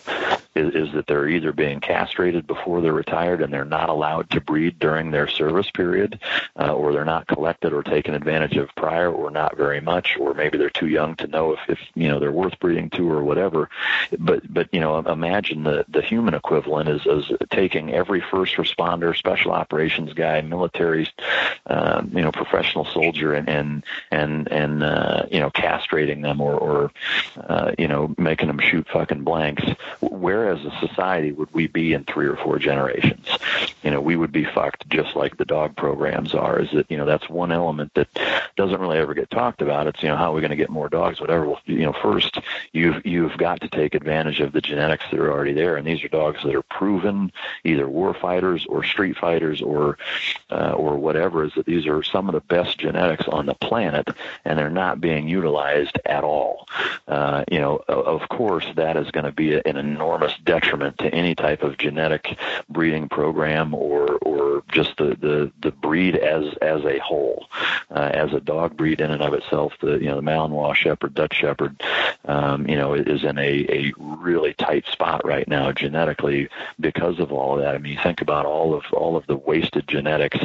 Is, 0.56 0.74
is 0.74 0.94
that 0.94 1.06
they're 1.08 1.28
either 1.28 1.52
being 1.52 1.82
castrated 1.82 2.48
before 2.48 2.82
they're 2.82 2.94
retired 2.94 3.42
and 3.42 3.52
they're 3.52 3.66
not 3.66 3.90
allowed 3.90 4.30
to 4.30 4.40
breed 4.40 4.80
during 4.80 5.12
their 5.12 5.28
service 5.28 5.70
period, 5.70 6.20
uh, 6.58 6.74
or 6.74 6.94
they're 6.94 7.04
not 7.04 7.28
collected 7.28 7.74
or 7.74 7.84
taken 7.84 8.14
advantage 8.14 8.56
of 8.56 8.74
prior, 8.76 9.12
or 9.12 9.32
not 9.32 9.58
very 9.58 9.82
much, 9.82 10.16
or 10.18 10.34
maybe 10.34 10.58
they're 10.58 10.70
too 10.70 10.88
young 10.88 11.16
to 11.18 11.28
know 11.28 11.54
if, 11.54 11.60
if 11.68 11.80
you 11.94 12.08
know 12.08 12.20
they're 12.20 12.32
worth 12.32 12.58
breeding 12.60 12.90
to 12.92 13.12
or 13.12 13.24
whatever. 13.24 13.70
But 14.18 14.52
but 14.54 14.70
you 14.72 14.80
know 14.80 14.98
imagine 15.00 15.64
the 15.64 15.86
the 15.90 16.02
human 16.02 16.34
equivalent 16.34 16.90
is, 16.90 17.06
is 17.06 17.32
taking 17.50 17.94
every 17.94 18.22
first 18.22 18.56
responder, 18.56 19.16
special 19.16 19.52
operations 19.52 20.14
guy, 20.14 20.42
military, 20.42 21.10
uh, 21.68 22.04
you 22.12 22.22
know 22.22 22.32
professional 22.32 22.86
soldier, 22.86 23.34
and 23.34 23.50
and 23.50 23.84
and 24.12 24.52
and 24.52 24.84
uh, 24.84 25.24
you 25.32 25.40
know 25.40 25.50
castrating 25.50 26.22
them 26.22 26.40
or 26.40 26.54
or 26.54 26.92
uh, 27.38 27.72
you 27.78 27.88
know 27.88 28.14
making 28.18 28.48
them 28.48 28.60
shoot 28.60 28.88
fucking 28.88 29.24
blanks. 29.24 29.64
Where 30.00 30.45
as 30.46 30.64
a 30.66 30.72
society 30.80 31.32
would 31.32 31.54
we 31.54 31.68
be 31.68 31.94
in 31.94 32.04
three 32.04 32.28
or 32.28 32.36
four 32.36 32.60
generations? 32.60 33.28
You 33.84 33.92
know, 33.92 34.02
we 34.02 34.16
would 34.16 34.32
be 34.32 34.46
fucked 34.46 34.88
just 34.90 35.16
like 35.16 35.38
the 35.38 35.46
dog 35.46 35.76
programs 35.76 36.34
are. 36.34 36.60
Is 36.60 36.72
that 36.72 36.90
you 36.90 36.98
know 36.98 37.06
that's 37.06 37.30
one 37.30 37.52
element 37.52 37.94
that 37.96 38.08
doesn't 38.56 38.80
really 38.80 38.98
ever 38.98 39.14
get 39.14 39.30
talked 39.30 39.62
about. 39.62 39.88
It's 39.88 40.02
you 40.02 40.10
know 40.10 40.16
how 40.16 40.32
are 40.32 40.36
we 40.36 40.42
going 40.42 40.52
to 40.52 40.58
get 40.58 40.70
more 40.70 40.90
dogs, 40.90 41.20
whatever. 41.20 41.46
Well, 41.46 41.62
you 41.66 41.86
know, 41.86 41.94
first 41.94 42.40
you've 42.72 43.06
you've 43.06 43.38
got 43.38 43.62
to 43.62 43.68
take 43.68 43.96
advantage 43.96 44.40
of 44.40 44.54
the 44.54 44.62
genetics 44.62 45.06
that 45.12 45.20
are 45.20 45.32
already 45.32 45.54
there, 45.54 45.78
and 45.78 45.86
these 45.86 46.04
are 46.04 46.10
dogs 46.10 46.42
that 46.44 46.56
are 46.56 46.64
proven 46.64 47.32
either 47.64 47.88
war 47.88 48.14
fighters 48.14 48.66
or 48.68 48.84
street 48.84 49.18
fighters 49.18 49.62
or 49.62 49.98
uh, 50.50 50.72
or 50.72 50.98
whatever. 50.98 51.44
Is 51.44 51.54
that 51.56 51.66
these 51.66 51.86
are 51.88 52.04
some 52.04 52.28
of 52.30 52.34
the 52.34 52.42
best 52.42 52.80
genetics 52.80 53.28
on 53.28 53.46
the 53.46 53.54
planet, 53.56 54.08
and 54.46 54.58
they're 54.58 54.70
not 54.70 55.02
being 55.02 55.28
utilized 55.28 56.00
at 56.06 56.24
all. 56.24 56.68
Uh, 57.08 57.44
you 57.52 57.60
know, 57.60 57.84
of 57.88 58.28
course, 58.30 58.66
that 58.76 58.98
is 58.98 59.12
going 59.12 59.26
to 59.26 59.32
be 59.32 59.56
an 59.56 59.78
enormous 59.78 60.35
detriment 60.44 60.98
to 61.00 61.14
any 61.14 61.36
type 61.36 61.64
of 61.64 61.78
genetic 61.78 62.38
breeding 62.70 63.10
program 63.10 63.74
or 63.74 64.18
or 64.18 64.64
just 64.72 64.98
the 64.98 65.16
the, 65.20 65.52
the 65.62 65.72
breed 65.72 66.16
as 66.16 66.54
as 66.62 66.84
a 66.86 67.00
whole, 67.00 67.48
uh, 67.92 68.12
as 68.14 68.34
a 68.34 68.40
dog 68.40 68.76
breed 68.76 69.02
in 69.02 69.12
and 69.12 69.22
of 69.22 69.34
itself. 69.34 69.74
The 69.82 69.94
you 69.94 70.08
know 70.08 70.16
the 70.16 70.22
Malinois 70.22 70.76
Shepherd, 70.76 71.14
Dutch 71.14 71.36
Shepherd, 71.36 71.82
um, 72.26 72.68
you 72.68 72.76
know, 72.76 72.94
is 72.94 73.24
in 73.24 73.38
a 73.38 73.66
a 73.70 73.94
really 73.98 74.54
tight 74.54 74.86
spot 74.88 75.26
right 75.26 75.48
now 75.48 75.72
genetically 75.72 76.50
because 76.80 77.20
of 77.20 77.32
all 77.32 77.58
of 77.58 77.64
that. 77.64 77.76
I 77.76 77.78
mean, 77.78 77.94
you 77.94 78.00
think 78.02 78.22
about 78.22 78.46
all 78.46 78.74
of 78.74 78.84
all 78.92 79.16
of 79.16 79.26
the 79.28 79.36
wasted 79.36 79.88
genetics. 79.88 80.40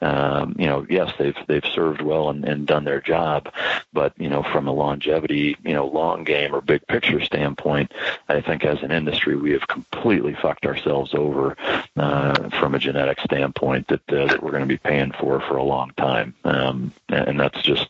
Um, 0.00 0.54
you 0.58 0.66
know, 0.66 0.86
yes, 0.88 1.12
they've 1.18 1.36
they've 1.46 1.64
served 1.74 2.00
well 2.00 2.30
and, 2.30 2.44
and 2.44 2.66
done 2.66 2.84
their 2.84 3.00
job, 3.00 3.52
but 3.92 4.12
you 4.18 4.28
know, 4.28 4.42
from 4.42 4.68
a 4.68 4.72
longevity, 4.72 5.56
you 5.64 5.74
know, 5.74 5.86
long 5.86 6.24
game 6.24 6.54
or 6.54 6.60
big 6.60 6.86
picture 6.86 7.22
standpoint, 7.22 7.92
I 8.28 8.40
think 8.40 8.64
as 8.64 8.82
an 8.82 8.92
industry 8.92 9.33
we 9.34 9.52
have 9.52 9.66
completely 9.66 10.34
fucked 10.34 10.66
ourselves 10.66 11.14
over 11.14 11.56
uh, 11.96 12.48
from 12.50 12.74
a 12.74 12.78
genetic 12.78 13.20
standpoint 13.20 13.88
that 13.88 14.12
uh, 14.12 14.26
that 14.26 14.42
we're 14.42 14.50
going 14.50 14.62
to 14.62 14.68
be 14.68 14.76
paying 14.76 15.12
for 15.12 15.40
for 15.40 15.56
a 15.56 15.62
long 15.62 15.90
time, 15.96 16.34
um, 16.44 16.92
and 17.08 17.38
that's 17.38 17.60
just 17.62 17.88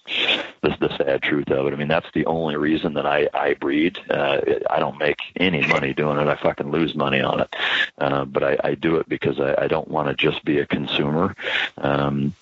the, 0.62 0.76
the 0.80 0.96
sad 0.96 1.22
truth 1.22 1.50
of 1.50 1.66
it. 1.66 1.72
I 1.72 1.76
mean, 1.76 1.88
that's 1.88 2.10
the 2.14 2.26
only 2.26 2.56
reason 2.56 2.94
that 2.94 3.06
I 3.06 3.28
I 3.34 3.54
breed. 3.54 3.98
Uh, 4.10 4.40
I 4.70 4.78
don't 4.78 4.98
make 4.98 5.18
any 5.36 5.66
money 5.66 5.92
doing 5.92 6.18
it. 6.18 6.28
I 6.28 6.36
fucking 6.36 6.70
lose 6.70 6.94
money 6.94 7.20
on 7.20 7.40
it, 7.40 7.56
uh, 7.98 8.24
but 8.24 8.42
I, 8.42 8.56
I 8.62 8.74
do 8.74 8.96
it 8.96 9.08
because 9.08 9.40
I, 9.40 9.54
I 9.64 9.68
don't 9.68 9.88
want 9.88 10.08
to 10.08 10.14
just 10.14 10.44
be 10.44 10.58
a 10.58 10.66
consumer. 10.66 11.34
Um, 11.78 12.34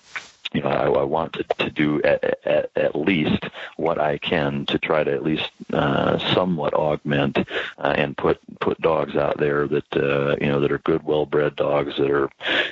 you 0.53 0.61
know, 0.61 0.69
I, 0.69 0.87
I 0.87 1.03
want 1.03 1.33
to, 1.33 1.43
to 1.43 1.69
do 1.69 2.01
at, 2.03 2.45
at, 2.45 2.71
at 2.75 2.95
least 2.95 3.45
what 3.77 3.99
I 3.99 4.17
can 4.17 4.65
to 4.67 4.77
try 4.77 5.03
to 5.03 5.11
at 5.11 5.23
least 5.23 5.49
uh, 5.71 6.19
somewhat 6.33 6.73
augment 6.73 7.37
uh, 7.77 7.93
and 7.95 8.15
put 8.17 8.39
put 8.59 8.79
dogs 8.81 9.15
out 9.15 9.37
there 9.37 9.67
that 9.67 9.95
uh, 9.95 10.35
you 10.39 10.47
know 10.47 10.59
that 10.59 10.71
are 10.71 10.79
good, 10.79 11.03
well-bred 11.03 11.55
dogs 11.55 11.95
that 11.97 12.09
are 12.09 12.29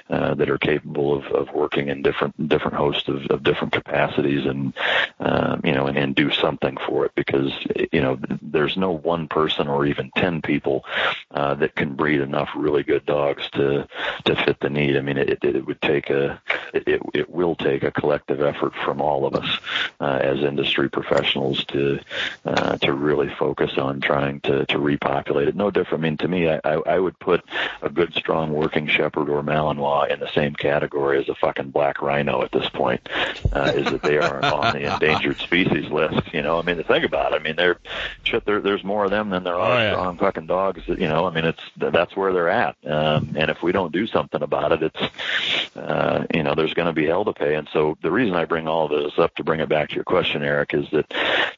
uh, 0.09 0.33
that 0.35 0.49
are 0.49 0.57
capable 0.57 1.13
of, 1.13 1.25
of 1.25 1.53
working 1.53 1.89
in 1.89 2.01
different 2.01 2.47
different 2.47 2.75
hosts 2.75 3.07
of, 3.07 3.25
of 3.27 3.43
different 3.43 3.73
capacities 3.73 4.45
and 4.45 4.73
um, 5.19 5.61
you 5.63 5.73
know 5.73 5.87
and, 5.87 5.97
and 5.97 6.15
do 6.15 6.31
something 6.31 6.77
for 6.87 7.05
it 7.05 7.11
because 7.15 7.51
you 7.91 8.01
know 8.01 8.19
there's 8.41 8.77
no 8.77 8.91
one 8.91 9.27
person 9.27 9.67
or 9.67 9.85
even 9.85 10.11
ten 10.15 10.41
people 10.41 10.85
uh, 11.31 11.53
that 11.55 11.75
can 11.75 11.95
breed 11.95 12.21
enough 12.21 12.49
really 12.55 12.83
good 12.83 13.05
dogs 13.05 13.49
to 13.51 13.87
to 14.25 14.35
fit 14.45 14.59
the 14.59 14.69
need. 14.69 14.95
I 14.97 15.01
mean, 15.01 15.17
it, 15.17 15.43
it 15.43 15.65
would 15.65 15.81
take 15.81 16.09
a 16.09 16.41
it, 16.73 17.01
it 17.13 17.29
will 17.29 17.55
take 17.55 17.70
take 17.71 17.83
a 17.83 17.91
collective 17.91 18.41
effort 18.41 18.73
from 18.83 19.01
all 19.01 19.25
of 19.25 19.35
us 19.35 19.59
uh, 19.99 20.19
as 20.21 20.39
industry 20.39 20.89
professionals 20.89 21.63
to 21.65 21.99
uh, 22.45 22.77
to 22.77 22.93
really 22.93 23.29
focus 23.29 23.77
on 23.77 24.01
trying 24.01 24.39
to, 24.41 24.65
to 24.65 24.79
repopulate 24.79 25.47
it. 25.47 25.55
No 25.55 25.71
different. 25.71 26.03
I 26.03 26.07
mean, 26.09 26.17
to 26.17 26.27
me, 26.27 26.49
I, 26.49 26.59
I 26.63 26.99
would 26.99 27.17
put 27.19 27.43
a 27.81 27.89
good, 27.89 28.13
strong 28.13 28.51
working 28.53 28.87
shepherd 28.87 29.29
or 29.29 29.41
Malinois 29.43 30.11
in 30.11 30.19
the 30.19 30.31
same 30.33 30.53
category 30.53 31.19
as 31.19 31.29
a 31.29 31.35
fucking 31.35 31.71
black 31.71 32.01
rhino 32.01 32.43
at 32.43 32.51
this 32.51 32.67
point. 32.69 33.07
Uh, 33.53 33.71
is 33.75 33.85
that 33.91 34.01
they 34.01 34.17
are 34.17 34.43
on 34.43 34.73
the 34.73 34.93
endangered 34.93 35.37
species 35.37 35.89
list? 35.91 36.33
You 36.33 36.41
know, 36.41 36.59
I 36.59 36.63
mean, 36.63 36.77
to 36.77 36.83
think 36.83 37.05
about 37.05 37.33
it, 37.33 37.35
I 37.35 37.39
mean, 37.39 37.55
they're 37.55 37.77
shit. 38.23 38.45
There, 38.45 38.61
there's 38.61 38.83
more 38.83 39.05
of 39.05 39.11
them 39.11 39.29
than 39.29 39.43
there 39.43 39.55
are 39.55 39.77
oh, 39.77 39.81
yeah. 39.81 39.91
strong 39.91 40.17
fucking 40.17 40.47
dogs. 40.47 40.81
That, 40.87 40.99
you 40.99 41.07
know, 41.07 41.25
I 41.25 41.31
mean, 41.31 41.45
it's 41.45 41.63
that's 41.77 42.15
where 42.15 42.33
they're 42.33 42.49
at. 42.49 42.75
Um, 42.85 43.33
and 43.35 43.49
if 43.49 43.61
we 43.63 43.71
don't 43.71 43.93
do 43.93 44.07
something 44.07 44.41
about 44.41 44.71
it, 44.71 44.83
it's 44.83 45.75
uh, 45.75 46.25
you 46.33 46.43
know, 46.43 46.55
there's 46.55 46.73
going 46.73 46.87
to 46.87 46.93
be 46.93 47.05
hell 47.05 47.25
to 47.25 47.33
pay. 47.33 47.55
And 47.61 47.69
so 47.71 47.95
the 48.01 48.09
reason 48.09 48.35
I 48.35 48.45
bring 48.45 48.67
all 48.67 48.87
this 48.87 49.19
up 49.19 49.35
to 49.35 49.43
bring 49.43 49.59
it 49.59 49.69
back 49.69 49.89
to 49.89 49.95
your 49.95 50.03
question, 50.03 50.41
Eric, 50.41 50.73
is 50.73 50.89
that 50.93 51.13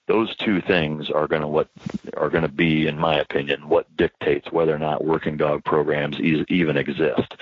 those 0.05 0.35
two 0.35 0.59
things 0.59 1.09
are 1.09 1.29
going 1.29 1.43
to 1.43 1.47
what 1.47 1.69
are 2.17 2.29
going 2.29 2.41
to 2.41 2.49
be, 2.49 2.87
in 2.87 2.99
my 2.99 3.17
opinion, 3.17 3.69
what 3.69 3.95
dictates 3.95 4.51
whether 4.51 4.75
or 4.75 4.79
not 4.79 5.05
working 5.05 5.37
dog 5.37 5.63
programs 5.63 6.19
even 6.19 6.75
exist. 6.75 7.35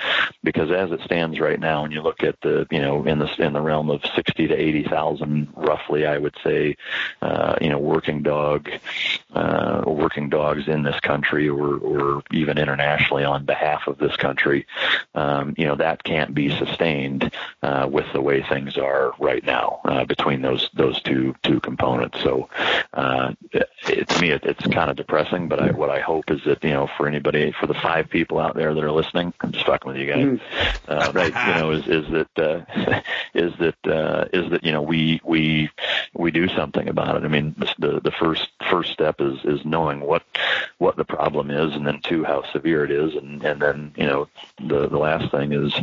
Because 0.43 0.69
as 0.69 0.91
it 0.91 1.01
stands 1.01 1.39
right 1.39 1.59
now, 1.59 1.81
when 1.81 1.89
you 1.89 2.03
look 2.03 2.21
at 2.21 2.39
the 2.41 2.67
you 2.69 2.79
know 2.79 3.03
in 3.03 3.17
the 3.17 3.33
in 3.43 3.53
the 3.53 3.61
realm 3.61 3.89
of 3.89 4.03
sixty 4.15 4.45
to 4.45 4.53
eighty 4.53 4.83
thousand, 4.83 5.51
roughly, 5.55 6.05
I 6.05 6.19
would 6.19 6.35
say, 6.43 6.77
uh, 7.23 7.55
you 7.61 7.69
know, 7.69 7.79
working 7.79 8.21
dog 8.21 8.69
uh, 9.33 9.81
working 9.88 10.29
dogs 10.29 10.67
in 10.67 10.83
this 10.83 10.99
country 10.99 11.49
or 11.49 11.77
or 11.77 12.21
even 12.31 12.59
internationally 12.59 13.23
on 13.23 13.43
behalf 13.43 13.88
of 13.88 13.97
this 13.97 14.15
country, 14.17 14.67
um, 15.15 15.55
you 15.57 15.65
know, 15.65 15.75
that 15.75 16.03
can't 16.03 16.35
be 16.35 16.55
sustained 16.57 17.31
uh, 17.63 17.88
with 17.89 18.05
the 18.13 18.21
way 18.21 18.45
things 18.51 18.77
are 18.77 19.13
right 19.17 19.43
now 19.45 19.79
uh, 19.85 20.05
between 20.05 20.41
those 20.41 20.69
those 20.73 21.01
two 21.01 21.33
two 21.43 21.59
components. 21.61 22.19
So 22.21 22.49
uh, 22.93 23.33
it, 23.51 24.09
to 24.09 24.21
me, 24.21 24.31
it, 24.31 24.43
it's 24.43 24.65
kind 24.67 24.89
of 24.89 24.97
depressing. 24.97 25.47
But 25.47 25.61
I, 25.61 25.71
what 25.71 25.89
I 25.89 26.01
hope 26.01 26.29
is 26.29 26.41
that 26.45 26.63
you 26.63 26.71
know, 26.71 26.89
for 26.97 27.07
anybody, 27.07 27.53
for 27.59 27.67
the 27.67 27.73
five 27.73 28.09
people 28.09 28.39
out 28.39 28.55
there 28.55 28.73
that 28.73 28.83
are 28.83 28.91
listening, 28.91 29.33
I'm 29.41 29.51
just 29.51 29.65
fucking 29.65 29.91
with 29.91 30.01
you 30.01 30.07
guys, 30.07 30.39
uh, 30.87 31.11
right? 31.13 31.33
You 31.47 31.61
know, 31.61 31.71
is 31.71 31.87
is 31.87 32.11
that 32.11 32.39
uh, 32.39 33.01
is 33.33 33.53
that 33.59 33.87
uh, 33.87 34.25
is 34.33 34.51
that 34.51 34.63
you 34.63 34.71
know 34.71 34.81
we 34.81 35.21
we 35.23 35.69
we 36.13 36.31
do 36.31 36.47
something 36.49 36.89
about 36.89 37.15
it. 37.15 37.23
I 37.23 37.29
mean, 37.29 37.55
the 37.79 38.01
the 38.01 38.11
first 38.11 38.49
first 38.69 38.91
step 38.91 39.21
is 39.21 39.39
is 39.45 39.65
knowing 39.65 40.01
what 40.01 40.23
what 40.77 40.97
the 40.97 41.05
problem 41.05 41.49
is, 41.49 41.73
and 41.73 41.87
then 41.87 42.01
two, 42.03 42.23
how 42.23 42.43
severe 42.51 42.83
it 42.83 42.91
is, 42.91 43.15
and 43.15 43.43
and 43.43 43.61
then 43.61 43.93
you 43.95 44.05
know 44.05 44.27
the 44.59 44.87
the 44.89 44.97
last 44.97 45.31
thing 45.31 45.53
is 45.53 45.73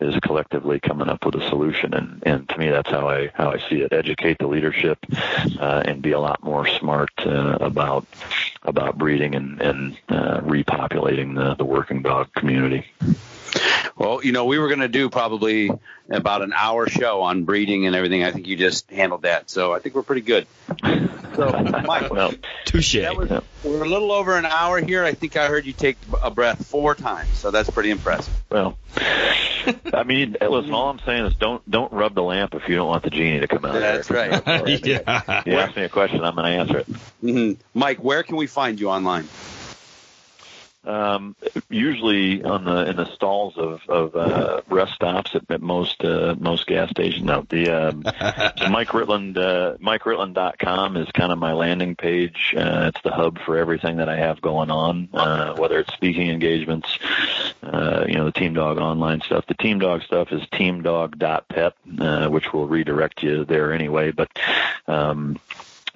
is 0.00 0.14
collectively 0.20 0.80
coming 0.80 1.08
up 1.08 1.24
with 1.24 1.36
a 1.36 1.48
solution. 1.48 1.93
And 1.94 2.22
and 2.26 2.48
to 2.48 2.58
me, 2.58 2.70
that's 2.70 2.90
how 2.90 3.08
I 3.08 3.30
how 3.34 3.50
I 3.50 3.58
see 3.68 3.80
it. 3.82 3.92
Educate 3.92 4.38
the 4.38 4.46
leadership, 4.46 4.98
uh, 5.58 5.82
and 5.84 6.02
be 6.02 6.12
a 6.12 6.20
lot 6.20 6.42
more 6.42 6.66
smart 6.66 7.10
uh, 7.24 7.58
about 7.60 8.06
about 8.62 8.98
breeding 8.98 9.34
and 9.34 9.60
and 9.60 9.96
uh, 10.08 10.40
repopulating 10.40 11.34
the 11.34 11.54
the 11.54 11.64
working 11.64 12.02
dog 12.02 12.32
community. 12.34 12.86
Well, 13.96 14.24
you 14.24 14.32
know, 14.32 14.46
we 14.46 14.58
were 14.58 14.66
going 14.66 14.80
to 14.80 14.88
do 14.88 15.08
probably 15.08 15.70
about 16.10 16.42
an 16.42 16.52
hour 16.52 16.88
show 16.88 17.22
on 17.22 17.44
breeding 17.44 17.86
and 17.86 17.94
everything. 17.94 18.24
I 18.24 18.32
think 18.32 18.48
you 18.48 18.56
just 18.56 18.90
handled 18.90 19.22
that, 19.22 19.48
so 19.48 19.72
I 19.72 19.78
think 19.78 19.94
we're 19.94 20.02
pretty 20.02 20.22
good. 20.22 20.48
So, 21.36 21.50
Mike, 21.86 22.10
well, 22.10 22.34
Touche. 22.64 22.94
that 22.94 23.44
we're 23.62 23.84
a 23.84 23.88
little 23.88 24.10
over 24.10 24.36
an 24.36 24.46
hour 24.46 24.80
here. 24.80 25.04
I 25.04 25.14
think 25.14 25.36
I 25.36 25.46
heard 25.46 25.64
you 25.64 25.72
take 25.72 25.96
a 26.22 26.30
breath 26.30 26.66
four 26.66 26.96
times, 26.96 27.30
so 27.38 27.52
that's 27.52 27.70
pretty 27.70 27.90
impressive. 27.90 28.34
well. 28.50 28.76
I 29.92 30.02
mean, 30.02 30.36
listen. 30.40 30.74
All 30.74 30.90
I'm 30.90 31.00
saying 31.06 31.26
is 31.26 31.34
don't 31.36 31.68
don't 31.70 31.83
rub 31.92 32.14
the 32.14 32.22
lamp 32.22 32.54
if 32.54 32.68
you 32.68 32.76
don't 32.76 32.88
want 32.88 33.02
the 33.02 33.10
genie 33.10 33.40
to 33.40 33.48
come 33.48 33.64
out. 33.64 33.74
That's 33.74 34.08
there. 34.08 34.30
right. 34.30 34.84
yeah. 34.86 35.42
You 35.46 35.54
ask 35.54 35.76
me 35.76 35.84
a 35.84 35.88
question, 35.88 36.22
I'm 36.22 36.34
going 36.34 36.52
to 36.52 36.58
answer 36.58 36.78
it. 36.78 36.86
hmm 37.20 37.52
Mike, 37.74 38.02
where 38.02 38.22
can 38.22 38.36
we 38.36 38.46
find 38.46 38.80
you 38.80 38.90
online? 38.90 39.28
Um, 40.86 41.34
usually 41.70 42.42
on 42.42 42.64
the 42.64 42.90
in 42.90 42.96
the 42.96 43.10
stalls 43.14 43.56
of 43.56 43.80
of 43.88 44.14
uh, 44.14 44.60
rest 44.68 44.92
stops 44.92 45.34
at, 45.34 45.50
at 45.50 45.62
most 45.62 46.04
uh, 46.04 46.34
most 46.38 46.66
gas 46.66 46.90
stations. 46.90 47.24
No, 47.24 47.46
the 47.48 47.70
um, 47.70 48.02
so 48.58 48.68
Mike 48.68 48.88
Ritland 48.88 49.38
uh, 49.38 49.78
MikeRitland.com 49.78 50.98
is 50.98 51.08
kind 51.12 51.32
of 51.32 51.38
my 51.38 51.54
landing 51.54 51.96
page. 51.96 52.54
Uh, 52.56 52.90
it's 52.92 53.00
the 53.02 53.12
hub 53.12 53.38
for 53.46 53.56
everything 53.56 53.96
that 53.96 54.10
I 54.10 54.16
have 54.16 54.42
going 54.42 54.70
on, 54.70 55.08
uh, 55.14 55.54
whether 55.56 55.78
it's 55.78 55.92
speaking 55.94 56.28
engagements, 56.28 56.98
uh, 57.64 58.04
you 58.06 58.14
know, 58.14 58.24
the 58.24 58.32
Team 58.32 58.54
Dog 58.54 58.78
online 58.78 59.20
stuff. 59.20 59.46
The 59.46 59.54
Team 59.54 59.78
Dog 59.78 60.02
stuff 60.02 60.32
is 60.32 60.42
teamdog.pet, 60.52 61.74
uh, 61.98 62.28
which 62.28 62.52
will 62.52 62.66
redirect 62.66 63.22
you 63.22 63.44
there 63.44 63.72
anyway. 63.72 64.10
But 64.10 64.30
um, 64.86 65.38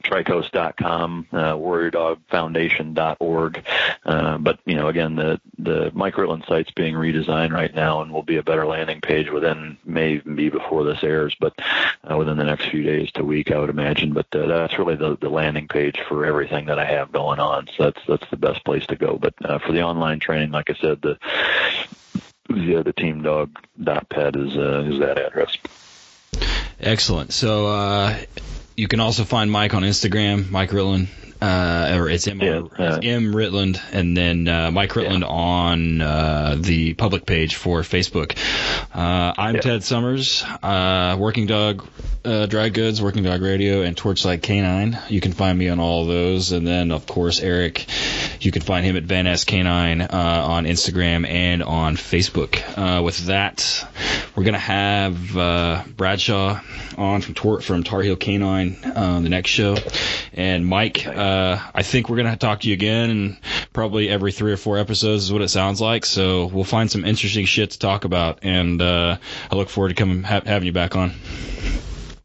Trikos.com, 0.09 1.27
uh, 1.33 1.55
WarriorDogFoundation.org. 1.55 3.65
Uh, 4.05 4.39
but 4.39 4.59
you 4.65 4.75
know, 4.75 4.89
again, 4.89 5.17
the 5.17 5.41
the 5.59 5.91
Mike 5.95 6.15
Ritland 6.15 6.49
site's 6.49 6.71
being 6.71 6.95
redesigned 6.95 7.53
right 7.53 7.75
now, 7.75 8.01
and 8.01 8.13
will 8.13 8.23
be 8.23 8.37
a 8.37 8.43
better 8.43 8.67
landing 8.67 9.01
page 9.01 9.31
within 9.31 9.77
may 9.85 10.15
even 10.15 10.37
be 10.37 10.49
before 10.49 10.85
this 10.85 11.03
airs, 11.03 11.37
but 11.39 11.55
uh, 12.11 12.17
within 12.17 12.39
the 12.39 12.45
next 12.45 12.71
few 12.71 12.83
days 12.83 13.11
to 13.13 13.25
week, 13.25 13.51
I 13.51 13.59
would 13.59 13.71
imagine. 13.71 14.13
But 14.13 14.35
uh, 14.35 14.47
that's 14.47 14.79
really 14.79 14.97
the 14.97 15.17
the 15.17 15.29
landing 15.29 15.69
page 15.69 15.99
for 16.09 16.25
everything 16.25 16.67
that 16.67 16.79
I 16.79 16.87
have 16.87 17.13
going 17.13 17.39
on. 17.39 17.69
So 17.77 17.85
that's 17.85 18.01
that's 18.09 18.31
the 18.31 18.37
best 18.37 18.65
place 18.65 18.87
to 18.87 18.97
go. 18.97 19.19
But 19.19 19.35
uh, 19.45 19.59
for 19.59 19.73
the 19.73 19.83
online 19.83 20.21
training, 20.21 20.51
like 20.51 20.71
I 20.71 20.75
said, 20.75 21.03
the 21.03 21.19
yeah, 22.49 22.83
the 22.83 22.95
teamdog.pet 22.95 24.37
is 24.37 24.57
uh, 24.57 24.91
is 24.91 25.01
that 25.01 25.19
address. 25.19 25.57
Excellent. 26.81 27.33
So 27.33 27.67
uh, 27.67 28.17
you 28.79 28.87
can 28.87 29.01
also 29.01 29.25
find 29.25 29.51
Mike 29.51 29.75
on 29.75 29.83
Instagram, 29.83 30.51
Mike 30.51 30.71
Ritland. 30.71 31.09
Uh, 31.41 31.95
or 31.97 32.09
it's 32.09 32.27
M, 32.27 32.41
Yeah, 32.41 32.63
uh, 32.79 32.99
M 33.01 33.33
Ritland, 33.33 33.81
and 33.93 34.17
then 34.17 34.49
uh, 34.49 34.73
Mike 34.73 34.91
Ritland 34.91 35.23
on 35.25 36.01
uh, 36.01 36.57
the 36.59 36.95
public 36.95 37.27
page 37.27 37.55
for 37.55 37.83
Facebook. 37.83 38.37
Uh, 38.93 39.35
I'm 39.39 39.55
Yeah. 39.55 39.61
Ted 39.61 39.85
Summers, 39.85 40.45
uh, 40.65 41.17
Working 41.17 41.47
Dog 41.47 41.87
uh, 42.25 42.47
Dry 42.47 42.71
Goods, 42.71 43.01
Working 43.01 43.23
Dog 43.23 43.41
Radio, 43.41 43.83
and 43.83 43.97
Torchlight 43.97 44.43
Canine. 44.43 44.99
You 45.09 45.21
can 45.21 45.33
find 45.33 45.57
me 45.57 45.69
on 45.69 45.79
all 45.79 46.03
of 46.03 46.09
those, 46.09 46.51
and 46.51 46.67
then 46.67 46.91
of 46.91 47.07
course 47.07 47.41
Eric. 47.41 47.87
You 48.41 48.51
can 48.51 48.63
find 48.63 48.85
him 48.85 48.97
at 48.97 49.05
Van 49.05 49.29
S 49.29 49.45
Canine 49.45 50.01
uh, 50.01 50.09
on 50.13 50.65
Instagram 50.65 51.25
and 51.29 51.63
on 51.63 51.97
Facebook. 51.97 52.61
Uh, 52.77 53.03
with 53.03 53.27
that, 53.27 53.87
we're 54.35 54.43
gonna 54.45 54.59
have 54.59 55.37
uh, 55.37 55.85
Bradshaw 55.97 56.61
on 56.97 57.21
from 57.21 57.35
Tor- 57.35 57.61
from 57.61 57.85
Tar 57.85 58.03
Heel 58.03 58.17
Canine 58.17 58.68
uh, 58.85 59.21
the 59.21 59.29
next 59.29 59.51
show, 59.51 59.77
and 60.33 60.67
Mike. 60.67 61.07
Uh, 61.07 61.59
I 61.75 61.83
think 61.83 62.09
we're 62.09 62.17
gonna 62.17 62.37
talk 62.37 62.61
to 62.61 62.69
you 62.69 62.75
again, 62.75 63.11
and 63.11 63.39
probably 63.73 64.09
every 64.09 64.33
three 64.33 64.53
or 64.53 64.57
four 64.57 64.79
episodes 64.79 65.25
is 65.25 65.33
what 65.33 65.43
it 65.43 65.49
sounds 65.49 65.81
like. 65.81 66.05
So 66.05 66.47
we'll 66.47 66.65
find 66.65 66.91
some 66.91 67.05
interesting 67.05 67.45
shit 67.45 67.71
to 67.73 67.79
talk 67.79 68.05
about, 68.05 68.41
and 68.43 68.81
uh, 68.81 69.19
I 69.51 69.55
look 69.55 69.69
forward 69.69 69.91
to 69.91 69.95
coming 69.95 70.23
ha- 70.23 70.43
having 70.45 70.67
you 70.67 70.73
back 70.73 70.97
on. 70.97 71.13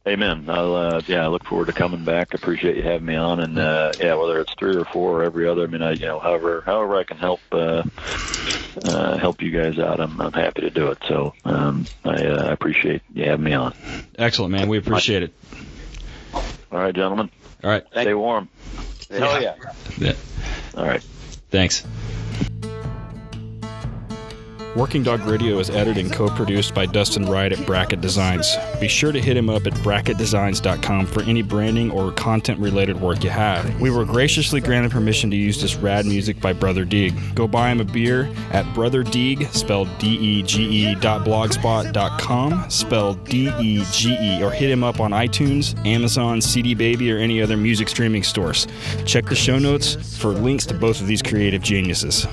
Amen. 0.06 0.50
I'll, 0.50 0.76
uh, 0.76 1.02
yeah, 1.08 1.24
I 1.24 1.28
look 1.28 1.46
forward 1.46 1.68
to 1.68 1.74
coming 1.74 2.04
back. 2.04 2.34
Appreciate 2.34 2.76
you 2.76 2.84
having 2.84 3.06
me 3.06 3.16
on, 3.16 3.40
and 3.40 3.58
uh, 3.58 3.94
yeah, 3.98 4.16
whether 4.16 4.42
it's 4.42 4.54
three 4.60 4.76
or 4.76 4.84
four 4.84 5.22
or 5.22 5.24
every 5.24 5.48
other, 5.48 5.64
I 5.64 5.68
mean, 5.68 5.82
I, 5.82 5.94
you 5.94 6.06
know, 6.06 6.20
however, 6.20 6.62
however 6.66 6.98
I 6.98 7.06
can 7.06 7.18
help 7.18 7.40
uh, 7.54 7.84
uh, 8.84 9.18
help 9.18 9.42
you 9.42 9.52
guys 9.52 9.80
out, 9.80 10.02
I'm, 10.02 10.20
I'm 10.20 10.34
happy 10.34 10.62
to 10.62 10.70
do 10.70 10.88
it. 10.88 10.98
So 11.08 11.34
um, 11.46 11.88
I 12.04 12.26
uh, 12.26 12.52
appreciate 12.52 13.02
you 13.14 13.24
having 13.24 13.46
me 13.46 13.54
on. 13.54 13.74
Excellent, 14.18 14.52
man. 14.52 14.68
We 14.68 14.78
appreciate 14.78 15.24
it. 15.24 15.34
All 16.74 16.80
right, 16.80 16.96
gentlemen, 16.96 17.30
All 17.64 17.70
right. 17.70 17.86
stay 17.92 18.16
warm. 18.16 18.50
Hell 19.12 19.40
yeah. 19.40 19.56
Yeah. 19.98 20.14
All 20.76 20.86
right. 20.86 21.04
Thanks. 21.52 21.86
Working 24.76 25.04
Dog 25.04 25.24
Radio 25.26 25.60
is 25.60 25.70
edited 25.70 26.04
and 26.04 26.12
co-produced 26.12 26.74
by 26.74 26.88
Dustin 26.88 27.28
Wright 27.28 27.54
at 27.54 27.64
Bracket 27.68 28.02
Designs. 28.02 28.56
Be 28.82 28.88
sure 28.88 29.12
to 29.12 29.22
hit 29.22 29.38
him 29.38 29.48
up 29.48 29.68
at 29.68 29.74
bracketdesigns.com 29.74 31.06
for 31.06 31.22
any 31.24 31.44
branding 31.44 31.92
or 31.92 32.12
content-related 32.14 33.00
work 33.00 33.24
you 33.24 33.30
have. 33.30 33.80
We 33.80 33.92
were 33.92 34.04
graciously 34.04 34.62
granted 34.62 34.92
permission 34.92 35.30
to 35.30 35.38
use 35.38 35.62
this 35.62 35.76
rad 35.76 36.08
music 36.08 36.42
by 36.42 36.54
Brother 36.54 36.86
Dege. 36.86 37.36
Go 37.36 37.48
buy 37.48 37.70
him 37.70 37.82
a 37.82 37.84
beer 37.84 38.34
at 38.52 38.66
Brother 38.74 39.04
Dege, 39.04 39.48
spelled 39.54 39.90
D-E-G-E 40.00 40.96
dot 40.96 41.24
blogspot 41.24 41.94
dot 41.94 42.20
com, 42.20 42.68
spelled 42.68 43.24
D-E-G-E, 43.26 44.44
or 44.44 44.50
hit 44.50 44.72
him 44.72 44.84
up 44.84 45.00
on 45.00 45.12
iTunes, 45.12 45.78
Amazon, 45.86 46.42
CD 46.42 46.74
Baby, 46.74 47.12
or 47.12 47.20
any 47.20 47.44
other 47.44 47.58
music 47.58 47.90
streaming 47.90 48.24
stores. 48.24 48.66
Check 49.06 49.26
the 49.26 49.36
show 49.36 49.60
notes 49.60 50.18
for 50.18 50.30
links 50.30 50.66
to 50.66 50.74
both 50.74 51.00
of 51.00 51.06
these 51.06 51.22
creative 51.22 51.62
geniuses. 51.62 52.26